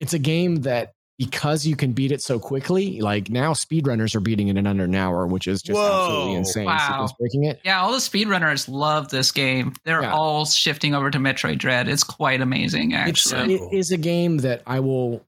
it's 0.00 0.14
a 0.14 0.18
game 0.18 0.56
that 0.62 0.92
because 1.18 1.66
you 1.66 1.76
can 1.76 1.92
beat 1.92 2.12
it 2.12 2.20
so 2.20 2.38
quickly, 2.38 3.00
like 3.00 3.30
now 3.30 3.54
speedrunners 3.54 4.14
are 4.14 4.20
beating 4.20 4.48
it 4.48 4.56
in 4.58 4.66
under 4.66 4.84
an 4.84 4.94
hour, 4.94 5.26
which 5.26 5.46
is 5.46 5.62
just 5.62 5.78
Whoa. 5.78 6.02
absolutely 6.04 6.34
insane. 6.34 6.66
Wow. 6.66 7.08
Breaking 7.18 7.44
it. 7.44 7.60
Yeah, 7.64 7.80
all 7.80 7.92
the 7.92 7.98
speedrunners 7.98 8.68
love 8.68 9.08
this 9.08 9.32
game. 9.32 9.72
They're 9.84 10.02
Yeah. 10.02 10.12
all 10.12 10.44
shifting 10.44 10.94
over 10.94 11.10
to 11.10 11.18
Metroid 11.18 11.56
Dread. 11.58 11.88
It's 11.88 12.04
quite 12.04 12.42
amazing, 12.42 12.92
It's, 12.92 13.32
actually. 13.32 13.54
it 13.54 13.62
is 13.72 13.92
a 13.92 13.96
game 13.96 14.38
that 14.38 14.62
I 14.66 14.80
will 14.80 15.24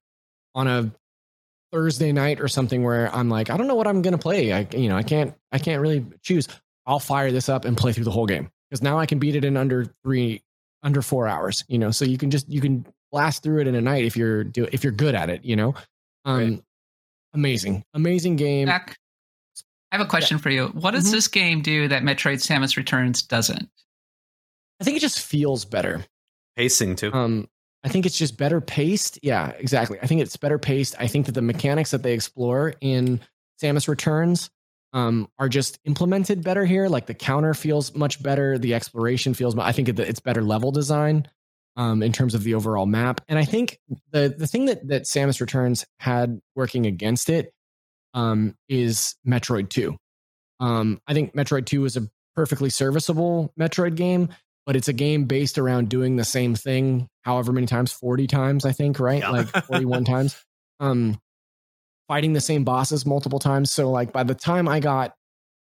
on 0.54 0.66
a 0.66 0.90
Thursday 1.72 2.12
night 2.12 2.40
or 2.40 2.48
something 2.48 2.82
where 2.82 3.14
I'm 3.14 3.28
like, 3.30 3.48
I 3.50 3.56
don't 3.56 3.66
know 3.66 3.74
what 3.74 3.86
I'm 3.86 4.02
gonna 4.02 4.18
play. 4.18 4.52
I 4.52 4.66
you 4.74 4.88
know, 4.90 4.96
I 4.96 5.02
can't 5.02 5.34
I 5.52 5.58
can't 5.58 5.80
really 5.80 6.04
choose. 6.22 6.48
I'll 6.86 6.98
fire 6.98 7.30
this 7.32 7.48
up 7.48 7.64
and 7.64 7.76
play 7.76 7.92
through 7.92 8.04
the 8.04 8.10
whole 8.10 8.26
game. 8.26 8.50
Because 8.68 8.82
now 8.82 8.98
I 8.98 9.06
can 9.06 9.18
beat 9.18 9.36
it 9.36 9.44
in 9.44 9.56
under 9.56 9.86
three 10.04 10.42
under 10.82 11.00
four 11.02 11.26
hours, 11.26 11.64
you 11.68 11.78
know. 11.78 11.90
So 11.90 12.04
you 12.04 12.18
can 12.18 12.30
just 12.30 12.48
you 12.50 12.60
can 12.60 12.86
blast 13.12 13.42
through 13.42 13.60
it 13.60 13.66
in 13.66 13.74
a 13.74 13.80
night 13.80 14.04
if 14.04 14.16
you're 14.16 14.44
do 14.44 14.66
if 14.72 14.82
you're 14.84 14.92
good 14.92 15.14
at 15.14 15.30
it, 15.30 15.44
you 15.44 15.56
know. 15.56 15.74
Um 16.24 16.38
Right. 16.50 16.62
amazing. 17.34 17.84
Amazing 17.94 18.36
game. 18.36 18.66
Jack, 18.68 18.96
I 19.92 19.96
have 19.96 20.06
a 20.06 20.08
question 20.08 20.38
for 20.38 20.50
you. 20.50 20.68
What 20.68 20.90
does 20.92 21.08
Mhm. 21.08 21.12
this 21.12 21.28
game 21.28 21.62
do 21.62 21.88
that 21.88 22.02
Metroid 22.02 22.36
Samus 22.44 22.76
Returns 22.76 23.22
doesn't? 23.22 23.68
I 24.80 24.84
think 24.84 24.96
it 24.96 25.00
just 25.00 25.20
feels 25.20 25.64
better. 25.64 26.04
Pacing 26.56 26.96
too. 26.96 27.12
Um, 27.12 27.48
I 27.84 27.88
think 27.88 28.06
it's 28.06 28.18
just 28.18 28.36
better 28.36 28.60
paced. 28.60 29.18
Yeah, 29.22 29.50
exactly. 29.50 29.98
I 30.02 30.06
think 30.06 30.20
it's 30.20 30.36
better 30.36 30.58
paced. 30.58 30.94
I 30.98 31.06
think 31.06 31.26
that 31.26 31.32
the 31.32 31.42
mechanics 31.42 31.90
that 31.92 32.02
they 32.02 32.12
explore 32.12 32.74
in 32.80 33.20
Samus 33.62 33.88
Returns 33.88 34.50
um, 34.94 35.28
are 35.38 35.48
just 35.50 35.78
implemented 35.84 36.42
better 36.42 36.64
here. 36.64 36.88
Like 36.88 37.06
the 37.06 37.14
counter 37.14 37.52
feels 37.54 37.94
much 37.94 38.22
better. 38.22 38.56
The 38.58 38.72
exploration 38.74 39.34
feels. 39.34 39.56
I 39.58 39.70
think 39.72 39.88
it's 39.90 40.20
better 40.20 40.42
level 40.42 40.72
design 40.72 41.28
um, 41.78 42.02
in 42.02 42.12
terms 42.12 42.34
of 42.34 42.42
the 42.44 42.52
overall 42.54 42.84
map. 42.84 43.22
And 43.28 43.38
I 43.38 43.46
think 43.46 43.78
the 44.12 44.34
the 44.36 44.46
thing 44.46 44.66
that 44.66 44.86
that 44.88 45.04
Samus 45.04 45.40
Returns 45.40 45.86
had 45.98 46.38
working 46.54 46.84
against 46.84 47.30
it 47.30 47.52
um, 48.12 48.54
is 48.68 49.14
Metroid 49.26 49.70
Two. 49.70 49.96
Um, 50.60 51.00
I 51.06 51.14
think 51.14 51.34
Metroid 51.34 51.64
Two 51.64 51.86
is 51.86 51.96
a 51.96 52.06
perfectly 52.36 52.68
serviceable 52.70 53.52
Metroid 53.58 53.94
game 53.96 54.28
but 54.66 54.76
it's 54.76 54.86
a 54.88 54.92
game 54.92 55.24
based 55.24 55.56
around 55.56 55.88
doing 55.88 56.16
the 56.16 56.24
same 56.24 56.54
thing 56.54 57.08
however 57.22 57.52
many 57.52 57.66
times 57.66 57.90
40 57.90 58.26
times 58.28 58.64
i 58.66 58.70
think 58.70 59.00
right 59.00 59.20
Yeah. 59.22 59.30
like 59.30 59.48
41 59.64 60.04
times 60.04 60.40
um 60.78 61.18
fighting 62.06 62.34
the 62.34 62.40
same 62.40 62.64
bosses 62.64 63.04
multiple 63.06 63.38
times 63.40 63.70
so 63.72 63.90
like 63.90 64.12
by 64.12 64.22
the 64.22 64.34
time 64.36 64.68
i 64.68 64.78
got 64.78 65.14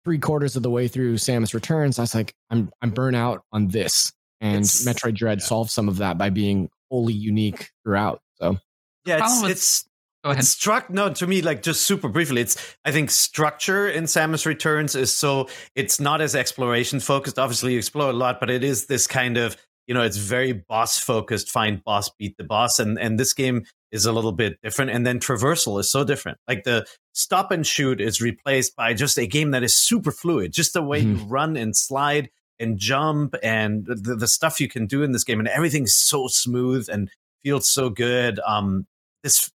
three 0.05 0.17
quarters 0.19 0.55
of 0.55 0.63
the 0.63 0.69
way 0.71 0.87
through 0.87 1.15
samus 1.15 1.53
returns 1.53 1.99
i 1.99 2.03
was 2.03 2.15
like 2.15 2.33
i'm 2.49 2.71
i'm 2.81 2.89
burnt 2.91 3.15
out 3.15 3.43
on 3.51 3.67
this 3.67 4.11
and 4.43 4.65
It's- 4.65 4.85
metroid 4.85 5.15
dread 5.15 5.41
solves 5.41 5.73
some 5.73 5.87
of 5.89 5.97
that 5.97 6.17
by 6.17 6.29
being 6.29 6.69
wholly 6.91 7.13
unique 7.13 7.71
throughout 7.83 8.21
so 8.39 8.57
yeah, 9.05 9.23
it's 9.23 9.41
with- 9.41 9.51
it's 9.51 9.85
Go 10.23 10.29
ahead. 10.29 10.39
It's 10.39 10.49
struck 10.49 10.89
no 10.89 11.09
to 11.09 11.27
me 11.27 11.41
like 11.41 11.61
just 11.61 11.81
super 11.81 12.07
briefly. 12.07 12.41
It's 12.41 12.75
I 12.85 12.91
think 12.91 13.11
structure 13.11 13.89
in 13.89 14.05
Samus 14.05 14.45
Returns 14.45 14.95
is 14.95 15.13
so 15.13 15.49
it's 15.75 15.99
not 15.99 16.21
as 16.21 16.33
exploration 16.33 17.01
focused. 17.01 17.37
Obviously, 17.37 17.73
you 17.73 17.77
explore 17.77 18.09
a 18.09 18.13
lot, 18.13 18.39
but 18.39 18.49
it 18.49 18.63
is 18.63 18.85
this 18.85 19.05
kind 19.05 19.35
of 19.35 19.57
you 19.85 19.93
know 19.93 20.01
it's 20.01 20.15
very 20.15 20.53
boss 20.53 20.97
focused. 20.97 21.49
Find 21.49 21.83
boss, 21.83 22.09
beat 22.17 22.37
the 22.37 22.45
boss, 22.45 22.79
and 22.79 22.97
and 22.97 23.19
this 23.19 23.33
game 23.33 23.65
is 23.91 24.05
a 24.05 24.13
little 24.13 24.31
bit 24.31 24.59
different. 24.63 24.91
And 24.91 25.05
then 25.05 25.19
traversal 25.19 25.77
is 25.77 25.91
so 25.91 26.05
different. 26.05 26.37
Like 26.47 26.63
the 26.63 26.85
stop 27.11 27.51
and 27.51 27.67
shoot 27.67 27.99
is 27.99 28.21
replaced 28.21 28.77
by 28.77 28.93
just 28.93 29.17
a 29.17 29.27
game 29.27 29.51
that 29.51 29.61
is 29.61 29.75
super 29.75 30.11
fluid. 30.11 30.53
Just 30.53 30.71
the 30.71 30.81
way 30.81 30.99
you 30.99 31.15
mm-hmm. 31.15 31.29
run 31.29 31.57
and 31.57 31.75
slide 31.75 32.29
and 32.59 32.77
jump 32.77 33.35
and 33.43 33.85
the, 33.85 34.15
the 34.15 34.27
stuff 34.27 34.59
you 34.61 34.67
can 34.69 34.85
do 34.85 35.03
in 35.03 35.11
this 35.11 35.23
game, 35.23 35.39
and 35.39 35.47
everything's 35.47 35.93
so 35.93 36.27
smooth 36.27 36.87
and 36.91 37.09
feels 37.43 37.69
so 37.69 37.89
good. 37.89 38.39
Um, 38.45 38.85
this 39.23 39.51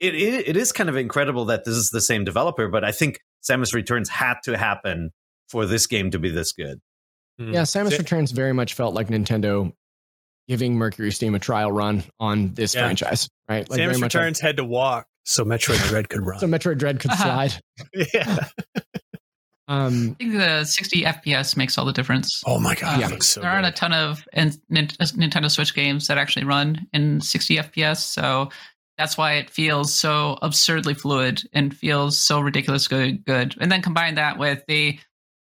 it, 0.00 0.14
it 0.14 0.48
it 0.48 0.56
is 0.56 0.72
kind 0.72 0.88
of 0.88 0.96
incredible 0.96 1.44
that 1.46 1.64
this 1.64 1.74
is 1.74 1.90
the 1.90 2.00
same 2.00 2.24
developer, 2.24 2.68
but 2.68 2.84
I 2.84 2.92
think 2.92 3.20
Samus 3.42 3.74
Returns 3.74 4.08
had 4.08 4.34
to 4.44 4.56
happen 4.56 5.10
for 5.48 5.66
this 5.66 5.86
game 5.86 6.10
to 6.12 6.18
be 6.18 6.30
this 6.30 6.52
good. 6.52 6.80
Hmm. 7.40 7.54
yeah 7.54 7.62
samus 7.62 7.92
Sa- 7.92 7.98
returns 7.98 8.32
very 8.32 8.52
much 8.52 8.74
felt 8.74 8.94
like 8.94 9.06
nintendo 9.06 9.72
giving 10.48 10.74
mercury 10.74 11.12
steam 11.12 11.36
a 11.36 11.38
trial 11.38 11.70
run 11.70 12.02
on 12.18 12.52
this 12.54 12.74
Yeah. 12.74 12.80
franchise 12.82 13.28
right 13.48 13.68
like 13.70 13.78
Samus 13.78 13.84
very 13.84 13.92
much 13.98 14.00
like- 14.14 14.22
Returns 14.22 14.40
had 14.40 14.56
to 14.56 14.64
walk 14.64 15.06
so 15.24 15.44
Metroid 15.44 15.86
Dread 15.88 16.08
could 16.08 16.26
run. 16.26 16.40
so 16.40 16.48
metroid 16.48 16.78
dread 16.78 16.98
could 16.98 17.12
Uh-huh. 17.12 17.22
slide 17.48 17.62
yeah. 18.12 18.48
um 19.68 20.16
I 20.20 20.24
think 20.24 20.32
the 20.32 20.64
60 20.64 21.02
FPS 21.04 21.56
makes 21.56 21.76
all 21.78 21.84
the 21.84 21.92
difference. 21.92 22.42
Oh 22.46 22.58
my 22.58 22.74
god, 22.74 23.00
Yeah. 23.00 23.18
so 23.20 23.40
there 23.40 23.50
aren't 23.50 23.66
a 23.66 23.72
ton 23.72 23.92
of 23.92 24.26
and 24.32 24.52
Nintendo 24.72 25.50
Switch 25.50 25.74
games 25.74 26.06
that 26.08 26.18
actually 26.18 26.44
run 26.44 26.86
in 26.92 27.20
60 27.20 27.56
FPS, 27.58 27.98
so 27.98 28.50
that's 28.96 29.16
why 29.16 29.34
it 29.34 29.48
feels 29.50 29.94
so 29.94 30.38
absurdly 30.42 30.94
fluid 30.94 31.42
and 31.52 31.76
feels 31.76 32.18
so 32.18 32.40
ridiculous 32.40 32.88
good. 32.88 33.24
Good, 33.24 33.54
and 33.60 33.70
then 33.70 33.82
combine 33.82 34.16
that 34.16 34.38
with 34.38 34.62
the 34.66 34.98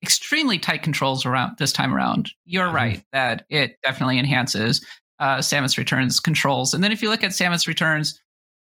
extremely 0.04 0.58
tight 0.58 0.82
controls 0.84 1.26
around 1.26 1.58
this 1.58 1.74
time 1.74 1.94
around. 1.94 2.32
You're 2.46 2.70
Mhm. 2.70 2.74
right 2.74 3.04
that 3.12 3.46
it 3.50 3.78
definitely 3.84 4.18
enhances 4.20 4.84
uh, 5.20 5.38
Samus 5.38 5.78
Returns 5.78 6.20
controls. 6.20 6.74
And 6.74 6.84
then 6.84 6.92
if 6.92 7.04
you 7.04 7.10
look 7.12 7.24
at 7.24 7.30
Samus 7.32 7.68
Returns, 7.68 8.20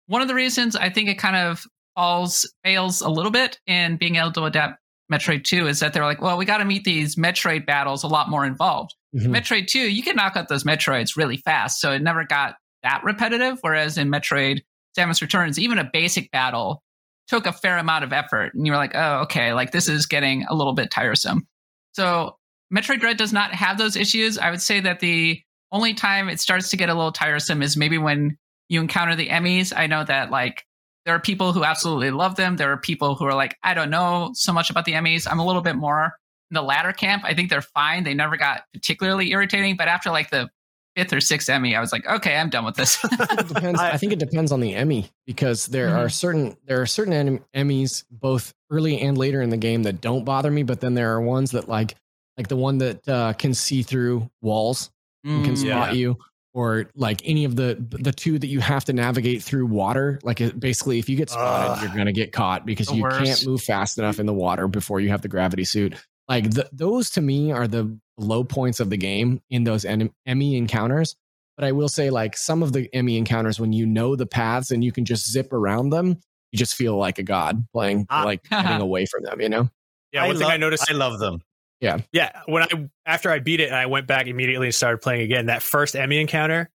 one 0.08 0.20
of 0.20 0.28
the 0.28 0.34
reasons 0.34 0.76
I 0.76 0.90
think 0.90 1.08
it 1.08 1.14
kind 1.18 1.36
of 1.36 1.64
falls 1.94 2.44
fails 2.64 3.00
a 3.00 3.08
little 3.08 3.30
bit 3.30 3.58
in 3.66 3.96
being 3.96 4.16
able 4.16 4.32
to 4.32 4.44
adapt 4.44 4.79
Metroid 5.12 5.44
2 5.44 5.66
is 5.66 5.80
that 5.80 5.92
they're 5.92 6.04
like, 6.04 6.20
well, 6.20 6.36
we 6.36 6.44
got 6.44 6.58
to 6.58 6.64
meet 6.64 6.84
these 6.84 7.16
Metroid 7.16 7.66
battles 7.66 8.02
a 8.02 8.08
lot 8.08 8.28
more 8.30 8.44
involved. 8.44 8.94
mhm. 9.14 9.26
Metroid 9.26 9.66
2, 9.66 9.78
you 9.78 10.02
can 10.02 10.16
knock 10.16 10.36
out 10.36 10.48
those 10.48 10.64
Metroids 10.64 11.16
really 11.16 11.36
fast. 11.36 11.80
So 11.80 11.92
it 11.92 12.02
never 12.02 12.24
got 12.24 12.54
that 12.82 13.02
repetitive. 13.04 13.58
Whereas 13.60 13.98
in 13.98 14.08
Metroid 14.08 14.60
Samus 14.96 15.20
Returns, 15.20 15.58
even 15.58 15.78
a 15.78 15.88
basic 15.92 16.30
battle 16.30 16.82
took 17.28 17.46
a 17.46 17.52
fair 17.52 17.78
amount 17.78 18.04
of 18.04 18.12
effort. 18.12 18.54
And 18.54 18.66
you 18.66 18.72
were 18.72 18.78
like, 18.78 18.92
oh, 18.94 19.20
okay, 19.22 19.52
like 19.52 19.72
this 19.72 19.88
is 19.88 20.06
getting 20.06 20.44
a 20.48 20.54
little 20.54 20.72
bit 20.74 20.90
tiresome. 20.90 21.46
So 21.92 22.36
Metroid 22.74 23.00
Dread 23.00 23.16
does 23.16 23.32
not 23.32 23.52
have 23.52 23.78
those 23.78 23.96
issues. 23.96 24.38
I 24.38 24.50
would 24.50 24.62
say 24.62 24.80
that 24.80 25.00
the 25.00 25.40
only 25.72 25.94
time 25.94 26.28
it 26.28 26.40
starts 26.40 26.70
to 26.70 26.76
get 26.76 26.88
a 26.88 26.94
little 26.94 27.12
tiresome 27.12 27.62
is 27.62 27.76
maybe 27.76 27.98
when 27.98 28.36
you 28.68 28.80
encounter 28.80 29.14
the 29.14 29.28
Emmys. 29.28 29.72
I 29.76 29.86
know 29.86 30.04
that 30.04 30.30
like 30.30 30.64
there 31.10 31.16
are 31.16 31.20
people 31.20 31.52
who 31.52 31.64
absolutely 31.64 32.12
love 32.12 32.36
them. 32.36 32.54
There 32.54 32.70
are 32.70 32.76
people 32.76 33.16
who 33.16 33.24
are 33.24 33.34
like, 33.34 33.56
I 33.64 33.74
don't 33.74 33.90
know 33.90 34.30
so 34.34 34.52
much 34.52 34.70
about 34.70 34.84
the 34.84 34.92
Emmys. 34.92 35.26
I'm 35.28 35.40
a 35.40 35.44
little 35.44 35.60
bit 35.60 35.74
more 35.74 36.04
in 36.52 36.54
the 36.54 36.62
latter 36.62 36.92
camp. 36.92 37.24
I 37.24 37.34
think 37.34 37.50
they're 37.50 37.60
fine. 37.62 38.04
They 38.04 38.14
never 38.14 38.36
got 38.36 38.62
particularly 38.72 39.32
irritating, 39.32 39.74
but 39.76 39.88
after 39.88 40.12
like 40.12 40.30
the 40.30 40.48
fifth 40.94 41.12
or 41.12 41.20
sixth 41.20 41.50
Emmy, 41.50 41.74
I 41.74 41.80
was 41.80 41.90
like, 41.90 42.06
okay, 42.06 42.36
I'm 42.36 42.48
done 42.48 42.64
with 42.64 42.76
this. 42.76 43.02
Depends. 43.48 43.80
I, 43.80 43.94
I- 43.94 43.96
think 43.96 44.12
it 44.12 44.20
depends 44.20 44.52
on 44.52 44.60
the 44.60 44.72
Emmy 44.72 45.10
because 45.26 45.66
there 45.66 45.92
are 45.96 46.08
certain 46.08 46.56
there 46.64 46.80
are 46.80 46.86
certain 46.86 47.40
Emmys 47.56 48.04
both 48.08 48.54
early 48.70 49.00
and 49.00 49.18
later 49.18 49.42
in 49.42 49.50
the 49.50 49.56
game 49.56 49.82
that 49.82 50.00
don't 50.00 50.24
bother 50.24 50.52
me, 50.52 50.62
but 50.62 50.80
then 50.80 50.94
there 50.94 51.12
are 51.12 51.20
ones 51.20 51.50
that 51.50 51.68
like 51.68 51.96
like 52.38 52.46
the 52.46 52.54
one 52.56 52.78
that 52.78 53.08
uh, 53.08 53.32
can 53.32 53.52
see 53.52 53.82
through 53.82 54.30
walls 54.42 54.92
and 55.24 55.42
can 55.44 55.54
Mm, 55.54 55.58
spot 55.58 55.94
you, 55.96 56.16
or 56.52 56.90
like 56.94 57.22
any 57.24 57.44
of 57.44 57.56
the 57.56 57.76
the 57.90 58.12
two 58.12 58.38
that 58.38 58.48
you 58.48 58.60
have 58.60 58.84
to 58.86 58.92
navigate 58.92 59.42
through 59.42 59.66
water. 59.66 60.18
Like 60.22 60.40
it, 60.40 60.58
basically, 60.58 60.98
if 60.98 61.08
you 61.08 61.16
get 61.16 61.30
spotted, 61.30 61.72
Ugh. 61.72 61.82
you're 61.84 61.96
gonna 61.96 62.12
get 62.12 62.32
caught 62.32 62.66
because 62.66 62.90
you 62.92 63.02
worst. 63.02 63.24
can't 63.24 63.46
move 63.46 63.62
fast 63.62 63.98
enough 63.98 64.18
in 64.18 64.26
the 64.26 64.34
water 64.34 64.66
before 64.68 65.00
you 65.00 65.10
have 65.10 65.22
the 65.22 65.28
gravity 65.28 65.64
suit. 65.64 65.94
Like 66.28 66.50
th- 66.50 66.66
those 66.72 67.10
to 67.10 67.20
me 67.20 67.52
are 67.52 67.66
the 67.68 67.98
low 68.18 68.44
points 68.44 68.80
of 68.80 68.90
the 68.90 68.96
game 68.96 69.40
in 69.50 69.64
those 69.64 69.84
en- 69.84 70.10
Emmy 70.26 70.56
encounters. 70.56 71.16
But 71.56 71.66
I 71.66 71.72
will 71.72 71.88
say, 71.88 72.08
like 72.10 72.36
some 72.36 72.62
of 72.62 72.72
the 72.72 72.88
Emmy 72.94 73.16
encounters, 73.18 73.60
when 73.60 73.72
you 73.72 73.84
know 73.86 74.16
the 74.16 74.26
paths 74.26 74.70
and 74.70 74.82
you 74.82 74.92
can 74.92 75.04
just 75.04 75.30
zip 75.30 75.52
around 75.52 75.90
them, 75.90 76.18
you 76.52 76.58
just 76.58 76.74
feel 76.74 76.96
like 76.96 77.18
a 77.18 77.22
god 77.22 77.66
playing, 77.72 78.06
Ah. 78.08 78.24
like 78.24 78.42
getting 78.48 78.80
away 78.80 79.06
from 79.06 79.24
them. 79.24 79.40
You 79.40 79.48
know? 79.50 79.68
Yeah, 80.12 80.26
one 80.26 80.38
thing 80.38 80.46
I 80.48 80.56
noticed. 80.56 80.90
I 80.90 80.94
love 80.94 81.18
them. 81.18 81.42
Yeah, 81.80 81.98
Yeah. 82.12 82.30
when 82.46 82.62
I 82.62 82.88
after 83.06 83.30
I 83.30 83.38
beat 83.38 83.60
it 83.60 83.66
and 83.68 83.76
I 83.76 83.86
went 83.86 84.06
back 84.06 84.26
immediately 84.26 84.68
and 84.68 84.74
started 84.74 84.98
playing 84.98 85.22
again, 85.22 85.46
that 85.46 85.62
first 85.62 85.96
Emmy 85.96 86.20
encounter, 86.20 86.70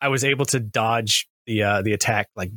I 0.00 0.08
was 0.08 0.24
able 0.24 0.44
to 0.46 0.60
dodge 0.60 1.28
the 1.46 1.62
uh, 1.62 1.82
the 1.82 1.92
attack 1.92 2.28
like 2.36 2.50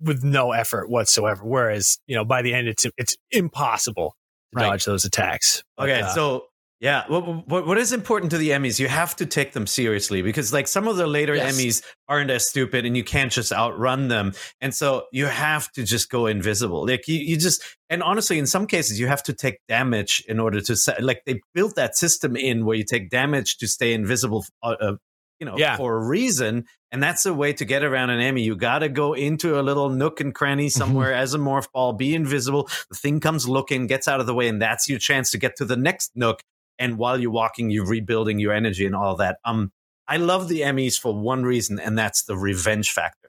with 0.00 0.24
no 0.24 0.52
effort 0.52 0.88
whatsoever. 0.90 1.42
Whereas 1.44 1.98
you 2.06 2.16
know 2.16 2.24
by 2.24 2.42
the 2.42 2.54
end, 2.54 2.68
it's 2.68 2.86
it's 2.96 3.16
impossible 3.30 4.16
to 4.52 4.60
Right. 4.60 4.68
dodge 4.70 4.84
those 4.84 5.04
attacks. 5.06 5.62
But, 5.76 5.88
Okay, 5.88 6.00
uh, 6.02 6.08
so 6.14 6.44
yeah, 6.82 7.04
what, 7.06 7.46
what 7.46 7.64
what 7.64 7.78
is 7.78 7.92
important 7.92 8.32
to 8.32 8.38
the 8.38 8.50
Emmys? 8.50 8.80
You 8.80 8.88
have 8.88 9.14
to 9.16 9.24
take 9.26 9.52
them 9.52 9.68
seriously 9.68 10.20
because 10.20 10.52
like 10.52 10.66
some 10.66 10.88
of 10.88 10.96
the 10.96 11.06
later 11.06 11.36
Yes. 11.36 11.56
Emmys 11.56 11.82
aren't 12.08 12.28
as 12.28 12.48
stupid, 12.48 12.84
and 12.84 12.96
you 12.96 13.04
can't 13.04 13.30
just 13.30 13.52
outrun 13.52 14.08
them. 14.08 14.32
And 14.60 14.74
so 14.74 15.04
you 15.12 15.26
have 15.26 15.70
to 15.72 15.84
just 15.84 16.10
go 16.10 16.26
invisible. 16.26 16.84
Like 16.84 17.06
you, 17.06 17.20
you 17.20 17.36
just 17.36 17.62
and 17.88 18.02
honestly, 18.02 18.36
in 18.40 18.46
some 18.46 18.66
cases, 18.66 18.98
you 18.98 19.06
have 19.06 19.22
to 19.22 19.32
take 19.32 19.58
damage 19.68 20.24
in 20.26 20.40
order 20.40 20.60
to 20.60 20.74
se- 20.74 21.00
like 21.00 21.22
they 21.24 21.40
built 21.54 21.76
that 21.76 21.96
system 21.96 22.34
in 22.34 22.64
where 22.66 22.76
you 22.76 22.84
take 22.84 23.10
damage 23.10 23.58
to 23.58 23.68
stay 23.68 23.92
invisible. 23.92 24.44
Uh, 24.60 24.74
uh, 24.80 24.92
you 25.38 25.46
know, 25.46 25.56
Yeah. 25.56 25.76
for 25.76 25.96
a 25.96 26.04
reason, 26.04 26.64
and 26.92 27.02
that's 27.02 27.26
a 27.26 27.34
way 27.34 27.52
to 27.52 27.64
get 27.64 27.82
around 27.84 28.10
an 28.10 28.20
Emmy. 28.20 28.42
You 28.42 28.54
got 28.56 28.80
to 28.80 28.88
go 28.88 29.12
into 29.12 29.58
a 29.58 29.62
little 29.62 29.88
nook 29.88 30.20
and 30.20 30.32
cranny 30.34 30.68
somewhere 30.68 31.12
as 31.12 31.34
a 31.34 31.38
morph 31.38 31.66
ball, 31.72 31.92
be 31.92 32.14
invisible. 32.14 32.68
The 32.90 32.96
thing 32.96 33.18
comes 33.20 33.48
looking, 33.48 33.86
gets 33.88 34.06
out 34.08 34.20
of 34.20 34.26
the 34.26 34.34
way, 34.34 34.46
and 34.48 34.60
that's 34.62 34.88
your 34.88 35.00
chance 35.00 35.30
to 35.32 35.38
get 35.38 35.56
to 35.56 35.64
the 35.64 35.76
next 35.76 36.12
nook 36.14 36.42
and 36.82 36.98
while 36.98 37.18
you're 37.20 37.30
walking 37.42 37.70
you're 37.70 37.86
rebuilding 37.86 38.38
your 38.38 38.52
energy 38.52 38.84
and 38.86 38.94
all 38.94 39.16
that. 39.16 39.38
Um 39.44 39.72
i 40.08 40.16
love 40.16 40.48
the 40.48 40.60
emmys 40.62 40.98
for 40.98 41.12
one 41.32 41.42
reason 41.44 41.78
and 41.78 41.96
that's 41.96 42.24
the 42.24 42.36
revenge 42.36 42.90
factor. 42.92 43.22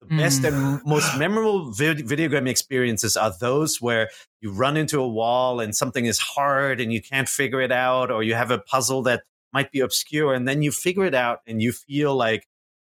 The 0.00 0.16
best 0.16 0.44
and 0.44 0.80
most 0.86 1.18
memorable 1.24 1.72
vid- 1.72 2.08
video 2.08 2.28
game 2.28 2.46
experiences 2.46 3.16
are 3.16 3.32
those 3.38 3.80
where 3.80 4.08
you 4.40 4.50
run 4.50 4.76
into 4.76 5.00
a 5.00 5.08
wall 5.08 5.60
and 5.60 5.76
something 5.76 6.06
is 6.06 6.18
hard 6.18 6.80
and 6.80 6.92
you 6.92 7.02
can't 7.02 7.28
figure 7.28 7.60
it 7.60 7.72
out, 7.72 8.10
or 8.10 8.22
you 8.22 8.34
have 8.34 8.50
a 8.50 8.58
puzzle 8.58 9.02
that 9.02 9.22
might 9.52 9.70
be 9.72 9.80
obscure, 9.80 10.32
and 10.32 10.48
then 10.48 10.62
you 10.62 10.70
figure 10.70 11.04
it 11.04 11.14
out 11.14 11.40
and 11.46 11.60
you 11.60 11.72
feel 11.72 12.14
like 12.14 12.46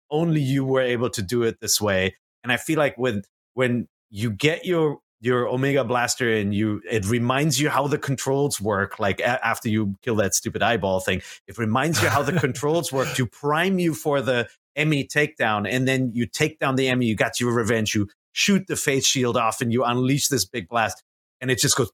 only 0.09 0.41
you 0.41 0.63
were 0.63 0.81
able 0.81 1.09
to 1.09 1.21
do 1.21 1.43
it 1.43 1.59
this 1.59 1.81
way. 1.81 2.15
And 2.43 2.51
I 2.51 2.57
feel 2.57 2.77
like 2.77 2.97
when 2.97 3.23
when 3.55 3.87
you 4.09 4.31
get 4.31 4.65
your 4.65 4.99
your 5.21 5.47
Omega 5.47 5.83
Blaster 5.83 6.31
and 6.33 6.53
you 6.53 6.81
it 6.89 7.05
reminds 7.07 7.59
you 7.61 7.69
how 7.69 7.87
the 7.87 7.97
controls 7.97 8.59
work. 8.59 8.99
Like 8.99 9.19
a- 9.19 9.45
after 9.45 9.69
you 9.69 9.95
kill 10.01 10.15
that 10.15 10.33
stupid 10.33 10.61
eyeball 10.63 10.99
thing, 10.99 11.21
it 11.47 11.57
reminds 11.57 12.01
you 12.01 12.09
how 12.09 12.23
the 12.23 12.39
controls 12.39 12.91
work 12.91 13.07
to 13.15 13.25
prime 13.27 13.79
you 13.79 13.93
for 13.93 14.21
the 14.21 14.49
Emmy 14.75 15.05
takedown, 15.05 15.67
and 15.69 15.87
then 15.87 16.11
you 16.13 16.25
take 16.25 16.57
down 16.59 16.75
the 16.75 16.87
Emmy. 16.89 17.05
You 17.05 17.15
got 17.15 17.39
your 17.39 17.53
revenge. 17.53 17.93
You 17.93 18.09
shoot 18.31 18.65
the 18.67 18.75
face 18.75 19.05
shield 19.05 19.37
off, 19.37 19.61
and 19.61 19.71
you 19.71 19.83
unleash 19.83 20.27
this 20.29 20.45
big 20.45 20.67
blast, 20.69 21.03
and 21.39 21.51
it 21.51 21.59
just 21.59 21.75
goes. 21.75 21.91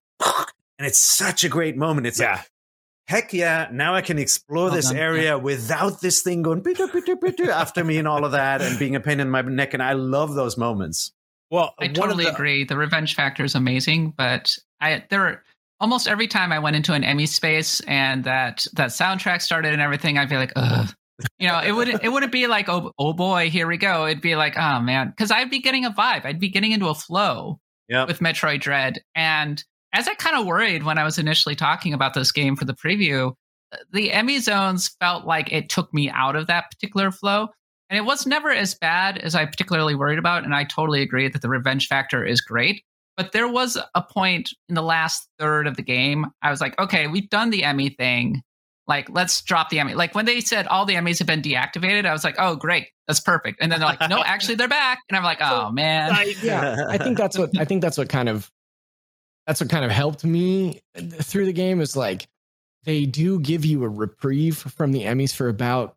And 0.80 0.86
it's 0.86 1.00
such 1.00 1.44
a 1.44 1.50
great 1.50 1.76
moment. 1.76 2.06
It's 2.06 2.20
like, 2.20 2.28
Yeah. 2.30 2.42
heck 3.08 3.34
yeah, 3.34 3.68
now 3.72 3.96
I 3.96 4.02
can 4.02 4.20
explore 4.20 4.66
Well 4.66 4.76
this 4.76 4.90
done. 4.90 4.98
area 4.98 5.38
without 5.38 6.02
this 6.02 6.22
thing 6.22 6.44
going 6.44 6.64
after 7.52 7.84
me 7.84 7.98
and 7.98 8.08
all 8.08 8.24
of 8.26 8.34
that 8.34 8.62
and 8.62 8.78
being 8.78 8.96
a 8.96 9.00
pain 9.00 9.20
in 9.20 9.30
my 9.32 9.42
neck. 9.42 9.74
And 9.74 9.82
I 9.82 9.94
love 9.94 10.36
those 10.36 10.56
moments. 10.56 11.12
Well, 11.52 11.74
I 11.80 11.88
totally 11.88 12.26
the- 12.26 12.34
agree. 12.34 12.64
The 12.64 12.78
revenge 12.78 13.16
factor 13.16 13.44
is 13.44 13.56
amazing, 13.56 14.14
but 14.18 14.56
I 14.82 15.04
there 15.10 15.20
were 15.20 15.44
almost 15.80 16.08
every 16.08 16.28
time 16.28 16.52
I 16.52 16.60
went 16.60 16.76
into 16.76 16.94
an 16.94 17.04
Emmy 17.04 17.26
space 17.26 17.80
and 17.82 18.24
that 18.24 18.66
that 18.74 18.90
soundtrack 18.90 19.42
started 19.42 19.74
and 19.74 19.82
everything, 19.82 20.18
I'd 20.18 20.30
be 20.30 20.38
like, 20.38 20.54
ugh. 20.56 20.94
You 21.40 21.48
know, 21.48 21.60
it 21.60 21.72
wouldn't 21.72 22.04
it 22.04 22.10
wouldn't 22.10 22.32
be 22.32 22.46
like, 22.48 22.70
oh 22.70 22.92
oh 23.00 23.14
boy, 23.14 23.50
here 23.50 23.68
we 23.68 23.78
go. 23.78 24.06
It'd 24.06 24.22
be 24.22 24.36
like, 24.36 24.56
oh 24.58 24.80
man, 24.82 25.10
because 25.10 25.32
I'd 25.32 25.50
be 25.50 25.60
getting 25.60 25.84
a 25.86 25.92
vibe. 25.92 26.26
I'd 26.26 26.40
be 26.40 26.50
getting 26.50 26.72
into 26.74 26.90
a 26.90 26.94
flow 26.96 27.60
Yeah. 27.90 28.06
with 28.06 28.20
Metroid 28.20 28.62
Dread. 28.62 29.02
And 29.16 29.64
as 29.94 30.08
I 30.08 30.14
kind 30.16 30.36
of 30.36 30.46
worried 30.46 30.84
when 30.84 30.98
I 31.00 31.04
was 31.04 31.18
initially 31.18 31.56
talking 31.56 31.94
about 31.94 32.14
this 32.14 32.32
game 32.32 32.56
for 32.56 32.66
the 32.66 32.76
preview, 32.76 33.34
the 33.92 34.12
Emmy 34.12 34.38
zones 34.40 34.96
felt 35.00 35.26
like 35.26 35.52
it 35.52 35.70
took 35.70 35.92
me 35.92 36.08
out 36.10 36.36
of 36.36 36.46
that 36.48 36.66
particular 36.70 37.10
flow. 37.10 37.48
And 37.90 37.98
it 37.98 38.06
was 38.06 38.26
never 38.26 38.52
as 38.52 38.76
bad 38.76 39.18
as 39.18 39.36
I 39.36 39.46
particularly 39.46 39.96
worried 39.96 40.20
about. 40.20 40.44
And 40.44 40.54
I 40.54 40.66
totally 40.66 41.02
agree 41.02 41.28
that 41.30 41.42
the 41.42 41.50
revenge 41.50 41.88
factor 41.88 42.26
is 42.26 42.42
great. 42.42 42.84
But 43.16 43.32
there 43.32 43.48
was 43.48 43.78
a 43.96 44.02
point 44.02 44.52
in 44.70 44.76
the 44.76 44.84
last 44.84 45.28
third 45.40 45.66
of 45.66 45.76
the 45.76 45.82
game, 45.82 46.28
I 46.44 46.52
was 46.52 46.62
like, 46.62 46.78
okay, 46.80 47.08
we've 47.08 47.30
done 47.30 47.50
the 47.50 47.64
Emmy 47.64 47.90
thing. 47.90 48.44
Like, 48.86 49.10
let's 49.10 49.42
drop 49.42 49.70
the 49.70 49.80
Emmy. 49.80 49.96
Like, 49.96 50.14
when 50.14 50.26
they 50.26 50.40
said 50.40 50.68
all 50.68 50.86
the 50.86 50.94
Emmys 50.94 51.18
have 51.18 51.28
been 51.28 51.42
deactivated, 51.42 52.06
I 52.06 52.14
was 52.14 52.24
like, 52.24 52.36
oh, 52.38 52.56
great. 52.56 52.88
That's 53.08 53.20
perfect. 53.20 53.58
And 53.60 53.72
then 53.72 53.80
they're 53.80 53.90
like, 53.90 54.08
no, 54.08 54.24
actually, 54.26 54.56
they're 54.56 54.68
back. 54.68 55.00
And 55.10 55.18
I'm 55.18 55.24
like, 55.24 55.40
oh, 55.42 55.72
man. 55.72 56.16
yeah, 56.44 56.86
I 56.88 56.98
think 56.98 57.18
that's 57.18 57.38
what 57.38 57.58
I 57.58 57.66
think 57.66 57.82
that's 57.82 57.98
what 57.98 58.08
kind 58.08 58.30
of 58.30 58.50
that's 59.48 59.60
what 59.62 59.70
kind 59.70 59.84
of 59.84 59.92
helped 59.92 60.24
me 60.24 60.82
through 60.96 61.48
the 61.48 61.54
game 61.54 61.82
is 61.82 61.96
like 61.96 62.28
they 62.84 63.06
do 63.06 63.40
give 63.40 63.66
you 63.66 63.84
a 63.84 63.90
reprieve 63.90 64.58
from 64.58 64.92
the 64.92 65.04
Emmys 65.04 65.34
for 65.34 65.50
about 65.50 65.97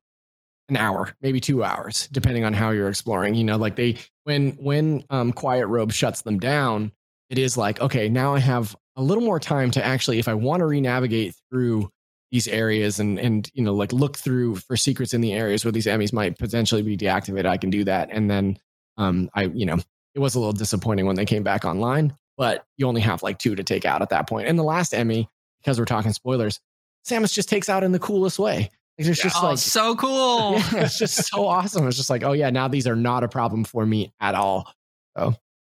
an 0.71 0.77
hour, 0.77 1.15
maybe 1.21 1.41
two 1.41 1.63
hours, 1.63 2.09
depending 2.13 2.45
on 2.45 2.53
how 2.53 2.71
you're 2.71 2.89
exploring. 2.89 3.35
You 3.35 3.45
know, 3.45 3.57
like 3.57 3.77
they 3.77 3.97
when 4.25 4.53
when 4.53 5.05
um, 5.11 5.33
Quiet 5.33 5.67
Robe 5.67 5.93
shuts 5.93 6.23
them 6.23 6.39
down, 6.39 6.93
it 7.29 7.39
is 7.39 7.57
like 7.57 7.81
okay, 7.81 8.09
now 8.09 8.35
I 8.35 8.39
have 8.39 8.77
a 8.97 9.03
little 9.03 9.25
more 9.25 9.41
time 9.41 9.71
to 9.73 9.85
actually, 9.85 10.19
if 10.19 10.29
I 10.29 10.35
want 10.35 10.61
to 10.61 10.67
re-navigate 10.67 11.35
through 11.51 11.91
these 12.31 12.47
areas 12.47 13.01
and 13.01 13.19
and 13.19 13.51
you 13.55 13.63
know 13.63 13.75
like 13.75 13.93
look 13.93 14.17
through 14.17 14.57
for 14.57 14.77
secrets 14.77 15.15
in 15.15 15.21
the 15.21 15.33
areas 15.33 15.65
where 15.65 15.73
these 15.73 15.87
Emmys 15.87 16.13
might 16.13 16.39
potentially 16.39 16.83
be 16.83 16.97
deactivated, 16.97 17.47
I 17.47 17.57
can 17.57 17.71
do 17.71 17.85
that, 17.85 18.09
and 18.13 18.31
then 18.31 18.59
um, 18.97 19.31
I 19.35 19.45
you 19.45 19.67
know 19.67 19.79
it 20.15 20.21
was 20.21 20.35
a 20.35 20.39
little 20.39 20.53
disappointing 20.53 21.07
when 21.07 21.17
they 21.17 21.25
came 21.25 21.43
back 21.43 21.65
online, 21.65 22.17
but 22.37 22.65
you 22.77 22.87
only 22.87 23.01
have 23.01 23.23
like 23.23 23.39
two 23.39 23.55
to 23.55 23.65
take 23.65 23.85
out 23.85 24.03
at 24.03 24.11
that 24.11 24.29
point. 24.29 24.49
And 24.49 24.59
the 24.59 24.65
last 24.65 24.93
Emmy, 24.93 25.29
because 25.61 25.79
we're 25.79 25.85
talking 25.85 26.13
spoilers, 26.13 26.61
Samus 27.07 27.33
just 27.33 27.49
takes 27.49 27.69
out 27.69 27.85
in 27.85 27.93
the 27.93 27.99
coolest 27.99 28.39
way. 28.39 28.71
It's 29.09 29.22
just 29.22 29.36
oh, 29.43 29.47
like 29.47 29.59
so 29.59 29.97
cool. 29.97 30.52
yeah, 30.72 30.85
it's 30.85 30.98
just 30.98 31.27
so 31.27 31.47
awesome. 31.47 31.86
It's 31.89 31.97
just 31.97 32.10
like, 32.10 32.22
oh 32.22 32.32
yeah, 32.32 32.51
now 32.51 32.68
these 32.68 32.86
are 32.86 32.97
not 32.97 33.24
a 33.24 33.28
problem 33.28 33.64
for 33.64 33.86
me 33.86 34.12
at 34.20 34.35
all. 34.35 34.72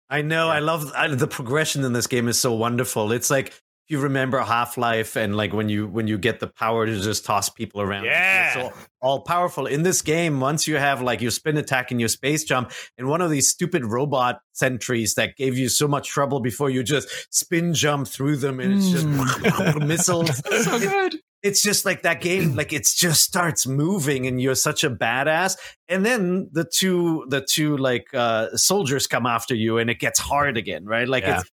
I 0.10 0.22
know. 0.22 0.50
I 0.50 0.60
love 0.60 0.92
I, 0.96 1.08
the 1.14 1.28
progression 1.28 1.84
in 1.84 1.94
this 1.94 2.08
game 2.08 2.28
is 2.28 2.40
so 2.40 2.54
wonderful. 2.54 3.12
It's 3.12 3.30
like 3.30 3.48
if 3.48 3.92
you 3.92 4.00
remember 4.00 4.40
Half 4.40 4.78
Life 4.78 5.16
and 5.16 5.36
like 5.36 5.54
when 5.54 5.70
you 5.70 5.88
when 5.88 6.08
you 6.08 6.18
get 6.18 6.40
the 6.40 6.48
power 6.48 6.86
to 6.86 7.00
just 7.02 7.26
toss 7.26 7.50
people 7.50 7.82
around. 7.82 8.06
Yeah. 8.06 8.48
It's 8.48 8.58
all, 8.58 8.74
all 9.02 9.22
powerful. 9.22 9.66
In 9.66 9.84
this 9.84 10.02
game, 10.02 10.40
once 10.40 10.68
you 10.68 10.78
have 10.78 11.02
like 11.02 11.22
your 11.22 11.32
spin 11.32 11.58
attack 11.58 11.92
and 11.92 12.00
your 12.00 12.10
space 12.10 12.44
jump, 12.44 12.72
and 12.98 13.08
one 13.08 13.22
of 13.22 13.30
these 13.30 13.50
stupid 13.50 13.86
robot 13.86 14.40
sentries 14.54 15.16
that 15.16 15.36
gave 15.36 15.58
you 15.58 15.68
so 15.68 15.88
much 15.88 16.10
trouble 16.10 16.40
before 16.40 16.70
you 16.70 16.84
just 16.84 17.10
spin 17.34 17.74
jump 17.74 18.08
through 18.08 18.38
them 18.38 18.60
and 18.60 18.74
it's 18.74 18.90
just 18.90 19.06
mm. 19.06 19.86
missiles. 19.88 20.38
so 20.64 20.76
It- 20.76 20.82
good. 20.82 21.16
It's 21.48 21.62
just 21.62 21.86
like 21.86 22.02
that 22.04 22.22
game 22.22 22.56
like 22.62 22.74
it 22.74 22.88
just 22.96 23.22
starts 23.24 23.66
moving 23.66 24.28
and 24.28 24.42
you're 24.42 24.56
such 24.56 24.84
a 24.84 24.90
badass. 24.90 25.58
And 25.88 26.06
then 26.06 26.50
the 26.52 26.64
two 26.66 27.26
the 27.30 27.42
two 27.42 27.78
like 27.78 28.08
uh 28.14 28.56
soldiers 28.56 29.08
come 29.08 29.26
after 29.26 29.56
you 29.56 29.78
and 29.78 29.90
it 29.90 30.00
gets 30.00 30.20
hard 30.20 30.58
again 30.58 30.86
right? 30.86 31.08
Like 31.08 31.24
Yeah. 31.24 31.40
it's 31.40 31.50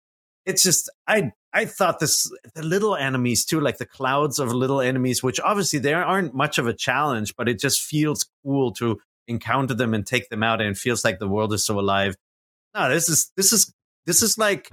it's 0.45 0.63
just 0.65 0.91
i 1.07 1.31
i 1.53 1.65
thought 1.65 2.01
this 2.01 2.29
the 2.57 2.63
little 2.65 2.97
enemies 2.97 3.45
too 3.45 3.61
like 3.61 3.79
the 3.79 3.87
clouds 3.87 4.41
of 4.41 4.53
little 4.53 4.81
enemies 4.81 5.23
which 5.23 5.39
obviously 5.39 5.79
they 5.79 5.95
aren't 5.95 6.35
much 6.35 6.59
of 6.59 6.67
a 6.67 6.75
challenge 6.75 7.37
but 7.37 7.49
it 7.49 7.61
just 7.61 7.81
feels 7.81 8.29
cool 8.45 8.73
to 8.73 8.99
encounter 9.29 9.73
them 9.75 9.95
and 9.95 10.05
take 10.05 10.29
them 10.31 10.43
out 10.43 10.61
and 10.61 10.71
it 10.71 10.77
feels 10.77 11.05
like 11.05 11.21
the 11.21 11.29
world 11.29 11.53
is 11.53 11.65
so 11.65 11.79
alive. 11.79 12.17
No 12.75 12.89
this 12.89 13.09
is 13.09 13.31
this 13.37 13.53
is 13.53 13.73
this 14.07 14.21
is 14.23 14.37
like 14.37 14.69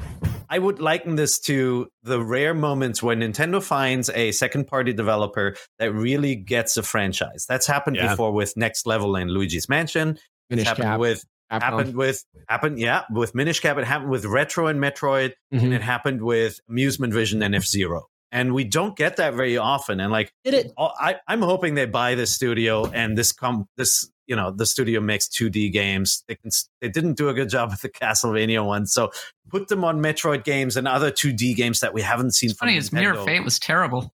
I 0.49 0.57
would 0.59 0.80
liken 0.80 1.15
this 1.15 1.39
to 1.41 1.88
the 2.03 2.19
rare 2.21 2.53
moments 2.53 3.03
when 3.03 3.19
Nintendo 3.19 3.61
finds 3.61 4.09
a 4.09 4.31
second 4.31 4.65
party 4.67 4.93
developer 4.93 5.55
that 5.77 5.93
really 5.93 6.35
gets 6.35 6.76
a 6.77 6.84
franchise. 6.84 7.45
That's 7.47 7.67
happened 7.67 7.97
Yeah. 7.97 8.09
before 8.09 8.31
with 8.34 8.57
Next 8.57 8.88
Level 8.88 9.15
and 9.15 9.30
Luigi's 9.30 9.69
Mansion. 9.69 10.09
It's 10.11 10.21
Finish 10.49 10.67
happened 10.67 10.84
cap. 10.85 10.99
with 10.99 11.23
Capcom. 11.51 11.61
happened 11.61 11.95
with 11.95 12.26
happened 12.47 12.80
yeah 12.80 13.03
with 13.11 13.34
Minish 13.35 13.59
Cap. 13.59 13.77
It 13.77 13.85
happened 13.85 14.09
with 14.09 14.26
Retro 14.26 14.67
and 14.67 14.80
Metroid, 14.80 15.34
and 15.51 15.61
Mhm. 15.61 15.73
it 15.76 15.81
happened 15.81 16.21
with 16.23 16.59
Amusement 16.69 17.13
Vision 17.13 17.41
and 17.43 17.55
F 17.55 17.63
Zero. 17.65 18.07
And 18.31 18.53
we 18.53 18.63
don't 18.63 18.95
get 18.95 19.15
that 19.17 19.34
very 19.34 19.57
often. 19.57 19.99
And 19.99 20.11
like 20.11 20.31
Did 20.43 20.53
it? 20.53 20.71
I, 20.77 21.15
I'm 21.27 21.41
hoping 21.41 21.73
they 21.76 21.85
buy 21.88 22.13
this 22.15 22.31
studio 22.31 22.85
and 22.85 23.17
this 23.17 23.31
com 23.31 23.67
this 23.77 24.09
you 24.30 24.35
know 24.38 24.51
the 24.51 24.65
studio 24.65 25.01
makes 25.01 25.27
2D 25.27 25.73
games. 25.73 26.23
They 26.30 26.35
can 26.35 26.51
they 26.80 26.88
didn't 26.88 27.18
do 27.18 27.27
a 27.27 27.34
good 27.34 27.49
job 27.49 27.72
with 27.72 27.81
the 27.81 27.89
Castlevania 27.89 28.65
one, 28.65 28.85
so 28.85 29.11
put 29.49 29.68
them 29.68 29.84
on 29.84 29.99
Metroid 29.99 30.45
games 30.45 30.77
and 30.77 30.88
other 30.88 31.11
2D 31.11 31.56
games 31.56 31.81
that 31.81 31.93
we 31.93 32.01
haven't 32.01 32.31
seen. 32.35 32.51
It's 32.51 32.60
funny, 32.60 32.73
from 32.73 32.76
his 32.77 32.93
Mirror 32.93 33.26
Fate 33.26 33.43
was 33.43 33.60
terrible. 33.60 34.14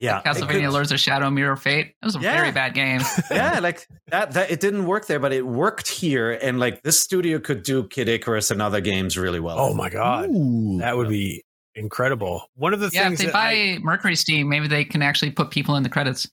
yeah, 0.00 0.20
it 0.20 0.24
Castlevania 0.24 0.48
could- 0.66 0.70
Lords 0.72 0.92
of 0.92 1.00
Shadow 1.00 1.30
Mirror 1.30 1.56
Fate. 1.56 1.86
It 2.00 2.04
was 2.04 2.16
a 2.16 2.20
Yeah. 2.20 2.36
very 2.36 2.52
bad 2.52 2.74
game. 2.74 3.00
yeah, 3.30 3.58
like 3.60 3.86
that. 4.08 4.32
That 4.32 4.50
it 4.50 4.60
didn't 4.60 4.86
work 4.86 5.06
there, 5.06 5.18
but 5.18 5.32
it 5.32 5.44
worked 5.46 5.88
here, 5.88 6.30
and 6.32 6.58
like 6.60 6.82
this 6.82 6.98
studio 7.00 7.38
could 7.40 7.62
do 7.64 7.84
Kid 7.88 8.08
Icarus 8.08 8.50
and 8.50 8.62
other 8.62 8.80
games 8.80 9.18
really 9.18 9.40
well. 9.40 9.58
Oh 9.58 9.74
my 9.74 9.90
god, 9.90 10.30
Ooh. 10.30 10.78
that 10.78 10.96
would 10.96 11.08
be 11.08 11.42
incredible. 11.74 12.44
One 12.54 12.72
of 12.72 12.78
the 12.80 12.88
yeah, 12.92 13.10
if 13.10 13.18
they 13.18 13.24
that 13.24 13.32
buy 13.32 13.50
I 13.52 13.78
Mercury 13.82 14.14
Steam, 14.14 14.48
maybe 14.48 14.68
they 14.68 14.84
can 14.84 15.02
actually 15.02 15.32
put 15.32 15.50
people 15.50 15.74
in 15.76 15.82
the 15.82 15.88
credits. 15.88 16.28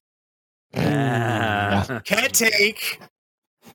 Yeah. 0.73 1.99
can't 2.06 2.34
take 2.34 2.99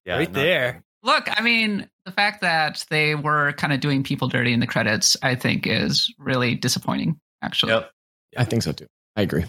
Yeah, 0.05 0.16
right 0.18 0.32
no. 0.32 0.40
there. 0.40 0.82
Look, 1.02 1.24
I 1.28 1.43
mean, 1.43 1.89
the 2.05 2.10
fact 2.12 2.40
that 2.40 2.85
they 2.90 3.14
were 3.14 3.52
kind 3.52 3.73
of 3.73 3.81
doing 3.81 4.02
people 4.02 4.28
dirty 4.28 4.52
in 4.52 4.60
the 4.60 4.66
credits, 4.66 5.16
I 5.23 5.35
think, 5.36 5.66
is 5.66 6.12
really 6.18 6.55
disappointing. 6.55 7.20
Actually, 7.43 7.73
Yep. 7.73 7.90
I 8.39 8.44
think 8.44 8.62
so 8.62 8.73
too. 8.73 8.86
I 9.14 9.23
agree. 9.23 9.44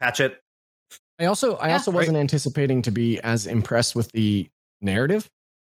Patch 0.00 0.20
it. 0.20 0.40
I 1.18 1.24
also 1.26 1.56
I 1.56 1.68
Yeah. 1.68 1.74
also 1.74 1.90
wasn't 1.90 2.16
anticipating 2.18 2.82
to 2.82 2.90
be 2.90 3.18
as 3.20 3.46
impressed 3.46 3.96
with 3.96 4.10
the 4.12 4.48
narrative 4.80 5.28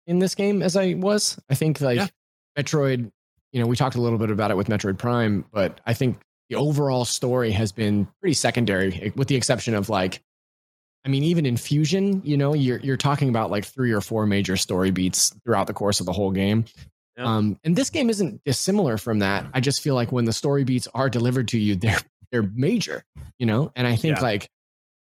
in 0.08 0.20
this 0.20 0.36
game 0.36 0.62
as 0.62 0.76
I 0.76 0.96
was. 0.96 1.40
I 1.50 1.56
think 1.56 1.80
like 1.82 1.98
Yeah. 1.98 2.08
Metroid, 2.58 3.12
you 3.52 3.62
know, 3.62 3.68
we 3.68 3.76
talked 3.76 3.96
a 3.96 4.02
little 4.02 4.18
bit 4.18 4.32
about 4.32 4.52
it 4.52 4.58
with 4.58 4.68
Metroid 4.68 4.98
Prime, 4.98 5.46
but 5.52 5.80
I 5.86 5.94
think 5.94 6.20
the 6.50 6.56
overall 6.56 7.06
story 7.06 7.52
has 7.52 7.72
been 7.72 8.08
pretty 8.22 8.34
secondary, 8.34 9.12
with 9.16 9.28
the 9.28 9.36
exception 9.36 9.76
of 9.76 9.90
like, 9.90 10.22
I 11.08 11.10
mean, 11.10 11.24
even 11.24 11.46
in 11.46 11.56
Fusion, 11.56 12.22
you 12.26 12.36
know, 12.36 12.54
you're 12.54 12.80
you're 12.80 12.98
talking 12.98 13.30
about 13.30 13.50
like 13.50 13.64
three 13.64 13.94
or 13.94 14.02
four 14.02 14.26
major 14.26 14.58
story 14.58 14.92
beats 14.92 15.34
throughout 15.46 15.66
the 15.68 15.74
course 15.74 16.02
of 16.02 16.06
the 16.06 16.12
whole 16.12 16.32
game. 16.32 16.66
Yeah. 17.18 17.24
Um, 17.38 17.58
and 17.64 17.78
this 17.78 17.90
game 17.90 18.10
isn't 18.10 18.44
dissimilar 18.44 18.98
from 18.98 19.20
that. 19.20 19.46
I 19.54 19.62
just 19.62 19.80
feel 19.82 19.96
like 19.96 20.12
when 20.12 20.26
the 20.26 20.34
story 20.34 20.66
beats 20.66 20.86
are 20.94 21.10
delivered 21.10 21.48
to 21.50 21.58
you, 21.58 21.78
they're 21.78 22.00
they're 22.34 22.44
major, 22.44 23.06
you 23.40 23.46
know. 23.46 23.72
And 23.78 23.88
I 23.88 23.96
think 23.96 24.18
Yeah. 24.18 24.24
like 24.24 24.50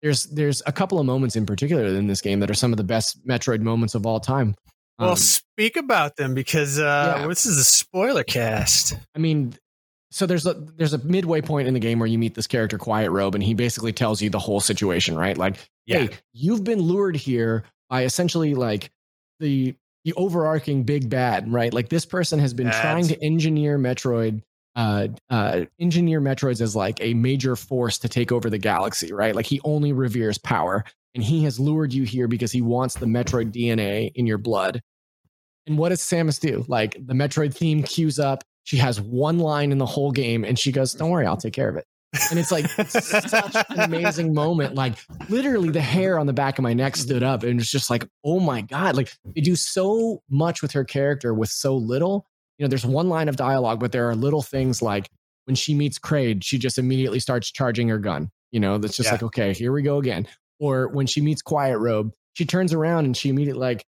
there's 0.02 0.24
there's 0.28 0.62
a 0.66 0.72
couple 0.72 1.00
of 1.02 1.06
moments 1.06 1.36
in 1.36 1.46
particular 1.46 1.84
in 1.88 2.08
this 2.08 2.22
game 2.22 2.40
that 2.40 2.50
are 2.50 2.54
some 2.56 2.72
of 2.72 2.78
the 2.78 2.86
best 2.86 3.20
Metroid 3.28 3.60
moments 3.60 3.94
of 3.94 4.06
all 4.06 4.22
time. 4.22 4.56
Well, 5.00 5.10
Um, 5.12 5.16
speak 5.18 5.76
about 5.76 6.16
them 6.16 6.34
because 6.34 6.80
uh, 6.80 7.18
Yeah. 7.20 7.28
this 7.28 7.46
is 7.46 7.58
a 7.58 7.66
spoiler 7.66 8.24
cast. 8.24 8.94
I 9.14 9.20
mean, 9.20 9.54
so 10.12 10.26
there's 10.26 10.46
a 10.46 10.54
there's 10.78 10.94
a 10.94 10.98
midway 11.00 11.42
point 11.42 11.68
in 11.68 11.74
the 11.74 11.80
game 11.80 12.00
where 12.00 12.08
you 12.08 12.18
meet 12.18 12.34
this 12.36 12.48
character 12.48 12.78
Quiet 12.78 13.12
Robe, 13.12 13.36
and 13.36 13.44
he 13.44 13.54
basically 13.54 13.94
tells 13.94 14.22
you 14.22 14.30
the 14.30 14.40
whole 14.40 14.60
situation, 14.60 15.16
right? 15.16 15.38
Like, 15.38 15.58
Yeah. 15.86 16.00
hey, 16.00 16.10
you've 16.34 16.64
been 16.64 16.80
lured 16.80 17.16
here 17.16 17.64
by 17.90 18.04
essentially 18.04 18.56
like 18.56 18.92
the 19.40 19.76
the 20.06 20.14
overarching 20.14 20.84
big 20.84 21.10
bad, 21.10 21.52
right? 21.52 21.74
Like 21.74 21.90
this 21.90 22.06
person 22.06 22.40
has 22.40 22.54
been 22.54 22.68
That's- 22.68 22.82
trying 22.82 23.08
to 23.08 23.24
engineer 23.24 23.78
Metroid, 23.78 24.42
uh, 24.76 25.10
uh, 25.30 25.66
engineer 25.80 26.22
Metroids 26.22 26.62
as 26.62 26.76
like 26.76 27.00
a 27.02 27.14
major 27.14 27.56
force 27.56 27.98
to 28.00 28.10
take 28.10 28.32
over 28.32 28.50
the 28.50 28.58
galaxy, 28.58 29.12
right? 29.12 29.36
Like 29.36 29.46
he 29.46 29.60
only 29.66 29.92
reveres 29.92 30.38
power, 30.38 30.86
and 31.14 31.24
he 31.24 31.44
has 31.44 31.60
lured 31.60 31.94
you 31.94 32.04
here 32.04 32.28
because 32.30 32.52
he 32.52 32.62
wants 32.62 32.96
the 32.96 33.06
Metroid 33.06 33.52
DNA 33.52 34.12
in 34.16 34.26
your 34.26 34.38
blood. 34.38 34.82
And 35.68 35.78
what 35.78 35.90
does 35.90 36.02
Samus 36.02 36.40
do? 36.40 36.66
Like 36.68 36.94
the 36.94 37.14
Metroid 37.14 37.54
theme 37.54 37.84
cues 37.84 38.18
up. 38.20 38.44
She 38.64 38.78
has 38.78 39.00
one 39.02 39.40
line 39.40 39.72
in 39.72 39.78
the 39.78 39.86
whole 39.86 40.12
game, 40.12 40.44
and 40.44 40.58
she 40.60 40.72
goes, 40.72 40.94
"Don't 40.94 41.10
worry, 41.10 41.26
I'll 41.26 41.38
take 41.38 41.54
care 41.54 41.70
of 41.70 41.76
it." 41.76 41.86
And 42.32 42.40
it's 42.40 42.52
like 42.52 42.66
such 42.70 43.56
an 43.70 43.80
amazing 43.80 44.34
moment. 44.34 44.76
Like 44.76 44.96
literally, 45.30 45.70
the 45.70 45.82
hair 45.82 46.18
on 46.20 46.26
the 46.28 46.34
back 46.34 46.58
of 46.58 46.64
my 46.64 46.74
neck 46.74 46.96
stood 46.96 47.24
up, 47.24 47.44
and 47.44 47.60
it's 47.60 47.72
just 47.72 47.90
like, 47.90 48.08
"Oh 48.24 48.40
my 48.40 48.62
god!" 48.62 48.96
Like 48.96 49.12
they 49.36 49.42
do 49.42 49.56
so 49.56 50.22
much 50.30 50.62
with 50.62 50.72
her 50.74 50.84
character 50.84 51.34
with 51.34 51.50
so 51.50 51.76
little. 51.76 52.26
You 52.58 52.66
know, 52.66 52.70
there's 52.70 52.86
one 52.86 53.10
line 53.10 53.30
of 53.30 53.36
dialogue, 53.38 53.80
but 53.80 53.92
there 53.92 54.10
are 54.10 54.16
little 54.16 54.42
things 54.42 54.82
like 54.82 55.10
when 55.46 55.56
she 55.56 55.74
meets 55.74 55.98
Kraid, 55.98 56.44
she 56.44 56.58
just 56.60 56.78
immediately 56.78 57.20
starts 57.20 57.52
charging 57.52 57.88
her 57.88 57.98
gun. 58.00 58.30
You 58.52 58.60
know, 58.60 58.78
that's 58.78 58.98
just 58.98 59.08
Yeah. 59.08 59.14
like, 59.14 59.24
okay, 59.24 59.54
here 59.54 59.72
we 59.72 59.82
go 59.82 59.98
again. 59.98 60.28
Or 60.60 60.90
when 60.90 61.08
she 61.08 61.22
meets 61.22 61.42
Quiet 61.42 61.78
Robe, 61.80 62.12
she 62.34 62.46
turns 62.46 62.74
around 62.74 63.06
and 63.06 63.16
she 63.16 63.30
immediately 63.30 63.62
like 63.62 63.86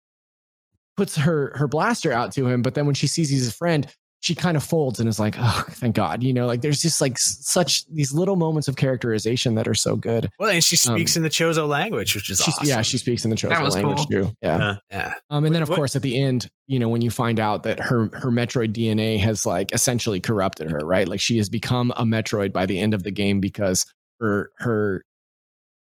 puts 0.96 1.16
her 1.16 1.52
her 1.56 1.66
blaster 1.68 2.12
out 2.12 2.32
to 2.32 2.46
him, 2.46 2.62
but 2.62 2.74
then 2.74 2.86
when 2.86 2.94
she 2.94 3.06
sees 3.06 3.28
he's 3.28 3.48
a 3.48 3.52
friend, 3.52 3.86
she 4.24 4.34
kind 4.34 4.56
of 4.56 4.64
folds 4.64 5.00
and 5.00 5.06
is 5.06 5.20
like, 5.20 5.34
"Oh, 5.38 5.64
thank 5.68 5.94
God!" 5.94 6.22
You 6.22 6.32
know, 6.32 6.46
like 6.46 6.62
there's 6.62 6.80
just 6.80 7.02
like 7.02 7.18
such 7.18 7.84
these 7.92 8.10
little 8.14 8.36
moments 8.36 8.68
of 8.68 8.76
characterization 8.76 9.54
that 9.56 9.68
are 9.68 9.74
so 9.74 9.96
good. 9.96 10.30
Well, 10.38 10.48
and 10.48 10.64
she 10.64 10.76
speaks 10.76 11.14
in 11.14 11.22
the 11.22 11.28
Chozo 11.28 11.68
language, 11.68 12.14
which 12.14 12.30
is 12.30 12.38
She's, 12.38 12.54
awesome. 12.54 12.66
Yeah, 12.66 12.80
she 12.80 12.96
speaks 12.96 13.24
in 13.24 13.30
the 13.30 13.36
Chozo 13.36 13.70
language 13.70 13.98
cool. 13.98 14.06
too. 14.06 14.32
Yeah. 14.40 14.58
Yeah. 14.58 14.76
yeah. 14.90 15.14
Um, 15.28 15.44
and 15.44 15.54
then 15.54 15.62
of 15.62 15.68
what- 15.68 15.76
course 15.76 15.94
at 15.94 16.00
the 16.00 16.18
end, 16.18 16.48
you 16.66 16.78
know, 16.78 16.88
when 16.88 17.02
you 17.02 17.10
find 17.10 17.38
out 17.38 17.64
that 17.64 17.78
her 17.80 18.08
her 18.14 18.30
Metroid 18.30 18.72
DNA 18.72 19.20
has 19.20 19.44
like 19.44 19.72
essentially 19.74 20.20
corrupted 20.20 20.70
her, 20.70 20.78
right? 20.78 21.06
Like 21.06 21.20
she 21.20 21.36
has 21.36 21.50
become 21.50 21.92
a 21.94 22.04
Metroid 22.04 22.50
by 22.50 22.64
the 22.64 22.78
end 22.80 22.94
of 22.94 23.02
the 23.02 23.10
game 23.10 23.40
because 23.40 23.84
her 24.20 24.50
her 24.56 25.04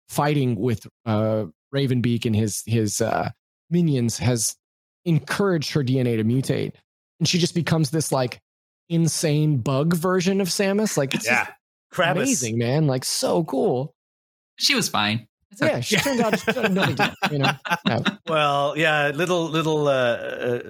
fighting 0.08 0.56
with 0.56 0.86
uh 1.04 1.44
Ravenbeak 1.74 2.24
and 2.24 2.34
his 2.34 2.62
his 2.64 3.02
uh 3.02 3.28
minions 3.68 4.16
has 4.16 4.56
encouraged 5.04 5.72
her 5.72 5.84
DNA 5.84 6.16
to 6.16 6.24
mutate. 6.24 6.72
And 7.20 7.28
she 7.28 7.38
just 7.38 7.54
becomes 7.54 7.90
this 7.90 8.10
like 8.10 8.40
insane 8.88 9.58
bug 9.58 9.94
version 9.94 10.40
of 10.40 10.48
Samus. 10.48 10.96
Like 10.96 11.14
it's 11.14 11.26
Yeah. 11.26 11.46
just 11.94 12.10
amazing, 12.16 12.58
man. 12.58 12.86
Like 12.88 13.04
so 13.04 13.44
cool. 13.44 13.94
She 14.56 14.74
was 14.74 14.88
fine. 14.88 15.28
It's 15.52 15.62
okay. 15.62 15.72
Yeah, 15.74 15.80
she 15.80 15.96
turned 15.96 16.20
out 16.20 16.38
to 16.38 16.68
no 16.68 16.86
big 16.86 16.96
deal, 16.96 17.14
you 17.30 17.38
know. 17.38 17.50
Yeah. 17.86 18.00
Well, 18.28 18.74
yeah, 18.76 19.08
little 19.14 19.44
little 19.48 19.88
uh, 19.88 19.92
uh, 19.92 20.60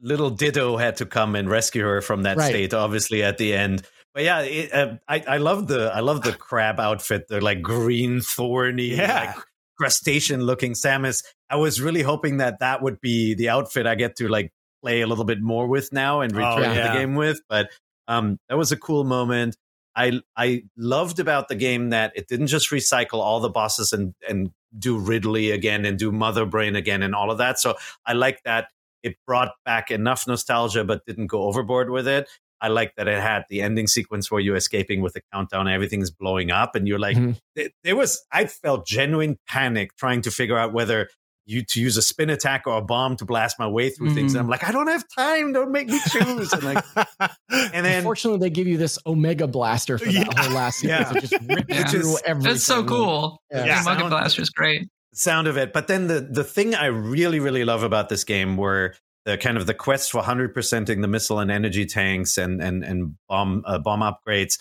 little 0.00 0.30
Ditto 0.30 0.76
had 0.76 0.96
to 0.96 1.06
come 1.06 1.34
and 1.34 1.48
rescue 1.50 1.82
her 1.82 2.00
from 2.00 2.22
that 2.22 2.36
Right. 2.36 2.48
state. 2.50 2.72
Obviously, 2.74 3.22
at 3.22 3.38
the 3.38 3.54
end. 3.54 3.82
But 4.14 4.24
yeah, 4.24 4.40
it, 4.42 4.72
uh, 4.72 4.94
I 5.08 5.24
I 5.26 5.36
love 5.38 5.66
the 5.68 5.90
I 5.94 6.00
love 6.00 6.22
the 6.22 6.32
crab 6.32 6.78
outfit. 6.80 7.26
The 7.28 7.40
like 7.40 7.60
green 7.62 8.20
thorny, 8.20 8.94
Yeah. 8.94 9.34
like 9.34 9.44
crustacean 9.78 10.42
looking 10.42 10.72
Samus. 10.74 11.24
I 11.48 11.56
was 11.56 11.80
really 11.80 12.02
hoping 12.02 12.36
that 12.38 12.60
that 12.60 12.82
would 12.82 13.00
be 13.00 13.34
the 13.34 13.48
outfit 13.48 13.86
I 13.86 13.94
get 13.96 14.16
to 14.16 14.28
like 14.28 14.52
play 14.82 15.00
a 15.00 15.06
little 15.06 15.24
bit 15.24 15.40
more 15.40 15.66
with 15.66 15.92
now 15.92 16.20
and 16.20 16.34
return 16.34 16.70
to 16.70 16.74
yeah. 16.74 16.92
the 16.92 16.98
game 16.98 17.14
with. 17.14 17.40
But 17.48 17.70
um, 18.08 18.38
that 18.48 18.56
was 18.56 18.72
a 18.72 18.76
cool 18.76 19.04
moment. 19.04 19.56
I 19.96 20.20
I 20.36 20.62
loved 20.76 21.18
about 21.18 21.48
the 21.48 21.54
game 21.56 21.90
that 21.90 22.12
it 22.14 22.28
didn't 22.28 22.46
just 22.46 22.70
recycle 22.70 23.18
all 23.18 23.40
the 23.40 23.50
bosses 23.50 23.92
and 23.92 24.14
and 24.28 24.50
do 24.78 24.98
Ridley 24.98 25.50
again 25.50 25.84
and 25.84 25.98
do 25.98 26.12
Mother 26.12 26.46
Brain 26.46 26.76
again 26.76 27.02
and 27.02 27.14
all 27.14 27.30
of 27.30 27.38
that. 27.38 27.58
So 27.58 27.76
I 28.06 28.12
like 28.12 28.42
that 28.44 28.68
it 29.02 29.16
brought 29.26 29.52
back 29.64 29.90
enough 29.90 30.26
nostalgia 30.26 30.84
but 30.84 31.04
didn't 31.06 31.26
go 31.26 31.42
overboard 31.42 31.90
with 31.90 32.06
it. 32.06 32.28
I 32.60 32.68
like 32.68 32.94
that 32.96 33.08
it 33.08 33.20
had 33.20 33.44
the 33.48 33.62
ending 33.62 33.86
sequence 33.86 34.30
where 34.30 34.40
you're 34.40 34.56
escaping 34.56 35.00
with 35.00 35.14
the 35.14 35.22
countdown, 35.32 35.66
everything's 35.66 36.10
blowing 36.10 36.50
up, 36.50 36.74
and 36.74 36.86
you're 36.86 36.98
like, 36.98 37.16
Mhm. 37.16 37.38
there 37.82 37.96
was. 37.96 38.22
I 38.30 38.46
felt 38.46 38.86
genuine 38.86 39.38
panic 39.48 39.96
trying 39.96 40.20
to 40.22 40.30
figure 40.30 40.58
out 40.58 40.72
whether 40.74 41.08
you 41.50 41.64
to 41.64 41.80
use 41.80 41.96
a 41.96 42.02
spin 42.02 42.30
attack 42.30 42.62
or 42.66 42.78
a 42.78 42.82
bomb 42.82 43.16
to 43.16 43.24
blast 43.24 43.58
my 43.58 43.66
way 43.66 43.90
through 43.90 44.14
things. 44.14 44.34
And 44.34 44.40
I'm 44.40 44.48
like, 44.48 44.66
I 44.68 44.72
don't 44.72 44.86
have 44.86 45.04
time. 45.14 45.52
Don't 45.52 45.72
make 45.72 45.88
me 45.88 45.98
choose. 46.10 46.52
And 46.52 46.62
like, 46.62 46.84
and 47.50 47.84
then 47.84 47.98
Unfortunately, 47.98 48.38
they 48.38 48.50
give 48.50 48.66
you 48.66 48.76
this 48.76 48.98
Omega 49.06 49.46
Blaster 49.46 49.98
for 49.98 50.04
that 50.06 50.12
Yeah. 50.14 50.42
whole 50.42 50.54
last 50.54 50.78
sequence. 50.78 51.10
Yeah. 51.12 51.18
It 51.18 51.20
just 51.20 51.34
rips 51.48 51.64
Yeah. 51.68 51.84
through 51.88 52.16
everything. 52.24 52.52
It's 52.52 52.64
so 52.64 52.84
cool. 52.84 53.42
Yeah. 53.50 53.64
Yeah. 53.66 53.82
The 53.82 53.90
Muggen 53.90 53.98
Sound- 53.98 54.10
Blaster 54.10 54.42
is 54.42 54.50
great. 54.50 54.88
sound 55.12 55.46
of 55.48 55.56
it. 55.56 55.72
But 55.72 55.88
then 55.88 56.06
the 56.06 56.20
the 56.20 56.44
thing 56.44 56.74
I 56.74 56.86
really 56.86 57.40
really 57.40 57.64
love 57.64 57.82
about 57.82 58.08
this 58.08 58.22
game 58.24 58.56
were 58.56 58.94
the 59.24 59.36
kind 59.36 59.56
of 59.56 59.66
the 59.66 59.74
quest 59.74 60.10
for 60.12 60.22
hundred 60.22 60.54
percenting 60.54 61.00
the 61.02 61.08
missile 61.08 61.40
and 61.40 61.50
energy 61.50 61.84
tanks 61.84 62.38
and 62.38 62.62
and 62.62 62.84
and 62.84 63.16
bomb 63.28 63.62
uh, 63.66 63.78
bomb 63.78 64.00
upgrades. 64.00 64.58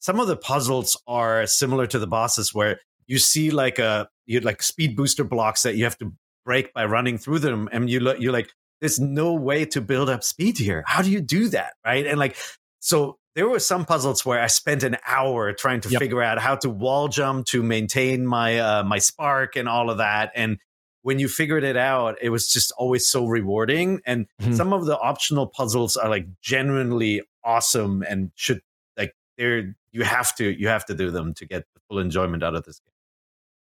Some 0.00 0.20
of 0.20 0.28
the 0.28 0.36
puzzles 0.36 0.96
are 1.08 1.44
similar 1.46 1.86
to 1.88 1.98
the 1.98 2.06
bosses 2.06 2.54
where 2.54 2.78
you 3.08 3.18
see 3.18 3.50
like 3.50 3.78
a 3.80 4.08
you 4.26 4.38
like 4.40 4.62
speed 4.62 4.94
booster 4.96 5.24
blocks 5.24 5.62
that 5.62 5.74
you 5.76 5.84
have 5.84 5.98
to 5.98 6.12
break 6.44 6.72
by 6.74 6.84
running 6.86 7.18
through 7.18 7.40
them, 7.40 7.68
and 7.72 7.88
you 7.90 8.00
look 8.00 8.18
you're 8.20 8.32
like, 8.32 8.50
there's 8.80 8.98
no 9.00 9.32
way 9.34 9.64
to 9.66 9.80
build 9.80 10.08
up 10.10 10.22
speed 10.24 10.58
here. 10.58 10.84
How 10.86 11.02
do 11.02 11.10
you 11.10 11.20
do 11.20 11.48
that, 11.50 11.74
right? 11.84 12.06
And 12.06 12.18
like 12.18 12.36
so. 12.80 13.18
There 13.34 13.48
were 13.48 13.60
some 13.60 13.84
puzzles 13.84 14.26
where 14.26 14.40
I 14.40 14.48
spent 14.48 14.82
an 14.82 14.96
hour 15.06 15.52
trying 15.52 15.80
to 15.82 15.88
Yep. 15.90 16.00
figure 16.00 16.20
out 16.20 16.40
how 16.40 16.56
to 16.56 16.68
wall 16.68 17.06
jump 17.06 17.46
to 17.48 17.62
maintain 17.62 18.26
my 18.26 18.58
uh, 18.58 18.82
my 18.82 18.98
spark 18.98 19.54
and 19.54 19.68
all 19.68 19.90
of 19.90 19.98
that. 19.98 20.32
And 20.34 20.58
when 21.02 21.20
you 21.20 21.28
figured 21.28 21.62
it 21.62 21.76
out, 21.76 22.16
it 22.20 22.30
was 22.30 22.48
just 22.48 22.72
always 22.76 23.06
so 23.06 23.26
rewarding. 23.26 24.00
And 24.04 24.26
Mhm. 24.42 24.56
some 24.56 24.72
of 24.72 24.86
the 24.86 24.98
optional 24.98 25.46
puzzles 25.46 25.96
are 25.96 26.08
like 26.08 26.26
genuinely 26.40 27.22
awesome 27.44 28.02
and 28.02 28.32
should 28.34 28.60
like 28.96 29.14
they're 29.36 29.76
you 29.92 30.02
have 30.02 30.34
to 30.36 30.44
you 30.50 30.66
have 30.66 30.84
to 30.86 30.94
do 30.94 31.12
them 31.12 31.32
to 31.34 31.46
get 31.46 31.62
the 31.74 31.80
full 31.88 32.00
enjoyment 32.00 32.42
out 32.42 32.56
of 32.56 32.64
this 32.64 32.80
game. 32.80 32.92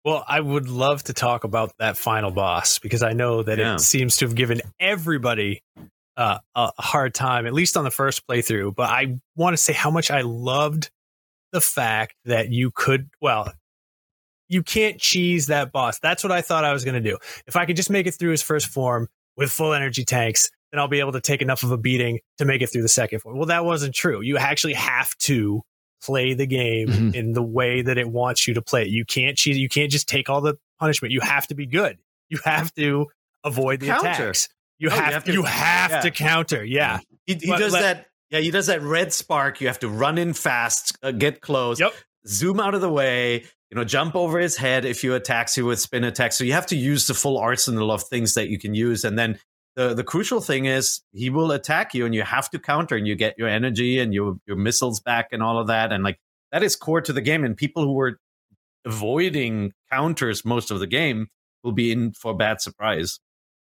Well, 0.05 0.25
I 0.29 0.39
would 0.41 0.69
love 0.69 1.03
to 1.05 1.15
talk 1.15 1.45
about 1.45 1.73
that 1.79 1.97
final 1.97 2.31
boss 2.31 2.79
because 2.79 3.03
I 3.03 3.13
know 3.15 3.43
that 3.43 3.59
Yeah. 3.59 3.75
it 3.75 3.81
seems 3.81 4.17
to 4.17 4.27
have 4.27 4.35
given 4.35 4.61
everybody 4.79 5.63
uh, 6.17 6.39
a 6.55 6.71
hard 6.81 7.13
time, 7.15 7.45
at 7.47 7.53
least 7.55 7.77
on 7.77 7.83
the 7.85 7.91
first 7.91 8.25
playthrough. 8.29 8.75
But 8.77 8.91
I 8.91 9.19
want 9.35 9.55
to 9.55 9.57
say 9.63 9.73
how 9.73 9.91
much 9.91 10.11
I 10.13 10.21
loved 10.21 10.91
the 11.51 11.61
fact 11.61 12.15
that 12.27 12.51
you 12.51 12.71
could, 12.71 13.09
well, 13.21 13.53
you 14.49 14.63
can't 14.63 15.01
cheese 15.01 15.47
that 15.47 15.73
boss. 15.73 15.99
That's 15.99 16.23
what 16.23 16.31
I 16.31 16.41
thought 16.43 16.65
I 16.65 16.73
was 16.73 16.85
going 16.85 17.03
to 17.03 17.11
do. 17.11 17.19
If 17.47 17.57
I 17.57 17.65
could 17.67 17.75
just 17.77 17.91
make 17.91 18.07
it 18.07 18.13
through 18.13 18.31
his 18.31 18.43
first 18.43 18.67
form 18.69 19.09
with 19.37 19.51
full 19.51 19.73
energy 19.73 20.05
tanks, 20.05 20.51
then 20.71 20.79
I'll 20.79 20.87
be 20.87 21.01
able 21.01 21.13
to 21.13 21.21
take 21.21 21.43
enough 21.43 21.63
of 21.65 21.73
a 21.73 21.79
beating 21.79 22.21
to 22.39 22.45
make 22.45 22.63
it 22.63 22.69
through 22.69 22.83
the 22.83 22.89
second 22.89 23.21
form. 23.21 23.37
Well, 23.37 23.47
that 23.47 23.65
wasn't 23.65 23.95
true. 23.95 24.21
You 24.21 24.37
actually 24.37 24.75
have 24.75 25.17
to 25.21 25.63
play 26.05 26.35
the 26.35 26.47
game 26.47 26.89
Mhm. 26.89 27.15
in 27.15 27.33
the 27.33 27.43
way 27.43 27.83
that 27.83 27.97
it 27.99 28.09
wants 28.09 28.47
you 28.47 28.55
to 28.55 28.63
play 28.63 28.83
it. 28.83 28.89
You 28.89 29.05
can't 29.05 29.37
cheat. 29.37 29.57
You 29.57 29.69
can't 29.69 29.91
just 29.91 30.09
take 30.09 30.29
all 30.29 30.41
the 30.41 30.55
punishment. 30.79 31.13
You 31.13 31.21
have 31.21 31.47
to 31.49 31.55
be 31.55 31.67
good. 31.67 31.99
You 32.29 32.39
have 32.45 32.75
to 32.75 33.07
avoid 33.45 33.81
the 33.81 33.87
Counter. 33.87 34.09
attacks. 34.11 34.49
You, 34.79 34.91
Oh, 34.91 34.95
you 34.95 35.01
have, 35.01 35.13
have 35.15 35.25
to- 35.25 35.33
you 35.33 35.43
have 35.45 35.91
yeah. 35.91 36.01
to 36.01 36.11
counter. 36.11 36.65
Yeah. 36.65 36.99
He, 37.27 37.35
he 37.35 37.47
But 37.49 37.59
does 37.59 37.73
let- 37.73 37.83
that. 37.83 38.07
Yeah, 38.31 38.41
he 38.41 38.51
does 38.51 38.67
that 38.67 38.83
red 38.83 39.13
spark. 39.13 39.61
You 39.61 39.69
have 39.69 39.79
to 39.81 39.89
run 39.89 40.19
in 40.19 40.33
fast, 40.33 40.97
uh, 41.03 41.13
get 41.13 41.41
close, 41.41 41.79
Yep. 41.79 41.95
zoom 42.27 42.59
out 42.59 42.75
of 42.75 42.81
the 42.81 42.91
way. 42.91 43.45
You 43.71 43.77
know, 43.77 43.85
jump 43.85 44.17
over 44.17 44.39
his 44.41 44.57
head 44.57 44.85
if 44.85 45.05
you 45.05 45.15
attacks 45.15 45.57
you 45.57 45.67
with 45.67 45.79
spin 45.81 46.03
attack. 46.05 46.33
So 46.33 46.43
you 46.45 46.53
have 46.53 46.67
to 46.67 46.77
use 46.77 47.07
the 47.07 47.15
full 47.15 47.39
arsenal 47.39 47.93
of 47.93 48.03
things 48.03 48.35
that 48.35 48.49
you 48.49 48.59
can 48.59 48.75
use, 48.75 49.05
and 49.05 49.17
then 49.19 49.39
the 49.77 49.95
the 49.95 50.05
crucial 50.05 50.41
thing 50.41 50.67
is 50.67 51.01
he 51.13 51.31
will 51.31 51.51
attack 51.53 51.95
you, 51.95 52.05
and 52.07 52.15
you 52.15 52.23
have 52.23 52.49
to 52.51 52.59
counter, 52.59 52.97
and 52.97 53.07
you 53.07 53.15
get 53.17 53.37
your 53.39 53.49
energy 53.49 53.99
and 53.99 54.13
your 54.15 54.37
your 54.47 54.57
missiles 54.57 55.01
back, 55.01 55.29
and 55.33 55.43
all 55.43 55.59
of 55.59 55.67
that, 55.69 55.93
and 55.93 56.05
like 56.05 56.19
that 56.53 56.63
is 56.63 56.77
core 56.77 57.01
to 57.01 57.13
the 57.13 57.21
game. 57.21 57.45
And 57.45 57.57
people 57.57 57.83
who 57.85 57.93
were 57.95 58.19
avoiding 58.85 59.73
counters 59.91 60.45
most 60.45 60.71
of 60.71 60.79
the 60.79 60.87
game 60.87 61.29
will 61.63 61.73
be 61.73 61.91
in 61.93 62.13
for 62.13 62.33
a 62.33 62.35
bad 62.35 62.61
surprise. 62.61 63.19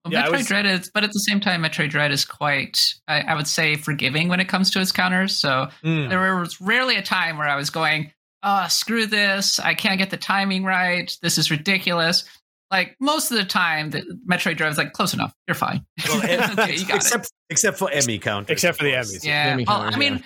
Well, 0.05 0.12
Yeah, 0.12 0.24
I 0.24 0.28
Metroid 0.28 0.32
was- 0.32 0.47
Dread 0.47 0.66
is, 0.66 0.90
but 0.94 1.02
at 1.05 1.10
the 1.12 1.18
same 1.20 1.40
time, 1.40 1.62
Metroid 1.62 1.90
Dread 1.90 2.12
is 2.12 2.24
quite, 2.24 2.94
I, 3.09 3.20
I 3.22 3.35
would 3.35 3.48
say, 3.48 3.74
forgiving 3.76 4.28
when 4.28 4.39
it 4.40 4.48
comes 4.48 4.70
to 4.70 4.80
its 4.80 4.93
counters. 4.93 5.36
So 5.36 5.68
Mm. 5.82 6.09
there 6.09 6.36
was 6.39 6.60
rarely 6.60 6.97
a 6.97 7.02
time 7.02 7.36
where 7.36 7.48
I 7.48 7.56
was 7.56 7.70
going, 7.70 8.12
oh, 8.44 8.66
screw 8.68 9.06
this. 9.06 9.59
I 9.59 9.74
can't 9.74 9.98
get 9.98 10.10
the 10.10 10.16
timing 10.16 10.62
right. 10.64 11.12
This 11.20 11.36
is 11.36 11.51
ridiculous. 11.51 12.24
Like 12.70 12.97
most 13.01 13.31
of 13.31 13.39
the 13.39 13.45
time, 13.45 13.90
the 13.90 14.03
Metroid 14.31 14.57
Dread 14.59 14.70
is 14.70 14.78
like, 14.78 14.93
close 14.93 15.15
enough. 15.15 15.32
You're 15.47 15.55
fine. 15.55 15.85
Well, 16.09 16.23
eh, 16.23 16.49
okay, 16.53 16.74
you 16.77 16.86
got 16.86 16.97
it. 16.97 16.97
except 16.97 17.32
except 17.51 17.78
for 17.78 17.90
Emmy 17.90 18.19
counters, 18.19 18.51
Except 18.53 18.77
for 18.78 18.85
the 18.85 18.93
course. 18.93 19.16
Emmys. 19.16 19.24
Yeah. 19.24 19.45
Emmy 19.53 19.65
Well, 19.66 19.78
counters, 19.78 19.95
I 19.97 19.99
mean, 19.99 20.24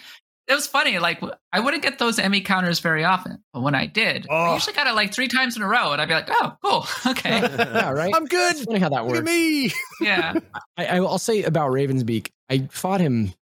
it 0.49 0.55
was 0.55 0.67
funny. 0.67 0.99
Like 0.99 1.21
I 1.53 1.61
wouldn't 1.61 1.85
get 1.85 2.01
those 2.01 2.19
Emmy 2.19 2.41
counters 2.41 2.81
very 2.81 3.05
often, 3.05 3.39
but 3.53 3.63
when 3.63 3.77
I 3.77 3.87
did, 3.87 4.27
I 4.29 4.51
Oh. 4.51 4.55
usually 4.55 4.75
got 4.75 4.89
it 4.89 4.95
like 4.95 5.15
three 5.15 5.29
times 5.29 5.57
in 5.57 5.63
a 5.63 5.69
row, 5.69 5.93
and 5.93 6.03
I'd 6.03 6.09
be 6.09 6.15
like, 6.15 6.29
"Oh, 6.31 6.53
cool, 6.65 6.87
okay, 7.13 7.31
yeah, 7.41 7.91
right. 7.91 8.13
I'm 8.15 8.27
good. 8.27 8.57
It's 8.57 8.65
funny 8.65 8.81
how 8.81 8.89
that 8.89 9.07
Look 9.07 9.17
at 9.17 9.23
works. 9.23 9.27
me. 9.31 9.73
yeah." 10.01 10.35
I, 10.77 10.87
I 10.87 11.01
will 11.01 11.19
say 11.19 11.45
about 11.45 11.71
Ravensbeak, 11.71 12.31
I 12.51 12.67
fought 12.73 13.01
him 13.01 13.33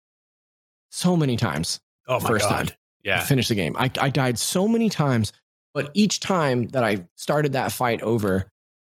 so 0.90 1.16
many 1.16 1.36
times. 1.39 1.81
Oh 2.06 2.20
my 2.20 2.28
First 2.28 2.48
god. 2.48 2.68
time. 2.68 2.77
Yeah. 3.02 3.20
to 3.20 3.27
finish 3.27 3.48
the 3.48 3.55
game. 3.55 3.74
I, 3.78 3.90
I 3.98 4.10
died 4.10 4.39
so 4.39 4.68
many 4.68 4.90
times, 4.90 5.32
but 5.72 5.90
each 5.94 6.20
time 6.20 6.68
that 6.68 6.85
I 6.85 7.06
started 7.16 7.55
that 7.55 7.72
fight 7.72 8.02
over, 8.02 8.47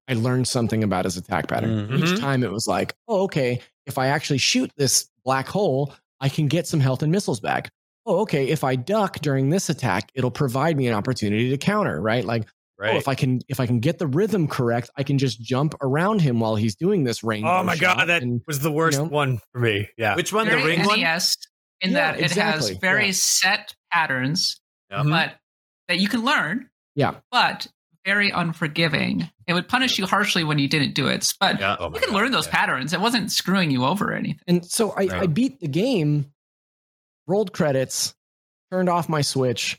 I 0.07 0.13
learned 0.13 0.47
something 0.47 0.83
about 0.83 1.05
his 1.05 1.17
attack 1.17 1.47
pattern. 1.47 1.87
Mhm. 1.89 2.03
Each 2.13 2.19
time 2.19 2.43
it 2.43 2.51
was 2.51 2.65
like, 2.67 2.95
oh, 3.07 3.23
okay, 3.23 3.61
if 3.85 3.97
I 3.97 4.07
actually 4.07 4.37
shoot 4.39 4.71
this 4.77 5.09
black 5.25 5.47
hole, 5.47 5.93
I 6.19 6.29
can 6.29 6.47
get 6.47 6.65
some 6.67 6.79
health 6.79 7.03
and 7.03 7.11
missiles 7.11 7.39
back. 7.39 7.69
Oh, 8.05 8.19
okay. 8.21 8.47
If 8.47 8.63
I 8.63 8.75
duck 8.77 9.19
during 9.19 9.49
this 9.49 9.69
attack, 9.69 10.09
it'll 10.15 10.31
provide 10.31 10.77
me 10.77 10.87
an 10.87 10.93
opportunity 10.93 11.49
to 11.49 11.57
counter, 11.57 11.99
right? 12.01 12.23
Like, 12.23 12.45
Right. 12.79 12.93
oh, 12.93 12.97
if 12.97 13.07
I 13.07 13.15
can 13.15 13.41
if 13.49 13.59
I 13.59 13.65
can 13.65 13.79
get 13.79 13.97
the 13.97 14.05
rhythm 14.05 14.47
correct, 14.47 14.91
I 14.95 15.01
can 15.03 15.17
just 15.17 15.41
jump 15.41 15.73
around 15.81 16.21
him 16.21 16.39
while 16.39 16.55
he's 16.55 16.75
doing 16.75 17.03
this 17.05 17.23
range. 17.23 17.43
oh 17.47 17.63
my 17.63 17.75
god, 17.75 18.05
that 18.05 18.21
was 18.45 18.59
the 18.59 18.71
worst 18.71 18.99
know? 18.99 19.05
one 19.05 19.39
for 19.51 19.59
me. 19.59 19.89
Yeah. 19.97 20.15
Which 20.15 20.31
one? 20.31 20.45
The 20.45 20.51
Very 20.57 20.77
ring 20.77 20.85
one? 20.85 20.99
NES 21.01 21.37
in 21.81 21.91
Yeah, 21.91 22.11
that 22.11 22.19
it 22.19 22.25
exactly. 22.25 22.69
has 22.73 22.77
very 22.77 23.05
Yeah. 23.07 23.11
set 23.13 23.75
patterns, 23.91 24.61
Yeah. 24.91 25.01
but 25.03 25.33
that 25.87 25.97
you 25.99 26.07
can 26.07 26.23
learn. 26.23 26.69
Yeah. 26.95 27.15
But 27.31 27.67
very 28.07 28.29
unforgiving. 28.31 29.29
It 29.47 29.53
would 29.53 29.67
punish 29.67 29.99
you 29.99 30.05
harshly 30.05 30.45
when 30.45 30.59
you 30.59 30.69
didn't 30.69 30.95
do 30.95 31.07
it. 31.07 31.33
But 31.41 31.59
Yeah. 31.59 31.75
Oh 31.77 31.87
you 31.93 31.99
can 31.99 32.09
God, 32.11 32.15
learn 32.15 32.31
those 32.31 32.47
yeah. 32.47 32.53
patterns. 32.53 32.93
It 32.93 33.01
wasn't 33.01 33.31
screwing 33.33 33.69
you 33.69 33.83
over 33.83 34.11
or 34.11 34.13
anything. 34.13 34.39
And 34.47 34.65
so 34.65 34.91
I, 34.91 35.01
Yeah. 35.01 35.19
I 35.21 35.27
beat 35.27 35.59
the 35.59 35.67
game, 35.67 36.31
rolled 37.27 37.51
credits, 37.51 38.15
turned 38.71 38.87
off 38.87 39.09
my 39.09 39.21
Switch, 39.21 39.77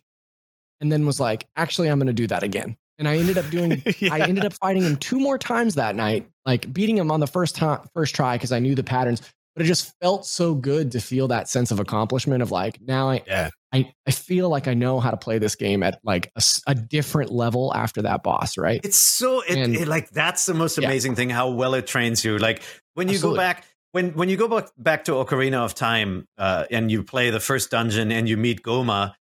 and 0.83 0.93
then 0.93 1.07
was 1.07 1.19
like, 1.19 1.47
actually, 1.57 1.89
I'm 1.89 1.99
going 1.99 2.07
to 2.09 2.13
do 2.13 2.27
that 2.27 2.43
again. 2.43 2.77
And 2.99 3.09
I 3.09 3.17
ended 3.17 3.39
up 3.39 3.49
doing. 3.51 3.83
Yeah. 3.99 4.13
I 4.13 4.21
ended 4.21 4.45
up 4.45 4.53
fighting 4.53 4.83
him 4.83 4.97
two 4.97 5.19
more 5.19 5.39
times 5.39 5.77
that 5.77 5.97
night, 5.97 6.29
like 6.45 6.71
beating 6.73 6.99
him 6.99 7.11
on 7.11 7.21
the 7.21 7.27
first 7.27 7.57
time, 7.57 7.81
first 7.95 8.15
try 8.15 8.37
because 8.37 8.53
I 8.53 8.59
knew 8.59 8.75
the 8.75 8.85
patterns. 8.85 9.23
But 9.59 9.65
it 9.65 9.69
just 9.69 9.93
felt 10.01 10.25
so 10.25 10.55
good 10.55 10.93
to 10.93 11.01
feel 11.01 11.29
that 11.29 11.49
sense 11.49 11.71
of 11.73 11.81
accomplishment 11.81 12.43
of 12.43 12.51
like 12.53 12.81
now 12.81 13.11
I, 13.11 13.23
Yeah. 13.27 13.51
I, 13.73 13.93
I 14.07 14.13
feel 14.13 14.49
like 14.49 14.69
I 14.69 14.75
know 14.75 15.01
how 15.01 15.11
to 15.11 15.17
play 15.17 15.39
this 15.39 15.57
game 15.57 15.83
at 15.83 15.99
like 16.05 16.31
a 16.67 16.75
different 16.75 17.33
level 17.33 17.75
after 17.75 18.03
that 18.03 18.23
boss, 18.23 18.57
right? 18.57 18.81
It's 18.85 18.99
so 18.99 19.41
it, 19.43 19.59
And- 19.59 19.75
it- 19.75 19.89
like 19.89 20.11
that's 20.11 20.47
the 20.47 20.55
most 20.55 20.79
Yeah. 20.79 20.87
amazing 20.87 21.17
thing 21.17 21.29
how 21.31 21.51
well 21.51 21.75
it 21.75 21.87
trains 21.87 22.25
you. 22.25 22.39
Like 22.39 22.63
when 22.95 23.09
you 23.09 23.15
Absolutely. 23.15 23.37
go 23.37 23.43
back 23.43 23.65
when 23.93 24.11
when 24.15 24.29
you 24.29 24.37
go 24.37 24.47
back 24.49 24.69
back 24.79 25.05
to 25.07 25.13
Ocarina 25.13 25.65
of 25.65 25.75
Time 25.75 26.27
uh, 26.39 26.65
and 26.71 26.91
you 26.91 27.03
play 27.03 27.31
the 27.31 27.41
first 27.41 27.71
dungeon 27.71 28.13
and 28.13 28.29
you 28.29 28.37
meet 28.37 28.63
Gohma, 28.63 29.15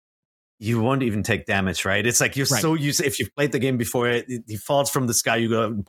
you 0.60 0.82
won't 0.82 1.04
even 1.04 1.24
take 1.24 1.46
damage, 1.46 1.86
right? 1.86 2.06
It's 2.06 2.20
like 2.22 2.36
you're 2.36 2.48
Right. 2.52 2.62
so 2.62 2.74
used. 2.74 3.00
If 3.02 3.20
you've 3.20 3.34
played 3.36 3.52
the 3.52 3.60
game 3.60 3.78
before, 3.78 4.08
it, 4.10 4.26
he 4.48 4.56
falls 4.58 4.90
from 4.90 5.08
the 5.08 5.14
sky. 5.14 5.38
You 5.38 5.50
go 5.50 5.84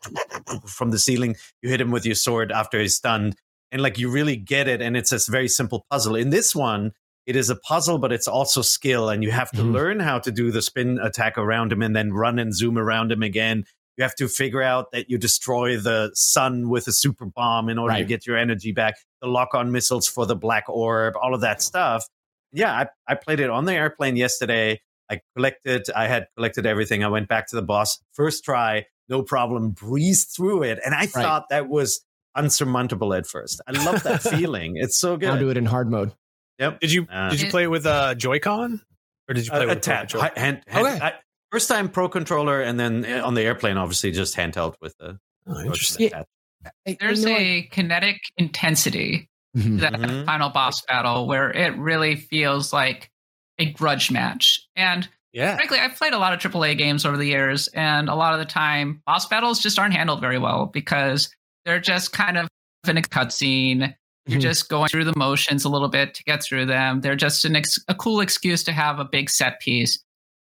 from 0.66 0.90
the 0.90 0.98
ceiling. 0.98 1.36
You 1.62 1.70
hit 1.70 1.80
him 1.80 1.90
with 1.90 2.06
your 2.06 2.14
sword 2.14 2.52
after 2.52 2.78
he's 2.80 2.94
stunned, 2.96 3.34
and 3.72 3.82
like 3.82 3.98
you 3.98 4.10
really 4.10 4.36
get 4.36 4.68
it. 4.68 4.80
And 4.80 4.96
it's 4.96 5.12
a 5.12 5.30
very 5.30 5.48
simple 5.48 5.84
puzzle. 5.90 6.14
In 6.16 6.30
this 6.30 6.54
one, 6.54 6.92
it 7.26 7.36
is 7.36 7.50
a 7.50 7.56
puzzle, 7.56 7.98
but 7.98 8.10
it's 8.12 8.26
also 8.28 8.62
skill, 8.62 9.10
and 9.10 9.22
you 9.22 9.30
have 9.30 9.50
to 9.50 9.58
Mhm. 9.62 9.72
learn 9.72 10.00
how 10.00 10.18
to 10.18 10.30
do 10.32 10.50
the 10.50 10.62
spin 10.62 10.98
attack 10.98 11.36
around 11.36 11.72
him, 11.72 11.82
and 11.82 11.94
then 11.94 12.12
run 12.12 12.38
and 12.38 12.54
zoom 12.54 12.78
around 12.78 13.12
him 13.12 13.22
again. 13.22 13.64
You 13.98 14.02
have 14.02 14.14
to 14.14 14.28
figure 14.28 14.62
out 14.62 14.92
that 14.92 15.10
you 15.10 15.18
destroy 15.18 15.76
the 15.76 16.10
sun 16.14 16.68
with 16.70 16.86
a 16.86 16.92
super 16.92 17.26
bomb 17.26 17.68
in 17.68 17.78
order 17.78 17.96
to 17.96 18.04
get 18.04 18.26
your 18.26 18.36
energy 18.36 18.72
back. 18.72 18.94
The 19.20 19.28
lock 19.28 19.54
on 19.54 19.72
missiles 19.72 20.06
for 20.06 20.24
the 20.24 20.36
black 20.36 20.68
orb, 20.68 21.14
all 21.20 21.34
of 21.34 21.40
that 21.42 21.60
stuff. 21.60 22.06
Yeah, 22.52 22.72
I, 22.72 22.86
I 23.06 23.14
played 23.16 23.40
it 23.40 23.50
on 23.50 23.64
the 23.66 23.74
airplane 23.74 24.16
yesterday. 24.16 24.80
I 25.10 25.20
collected, 25.36 25.86
I 25.94 26.06
had 26.06 26.28
collected 26.36 26.64
everything. 26.64 27.02
I 27.02 27.08
went 27.08 27.28
back 27.28 27.48
to 27.48 27.56
the 27.56 27.62
boss 27.62 27.98
first 28.12 28.44
try, 28.44 28.86
no 29.08 29.22
problem, 29.22 29.70
breezed 29.70 30.30
through 30.34 30.62
it. 30.62 30.78
And 30.84 30.94
I 30.94 31.06
thought 31.06 31.46
that 31.50 31.68
was 31.68 32.00
unsurmountable 32.38 33.14
at 33.14 33.26
first. 33.26 33.60
I 33.66 33.72
love 33.84 34.02
that 34.04 34.22
feeling. 34.36 34.76
It's 34.76 34.98
so 34.98 35.16
good. 35.16 35.28
I'll 35.28 35.38
do 35.38 35.50
it 35.50 35.56
in 35.56 35.66
hard 35.66 35.90
mode. 35.90 36.12
Yep. 36.58 36.80
Did 36.80 36.92
you 36.92 37.06
Uh, 37.10 37.30
did 37.30 37.40
you 37.40 37.50
play 37.50 37.66
with 37.66 37.86
uh 37.86 38.14
Joy-Con? 38.14 38.80
Or 39.28 39.34
did 39.34 39.44
you 39.44 39.50
play 39.50 39.60
a, 39.60 39.64
a 39.64 39.68
with 39.68 39.80
tap, 39.82 40.08
Pro 40.10 40.20
hi- 40.20 40.28
Controller? 40.30 40.44
hand, 40.46 40.62
hand, 40.66 40.86
Okay. 40.86 41.04
I- 41.04 41.14
first 41.52 41.68
time 41.68 41.88
pro 41.88 42.08
controller, 42.08 42.60
and 42.62 42.78
then 42.80 43.04
uh, 43.04 43.26
on 43.26 43.34
the 43.34 43.42
airplane, 43.42 43.76
obviously 43.76 44.10
just 44.12 44.34
handheld 44.36 44.74
with 44.80 44.96
the. 44.98 45.18
Oh, 45.46 45.60
interesting. 45.60 46.06
attach. 46.06 46.26
I- 46.64 46.70
I 46.90 46.96
There's 47.00 47.24
a 47.26 47.62
kinetic 47.70 48.20
intensity 48.36 49.28
Mhm. 49.56 49.62
to 49.76 49.80
that 49.82 49.92
Mhm. 49.94 50.24
final 50.26 50.50
boss 50.50 50.82
battle 50.82 51.26
where 51.26 51.50
it 51.50 51.76
really 51.78 52.16
feels 52.16 52.72
like 52.72 53.10
a 53.58 53.66
grudge 53.72 54.10
match. 54.10 54.60
And 54.76 55.08
Yeah. 55.32 55.54
frankly, 55.56 55.78
I've 55.78 55.94
played 55.96 56.12
a 56.14 56.18
lot 56.18 56.32
of 56.32 56.40
AAA 56.40 56.74
games 56.74 57.04
over 57.06 57.16
the 57.16 57.26
years, 57.26 57.68
and 57.68 58.08
a 58.08 58.14
lot 58.14 58.32
of 58.34 58.38
the 58.40 58.44
time, 58.46 59.02
boss 59.06 59.26
battles 59.26 59.60
just 59.60 59.78
aren't 59.78 59.94
handled 59.94 60.20
very 60.20 60.38
well 60.38 60.66
because 60.66 61.30
they're 61.68 61.78
just 61.78 62.12
kind 62.12 62.38
of 62.38 62.48
in 62.88 62.96
a 62.96 63.02
cutscene. 63.02 63.94
You're 64.26 64.38
Mhm. 64.38 64.42
just 64.42 64.68
going 64.70 64.88
through 64.88 65.04
the 65.04 65.16
motions 65.16 65.64
a 65.66 65.68
little 65.68 65.88
bit 65.88 66.14
to 66.14 66.24
get 66.24 66.42
through 66.42 66.64
them. 66.66 67.02
They're 67.02 67.14
just 67.16 67.44
an 67.44 67.56
ex- 67.56 67.78
a 67.88 67.94
cool 67.94 68.20
excuse 68.20 68.64
to 68.64 68.72
have 68.72 68.98
a 68.98 69.04
big 69.04 69.28
set 69.28 69.60
piece. 69.60 70.02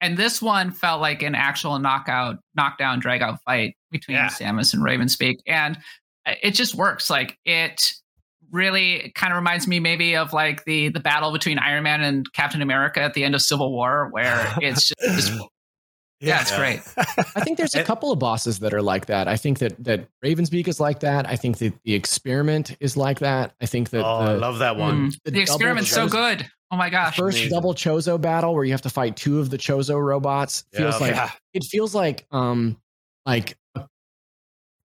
And 0.00 0.16
this 0.16 0.40
one 0.40 0.70
felt 0.70 1.00
like 1.00 1.22
an 1.22 1.34
actual 1.34 1.78
knockout, 1.80 2.36
knockdown, 2.54 3.00
drag 3.00 3.22
out 3.22 3.38
fight 3.44 3.74
between 3.90 4.16
Yeah. 4.18 4.28
Samus 4.28 4.72
and 4.72 4.82
Raven 4.84 5.08
Ravensbeak. 5.08 5.36
And 5.48 5.78
it 6.42 6.52
just 6.52 6.74
works. 6.76 7.10
Like 7.10 7.36
it 7.44 7.92
really 8.52 9.12
kind 9.14 9.32
of 9.32 9.36
reminds 9.36 9.66
me 9.66 9.78
maybe 9.80 10.16
of 10.16 10.32
like 10.32 10.64
the 10.64 10.88
the 10.90 11.00
battle 11.00 11.32
between 11.32 11.58
Iron 11.58 11.82
Man 11.84 12.02
and 12.02 12.26
Captain 12.32 12.62
America 12.62 13.00
at 13.00 13.14
the 13.14 13.24
end 13.24 13.34
of 13.34 13.42
Civil 13.42 13.72
War, 13.72 14.08
where 14.10 14.52
it's 14.62 14.88
just, 14.88 15.28
just 15.28 15.42
yeah, 16.20 16.40
it's 16.42 16.50
Yeah. 16.50 16.56
great. 16.58 16.80
I 17.36 17.40
think 17.40 17.56
there's 17.58 17.74
a 17.74 17.82
couple 17.84 18.12
of 18.12 18.18
bosses 18.18 18.58
that 18.60 18.72
are 18.74 18.82
like 18.82 19.06
that. 19.06 19.26
I 19.28 19.36
think 19.36 19.58
that 19.60 19.82
that 19.84 20.06
Ravensbeak 20.24 20.68
is 20.68 20.78
like 20.80 21.00
that. 21.00 21.26
I 21.28 21.36
think 21.36 21.58
that 21.58 21.72
the 21.84 21.94
experiment 21.94 22.76
is 22.80 22.96
like 22.96 23.20
that. 23.20 23.54
I 23.60 23.66
think 23.66 23.90
that 23.90 24.04
Oh, 24.04 24.18
I 24.18 24.32
love 24.34 24.58
that 24.58 24.76
one. 24.76 25.10
Mm. 25.10 25.22
the 25.24 25.30
The, 25.30 25.30
double 25.30 25.42
experiment's 25.42 25.90
so 25.90 26.08
good. 26.08 26.46
Oh 26.72 26.76
my 26.76 26.88
gosh. 26.90 27.16
first 27.16 27.38
amazing. 27.38 27.50
double 27.56 27.74
Chozo 27.74 28.20
battle 28.20 28.54
where 28.54 28.64
you 28.64 28.72
have 28.72 28.82
to 28.82 28.90
fight 28.90 29.16
two 29.16 29.40
of 29.40 29.50
the 29.50 29.58
Chozo 29.58 30.00
robots 30.00 30.64
feels 30.72 30.94
Yeah. 30.94 31.06
like 31.06 31.14
Yeah. 31.16 31.30
it 31.54 31.64
feels 31.64 31.94
like 31.96 32.26
um 32.30 32.76
like 33.26 33.56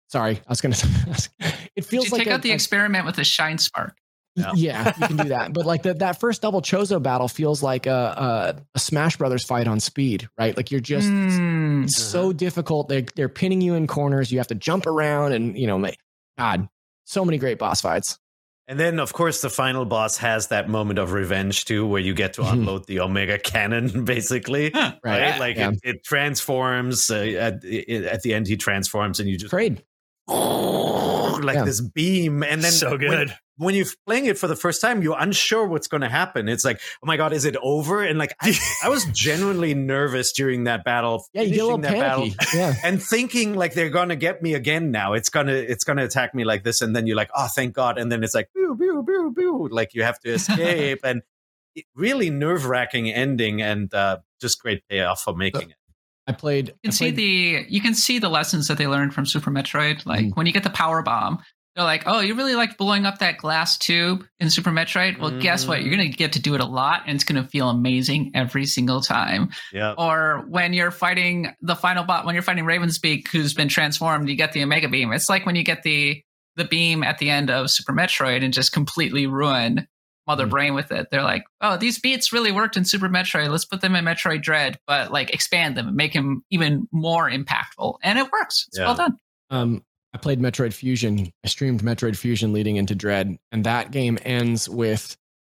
sorry 0.09 0.35
I 0.45 0.49
was 0.49 0.61
gonna 0.61 0.75
it 1.39 1.55
Did 1.75 1.85
feels 1.85 2.05
you 2.05 2.11
like 2.11 2.19
take 2.19 2.27
a- 2.27 2.33
out 2.35 2.41
the 2.43 2.51
a- 2.51 2.53
experiment 2.53 3.05
with 3.05 3.15
the 3.15 3.23
shine 3.23 3.57
spark? 3.57 3.95
Yeah. 4.35 4.51
yeah 4.55 4.93
you 4.99 5.07
can 5.07 5.17
do 5.17 5.29
that 5.29 5.53
but 5.53 5.65
like 5.67 5.83
that 5.83 5.99
that 5.99 6.19
first 6.19 6.41
double 6.41 6.61
Chozo 6.63 7.01
battle 7.01 7.27
feels 7.27 7.61
like 7.61 7.85
a, 7.85 7.91
a 7.91 8.61
a 8.73 8.79
Smash 8.79 9.17
Brothers 9.17 9.45
fight 9.45 9.67
on 9.67 9.79
speed 9.79 10.27
right 10.39 10.57
like 10.57 10.71
you're 10.71 10.81
just 10.81 11.07
Mm. 11.07 11.83
it's 11.83 11.97
so 11.97 12.33
difficult. 12.33 12.89
They 12.89 13.01
they're 13.15 13.29
pinning 13.29 13.61
you 13.61 13.75
in 13.75 13.85
corners. 13.87 14.31
You 14.31 14.39
have 14.39 14.47
to 14.47 14.55
jump 14.55 14.87
around, 14.87 15.33
and 15.33 15.55
you 15.57 15.67
know, 15.67 15.77
ma- 15.77 15.91
God, 16.37 16.67
so 17.05 17.23
many 17.25 17.37
great 17.37 17.59
boss 17.59 17.81
fights. 17.81 18.17
And 18.67 18.79
then, 18.79 18.99
of 18.99 19.11
course, 19.13 19.41
the 19.41 19.49
final 19.49 19.83
boss 19.85 20.17
has 20.19 20.47
that 20.47 20.69
moment 20.69 20.97
of 20.97 21.11
revenge 21.11 21.65
too, 21.65 21.85
where 21.85 21.99
you 22.01 22.13
get 22.13 22.33
to 22.35 22.41
Mhm. 22.41 22.53
unload 22.53 22.87
the 22.87 23.01
Omega 23.01 23.37
Cannon, 23.37 24.05
basically. 24.05 24.71
Huh. 24.71 24.93
Right, 25.03 25.21
Right? 25.31 25.39
like 25.39 25.57
Yeah. 25.57 25.71
it, 25.71 25.79
it 25.83 26.03
transforms 26.05 27.11
uh, 27.11 27.15
at 27.17 27.63
it, 27.63 28.05
at 28.05 28.21
the 28.23 28.33
end. 28.33 28.47
He 28.47 28.55
transforms, 28.57 29.19
and 29.19 29.29
you 29.29 29.37
just 29.37 29.49
Trade. 29.51 29.83
like 30.27 31.55
Yeah. 31.55 31.65
this 31.65 31.81
beam, 31.81 32.43
and 32.43 32.61
then 32.63 32.71
so 32.71 32.91
when- 32.91 32.99
good. 32.99 33.29
When, 33.29 33.35
you're 33.57 33.85
playing 34.07 34.25
it 34.25 34.37
for 34.37 34.47
the 34.47 34.55
first 34.55 34.81
time, 34.81 35.01
you're 35.03 35.17
unsure 35.19 35.67
what's 35.67 35.87
going 35.87 36.01
to 36.01 36.09
happen. 36.09 36.49
It's 36.49 36.65
like, 36.65 36.79
oh 37.03 37.05
my 37.05 37.17
god, 37.17 37.33
is 37.33 37.45
it 37.45 37.55
over? 37.61 38.01
And 38.03 38.17
like, 38.17 38.33
I, 38.41 38.53
I 38.83 38.89
was 38.89 39.05
genuinely 39.13 39.73
nervous 39.73 40.31
during 40.31 40.63
that 40.63 40.83
battle. 40.83 41.25
Yeah, 41.33 41.43
you 41.43 41.55
get 41.55 41.59
a 41.61 41.63
little 41.65 41.81
finishing 41.81 41.99
that 41.99 42.07
battle. 42.09 42.29
Yeah, 42.53 42.73
and 42.83 43.01
thinking 43.01 43.53
like 43.55 43.73
they're 43.73 43.89
gonna 43.89 44.15
get 44.15 44.41
me 44.41 44.53
again 44.55 44.91
now. 44.91 45.13
It's 45.13 45.29
gonna 45.29 45.53
it's 45.53 45.83
gonna 45.83 46.03
attack 46.05 46.33
me 46.33 46.43
like 46.43 46.63
this, 46.63 46.81
and 46.81 46.95
then 46.95 47.05
you're 47.07 47.15
like, 47.17 47.29
oh, 47.35 47.47
thank 47.55 47.73
God. 47.75 47.97
And 47.97 48.11
then 48.11 48.23
it's 48.23 48.33
like, 48.33 48.49
boo, 48.55 48.75
boo, 48.75 49.03
boo, 49.03 49.31
boo. 49.35 49.67
Like 49.71 49.93
you 49.93 50.03
have 50.03 50.19
to 50.21 50.33
escape, 50.33 50.99
and 51.03 51.21
it- 51.75 51.85
really 51.95 52.29
nerve 52.29 52.65
wracking 52.65 53.09
ending, 53.11 53.61
and 53.61 53.93
uh, 53.93 54.17
just 54.41 54.61
great 54.61 54.81
payoff 54.89 55.21
for 55.21 55.35
making 55.35 55.69
it. 55.71 55.75
I 56.25 56.31
played. 56.31 56.69
You 56.69 56.73
I 56.73 56.87
can 56.87 56.91
see 56.93 57.11
the 57.11 57.65
you 57.69 57.81
can 57.81 57.93
see 57.93 58.17
the 58.17 58.29
lessons 58.29 58.67
that 58.69 58.77
they 58.77 58.87
learned 58.87 59.13
from 59.13 59.25
Super 59.25 59.51
Metroid. 59.51 60.05
Like 60.05 60.25
Mhm. 60.25 60.35
when 60.37 60.45
you 60.45 60.53
get 60.53 60.63
the 60.63 60.69
power 60.69 61.01
bomb, 61.01 61.39
they're 61.75 61.83
like, 61.85 62.03
"Oh, 62.05 62.19
you 62.19 62.35
really 62.35 62.55
liked 62.55 62.77
blowing 62.77 63.05
up 63.05 63.19
that 63.19 63.37
glass 63.37 63.77
tube 63.77 64.25
in 64.39 64.49
Super 64.49 64.69
Metroid? 64.71 65.19
Well, 65.19 65.39
guess 65.39 65.65
what? 65.67 65.81
You're 65.81 65.95
gonna 65.95 66.09
get 66.09 66.33
to 66.33 66.39
do 66.39 66.53
it 66.55 66.61
a 66.61 66.65
lot, 66.65 67.03
and 67.07 67.15
it's 67.15 67.23
gonna 67.23 67.47
feel 67.47 67.69
amazing 67.69 68.31
every 68.35 68.65
single 68.65 69.01
time." 69.01 69.49
Yeah, 69.71 69.93
Or 69.97 70.45
when 70.47 70.73
you're 70.73 70.91
fighting 70.91 71.53
the 71.61 71.75
final 71.75 72.03
bot, 72.03 72.25
when 72.25 72.35
you're 72.35 72.41
fighting 72.43 72.65
Ravensbeak, 72.65 73.27
who's 73.29 73.53
been 73.53 73.69
transformed, 73.69 74.29
you 74.29 74.35
get 74.35 74.53
the 74.53 74.61
Omega 74.63 74.87
Beam. 74.89 75.11
It's 75.13 75.29
like 75.29 75.45
when 75.45 75.55
you 75.55 75.63
get 75.63 75.83
the 75.83 76.21
the 76.55 76.65
beam 76.65 77.01
at 77.03 77.17
the 77.17 77.31
end 77.31 77.49
of 77.49 77.71
Super 77.71 77.93
Metroid 77.93 78.43
and 78.43 78.53
just 78.53 78.71
completely 78.71 79.25
ruin 79.25 79.87
Mother 80.27 80.45
Mhm. 80.45 80.49
Brain 80.51 80.73
with 80.75 80.91
it. 80.91 81.07
They're 81.09 81.23
like, 81.23 81.43
oh, 81.61 81.77
these 81.77 81.99
beats 81.99 82.31
really 82.31 82.51
worked 82.51 82.77
in 82.77 82.85
Super 82.85 83.09
Metroid. 83.09 83.49
Let's 83.49 83.65
put 83.65 83.81
them 83.81 83.95
in 83.95 84.05
Metroid 84.05 84.43
Dread, 84.43 84.77
but 84.85 85.11
like 85.11 85.33
expand 85.33 85.75
them 85.75 85.87
and 85.87 85.97
make 85.97 86.13
them 86.13 86.43
even 86.51 86.87
more 86.91 87.27
impactful. 87.29 87.95
And 88.03 88.19
it 88.19 88.31
works. 88.31 88.65
It's 88.67 88.77
Yeah. 88.77 88.85
well 88.85 88.95
done. 88.95 89.17
Um, 89.49 89.81
I 90.13 90.17
played 90.19 90.39
Metroid 90.39 90.73
Fusion. 90.73 91.31
I 91.43 91.47
streamed 91.47 91.81
Metroid 91.81 92.15
Fusion 92.15 92.53
leading 92.53 92.75
into 92.75 92.95
Dread, 92.95 93.37
and 93.51 93.63
that 93.65 93.91
game 93.91 94.17
ends 94.23 94.69
with 94.69 95.17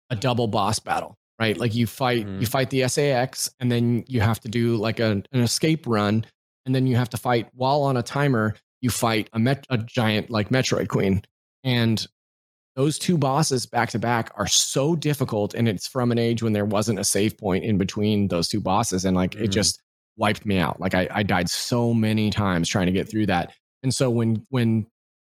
a 0.09 0.15
double 0.15 0.47
boss 0.47 0.79
battle. 0.79 1.15
Right, 1.37 1.57
like 1.57 1.75
you 1.75 1.85
fight 1.85 2.25
Mhm. 2.25 2.39
you 2.39 2.47
fight 2.47 2.69
the 2.69 2.83
SA-X, 2.83 3.49
and 3.59 3.69
then 3.69 4.05
you 4.07 4.21
have 4.21 4.39
to 4.39 4.47
do 4.47 4.77
like 4.77 5.01
a, 5.01 5.21
an 5.33 5.41
escape 5.41 5.85
run, 5.85 6.25
and 6.65 6.73
then 6.73 6.87
you 6.87 6.95
have 6.95 7.09
to 7.09 7.17
fight 7.17 7.49
while 7.53 7.81
on 7.83 7.97
a 7.97 8.01
timer. 8.03 8.55
You 8.81 8.89
fight 8.89 9.29
a 9.33 9.39
met, 9.39 9.65
a 9.69 9.77
giant 9.77 10.29
like 10.29 10.47
Metroid 10.47 10.87
Queen, 10.87 11.23
and 11.65 12.07
those 12.77 12.97
two 12.97 13.17
bosses 13.17 13.65
back 13.65 13.89
to 13.89 13.99
back 13.99 14.31
are 14.35 14.47
so 14.47 14.95
difficult, 14.95 15.53
and 15.53 15.67
it's 15.67 15.87
from 15.89 16.13
an 16.13 16.17
age 16.17 16.41
when 16.41 16.53
there 16.53 16.63
wasn't 16.65 16.99
a 16.99 17.03
save 17.03 17.37
point 17.37 17.65
in 17.65 17.77
between 17.77 18.29
those 18.29 18.47
two 18.47 18.61
bosses, 18.61 19.03
and 19.03 19.17
like 19.17 19.35
it 19.35 19.49
Mhm. 19.49 19.53
just 19.53 19.81
wiped 20.15 20.45
me 20.45 20.57
out. 20.57 20.79
Like 20.79 20.93
I, 20.93 21.09
I 21.11 21.23
died 21.23 21.49
so 21.49 21.93
many 21.93 22.29
times 22.29 22.69
trying 22.69 22.85
to 22.85 22.93
get 22.93 23.09
through 23.09 23.25
that. 23.25 23.51
And 23.85 23.93
so 23.93 24.09
when 24.09 24.47
when 24.49 24.87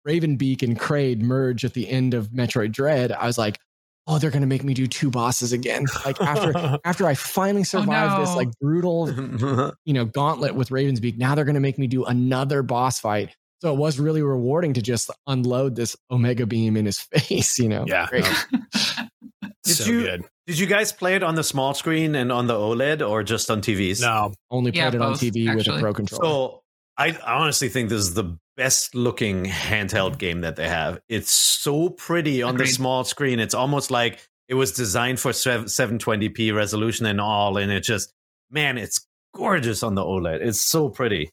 Ravenbeak 0.06 0.62
and 0.62 0.78
Kraid 0.78 1.22
merge 1.22 1.64
at 1.64 1.72
the 1.72 1.88
end 1.88 2.12
of 2.12 2.28
Metroid 2.28 2.70
Dread, 2.70 3.10
I 3.10 3.26
was 3.26 3.38
like, 3.38 3.58
oh, 4.06 4.18
they're 4.18 4.30
gonna 4.30 4.44
make 4.44 4.62
me 4.62 4.74
do 4.74 4.86
two 4.86 5.10
bosses 5.10 5.54
again. 5.54 5.86
Like 6.04 6.20
after 6.20 6.78
after 6.84 7.06
I 7.06 7.14
finally 7.14 7.62
oh, 7.62 7.64
survived 7.64 8.20
this 8.20 8.28
no. 8.28 8.36
like 8.36 8.48
brutal, 8.60 9.10
you 9.86 9.94
know, 9.94 10.04
gauntlet 10.04 10.54
with 10.54 10.68
Ravensbeak, 10.68 11.16
now 11.16 11.34
they're 11.34 11.46
gonna 11.46 11.60
make 11.60 11.78
me 11.78 11.86
do 11.86 12.04
another 12.04 12.62
boss 12.62 13.00
fight. 13.00 13.34
So 13.62 13.72
it 13.72 13.78
was 13.78 13.98
really 13.98 14.22
rewarding 14.22 14.74
to 14.74 14.82
just 14.82 15.10
unload 15.26 15.74
this 15.76 15.96
Omega 16.10 16.44
Beam 16.44 16.76
in 16.76 16.84
his 16.84 16.98
face, 17.14 17.58
you 17.58 17.70
know. 17.70 17.86
Yeah. 17.88 18.06
Did 18.12 19.76
so 19.76 19.90
you- 19.90 20.02
good. 20.02 20.24
Did 20.46 20.58
you 20.58 20.66
guys 20.66 20.92
play 20.92 21.14
it 21.14 21.22
on 21.22 21.36
the 21.36 21.44
small 21.44 21.72
screen 21.72 22.14
and 22.16 22.30
on 22.30 22.48
the 22.48 22.54
OLED 22.54 23.08
or 23.08 23.22
just 23.22 23.48
on 23.48 23.62
TVs? 23.62 24.02
No, 24.02 24.34
Only 24.50 24.72
Yeah, 24.74 24.90
played 24.90 24.96
it 24.96 25.00
on 25.00 25.12
both, 25.12 25.20
TV 25.20 25.46
with 25.46 25.54
a 25.54 25.60
actually. 25.60 25.80
pro 25.80 25.94
controller. 25.94 26.24
So 26.24 26.62
I 26.98 27.16
honestly 27.24 27.68
think 27.68 27.88
this 27.88 28.00
is 28.00 28.14
the 28.14 28.36
best 28.56 28.94
looking 28.94 29.44
handheld 29.44 30.18
game 30.18 30.42
that 30.42 30.56
they 30.56 30.68
have. 30.68 31.00
It's 31.08 31.30
so 31.30 31.88
pretty 31.90 32.42
on 32.42 32.56
the 32.56 32.66
small 32.66 33.04
screen. 33.04 33.40
It's 33.40 33.54
almost 33.54 33.90
like 33.90 34.28
it 34.48 34.54
was 34.54 34.72
designed 34.72 35.20
for 35.20 35.30
720p 35.32 36.54
resolution 36.54 37.06
and 37.06 37.20
all. 37.20 37.56
And 37.56 37.70
it 37.72 37.80
just, 37.82 38.12
man, 38.50 38.78
it's 38.78 39.06
gorgeous 39.34 39.82
on 39.82 39.94
the 39.94 40.02
OLED. 40.02 40.40
It's 40.40 40.60
so 40.60 40.88
pretty. 40.88 41.30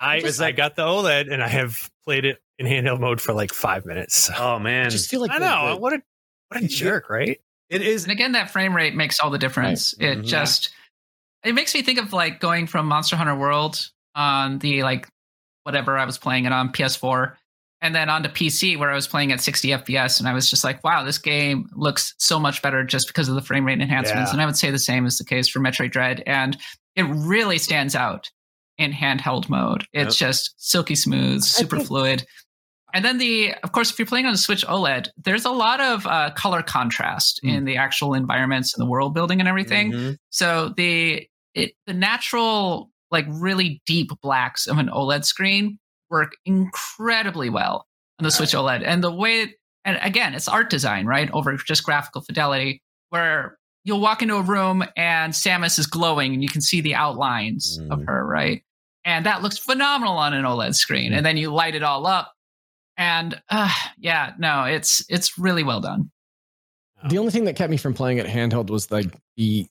I 0.00 0.16
It's 0.18 0.40
I 0.40 0.52
got 0.52 0.76
the 0.76 0.82
OLED 0.82 1.32
and 1.32 1.42
I 1.42 1.48
have 1.48 1.90
played 2.04 2.24
it 2.24 2.38
in 2.58 2.66
handheld 2.66 3.00
mode 3.00 3.20
for 3.20 3.32
like 3.32 3.52
five 3.52 3.84
minutes. 3.86 4.30
Oh 4.36 4.54
I 4.56 4.58
man, 4.58 4.90
just 4.90 5.10
feel 5.10 5.20
like 5.20 5.30
I 5.30 5.38
the- 5.38 5.44
know 5.46 5.74
the- 5.74 5.76
what 5.80 5.92
a 5.94 6.02
what 6.50 6.62
a 6.62 6.68
jerk, 6.68 7.10
right? 7.10 7.40
it 7.68 7.82
is. 7.82 8.04
And 8.04 8.12
again, 8.12 8.32
that 8.32 8.50
frame 8.50 8.74
rate 8.74 8.94
makes 8.94 9.20
all 9.20 9.28
the 9.30 9.38
difference. 9.38 9.92
It 10.00 10.20
Mhm. 10.20 10.24
just 10.26 10.70
it 11.44 11.54
makes 11.54 11.74
me 11.74 11.82
think 11.82 11.98
of 11.98 12.12
like 12.12 12.40
going 12.40 12.66
from 12.66 12.86
Monster 12.86 13.16
Hunter 13.16 13.34
World 13.36 13.90
on 14.14 14.58
the 14.60 14.82
like 14.84 15.08
whatever 15.68 15.98
I 15.98 16.06
was 16.06 16.16
playing 16.16 16.46
it 16.46 16.52
on 16.52 16.72
PS4 16.72 17.34
and 17.82 17.94
then 17.94 18.08
onto 18.08 18.30
PC 18.30 18.78
where 18.78 18.90
I 18.90 18.94
was 18.94 19.06
playing 19.06 19.32
at 19.32 19.40
60 19.42 19.68
FPS 19.68 20.18
and 20.18 20.26
I 20.26 20.32
was 20.32 20.48
just 20.48 20.64
like, 20.64 20.82
wow, 20.82 21.04
this 21.04 21.18
game 21.18 21.68
looks 21.76 22.14
so 22.16 22.40
much 22.40 22.62
better 22.62 22.82
just 22.84 23.06
because 23.06 23.28
of 23.28 23.34
the 23.34 23.42
frame 23.42 23.66
rate 23.66 23.78
enhancements. 23.80 24.30
Yeah. 24.30 24.32
And 24.32 24.40
I 24.40 24.46
would 24.46 24.56
say 24.56 24.70
the 24.70 24.78
same 24.78 25.04
is 25.04 25.18
the 25.18 25.26
case 25.26 25.46
for 25.46 25.60
Metroid 25.60 25.90
Dread 25.90 26.22
and 26.26 26.56
it 26.96 27.02
really 27.02 27.58
stands 27.58 27.94
out 27.94 28.30
in 28.78 28.92
handheld 28.92 29.50
mode. 29.50 29.84
It's 29.92 30.16
just 30.16 30.54
silky 30.56 30.94
smooth, 30.94 31.42
super 31.42 31.76
think- 31.76 31.88
fluid. 31.88 32.26
And 32.94 33.04
then 33.04 33.18
the, 33.18 33.52
of 33.62 33.72
course, 33.72 33.90
if 33.90 33.98
you're 33.98 34.06
playing 34.06 34.24
on 34.24 34.32
a 34.32 34.38
Switch 34.38 34.64
OLED, 34.66 35.08
there's 35.18 35.44
a 35.44 35.50
lot 35.50 35.78
of 35.78 36.06
uh, 36.06 36.30
color 36.30 36.62
contrast 36.62 37.38
Mm. 37.44 37.48
in 37.54 37.64
the 37.66 37.76
actual 37.76 38.14
environments 38.14 38.72
and 38.74 38.80
the 38.80 38.88
world 38.88 39.12
building 39.12 39.40
and 39.40 39.48
everything. 39.48 39.92
Mhm. 39.92 40.16
So 40.30 40.72
the 40.74 41.28
it 41.54 41.72
the 41.86 41.92
natural 41.92 42.90
like 43.10 43.26
really 43.28 43.82
deep 43.86 44.10
blacks 44.22 44.66
of 44.66 44.78
an 44.78 44.88
OLED 44.88 45.24
screen 45.24 45.78
work 46.10 46.32
incredibly 46.44 47.50
well 47.50 47.86
on 48.18 48.24
the 48.24 48.30
Switch 48.30 48.52
OLED. 48.52 48.82
And 48.84 49.02
the 49.02 49.12
way 49.12 49.54
and 49.84 49.98
again, 50.02 50.34
it's 50.34 50.48
art 50.48 50.68
design, 50.70 51.06
right? 51.06 51.30
Over 51.32 51.56
just 51.56 51.84
graphical 51.84 52.20
fidelity 52.20 52.82
where 53.10 53.56
you'll 53.84 54.00
walk 54.00 54.20
into 54.22 54.34
a 54.36 54.42
room 54.42 54.84
and 54.96 55.32
Samus 55.32 55.78
is 55.78 55.86
glowing 55.86 56.34
and 56.34 56.42
you 56.42 56.48
can 56.48 56.60
see 56.60 56.80
the 56.82 56.94
outlines 56.94 57.78
of 57.90 58.00
Mm. 58.00 58.06
her, 58.06 58.26
right? 58.26 58.62
And 59.04 59.24
that 59.24 59.40
looks 59.42 59.56
phenomenal 59.56 60.14
on 60.18 60.34
an 60.34 60.44
OLED 60.44 60.74
screen. 60.74 61.12
And 61.14 61.24
then 61.24 61.36
you 61.38 61.50
light 61.50 61.74
it 61.74 61.82
all 61.82 62.06
up 62.06 62.32
and 62.98 63.40
uh, 63.48 63.72
yeah, 63.98 64.32
no, 64.38 64.64
it's 64.64 65.04
it's 65.08 65.38
really 65.38 65.62
well 65.62 65.80
done. 65.80 66.10
The 67.08 67.16
only 67.18 67.30
thing 67.30 67.44
that 67.44 67.54
kept 67.56 67.70
me 67.70 67.76
from 67.76 67.94
playing 67.94 68.18
it 68.18 68.26
handheld 68.26 68.70
was 68.70 68.90
like 68.90 69.06
the 69.36 69.66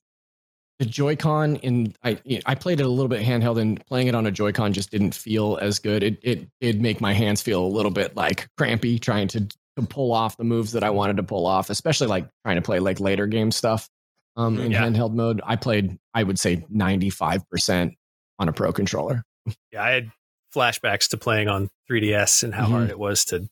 the 0.80 0.86
Joy-Con 0.86 1.56
in 1.58 1.94
I 2.04 2.20
I 2.46 2.56
played 2.56 2.80
it 2.80 2.86
a 2.86 2.90
little 2.90 3.08
bit 3.08 3.22
handheld 3.26 3.60
and 3.60 3.84
playing 3.88 4.08
it 4.08 4.16
on 4.16 4.26
a 4.28 4.32
Joy-Con 4.32 4.74
just 4.74 4.92
didn't 4.92 5.16
feel 5.16 5.58
as 5.62 5.80
good. 5.80 6.04
It 6.04 6.20
it 6.22 6.48
did 6.62 6.82
make 6.82 7.02
my 7.02 7.14
hands 7.14 7.42
feel 7.42 7.66
a 7.66 7.68
little 7.68 7.92
bit 7.92 8.16
like 8.16 8.48
crampy 8.58 9.00
trying 9.00 9.28
to 9.30 9.42
to 9.42 9.82
pull 9.90 10.12
off 10.14 10.38
the 10.38 10.44
moves 10.44 10.72
that 10.74 10.84
I 10.84 10.90
wanted 10.90 11.18
to 11.18 11.24
pull 11.24 11.46
off, 11.46 11.70
especially 11.70 12.08
like 12.08 12.28
trying 12.46 12.56
to 12.58 12.62
play 12.62 12.80
like 12.80 13.00
later 13.00 13.26
game 13.28 13.52
stuff. 13.52 13.90
Um 14.36 14.60
in 14.60 14.72
Yeah. 14.72 14.84
handheld 14.84 15.14
mode, 15.14 15.42
I 15.44 15.56
played 15.56 15.98
I 16.14 16.24
would 16.24 16.38
say 16.40 16.66
95% 16.74 17.94
on 18.40 18.50
a 18.50 18.54
pro 18.54 18.72
controller. 18.72 19.24
Yeah, 19.72 19.84
I 19.84 19.90
had 19.92 20.12
flashbacks 20.56 21.10
to 21.10 21.18
playing 21.18 21.48
on 21.48 21.70
3DS 21.90 22.44
and 22.44 22.54
how 22.54 22.66
Mhm. 22.68 22.72
hard 22.72 22.90
it 22.90 23.00
was 23.00 23.26
to. 23.26 23.48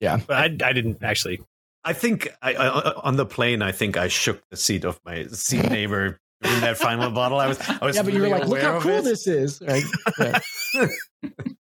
Yeah. 0.00 0.18
but 0.26 0.36
I 0.36 0.44
I 0.68 0.72
didn't 0.72 1.02
actually. 1.02 1.40
I 1.84 1.92
think 1.92 2.28
I, 2.42 2.54
I, 2.54 2.92
on 3.02 3.16
the 3.16 3.24
plane, 3.24 3.62
I 3.62 3.72
think 3.72 3.96
I 3.96 4.08
shook 4.08 4.42
the 4.50 4.56
seat 4.56 4.84
of 4.84 5.00
my 5.04 5.26
seat 5.28 5.68
neighbor 5.70 6.18
in 6.42 6.60
that 6.60 6.78
final 6.78 7.10
bottle. 7.10 7.38
I 7.38 7.48
was, 7.48 7.60
I 7.60 7.84
was 7.84 7.96
yeah, 7.96 8.02
but 8.02 8.12
you 8.12 8.20
were 8.20 8.28
like, 8.28 8.46
look 8.46 8.60
how 8.60 8.80
cool 8.80 8.98
it. 8.98 9.04
this 9.04 9.26
is. 9.26 9.60
Right? 9.60 9.84
Yeah. 10.18 10.38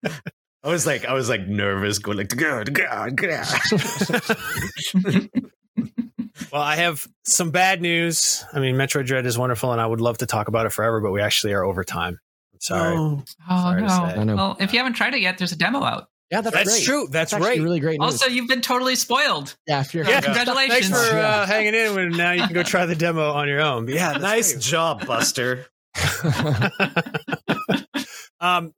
I 0.64 0.70
was 0.70 0.86
like, 0.86 1.06
I 1.06 1.14
was 1.14 1.28
like 1.28 1.48
nervous, 1.48 1.98
going 2.00 2.18
like, 2.18 2.36
God, 2.36 2.72
God, 2.74 3.16
God. 3.18 3.48
Well, 6.52 6.62
I 6.62 6.76
have 6.76 7.08
some 7.26 7.52
bad 7.52 7.82
news. 7.82 8.44
I 8.54 8.60
mean, 8.60 8.76
Metroid 8.76 9.06
Dread 9.06 9.26
is 9.26 9.38
wonderful, 9.38 9.72
and 9.72 9.80
I 9.80 9.86
would 9.86 10.02
love 10.02 10.18
to 10.20 10.26
talk 10.26 10.48
about 10.50 10.66
it 10.66 10.72
forever, 10.72 11.00
but 11.00 11.12
we 11.12 11.22
actually 11.22 11.54
are 11.54 11.64
over 11.64 11.84
time. 11.84 12.20
I'm 12.54 12.60
sorry. 12.60 12.96
Oh 12.98 13.24
Sorry 13.48 13.82
oh, 13.82 13.86
no. 13.86 13.94
I 13.94 14.24
know. 14.24 14.36
Well, 14.36 14.58
if 14.60 14.74
you 14.74 14.80
haven't 14.80 14.94
tried 14.94 15.14
it 15.14 15.22
yet, 15.22 15.38
there's 15.38 15.54
a 15.54 15.58
demo 15.58 15.84
out. 15.84 16.08
Yeah, 16.32 16.40
that's, 16.40 16.56
That's 16.56 16.70
great. 16.70 16.84
true. 16.86 17.08
That's, 17.12 17.34
actually 17.34 17.50
right. 17.50 17.62
really 17.62 17.82
great 17.82 18.00
news. 18.00 18.14
Also, 18.14 18.28
you've 18.28 18.48
been 18.48 18.62
totally 18.62 18.96
spoiled. 18.96 19.58
yeah, 19.68 19.82
if 19.82 19.94
you're 19.94 20.06
yeah, 20.06 20.22
Congratulations. 20.22 20.90
Thanks 20.90 21.10
for 21.10 21.18
uh, 21.18 21.46
hanging 21.46 21.74
in. 21.76 22.00
And 22.00 22.18
now 22.18 22.32
you 22.32 22.44
can 22.44 22.54
go 22.54 22.64
try 22.64 22.86
the 22.86 22.96
demo 22.96 23.32
on 23.32 23.50
your 23.50 23.60
own. 23.60 23.86
But 23.86 23.96
yeah, 23.96 24.14
that's 24.14 24.24
nice 24.24 24.52
great. 24.54 24.64
job, 24.64 25.06
Buster. 25.06 25.66
um. 28.40 28.74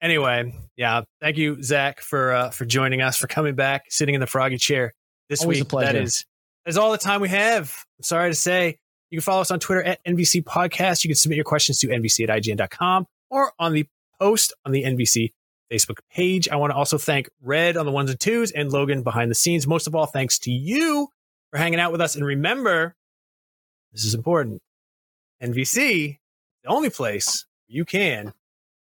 Anyway, 0.00 0.54
yeah. 0.76 1.02
Thank 1.20 1.38
you, 1.38 1.60
Zach, 1.60 2.00
for 2.00 2.32
uh, 2.32 2.50
for 2.50 2.64
joining 2.64 3.02
us, 3.02 3.16
for 3.16 3.26
coming 3.26 3.56
back, 3.56 3.86
sitting 3.88 4.14
in 4.14 4.20
the 4.20 4.28
froggy 4.28 4.56
chair 4.56 4.92
this 5.28 5.42
Always 5.42 5.58
a 5.58 5.62
week. 5.62 5.68
pleasure. 5.68 5.92
That 5.92 6.02
is 6.02 6.24
that 6.64 6.70
is 6.70 6.78
all 6.78 6.92
the 6.92 6.98
time 6.98 7.20
we 7.20 7.30
have. 7.30 7.84
I'm 7.98 8.04
sorry 8.04 8.30
to 8.30 8.34
say. 8.34 8.78
You 9.10 9.18
can 9.18 9.22
follow 9.22 9.40
us 9.40 9.50
on 9.50 9.58
Twitter 9.58 9.82
at 9.82 9.98
NVC 10.04 10.44
Podcast. 10.44 11.02
You 11.02 11.08
can 11.08 11.16
submit 11.16 11.34
your 11.34 11.44
questions 11.44 11.80
to 11.80 11.88
NVC 11.88 12.28
at 12.28 12.42
IGN.com 12.42 13.06
or 13.28 13.52
on 13.58 13.72
the 13.72 13.88
post 14.20 14.52
on 14.64 14.70
the 14.70 14.84
NVC 14.84 15.32
Facebook 15.70 15.98
page. 16.10 16.48
I 16.48 16.56
want 16.56 16.72
to 16.72 16.76
also 16.76 16.98
thank 16.98 17.28
Red 17.42 17.76
on 17.76 17.86
the 17.86 17.92
ones 17.92 18.10
and 18.10 18.18
twos 18.18 18.50
and 18.50 18.72
Logan 18.72 19.02
behind 19.02 19.30
the 19.30 19.34
scenes. 19.34 19.66
Most 19.66 19.86
of 19.86 19.94
all, 19.94 20.06
thanks 20.06 20.38
to 20.40 20.50
you 20.50 21.08
for 21.50 21.58
hanging 21.58 21.80
out 21.80 21.92
with 21.92 22.00
us. 22.00 22.16
And 22.16 22.24
remember, 22.24 22.96
this 23.92 24.04
is 24.04 24.14
important. 24.14 24.62
NVC, 25.42 26.18
the 26.64 26.68
only 26.68 26.90
place 26.90 27.46
you 27.68 27.84
can 27.84 28.32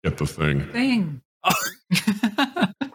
Get 0.06 0.20
the 0.20 0.28
thing. 0.28 0.62
Thing. 0.72 1.22